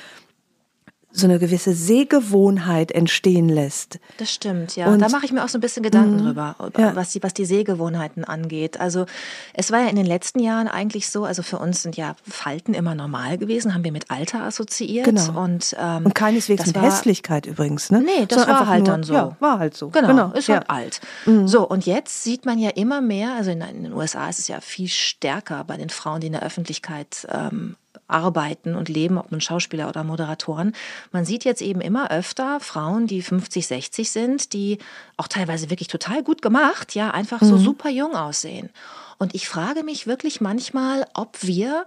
so 1.19 1.27
eine 1.27 1.39
gewisse 1.39 1.73
Sehgewohnheit 1.73 2.93
entstehen 2.93 3.49
lässt. 3.49 3.99
Das 4.19 4.33
stimmt, 4.33 4.77
ja. 4.77 4.87
Und 4.87 5.01
da 5.01 5.09
mache 5.09 5.25
ich 5.25 5.33
mir 5.33 5.45
auch 5.45 5.49
so 5.49 5.59
ein 5.59 5.61
bisschen 5.61 5.83
Gedanken 5.83 6.17
mh, 6.17 6.23
drüber, 6.23 6.57
ja. 6.79 6.95
was, 6.95 7.11
die, 7.11 7.23
was 7.23 7.35
die 7.35 7.45
Sehgewohnheiten 7.45 8.25
angeht. 8.25 8.81
Also 8.81 9.07
es 9.55 9.71
war 9.71 9.81
ja 9.81 9.89
in 9.89 9.97
den 9.97 10.07
letzten 10.07 10.41
Jahren 10.41 10.69
eigentlich 10.69 11.09
so, 11.11 11.25
also 11.25 11.43
für 11.43 11.59
uns 11.59 11.83
sind 11.83 11.97
ja 11.97 12.15
Falten 12.29 12.75
immer 12.75 12.95
normal 12.95 13.39
gewesen, 13.39 13.75
haben 13.75 13.85
wir 13.85 13.93
mit 13.93 14.11
Alter 14.11 14.43
assoziiert. 14.43 15.05
Genau. 15.05 15.43
Und, 15.43 15.77
ähm, 15.79 16.07
und 16.07 16.15
keineswegs 16.15 16.67
mit 16.67 16.77
war, 16.77 16.83
Hässlichkeit 16.83 17.47
übrigens, 17.47 17.91
ne? 17.91 18.01
Nee, 18.01 18.27
das 18.27 18.43
so 18.43 18.49
war 18.49 18.67
halt 18.67 18.85
nur, 18.85 18.89
dann 18.89 19.03
so. 19.03 19.15
Ja, 19.15 19.37
war 19.41 19.59
halt 19.59 19.77
so. 19.77 19.91
Genau, 19.91 20.09
genau. 20.09 20.33
ist 20.33 20.49
halt 20.49 20.65
ja. 20.69 20.75
alt. 20.75 21.01
Mhm. 21.27 21.49
So, 21.49 21.67
und 21.69 21.87
jetzt 21.87 22.23
sieht 22.23 22.47
man 22.47 22.59
ja 22.59 22.71
immer 22.71 23.01
mehr, 23.01 23.35
also 23.35 23.51
in, 23.51 23.61
in, 23.61 23.85
den 23.85 23.93
USA 23.93 24.29
ist 24.29 24.39
es 24.39 24.49
ja 24.49 24.61
viel 24.61 24.89
stärker 24.89 25.65
bei 25.65 25.77
den 25.77 25.91
Frauen, 25.91 26.21
die 26.21 26.29
in 26.29 26.33
der 26.33 26.43
Öffentlichkeit 26.43 27.27
ähm, 27.31 27.77
arbeiten 28.09 28.75
und 28.75 28.89
leben, 28.89 29.19
ob 29.19 29.31
nun 29.31 29.41
Schauspieler 29.41 29.89
oder 29.89 30.03
Moderatoren. 30.03 30.73
Man 31.13 31.25
sieht 31.25 31.45
jetzt 31.45 31.63
eben 31.63 31.81
immer 31.81 32.11
öfter 32.11 32.59
Frauen, 32.61 33.07
die 33.07 33.23
50, 33.23 33.67
60 33.67 34.11
sind, 34.11 34.53
die 34.53 34.79
auch 35.17 35.29
teilweise 35.29 35.71
wirklich 35.71 35.89
total 35.89 36.23
gut 36.23 36.43
gemacht, 36.43 36.95
ja, 36.95 37.11
einfach 37.11 37.43
so 37.43 37.57
mhm. 37.57 37.61
super 37.61 37.91
jung 37.91 38.17
aussehen. 38.17 38.71
Und 39.19 39.35
ich 39.35 39.49
frage 39.49 39.83
mich 39.83 40.07
wirklich 40.07 40.41
manchmal, 40.41 41.07
ob 41.15 41.37
wir 41.43 41.87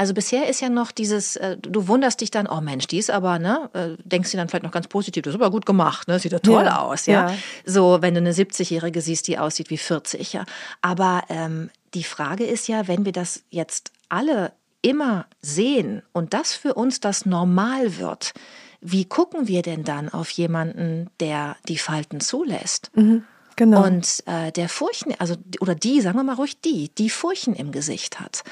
also 0.00 0.14
bisher 0.14 0.48
ist 0.48 0.62
ja 0.62 0.70
noch 0.70 0.92
dieses, 0.92 1.36
äh, 1.36 1.58
du 1.58 1.86
wunderst 1.86 2.22
dich 2.22 2.30
dann, 2.30 2.46
oh 2.46 2.62
Mensch, 2.62 2.86
die 2.86 2.96
ist 2.96 3.10
aber, 3.10 3.38
ne, 3.38 3.68
äh, 3.74 4.02
denkst 4.02 4.30
du 4.30 4.38
dann 4.38 4.48
vielleicht 4.48 4.64
noch 4.64 4.70
ganz 4.70 4.88
positiv, 4.88 5.24
das 5.24 5.34
ist 5.34 5.38
aber 5.38 5.50
gut 5.50 5.66
gemacht, 5.66 6.08
ne, 6.08 6.18
sieht 6.18 6.32
ja 6.32 6.38
toll 6.38 6.64
ja, 6.64 6.78
aus, 6.78 7.04
ja? 7.04 7.28
ja. 7.28 7.36
So, 7.66 7.98
wenn 8.00 8.14
du 8.14 8.20
eine 8.20 8.32
70-Jährige 8.32 9.02
siehst, 9.02 9.28
die 9.28 9.36
aussieht 9.36 9.68
wie 9.68 9.76
40, 9.76 10.32
ja. 10.32 10.46
Aber 10.80 11.24
ähm, 11.28 11.68
die 11.92 12.02
Frage 12.02 12.44
ist 12.44 12.66
ja, 12.66 12.88
wenn 12.88 13.04
wir 13.04 13.12
das 13.12 13.42
jetzt 13.50 13.92
alle 14.08 14.52
immer 14.82 15.26
sehen 15.42 16.02
und 16.12 16.34
das 16.34 16.52
für 16.52 16.74
uns 16.74 17.00
das 17.00 17.26
Normal 17.26 17.98
wird, 17.98 18.32
wie 18.80 19.04
gucken 19.04 19.46
wir 19.46 19.62
denn 19.62 19.84
dann 19.84 20.08
auf 20.08 20.30
jemanden, 20.30 21.10
der 21.20 21.56
die 21.68 21.78
Falten 21.78 22.20
zulässt? 22.20 22.90
Mhm, 22.94 23.24
genau. 23.56 23.84
Und 23.84 24.22
äh, 24.26 24.52
der 24.52 24.68
Furchen, 24.68 25.14
also 25.18 25.34
oder 25.60 25.74
die, 25.74 26.00
sagen 26.00 26.16
wir 26.16 26.24
mal 26.24 26.34
ruhig 26.34 26.60
die, 26.60 26.88
die 26.94 27.10
Furchen 27.10 27.54
im 27.54 27.72
Gesicht 27.72 28.20
hat. 28.20 28.42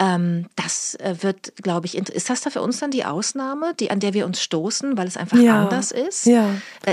Ähm, 0.00 0.46
das 0.56 0.96
äh, 0.96 1.14
wird, 1.20 1.54
glaube 1.62 1.86
ich, 1.86 1.96
ist 1.96 2.28
das 2.28 2.40
da 2.40 2.50
für 2.50 2.60
uns 2.60 2.80
dann 2.80 2.90
die 2.90 3.04
Ausnahme, 3.04 3.74
die, 3.78 3.92
an 3.92 4.00
der 4.00 4.12
wir 4.12 4.26
uns 4.26 4.42
stoßen, 4.42 4.98
weil 4.98 5.06
es 5.06 5.16
einfach 5.16 5.38
ja. 5.38 5.62
anders 5.62 5.92
ist? 5.92 6.26
Ja. 6.26 6.46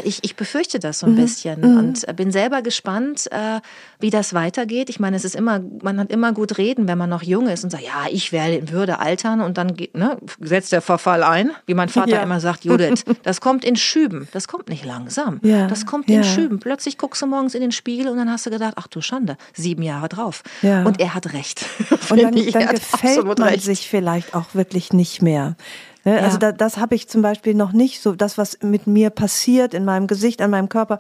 Ich, 0.04 0.20
ich 0.22 0.36
befürchte 0.36 0.78
das 0.78 1.00
so 1.00 1.08
ein 1.08 1.14
mhm. 1.14 1.18
bisschen 1.18 1.62
mhm. 1.62 1.78
und 1.80 2.08
äh, 2.08 2.14
bin 2.14 2.32
selber 2.32 2.62
gespannt, 2.62 3.28
äh, 3.32 3.60
wie 4.00 4.12
das 4.12 4.36
weitergeht. 4.36 4.88
Ich 4.92 5.00
meine, 5.00 5.16
es 5.16 5.26
ist 5.26 5.36
immer, 5.36 5.62
man 5.82 6.00
hat 6.00 6.12
immer 6.12 6.32
gut 6.32 6.60
reden, 6.60 6.88
wenn 6.88 6.98
man 7.00 7.10
noch 7.10 7.24
jung 7.24 7.48
ist 7.48 7.64
und 7.64 7.72
sagt, 7.72 7.84
ja, 7.84 8.06
ich 8.12 8.32
werde, 8.32 8.72
würde 8.72 9.00
altern 9.00 9.42
und 9.42 9.58
dann 9.58 9.76
ne, 9.94 10.18
setzt 10.40 10.72
der 10.72 10.82
Verfall 10.82 11.24
ein, 11.24 11.52
wie 11.66 11.74
mein 11.74 11.90
Vater 11.90 12.18
ja. 12.18 12.22
immer 12.22 12.40
sagt, 12.40 12.66
Judith, 12.66 13.04
das 13.24 13.42
kommt 13.42 13.66
in 13.66 13.78
Schüben, 13.78 14.28
das 14.32 14.48
kommt 14.48 14.70
nicht 14.70 14.86
langsam, 14.86 15.40
ja. 15.42 15.66
das 15.66 15.88
kommt 15.88 16.08
in 16.08 16.24
Schüben. 16.24 16.60
Plötzlich 16.60 17.00
guckst 17.00 17.24
du 17.24 17.26
morgens 17.26 17.56
in 17.56 17.62
den 17.62 17.72
Spiegel 17.72 18.10
und 18.10 18.18
dann 18.18 18.30
hast 18.30 18.46
du 18.46 18.52
gedacht, 18.52 18.76
ach 18.76 18.86
du 18.86 19.02
Schande, 19.02 19.38
sieben 19.54 19.82
Jahre 19.82 20.08
drauf. 20.08 20.44
Und 20.62 21.00
er 21.00 21.16
hat 21.16 21.34
recht. 21.34 21.66
Und 22.10 22.22
dann, 22.22 22.34
dann 22.34 22.76
gefällt 22.92 23.26
man 23.26 23.50
recht. 23.50 23.64
sich 23.64 23.90
vielleicht 23.90 24.36
auch 24.36 24.54
wirklich 24.54 24.94
nicht 24.94 25.22
mehr. 25.22 25.56
Ne? 26.04 26.20
Also 26.20 26.36
ja. 26.36 26.40
da, 26.40 26.52
das 26.52 26.78
habe 26.78 26.96
ich 26.96 27.08
zum 27.08 27.22
Beispiel 27.22 27.54
noch 27.54 27.72
nicht 27.72 28.02
so, 28.02 28.16
das, 28.16 28.38
was 28.38 28.60
mit 28.62 28.88
mir 28.88 29.10
passiert, 29.10 29.74
in 29.74 29.86
meinem 29.86 30.08
Gesicht, 30.08 30.42
an 30.42 30.52
meinem 30.52 30.70
Körper, 30.70 31.00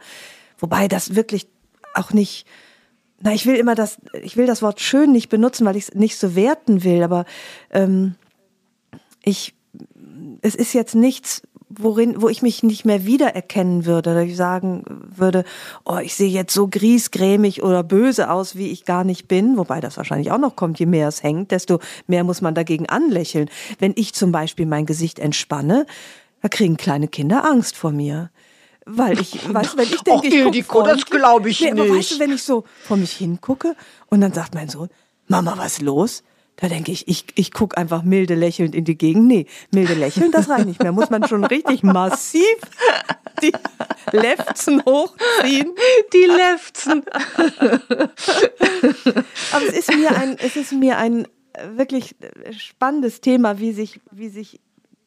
wobei 0.59 0.87
das 0.87 1.15
wirklich 1.15 1.47
auch 1.93 2.11
nicht, 2.11 2.45
na, 3.19 3.33
ich 3.33 3.45
will 3.45 3.55
immer 3.55 3.75
das, 3.75 3.97
ich 4.21 4.37
will 4.37 4.47
das 4.47 4.61
Wort 4.61 4.79
schön 4.79 5.11
nicht 5.11 5.29
benutzen, 5.29 5.65
weil 5.65 5.75
ich 5.75 5.89
es 5.89 5.93
nicht 5.93 6.17
so 6.17 6.35
werten 6.35 6.83
will, 6.83 7.03
aber 7.03 7.25
ähm, 7.71 8.15
ich, 9.23 9.53
es 10.41 10.55
ist 10.55 10.73
jetzt 10.73 10.95
nichts, 10.95 11.41
worin, 11.77 12.21
wo 12.21 12.29
ich 12.29 12.41
mich 12.41 12.63
nicht 12.63 12.85
mehr 12.85 13.05
wiedererkennen 13.05 13.85
würde, 13.85 14.11
oder 14.11 14.23
ich 14.23 14.35
sagen 14.35 14.83
würde, 14.87 15.43
oh, 15.85 15.97
ich 15.97 16.15
sehe 16.15 16.29
jetzt 16.29 16.53
so 16.53 16.67
griesgrämig 16.67 17.63
oder 17.63 17.83
böse 17.83 18.29
aus, 18.29 18.55
wie 18.55 18.71
ich 18.71 18.85
gar 18.85 19.03
nicht 19.03 19.27
bin, 19.27 19.57
wobei 19.57 19.79
das 19.79 19.97
wahrscheinlich 19.97 20.31
auch 20.31 20.37
noch 20.37 20.55
kommt, 20.55 20.79
je 20.79 20.85
mehr 20.85 21.07
es 21.07 21.23
hängt, 21.23 21.51
desto 21.51 21.79
mehr 22.07 22.23
muss 22.23 22.41
man 22.41 22.55
dagegen 22.55 22.87
anlächeln. 22.87 23.49
Wenn 23.79 23.93
ich 23.95 24.13
zum 24.13 24.31
Beispiel 24.31 24.65
mein 24.65 24.85
Gesicht 24.85 25.19
entspanne, 25.19 25.85
da 26.41 26.49
kriegen 26.49 26.77
kleine 26.77 27.07
Kinder 27.07 27.45
Angst 27.45 27.75
vor 27.75 27.91
mir. 27.91 28.29
Weil 28.85 29.19
ich, 29.19 29.37
weißt 29.53 29.73
du, 29.73 29.77
wenn 29.77 29.85
ich 29.85 30.01
denke, 30.01 30.19
Och, 30.19 30.23
ich 30.23 30.33
Ildiko, 30.33 30.83
das 30.83 31.05
glaube 31.05 31.49
ich 31.49 31.61
nee, 31.61 31.71
nicht. 31.71 31.81
Aber 31.81 31.97
weißt 31.97 32.11
du, 32.11 32.19
wenn 32.19 32.33
ich 32.33 32.43
so 32.43 32.63
vor 32.83 32.97
mich 32.97 33.13
hingucke 33.13 33.75
und 34.07 34.21
dann 34.21 34.33
sagt 34.33 34.55
mein 34.55 34.69
Sohn, 34.69 34.89
Mama, 35.27 35.53
was 35.57 35.81
los? 35.81 36.23
Da 36.61 36.67
denke 36.67 36.91
ich, 36.91 37.07
ich, 37.07 37.25
ich 37.33 37.51
gucke 37.51 37.75
einfach 37.75 38.03
milde 38.03 38.35
lächelnd 38.35 38.75
in 38.75 38.85
die 38.85 38.95
Gegend. 38.95 39.25
Nee, 39.25 39.47
milde 39.71 39.95
lächeln, 39.95 40.31
das 40.31 40.47
reicht 40.47 40.67
nicht 40.67 40.81
mehr. 40.81 40.91
Muss 40.91 41.09
man 41.09 41.27
schon 41.27 41.43
richtig 41.43 41.81
massiv 41.81 42.45
die 43.41 43.51
Lefzen 44.11 44.83
hochziehen. 44.85 45.73
Die 46.13 46.25
Lefzen. 46.25 47.03
Aber 49.51 49.65
es 49.67 49.73
ist 49.73 49.95
mir 49.95 50.15
ein, 50.15 50.37
es 50.37 50.55
ist 50.55 50.71
mir 50.71 50.99
ein 50.99 51.27
wirklich 51.75 52.15
spannendes 52.51 53.21
Thema, 53.21 53.59
wie 53.59 53.73
sich, 53.73 53.99
wie 54.11 54.29
sich 54.29 54.59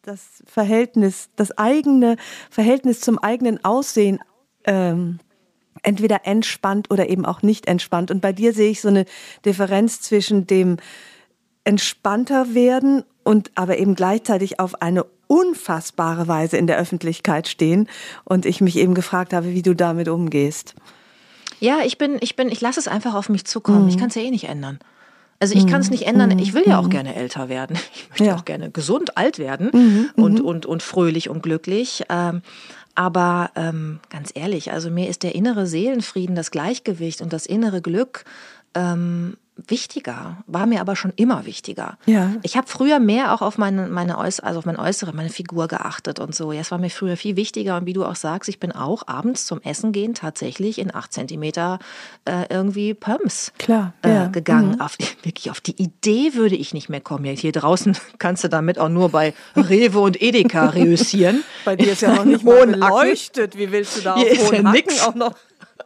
das 0.03 0.43
Verhältnis, 0.47 1.29
das 1.37 1.57
eigene 1.57 2.17
Verhältnis 2.51 3.01
zum 3.01 3.17
eigenen 3.21 3.65
Aussehen 3.65 4.19
ähm, 4.65 5.21
entweder 5.85 6.27
entspannt 6.27 6.91
oder 6.91 7.09
eben 7.09 7.25
auch 7.25 7.43
nicht 7.43 7.69
entspannt. 7.69 8.11
Und 8.11 8.21
bei 8.21 8.33
dir 8.33 8.53
sehe 8.53 8.71
ich 8.71 8.81
so 8.81 8.89
eine 8.89 9.05
Differenz 9.45 10.01
zwischen 10.01 10.49
dem 10.49 10.79
entspannter 11.65 12.55
werden 12.55 13.05
und 13.23 13.51
aber 13.55 13.79
eben 13.79 13.95
gleichzeitig 13.95 14.61
auf 14.61 14.81
eine 14.83 15.05
unfassbare 15.27 16.29
Weise 16.29 16.57
in 16.57 16.67
der 16.67 16.79
Öffentlichkeit 16.79 17.49
stehen. 17.49 17.89
Und 18.25 18.47
ich 18.47 18.61
mich 18.61 18.77
eben 18.77 18.95
gefragt 18.95 19.33
habe, 19.33 19.53
wie 19.53 19.63
du 19.63 19.75
damit 19.75 20.09
umgehst. 20.09 20.75
Ja, 21.61 21.79
ich 21.85 21.99
bin, 21.99 22.19
ich 22.21 22.37
bin, 22.37 22.51
ich 22.51 22.61
lasse 22.61 22.79
es 22.79 22.89
einfach 22.89 23.15
auf 23.15 23.29
mich 23.29 23.45
zukommen. 23.47 23.85
Mhm. 23.85 23.89
Ich 23.89 23.99
kann 23.99 24.09
es 24.09 24.15
ja 24.15 24.23
eh 24.23 24.31
nicht 24.31 24.45
ändern. 24.45 24.79
Also 25.41 25.57
ich 25.57 25.67
kann 25.67 25.81
es 25.81 25.91
nicht 25.91 26.07
ändern. 26.07 26.39
Ich 26.39 26.55
will 26.55 26.63
ja 26.67 26.79
auch 26.79 26.85
mhm. 26.85 26.91
gerne 26.91 27.15
älter 27.15 27.49
werden. 27.49 27.79
Ich 27.95 28.09
möchte 28.11 28.25
ja. 28.27 28.37
auch 28.37 28.45
gerne 28.45 28.71
gesund 28.71 29.17
alt 29.17 29.39
werden 29.39 29.71
mhm. 29.73 30.11
und, 30.23 30.39
mhm. 30.39 30.45
und, 30.45 30.67
und 30.67 30.83
fröhlich 30.83 31.29
und 31.29 31.43
glücklich. 31.43 32.05
Ähm, 32.09 32.43
aber 32.95 33.51
ähm, 33.57 33.99
ganz 34.09 34.31
ehrlich, 34.35 34.71
also 34.71 34.89
mir 34.91 35.09
ist 35.09 35.25
der 35.25 35.35
innere 35.35 35.67
Seelenfrieden, 35.67 36.37
das 36.37 36.51
Gleichgewicht 36.51 37.21
und 37.23 37.33
das 37.33 37.45
innere 37.45 37.83
Glück 37.83 38.25
ähm, 38.75 39.37
wichtiger, 39.57 40.39
war 40.47 40.67
mir 40.67 40.81
aber 40.81 40.97
schon 40.97 41.13
immer 41.17 41.47
wichtiger. 41.47 41.97
Ja. 42.07 42.33
Ich 42.43 42.57
habe 42.57 42.67
früher 42.67 42.99
mehr 42.99 43.33
auch 43.33 43.41
auf 43.41 43.57
meine, 43.57 43.87
meine 43.87 44.19
Äuß 44.19 44.41
also 44.41 44.59
auf 44.59 44.67
mein 44.67 44.79
Äußere, 44.79 45.13
meine 45.13 45.31
Figur 45.31 45.69
geachtet 45.69 46.19
und 46.19 46.35
so. 46.35 46.53
Ja, 46.53 46.61
es 46.61 46.71
war 46.71 46.79
mir 46.79 46.91
früher 46.91 47.17
viel 47.17 47.37
wichtiger 47.37 47.77
und 47.77 47.87
wie 47.87 47.93
du 47.93 48.05
auch 48.05 48.17
sagst, 48.17 48.49
ich 48.49 48.59
bin 48.59 48.73
auch 48.73 49.07
abends 49.07 49.47
zum 49.47 49.61
Essen 49.63 49.93
gehen 49.93 50.15
tatsächlich 50.15 50.79
in 50.79 50.95
acht 50.95 51.13
Zentimeter 51.13 51.79
äh, 52.25 52.47
irgendwie 52.51 52.95
Pumps 52.95 53.53
Klar, 53.59 53.95
äh, 54.03 54.09
ja. 54.09 54.27
gegangen. 54.27 54.73
Mhm. 54.73 54.81
Auf, 54.81 54.97
wirklich 55.23 55.51
auf 55.51 55.61
die 55.61 55.81
Idee 55.81 56.35
würde 56.35 56.57
ich 56.57 56.75
nicht 56.75 56.89
mehr 56.89 57.01
kommen. 57.01 57.25
Hier 57.25 57.53
draußen 57.53 57.97
kannst 58.19 58.43
du 58.45 58.49
damit 58.49 58.79
auch 58.79 58.89
nur 58.89 59.11
bei 59.11 59.35
Rewe 59.57 60.01
und 60.01 60.21
Edeka 60.21 60.67
reüssieren. 60.71 61.45
bei 61.65 61.77
dir 61.77 61.93
ist 61.93 62.03
ja 62.03 62.15
noch 62.15 62.25
nicht 62.25 62.43
mal 62.45 62.67
beleuchtet. 62.67 63.57
Wie 63.57 63.71
willst 63.71 63.99
du 63.99 64.01
da 64.03 64.15
auf 64.15 64.51
hohen 64.51 64.69
Hacken 64.71 65.01
auch 65.07 65.15
noch 65.15 65.35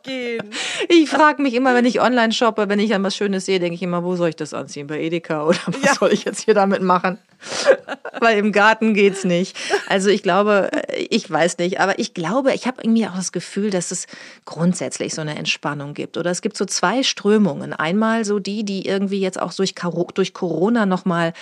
gehen. 0.02 0.50
Ich 0.90 1.10
frage 1.10 1.42
mich 1.42 1.54
immer, 1.54 1.74
wenn 1.74 1.84
ich 1.84 2.00
online 2.00 2.32
shoppe, 2.32 2.68
wenn 2.68 2.78
ich 2.78 2.94
an 2.94 3.02
was 3.02 3.16
Schönes 3.16 3.44
sehe, 3.46 3.58
denke 3.58 3.74
ich 3.74 3.82
immer, 3.82 4.04
wo 4.04 4.16
soll 4.16 4.30
ich 4.30 4.36
das 4.36 4.54
anziehen? 4.54 4.86
Bei 4.86 5.00
Edeka 5.00 5.44
oder 5.44 5.58
was 5.66 5.82
ja. 5.82 5.94
soll 5.94 6.12
ich 6.12 6.24
jetzt 6.24 6.44
hier 6.44 6.54
damit 6.54 6.82
machen? 6.82 7.18
Weil 8.20 8.38
im 8.38 8.52
Garten 8.52 8.94
geht's 8.94 9.24
nicht. 9.24 9.56
Also 9.86 10.08
ich 10.08 10.22
glaube, 10.22 10.70
äh, 10.72 11.06
ich 11.10 11.30
weiß 11.30 11.58
nicht, 11.58 11.80
aber 11.80 11.98
ich 11.98 12.14
glaube, 12.14 12.52
ich 12.52 12.66
habe 12.66 12.82
irgendwie 12.82 13.06
auch 13.06 13.14
das 13.14 13.32
Gefühl, 13.32 13.70
dass 13.70 13.90
es 13.90 14.06
grundsätzlich 14.44 15.14
so 15.14 15.20
eine 15.20 15.36
Entspannung 15.36 15.94
gibt. 15.94 16.16
Oder 16.16 16.30
es 16.30 16.42
gibt 16.42 16.56
so 16.56 16.64
zwei 16.64 17.02
Strömungen. 17.02 17.72
Einmal 17.72 18.24
so 18.24 18.38
die, 18.38 18.64
die 18.64 18.86
irgendwie 18.86 19.20
jetzt 19.20 19.40
auch 19.40 19.52
durch, 19.52 19.74
durch 20.14 20.34
Corona 20.34 20.86
nochmal 20.86 21.32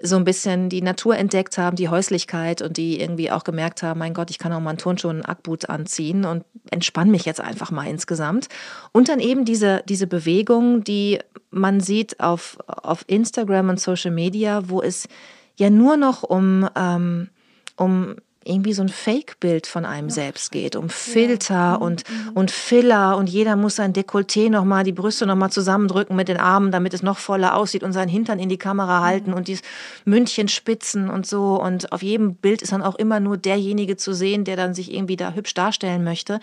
so 0.00 0.16
ein 0.16 0.24
bisschen 0.24 0.68
die 0.68 0.82
Natur 0.82 1.16
entdeckt 1.16 1.56
haben, 1.56 1.76
die 1.76 1.88
Häuslichkeit 1.88 2.60
und 2.60 2.76
die 2.76 3.00
irgendwie 3.00 3.30
auch 3.30 3.44
gemerkt 3.44 3.82
haben, 3.82 3.98
mein 3.98 4.12
Gott, 4.12 4.30
ich 4.30 4.38
kann 4.38 4.52
auch 4.52 4.60
mal 4.60 4.70
einen 4.70 4.78
Turnschuh 4.78 5.08
und 5.08 5.16
einen 5.16 5.24
Ackboot 5.24 5.70
anziehen 5.70 6.24
und 6.24 6.44
entspanne 6.70 7.10
mich 7.10 7.24
jetzt 7.24 7.40
einfach 7.40 7.70
mal 7.70 7.86
insgesamt. 8.06 8.48
Und 8.92 9.08
dann 9.08 9.18
eben 9.18 9.44
diese, 9.44 9.82
diese 9.88 10.06
Bewegung, 10.06 10.84
die 10.84 11.18
man 11.50 11.80
sieht 11.80 12.20
auf, 12.20 12.58
auf 12.66 13.04
Instagram 13.08 13.70
und 13.70 13.80
Social 13.80 14.12
Media, 14.12 14.68
wo 14.68 14.80
es 14.80 15.08
ja 15.56 15.70
nur 15.70 15.96
noch 15.96 16.22
um, 16.22 16.68
ähm, 16.76 17.28
um 17.76 18.16
irgendwie 18.46 18.72
so 18.72 18.82
ein 18.82 18.88
Fake-Bild 18.88 19.66
von 19.66 19.84
einem 19.84 20.10
selbst 20.10 20.52
geht, 20.52 20.76
um 20.76 20.88
Filter. 20.88 21.76
Mhm, 21.76 21.82
und, 21.82 22.04
mhm. 22.08 22.32
und 22.34 22.50
Filler 22.50 23.16
und 23.16 23.28
jeder 23.28 23.56
muss 23.56 23.76
sein 23.76 23.92
Dekolleté 23.92 24.50
nochmal, 24.50 24.84
die 24.84 24.92
Brüste 24.92 25.26
nochmal 25.26 25.50
zusammendrücken 25.50 26.16
mit 26.16 26.28
den 26.28 26.36
Armen, 26.36 26.70
damit 26.70 26.94
es 26.94 27.02
noch 27.02 27.18
voller 27.18 27.56
aussieht 27.56 27.82
und 27.82 27.92
seinen 27.92 28.08
Hintern 28.08 28.38
in 28.38 28.48
die 28.48 28.58
Kamera 28.58 29.00
mhm. 29.00 29.04
halten 29.04 29.32
und 29.32 29.48
die 29.48 29.58
Mündchen 30.04 30.48
spitzen 30.48 31.10
und 31.10 31.26
so 31.26 31.60
und 31.60 31.92
auf 31.92 32.02
jedem 32.02 32.34
Bild 32.34 32.62
ist 32.62 32.72
dann 32.72 32.82
auch 32.82 32.94
immer 32.94 33.20
nur 33.20 33.36
derjenige 33.36 33.96
zu 33.96 34.12
sehen, 34.12 34.44
der 34.44 34.56
dann 34.56 34.74
sich 34.74 34.92
irgendwie 34.92 35.16
da 35.16 35.32
hübsch 35.32 35.54
darstellen 35.54 36.04
möchte. 36.04 36.40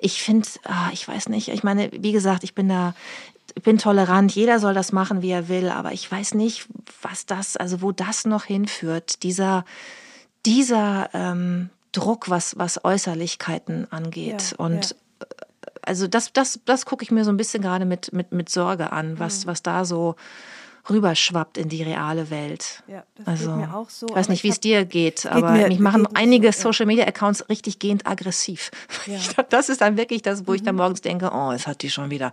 Ich 0.00 0.22
finde, 0.22 0.48
ah, 0.64 0.88
ich 0.92 1.06
weiß 1.06 1.28
nicht, 1.28 1.48
ich 1.48 1.62
meine, 1.62 1.90
wie 1.92 2.12
gesagt, 2.12 2.44
ich 2.44 2.54
bin 2.54 2.68
da, 2.68 2.94
ich 3.54 3.62
bin 3.62 3.78
tolerant, 3.78 4.34
jeder 4.34 4.58
soll 4.58 4.74
das 4.74 4.92
machen, 4.92 5.22
wie 5.22 5.30
er 5.30 5.48
will, 5.48 5.68
aber 5.68 5.92
ich 5.92 6.10
weiß 6.10 6.34
nicht, 6.34 6.66
was 7.02 7.26
das, 7.26 7.56
also 7.56 7.82
wo 7.82 7.92
das 7.92 8.24
noch 8.24 8.44
hinführt, 8.44 9.22
dieser, 9.22 9.64
dieser 10.46 11.10
ähm, 11.14 11.70
Druck, 11.92 12.28
was, 12.28 12.58
was 12.58 12.84
Äußerlichkeiten 12.84 13.90
angeht. 13.90 14.52
Ja, 14.52 14.64
und 14.64 14.90
ja. 14.90 15.26
Äh, 15.26 15.26
also 15.82 16.08
das, 16.08 16.32
das, 16.32 16.60
das 16.64 16.86
gucke 16.86 17.02
ich 17.02 17.10
mir 17.10 17.24
so 17.24 17.30
ein 17.30 17.36
bisschen 17.36 17.62
gerade 17.62 17.84
mit, 17.84 18.12
mit, 18.12 18.32
mit 18.32 18.48
Sorge 18.48 18.92
an, 18.92 19.18
was, 19.18 19.44
mhm. 19.44 19.50
was 19.50 19.62
da 19.62 19.84
so 19.84 20.16
rüberschwappt 20.88 21.56
in 21.56 21.68
die 21.68 21.82
reale 21.82 22.30
Welt. 22.30 22.82
Ja, 22.86 23.04
das 23.16 23.26
also, 23.26 23.50
geht 23.50 23.56
mir 23.56 23.74
auch 23.74 23.88
so. 23.88 24.06
Ich 24.08 24.14
weiß 24.14 24.28
nicht, 24.28 24.44
wie 24.44 24.48
es 24.48 24.60
dir 24.60 24.84
geht, 24.84 25.24
aber 25.26 25.52
mir, 25.52 25.68
mich 25.68 25.78
machen 25.78 26.06
einige 26.14 26.52
so, 26.52 26.72
Social 26.72 26.86
Media 26.86 27.06
Accounts 27.06 27.48
richtig 27.48 27.78
gehend 27.78 28.06
aggressiv. 28.06 28.70
Ja. 29.06 29.18
Glaub, 29.34 29.50
das 29.50 29.68
ist 29.68 29.82
dann 29.82 29.98
wirklich 29.98 30.22
das, 30.22 30.46
wo 30.46 30.52
mhm. 30.52 30.56
ich 30.56 30.62
dann 30.62 30.76
mhm. 30.76 30.80
morgens 30.80 31.02
denke, 31.02 31.30
oh, 31.34 31.52
es 31.52 31.66
hat 31.66 31.82
die 31.82 31.90
schon 31.90 32.10
wieder 32.10 32.32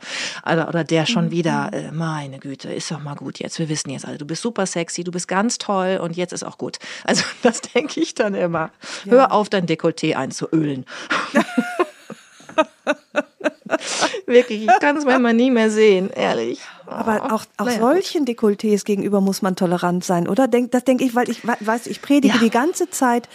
oder, 0.50 0.70
oder 0.70 0.86
der 0.86 1.06
schon 1.06 1.26
mhm. 1.26 1.32
wieder. 1.32 1.70
Äh, 1.74 1.92
meine 1.92 2.40
Güte, 2.40 2.72
ist 2.72 2.90
doch 2.92 3.02
mal 3.02 3.16
gut 3.16 3.40
jetzt. 3.40 3.60
Wir 3.60 3.68
wissen 3.68 3.90
jetzt 3.90 4.06
alle, 4.06 4.18
du 4.18 4.26
bist 4.26 4.42
super 4.42 4.66
sexy, 4.66 5.04
du 5.04 5.12
bist 5.12 5.28
ganz 5.28 5.58
toll 5.58 6.00
und 6.02 6.16
jetzt 6.16 6.32
ist 6.32 6.44
auch 6.44 6.58
gut. 6.58 6.80
Also 7.04 7.24
das 7.42 7.62
denke 7.62 8.00
ich 8.00 8.14
dann 8.14 8.36
immer. 8.36 8.70
Ja. 9.06 9.12
Hör 9.12 9.32
auf, 9.34 9.50
dein 9.50 9.66
Dekolleté 9.66 10.16
einzuölen. 10.16 10.86
Wirklich, 14.26 14.64
ich 14.64 14.80
kann 14.80 14.98
es 14.98 15.06
manchmal 15.06 15.34
nie 15.34 15.52
mehr 15.52 15.70
sehen, 15.70 16.10
ehrlich. 16.10 16.60
Aber 16.86 17.34
auch, 17.34 17.44
auch 17.58 17.66
naja. 17.66 17.80
solchen 17.80 18.26
Dekolletés 18.26 18.84
gegenüber 18.84 19.22
muss 19.22 19.42
man 19.42 19.56
tolerant 19.56 20.04
sein, 20.04 20.28
oder? 20.28 20.48
Denk, 20.48 20.72
das 20.72 20.84
denke 20.84 21.04
ich, 21.04 21.16
weil 21.16 21.30
ich 21.30 21.42
weiß, 21.46 21.88
ich 21.88 22.02
predige 22.02 22.36
ja. 22.36 22.40
die 22.40 22.50
ganze 22.50 22.90
Zeit. 22.90 23.30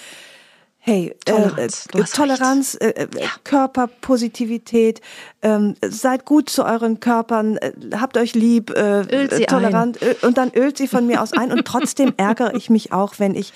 Hey, 0.78 1.16
Toleranz, 1.24 1.89
äh, 1.93 2.05
Toleranz 2.05 2.78
äh, 2.80 2.91
äh, 2.91 3.09
ja. 3.20 3.28
Körperpositivität, 3.43 5.01
ähm, 5.43 5.74
seid 5.84 6.24
gut 6.24 6.49
zu 6.49 6.64
euren 6.64 7.01
Körpern, 7.01 7.57
äh, 7.57 7.72
habt 7.99 8.16
euch 8.16 8.37
lieb, 8.37 8.70
äh, 8.70 9.47
tolerant 9.47 9.99
und 10.22 10.39
dann 10.39 10.53
ölt 10.55 10.78
sie 10.78 10.87
von 10.87 11.09
mir 11.09 11.22
aus 11.22 11.32
ein 11.32 11.51
und 11.51 11.64
trotzdem 11.64 12.14
ärgere 12.18 12.55
ich 12.55 12.70
mich 12.70 12.93
auch, 12.93 13.14
wenn 13.18 13.34
ich 13.34 13.53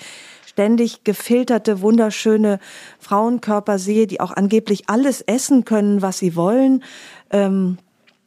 ständig 0.61 1.03
gefilterte, 1.03 1.81
wunderschöne 1.81 2.59
Frauenkörper 2.99 3.79
sehe, 3.79 4.05
die 4.05 4.19
auch 4.19 4.29
angeblich 4.31 4.83
alles 4.89 5.21
essen 5.21 5.65
können, 5.65 6.03
was 6.03 6.19
sie 6.19 6.35
wollen. 6.35 6.83
Ähm, 7.31 7.79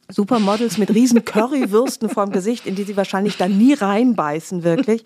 Supermodels 0.09 0.77
mit 0.77 0.93
riesen 0.93 1.23
Currywürsten 1.25 2.09
vorm 2.09 2.31
Gesicht, 2.31 2.65
in 2.65 2.75
die 2.75 2.83
sie 2.83 2.97
wahrscheinlich 2.97 3.37
dann 3.37 3.57
nie 3.57 3.73
reinbeißen, 3.73 4.63
wirklich. 4.63 5.05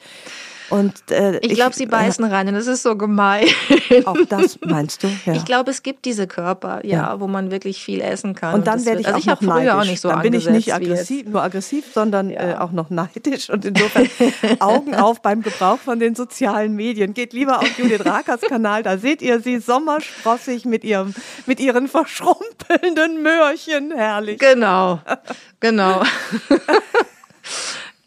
Und, 0.70 0.94
äh, 1.12 1.40
ich 1.40 1.56
glaube, 1.56 1.76
sie 1.76 1.86
beißen 1.86 2.24
äh, 2.26 2.34
rein 2.34 2.48
und 2.48 2.54
das 2.54 2.68
ist 2.68 2.84
so 2.84 2.96
gemein. 2.96 3.48
Auch 4.06 4.18
das 4.28 4.60
meinst 4.62 5.04
du? 5.04 5.08
Ja. 5.26 5.34
Ich 5.34 5.46
glaube, 5.46 5.72
es 5.72 5.84
gibt 5.84 6.06
diese 6.06 6.28
Körper, 6.28 6.86
ja, 6.86 6.98
ja, 6.98 7.20
wo 7.20 7.28
man 7.28 7.52
wirklich 7.52 7.84
viel 7.84 8.02
essen 8.02 8.36
kann. 8.36 8.56
Und 8.56 8.68
dann 8.68 8.86
werde 8.86 9.02
ich 9.02 9.08
also 9.08 9.18
auch 9.18 9.22
ich 9.22 9.26
noch 9.28 9.42
neidisch. 9.42 9.74
Auch 9.74 9.84
nicht 9.86 10.02
so 10.02 10.10
dann 10.10 10.22
bin 10.22 10.34
ich 10.34 10.50
nicht 10.50 10.74
aggressiv, 10.74 11.28
nur 11.28 11.42
aggressiv, 11.42 11.86
sondern 11.94 12.30
ja. 12.30 12.52
äh, 12.52 12.56
auch 12.56 12.72
noch 12.72 12.90
neidisch. 12.90 13.50
Und 13.50 13.66
insofern 13.66 14.10
Augen 14.60 14.96
auf 14.96 15.22
beim 15.22 15.42
Gebrauch 15.42 15.80
von 15.80 16.00
den 16.00 16.16
sozialen 16.16 16.76
Medien. 16.76 17.14
Geht 17.14 17.34
lieber 17.34 17.60
auf 17.60 17.78
Judith 17.78 18.06
Rakers 18.06 18.42
Kanal, 18.42 18.84
da 18.84 18.98
seht 18.98 19.22
ihr 19.22 19.40
sie 19.40 19.60
sommersprossig 19.60 20.66
mit 20.66 20.84
ihrem, 20.84 21.14
mit 21.46 21.60
ihren 21.60 21.88
verschrumpelnden 21.88 23.24
Möhrchen. 23.24 23.92
Herrlich. 23.92 24.40
Genau, 24.40 25.00
genau. 25.60 26.04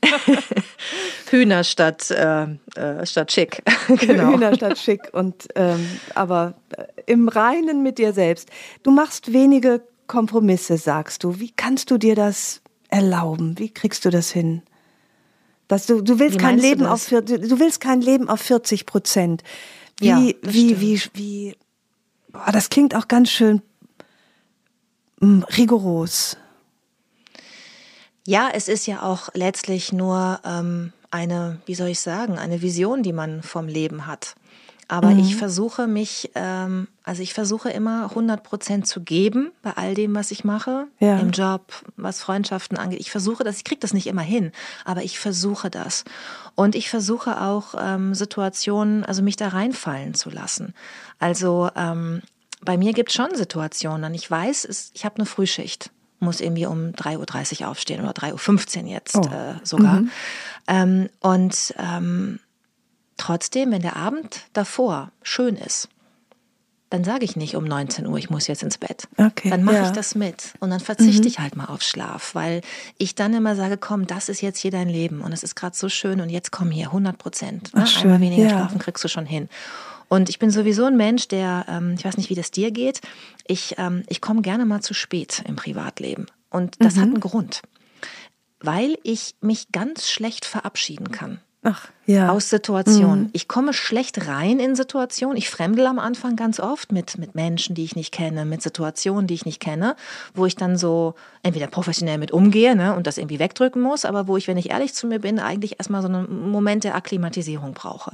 Hühner 1.31 1.65
statt, 1.65 2.11
äh, 2.11 2.43
äh, 2.77 3.07
statt 3.07 3.33
schick. 3.33 3.63
genau. 4.01 4.33
Hühner 4.33 4.55
statt 4.55 4.79
schick. 4.79 5.11
Und, 5.13 5.49
ähm, 5.55 5.87
aber 6.15 6.55
äh, 6.77 6.85
im 7.07 7.29
Reinen 7.29 7.83
mit 7.83 7.99
dir 7.99 8.13
selbst. 8.13 8.51
Du 8.83 8.91
machst 8.91 9.33
wenige 9.33 9.83
Kompromisse, 10.07 10.77
sagst 10.77 11.25
du. 11.25 11.39
Wie 11.41 11.51
kannst 11.51 11.91
du 11.91 11.99
dir 11.99 12.15
das 12.15 12.61
erlauben? 12.89 13.59
Wie 13.59 13.71
kriegst 13.71 14.05
du 14.05 14.11
das 14.11 14.31
hin? 14.31 14.63
Dass 15.69 15.87
du, 15.87 16.03
du 16.03 16.19
willst 16.19 16.39
wie 16.39 16.43
kein 16.43 16.59
Leben 16.59 16.85
auf 16.85 17.09
du 17.09 17.59
willst 17.59 17.81
kein 17.81 18.01
Leben 18.03 18.29
auf 18.29 18.41
40 18.41 18.85
Prozent. 18.85 19.43
Wie, 19.99 20.07
ja, 20.07 20.19
wie, 20.43 20.81
wie, 20.81 21.01
wie, 21.15 21.57
boah, 22.29 22.51
das 22.53 22.69
klingt 22.69 22.95
auch 22.95 23.09
ganz 23.09 23.31
schön 23.31 23.63
mh, 25.21 25.29
mm, 25.29 25.45
rigoros. 25.57 26.37
Ja, 28.27 28.51
es 28.53 28.69
ist 28.69 28.87
ja 28.87 29.03
auch 29.03 29.31
letztlich 29.35 29.93
nur 29.93 30.41
ähm, 30.45 30.93
eine, 31.11 31.59
wie 31.67 31.75
soll 31.75 31.89
ich 31.89 32.01
sagen, 32.01 32.39
eine 32.39 32.63
Vision, 32.63 33.03
die 33.03 33.13
man 33.13 33.43
vom 33.43 33.67
Leben 33.67 34.07
hat. 34.07 34.35
Aber 34.89 35.11
mhm. 35.11 35.21
ich 35.21 35.37
versuche 35.37 35.87
mich, 35.87 36.31
ähm, 36.35 36.87
also 37.03 37.23
ich 37.23 37.33
versuche 37.33 37.71
immer 37.71 38.11
100 38.11 38.43
Prozent 38.43 38.87
zu 38.87 39.01
geben 39.01 39.51
bei 39.63 39.73
all 39.73 39.95
dem, 39.95 40.15
was 40.15 40.31
ich 40.31 40.45
mache, 40.45 40.87
ja. 41.01 41.19
im 41.19 41.31
Job, 41.31 41.73
was 41.97 42.21
Freundschaften 42.21 42.77
angeht. 42.77 43.01
Ich 43.01 43.11
versuche 43.11 43.43
das, 43.43 43.57
ich 43.57 43.65
kriege 43.65 43.81
das 43.81 43.95
nicht 43.95 44.07
immer 44.07 44.23
hin, 44.23 44.53
aber 44.85 45.03
ich 45.03 45.19
versuche 45.19 45.71
das. 45.71 46.05
Und 46.57 46.75
ich 46.75 46.91
versuche 46.91 47.41
auch 47.41 47.75
ähm, 47.79 48.15
Situationen, 48.15 49.05
also 49.05 49.23
mich 49.23 49.37
da 49.37 49.49
reinfallen 49.49 50.15
zu 50.15 50.29
lassen. 50.29 50.75
Also 51.19 51.71
ähm, 51.75 52.21
bei 52.61 52.77
mir 52.77 52.93
gibt 52.93 53.09
es 53.09 53.15
schon 53.15 53.35
Situationen, 53.35 54.13
ich 54.15 54.31
weiß, 54.31 54.67
es, 54.67 54.91
ich 54.95 55.05
habe 55.07 55.17
eine 55.17 55.27
Frühschicht 55.27 55.91
muss 56.23 56.41
irgendwie 56.41 56.67
um 56.67 56.93
3.30 56.93 57.63
Uhr 57.63 57.69
aufstehen 57.69 58.01
oder 58.03 58.13
3.15 58.13 58.83
Uhr 58.85 58.89
jetzt 58.89 59.17
oh. 59.17 59.27
äh, 59.27 59.55
sogar. 59.63 60.01
Mhm. 60.01 60.11
Ähm, 60.69 61.09
und 61.21 61.75
ähm, 61.79 62.39
Trotzdem, 63.17 63.71
wenn 63.71 63.83
der 63.83 63.95
Abend 63.95 64.41
davor 64.53 65.13
schön 65.23 65.55
ist, 65.55 65.89
dann 66.91 67.05
sage 67.05 67.25
ich 67.25 67.37
nicht 67.37 67.55
um 67.55 67.63
19 67.63 68.05
Uhr, 68.05 68.19
ich 68.19 68.31
muss 68.31 68.49
jetzt 68.49 68.65
ins 68.65 68.79
Bett. 68.79 69.07
Okay, 69.17 69.49
dann 69.49 69.63
mache 69.63 69.77
ja. 69.77 69.87
ich 69.87 69.93
das 69.93 70.17
mit 70.17 70.55
und 70.59 70.71
dann 70.71 70.81
verzichte 70.81 71.29
ich 71.29 71.39
halt 71.39 71.55
mal 71.55 71.67
auf 71.67 71.83
Schlaf, 71.83 72.35
weil 72.35 72.63
ich 72.99 73.15
dann 73.15 73.33
immer 73.33 73.55
sage, 73.55 73.77
komm, 73.79 74.09
das 74.09 74.29
ist 74.29 74.43
jetzt 74.43 74.59
hier 74.59 74.73
dein 74.73 74.89
Leben 74.89 75.21
und 75.21 75.33
es 75.33 75.45
ist 75.45 75.55
gerade 75.55 75.77
so 75.77 75.89
schön 75.89 76.21
und 76.21 76.31
jetzt 76.31 76.51
komm 76.51 76.73
hier 76.73 76.87
100 76.87 77.17
Prozent. 77.17 77.73
Ne? 77.75 77.87
Einmal 78.01 78.21
weniger 78.21 78.43
ja. 78.43 78.49
schlafen 78.51 78.81
kriegst 78.81 79.05
du 79.05 79.09
schon 79.09 79.25
hin. 79.25 79.49
Und 80.13 80.29
ich 80.29 80.39
bin 80.39 80.51
sowieso 80.51 80.85
ein 80.85 80.99
Mensch, 80.99 81.27
der, 81.29 81.65
ähm, 81.71 81.95
ich 81.97 82.05
weiß 82.05 82.19
nicht, 82.19 82.29
wie 82.29 82.35
das 82.35 82.51
dir 82.51 82.71
geht, 82.71 83.01
ich, 83.47 83.77
ähm, 83.79 84.03
ich 84.11 84.21
komme 84.21 84.43
gerne 84.43 84.67
mal 84.67 84.83
zu 84.83 84.93
spät 84.93 85.43
im 85.49 85.57
Privatleben. 85.57 86.27
Und 86.51 86.85
das 86.85 86.97
Mhm. 86.97 87.01
hat 87.01 87.09
einen 87.09 87.21
Grund, 87.21 87.63
weil 88.61 88.99
ich 89.05 89.37
mich 89.41 89.73
ganz 89.73 90.11
schlecht 90.11 90.45
verabschieden 90.45 91.13
kann 91.13 91.41
Ach, 91.63 91.89
ja. 92.07 92.31
aus 92.31 92.51
Situationen. 92.51 93.31
Ich 93.33 93.49
komme 93.49 93.73
schlecht 93.73 94.27
rein 94.27 94.59
in 94.59 94.75
Situationen. 94.75 95.37
Ich 95.37 95.51
fremdel 95.51 95.87
am 95.87 95.99
Anfang 95.99 96.37
ganz 96.37 96.59
oft 96.61 96.93
mit, 96.93 97.19
mit 97.19 97.35
Menschen, 97.35 97.75
die 97.75 97.85
ich 97.85 97.97
nicht 97.97 98.13
kenne, 98.13 98.45
mit 98.45 98.63
Situationen, 98.63 99.27
die 99.27 99.35
ich 99.35 99.47
nicht 99.47 99.61
kenne, 99.61 99.97
wo 100.35 100.47
ich 100.47 100.57
dann 100.57 100.77
so 100.77 101.15
entweder 101.43 101.67
professionell 101.67 102.19
mit 102.19 102.31
umgehe 102.31 102.77
ne, 102.77 102.95
und 102.95 103.07
das 103.07 103.19
irgendwie 103.19 103.39
wegdrücken 103.39 103.83
muss, 103.83 104.05
aber 104.05 104.29
wo 104.29 104.37
ich, 104.37 104.49
wenn 104.49 104.57
ich 104.57 104.71
ehrlich 104.71 104.95
zu 104.95 105.07
mir 105.07 105.19
bin, 105.19 105.39
eigentlich 105.39 105.79
erstmal 105.79 106.03
so 106.03 106.09
einen 106.09 106.51
Moment 106.51 106.85
der 106.85 106.95
Akklimatisierung 106.95 107.75
brauche. 107.75 108.13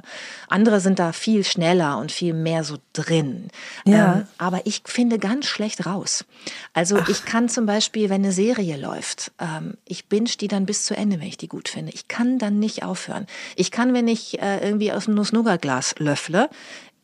Andere 0.49 0.81
sind 0.81 0.99
da 0.99 1.13
viel 1.13 1.45
schneller 1.45 1.99
und 1.99 2.13
viel 2.13 2.35
mehr 2.35 2.65
so 2.65 2.77
drin. 2.93 3.49
Ja. 3.85 4.15
Ähm, 4.15 4.27
aber 4.39 4.63
ich 4.65 4.83
finde 4.85 5.19
ganz 5.19 5.47
schlecht 5.47 5.87
raus. 5.87 6.25
Also 6.73 6.99
ich 7.09 7.25
kann 7.25 7.49
zum 7.49 7.67
Beispiel, 7.67 8.09
wenn 8.09 8.23
eine 8.23 8.33
Serie 8.33 8.77
läuft, 8.77 9.33
ähm, 9.39 9.75
ich 9.85 10.07
binge 10.07 10.31
die 10.41 10.49
dann 10.49 10.67
bis 10.67 10.85
zu 10.85 10.97
Ende, 10.97 11.21
wenn 11.21 11.29
ich 11.29 11.37
die 11.37 11.49
gut 11.49 11.69
finde. 11.69 11.93
Ich 11.93 12.09
kann 12.09 12.39
dann 12.39 12.59
nicht 12.59 12.83
aufhören. 12.83 13.27
Ich 13.57 13.71
kann, 13.71 13.88
wenn 13.95 14.09
ich 14.09 14.41
äh, 14.41 14.65
irgendwie 14.65 14.93
aus 14.93 15.07
einem 15.07 15.17
Nuss-Nougat-Glas 15.17 15.95
löffle, 15.99 16.49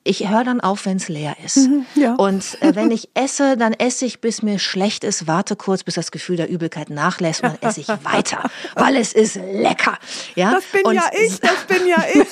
ich 0.05 0.29
höre 0.29 0.45
dann 0.45 0.61
auf, 0.61 0.85
wenn 0.85 0.99
es 0.99 1.09
leer 1.09 1.37
ist. 1.45 1.69
ja. 1.95 2.15
Und 2.15 2.61
äh, 2.61 2.75
wenn 2.75 2.91
ich 2.91 3.09
esse, 3.15 3.57
dann 3.57 3.73
esse 3.73 4.05
ich, 4.05 4.21
bis 4.21 4.43
mir 4.43 4.59
schlecht 4.59 5.03
ist, 5.03 5.27
warte 5.27 5.57
kurz, 5.57 5.83
bis 5.83 5.95
das 5.95 6.11
Gefühl 6.11 6.37
der 6.37 6.49
Übelkeit 6.51 6.91
nachlässt 6.91 7.43
und 7.43 7.55
dann 7.55 7.71
esse 7.71 7.81
ich 7.81 7.89
weiter, 7.89 8.51
weil 8.75 8.97
es 8.97 9.15
ist 9.15 9.37
lecker. 9.37 9.99
Ja? 10.35 10.53
Das 10.53 10.65
bin 10.65 10.85
und 10.85 10.95
ja 10.95 11.11
ich, 11.13 11.41
das 11.41 11.65
bin 11.67 11.87
ja 11.87 12.05
ich. 12.13 12.29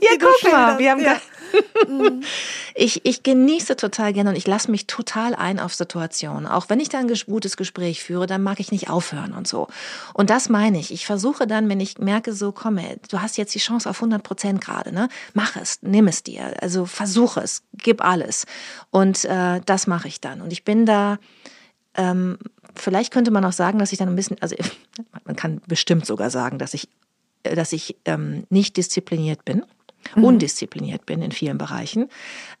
ja, 0.00 0.10
guck 0.18 0.52
mal, 0.52 0.78
wir 0.78 0.90
haben 0.90 1.00
ja. 1.00 1.16
ich, 2.74 3.04
ich 3.04 3.22
genieße 3.22 3.76
total 3.76 4.12
gerne 4.12 4.30
und 4.30 4.36
ich 4.36 4.46
lasse 4.46 4.70
mich 4.70 4.86
total 4.86 5.34
ein 5.34 5.60
auf 5.60 5.74
Situationen. 5.74 6.46
Auch 6.46 6.68
wenn 6.68 6.80
ich 6.80 6.88
da 6.88 6.98
ein 6.98 7.12
gutes 7.26 7.56
Gespräch 7.56 8.02
führe, 8.02 8.26
dann 8.26 8.42
mag 8.42 8.60
ich 8.60 8.72
nicht 8.72 8.90
aufhören 8.90 9.32
und 9.32 9.46
so. 9.46 9.68
Und 10.14 10.30
das 10.30 10.48
meine 10.48 10.78
ich. 10.78 10.92
Ich 10.92 11.06
versuche 11.06 11.46
dann, 11.46 11.68
wenn 11.68 11.80
ich 11.80 11.98
merke, 11.98 12.32
so, 12.32 12.52
komm, 12.52 12.78
ey, 12.78 12.96
du 13.08 13.20
hast 13.20 13.36
jetzt 13.36 13.54
die 13.54 13.58
Chance 13.58 13.88
auf 13.88 13.96
100 13.96 14.22
Prozent 14.22 14.60
gerade, 14.60 14.92
ne? 14.92 15.08
Mach 15.34 15.56
es, 15.56 15.78
nimm 15.82 16.08
es 16.08 16.22
dir. 16.22 16.54
Also 16.60 16.86
versuche 16.86 17.40
es, 17.40 17.62
gib 17.74 18.04
alles. 18.04 18.46
Und 18.90 19.24
äh, 19.24 19.60
das 19.64 19.86
mache 19.86 20.08
ich 20.08 20.20
dann. 20.20 20.40
Und 20.40 20.52
ich 20.52 20.64
bin 20.64 20.86
da, 20.86 21.18
ähm, 21.94 22.38
vielleicht 22.74 23.12
könnte 23.12 23.30
man 23.30 23.44
auch 23.44 23.52
sagen, 23.52 23.78
dass 23.78 23.92
ich 23.92 23.98
dann 23.98 24.08
ein 24.08 24.16
bisschen, 24.16 24.36
also 24.40 24.56
man 25.24 25.36
kann 25.36 25.60
bestimmt 25.66 26.06
sogar 26.06 26.30
sagen, 26.30 26.58
dass 26.58 26.74
ich, 26.74 26.88
äh, 27.42 27.54
dass 27.54 27.72
ich 27.72 27.96
ähm, 28.04 28.44
nicht 28.50 28.76
diszipliniert 28.76 29.44
bin. 29.44 29.64
Undiszipliniert 30.16 31.06
bin 31.06 31.22
in 31.22 31.32
vielen 31.32 31.58
Bereichen. 31.58 32.08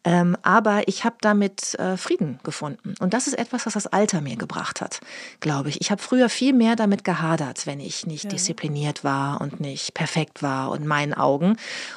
Ähm, 0.04 0.36
aber 0.42 0.88
ich 0.88 1.04
habe 1.04 1.16
damit 1.20 1.74
äh, 1.78 1.96
Frieden 1.96 2.40
gefunden. 2.42 2.94
Und 3.00 3.14
das 3.14 3.26
ist 3.26 3.38
etwas, 3.38 3.66
was 3.66 3.74
das 3.74 3.86
Alter 3.86 4.20
mir 4.20 4.36
gebracht 4.36 4.80
hat, 4.80 5.00
glaube 5.40 5.68
ich. 5.68 5.80
Ich 5.80 5.90
habe 5.90 6.02
früher 6.02 6.28
viel 6.28 6.52
mehr 6.52 6.76
damit 6.76 7.04
gehadert, 7.04 7.66
wenn 7.66 7.80
ich 7.80 8.06
nicht 8.06 8.32
diszipliniert 8.32 9.04
war 9.04 9.40
und 9.40 9.60
nicht 9.60 9.94
perfekt 9.94 10.42
war 10.42 10.70
und 10.70 10.82
in 10.82 10.88
meinen 10.88 11.14
Augen. 11.14 11.56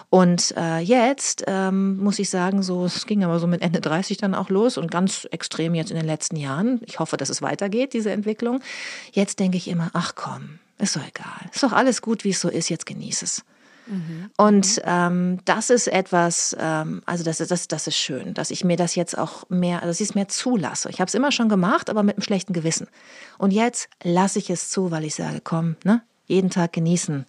Und 0.09 0.53
äh, 0.57 0.79
jetzt 0.79 1.43
ähm, 1.47 1.97
muss 1.97 2.19
ich 2.19 2.29
sagen, 2.29 2.61
so, 2.61 2.85
es 2.85 3.05
ging 3.05 3.23
aber 3.23 3.39
so 3.39 3.47
mit 3.47 3.61
Ende 3.61 3.81
30 3.81 4.17
dann 4.17 4.35
auch 4.35 4.49
los 4.49 4.77
und 4.77 4.91
ganz 4.91 5.27
extrem 5.31 5.73
jetzt 5.73 5.91
in 5.91 5.97
den 5.97 6.05
letzten 6.05 6.35
Jahren. 6.35 6.81
Ich 6.85 6.99
hoffe, 6.99 7.17
dass 7.17 7.29
es 7.29 7.41
weitergeht, 7.41 7.93
diese 7.93 8.11
Entwicklung. 8.11 8.61
Jetzt 9.11 9.39
denke 9.39 9.57
ich 9.57 9.67
immer, 9.67 9.89
ach 9.93 10.13
komm, 10.15 10.59
ist 10.77 10.95
doch 10.95 11.07
egal. 11.07 11.49
Ist 11.53 11.63
doch 11.63 11.73
alles 11.73 12.01
gut, 12.01 12.23
wie 12.23 12.29
es 12.29 12.39
so 12.39 12.49
ist, 12.49 12.69
jetzt 12.69 12.85
genieß 12.85 13.21
es. 13.23 13.43
Und 14.37 14.81
ähm, 14.83 15.39
das 15.45 15.69
ist 15.69 15.87
etwas, 15.87 16.55
ähm, 16.59 17.01
also 17.05 17.23
das, 17.23 17.39
ist- 17.39 17.51
das, 17.51 17.67
das 17.67 17.87
ist 17.87 17.97
schön, 17.97 18.33
dass 18.33 18.49
ich 18.51 18.63
mir 18.63 18.77
das 18.77 18.95
jetzt 18.95 19.17
auch 19.17 19.49
mehr, 19.49 19.81
dass 19.81 19.99
ich 19.99 20.09
es 20.09 20.15
mehr 20.15 20.27
zulasse. 20.27 20.89
Ich 20.89 20.99
habe 20.99 21.07
es 21.07 21.13
immer 21.13 21.31
schon 21.31 21.49
gemacht, 21.49 21.89
aber 21.89 22.01
mit 22.03 22.15
einem 22.17 22.23
schlechten 22.23 22.53
Gewissen. 22.53 22.87
Und 23.37 23.51
jetzt 23.51 23.87
lasse 24.03 24.39
ich 24.39 24.49
es 24.49 24.69
zu, 24.69 24.91
weil 24.91 25.03
ich 25.05 25.15
sage, 25.15 25.41
komm, 25.43 25.75
ne, 25.83 26.01
jeden 26.25 26.49
Tag 26.49 26.73
genießen, 26.73 27.25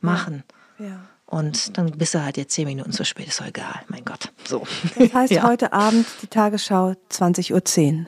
machen. 0.00 0.42
Ja. 0.78 1.00
Und 1.26 1.78
dann 1.78 1.90
bist 1.92 2.14
du 2.14 2.22
halt 2.22 2.36
jetzt 2.36 2.52
zehn 2.52 2.66
Minuten 2.68 2.92
zu 2.92 3.04
spät, 3.04 3.26
ist 3.28 3.40
doch 3.40 3.46
egal, 3.46 3.80
mein 3.88 4.04
Gott. 4.04 4.30
So. 4.46 4.66
Das 4.98 5.12
heißt, 5.14 5.32
Ja. 5.32 5.44
heute 5.44 5.72
Abend 5.72 6.06
die 6.22 6.26
Tagesschau 6.26 6.94
20.10 7.10 7.52
Uhr. 8.00 8.06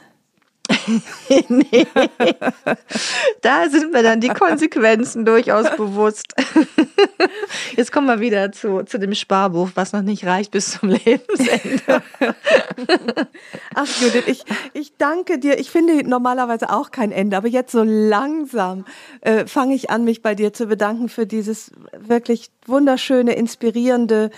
nee. 1.48 1.86
Da 3.42 3.68
sind 3.68 3.92
mir 3.92 4.02
dann 4.02 4.20
die 4.20 4.28
Konsequenzen 4.28 5.24
durchaus 5.24 5.74
bewusst. 5.76 6.34
Jetzt 7.76 7.92
kommen 7.92 8.06
wir 8.06 8.20
wieder 8.20 8.52
zu, 8.52 8.82
zu 8.82 8.98
dem 8.98 9.14
Sparbuch, 9.14 9.70
was 9.74 9.92
noch 9.92 10.02
nicht 10.02 10.24
reicht 10.24 10.50
bis 10.50 10.72
zum 10.72 10.88
Lebensende. 11.04 12.02
Ach 13.74 13.86
Judith, 14.00 14.24
ich, 14.26 14.44
ich 14.72 14.96
danke 14.96 15.38
dir. 15.38 15.58
Ich 15.58 15.70
finde 15.70 16.08
normalerweise 16.08 16.70
auch 16.70 16.90
kein 16.90 17.12
Ende, 17.12 17.36
aber 17.36 17.48
jetzt 17.48 17.72
so 17.72 17.82
langsam 17.84 18.84
äh, 19.20 19.46
fange 19.46 19.74
ich 19.74 19.90
an, 19.90 20.04
mich 20.04 20.22
bei 20.22 20.34
dir 20.34 20.52
zu 20.52 20.66
bedanken 20.66 21.08
für 21.08 21.26
dieses 21.26 21.70
wirklich 21.96 22.50
wunderschöne, 22.66 23.34
inspirierende, 23.34 24.30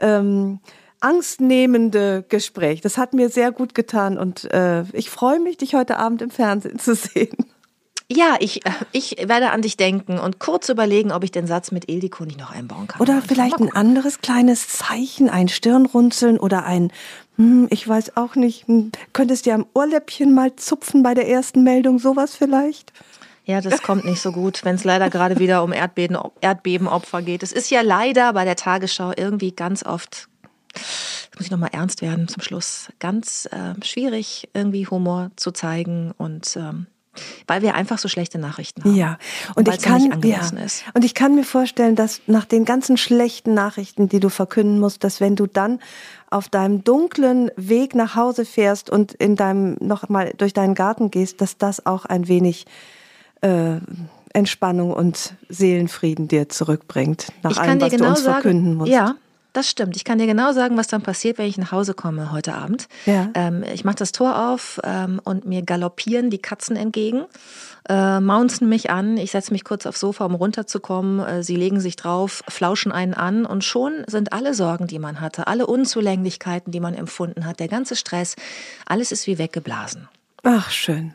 ähm, 0.00 0.60
angstnehmende 1.02 2.24
Gespräch. 2.28 2.80
Das 2.80 2.98
hat 2.98 3.12
mir 3.14 3.28
sehr 3.28 3.52
gut 3.52 3.74
getan 3.74 4.18
und 4.18 4.50
äh, 4.52 4.82
ich 4.92 5.10
freue 5.10 5.40
mich, 5.40 5.56
dich 5.56 5.74
heute 5.74 5.98
Abend 5.98 6.22
im 6.22 6.30
Fernsehen 6.30 6.78
zu 6.78 6.94
sehen. 6.94 7.36
Ja, 8.14 8.36
ich, 8.40 8.66
äh, 8.66 8.70
ich 8.92 9.16
werde 9.26 9.50
an 9.50 9.62
dich 9.62 9.76
denken 9.76 10.18
und 10.18 10.38
kurz 10.38 10.68
überlegen, 10.68 11.12
ob 11.12 11.24
ich 11.24 11.30
den 11.30 11.46
Satz 11.46 11.70
mit 11.72 11.88
Ildiko 11.88 12.24
nicht 12.24 12.38
noch 12.38 12.50
einbauen 12.50 12.86
kann. 12.86 13.00
Oder 13.00 13.22
vielleicht 13.22 13.58
ein 13.58 13.74
anderes 13.74 14.20
kleines 14.20 14.68
Zeichen, 14.68 15.30
ein 15.30 15.48
Stirnrunzeln 15.48 16.38
oder 16.38 16.64
ein, 16.64 16.92
hm, 17.36 17.68
ich 17.70 17.86
weiß 17.86 18.16
auch 18.16 18.34
nicht, 18.34 18.68
hm, 18.68 18.92
könntest 19.12 19.46
dir 19.46 19.54
am 19.54 19.66
Ohrläppchen 19.74 20.34
mal 20.34 20.54
zupfen 20.56 21.02
bei 21.02 21.14
der 21.14 21.28
ersten 21.28 21.62
Meldung, 21.62 21.98
sowas 21.98 22.34
vielleicht? 22.34 22.92
Ja, 23.44 23.60
das 23.60 23.82
kommt 23.82 24.04
nicht 24.04 24.20
so 24.20 24.30
gut, 24.30 24.64
wenn 24.64 24.76
es 24.76 24.84
leider 24.84 25.10
gerade 25.10 25.38
wieder 25.38 25.64
um 25.64 25.72
Erdbeben, 25.72 26.16
Erdbebenopfer 26.40 27.22
geht. 27.22 27.42
Es 27.42 27.52
ist 27.52 27.70
ja 27.70 27.80
leider 27.80 28.32
bei 28.34 28.44
der 28.44 28.54
Tagesschau 28.54 29.12
irgendwie 29.16 29.50
ganz 29.50 29.84
oft, 29.84 30.28
jetzt 30.74 31.34
muss 31.36 31.46
ich 31.46 31.50
nochmal 31.50 31.70
ernst 31.72 32.02
werden 32.02 32.28
zum 32.28 32.42
Schluss, 32.42 32.88
ganz 32.98 33.46
äh, 33.46 33.74
schwierig, 33.84 34.48
irgendwie 34.54 34.86
Humor 34.86 35.30
zu 35.36 35.50
zeigen 35.52 36.12
und 36.16 36.56
ähm, 36.56 36.86
weil 37.46 37.60
wir 37.60 37.74
einfach 37.74 37.98
so 37.98 38.08
schlechte 38.08 38.38
Nachrichten 38.38 38.84
haben. 38.84 38.94
Ja, 38.94 39.18
und 39.54 39.68
ich 39.68 39.80
kann, 39.82 40.22
ja, 40.22 40.40
ist. 40.64 40.84
und 40.94 41.04
ich 41.04 41.14
kann 41.14 41.34
mir 41.34 41.44
vorstellen, 41.44 41.94
dass 41.94 42.22
nach 42.26 42.46
den 42.46 42.64
ganzen 42.64 42.96
schlechten 42.96 43.52
Nachrichten, 43.52 44.08
die 44.08 44.20
du 44.20 44.30
verkünden 44.30 44.80
musst, 44.80 45.04
dass 45.04 45.20
wenn 45.20 45.36
du 45.36 45.46
dann 45.46 45.78
auf 46.30 46.48
deinem 46.48 46.84
dunklen 46.84 47.50
Weg 47.56 47.94
nach 47.94 48.16
Hause 48.16 48.46
fährst 48.46 48.88
und 48.88 49.12
in 49.12 49.36
deinem 49.36 49.76
noch 49.80 50.08
mal 50.08 50.32
durch 50.38 50.54
deinen 50.54 50.74
Garten 50.74 51.10
gehst, 51.10 51.42
dass 51.42 51.58
das 51.58 51.84
auch 51.84 52.06
ein 52.06 52.28
wenig 52.28 52.64
äh, 53.42 53.76
Entspannung 54.32 54.94
und 54.94 55.34
Seelenfrieden 55.50 56.28
dir 56.28 56.48
zurückbringt 56.48 57.28
nach 57.42 57.50
ich 57.50 57.60
allem, 57.60 57.80
was 57.80 57.90
genau 57.90 58.04
du 58.04 58.10
uns 58.10 58.22
sagen, 58.22 58.42
verkünden 58.42 58.74
musst. 58.74 58.90
Ja, 58.90 59.16
das 59.52 59.68
stimmt. 59.68 59.96
Ich 59.96 60.04
kann 60.04 60.18
dir 60.18 60.26
genau 60.26 60.52
sagen, 60.52 60.76
was 60.76 60.86
dann 60.86 61.02
passiert, 61.02 61.38
wenn 61.38 61.46
ich 61.46 61.58
nach 61.58 61.72
Hause 61.72 61.94
komme 61.94 62.32
heute 62.32 62.54
Abend. 62.54 62.88
Ja. 63.04 63.30
Ähm, 63.34 63.62
ich 63.74 63.84
mache 63.84 63.96
das 63.96 64.12
Tor 64.12 64.50
auf 64.50 64.80
ähm, 64.82 65.20
und 65.24 65.44
mir 65.44 65.62
galoppieren 65.62 66.30
die 66.30 66.38
Katzen 66.38 66.76
entgegen, 66.76 67.24
äh, 67.88 68.20
mounten 68.20 68.68
mich 68.68 68.90
an. 68.90 69.16
Ich 69.18 69.32
setze 69.32 69.52
mich 69.52 69.64
kurz 69.64 69.84
aufs 69.84 70.00
Sofa, 70.00 70.24
um 70.24 70.34
runterzukommen. 70.34 71.20
Äh, 71.20 71.42
sie 71.42 71.56
legen 71.56 71.80
sich 71.80 71.96
drauf, 71.96 72.42
flauschen 72.48 72.92
einen 72.92 73.14
an 73.14 73.44
und 73.44 73.62
schon 73.62 74.04
sind 74.06 74.32
alle 74.32 74.54
Sorgen, 74.54 74.86
die 74.86 74.98
man 74.98 75.20
hatte, 75.20 75.46
alle 75.46 75.66
Unzulänglichkeiten, 75.66 76.72
die 76.72 76.80
man 76.80 76.94
empfunden 76.94 77.44
hat, 77.44 77.60
der 77.60 77.68
ganze 77.68 77.96
Stress, 77.96 78.36
alles 78.86 79.12
ist 79.12 79.26
wie 79.26 79.38
weggeblasen. 79.38 80.08
Ach, 80.44 80.70
schön. 80.70 81.14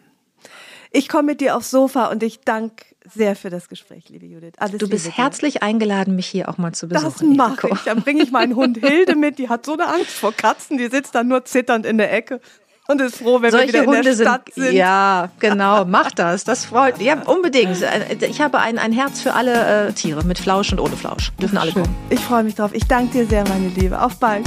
Ich 0.92 1.10
komme 1.10 1.24
mit 1.24 1.42
dir 1.42 1.58
aufs 1.58 1.72
Sofa 1.72 2.06
und 2.06 2.24
ich 2.24 2.40
danke 2.42 2.86
sehr 3.14 3.36
für 3.36 3.50
das 3.50 3.70
Gespräch, 3.70 4.10
liebe 4.10 4.26
Judith. 4.26 4.54
Alles 4.58 4.78
Du 4.78 4.90
bist 4.90 5.06
dir. 5.08 5.12
herzlich 5.12 5.64
eingeladen, 5.64 6.16
mich 6.16 6.28
hier 6.28 6.50
auch 6.50 6.58
mal 6.58 6.74
zu 6.74 6.88
besuchen. 6.88 7.38
Das 7.38 7.38
mache 7.38 7.70
ich. 7.72 7.80
Dann 7.82 8.02
bringe 8.02 8.24
ich 8.24 8.32
meinen 8.32 8.56
Hund 8.56 8.78
Hilde 8.78 9.16
mit. 9.16 9.40
Die 9.40 9.50
hat 9.50 9.66
so 9.66 9.74
eine 9.74 9.88
Angst 9.88 10.12
vor 10.12 10.34
Katzen. 10.34 10.78
Die 10.78 10.88
sitzt 10.88 11.16
dann 11.16 11.28
nur 11.28 11.46
zitternd 11.46 11.86
in 11.86 11.98
der 11.98 12.12
Ecke 12.14 12.40
und 12.88 13.02
ist 13.02 13.18
froh, 13.18 13.36
wenn 13.36 13.44
wir 13.44 13.52
Solche 13.52 13.68
wieder 13.70 13.84
in 13.84 13.90
Hunde 13.90 14.04
der 14.04 14.16
Stadt 14.16 14.50
sind, 14.54 14.64
sind. 14.66 14.76
ja, 14.76 15.30
genau, 15.40 15.84
mach 15.86 16.12
das. 16.12 16.44
Das 16.46 16.66
freut, 16.66 17.02
ja, 17.02 17.22
unbedingt. 17.24 17.78
Ich 18.22 18.40
habe 18.42 18.60
ein, 18.60 18.78
ein 18.80 18.92
Herz 18.94 19.22
für 19.22 19.34
alle 19.34 19.88
äh, 19.90 19.94
Tiere, 19.94 20.24
mit 20.24 20.40
Flausch 20.40 20.72
und 20.72 20.80
ohne 20.80 20.96
Flausch. 20.96 21.32
Dürfen 21.42 21.58
alle 21.58 21.72
Schön. 21.72 21.84
kommen. 21.84 21.96
Ich 22.10 22.20
freue 22.22 22.44
mich 22.44 22.56
drauf. 22.56 22.72
Ich 22.74 22.86
danke 22.88 23.12
dir 23.20 23.26
sehr, 23.28 23.44
meine 23.48 23.68
Liebe. 23.70 24.02
Auf 24.02 24.18
bald. 24.20 24.46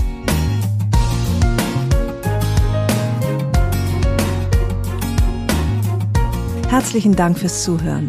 Herzlichen 6.69 7.17
Dank 7.17 7.39
fürs 7.39 7.65
Zuhören. 7.65 8.09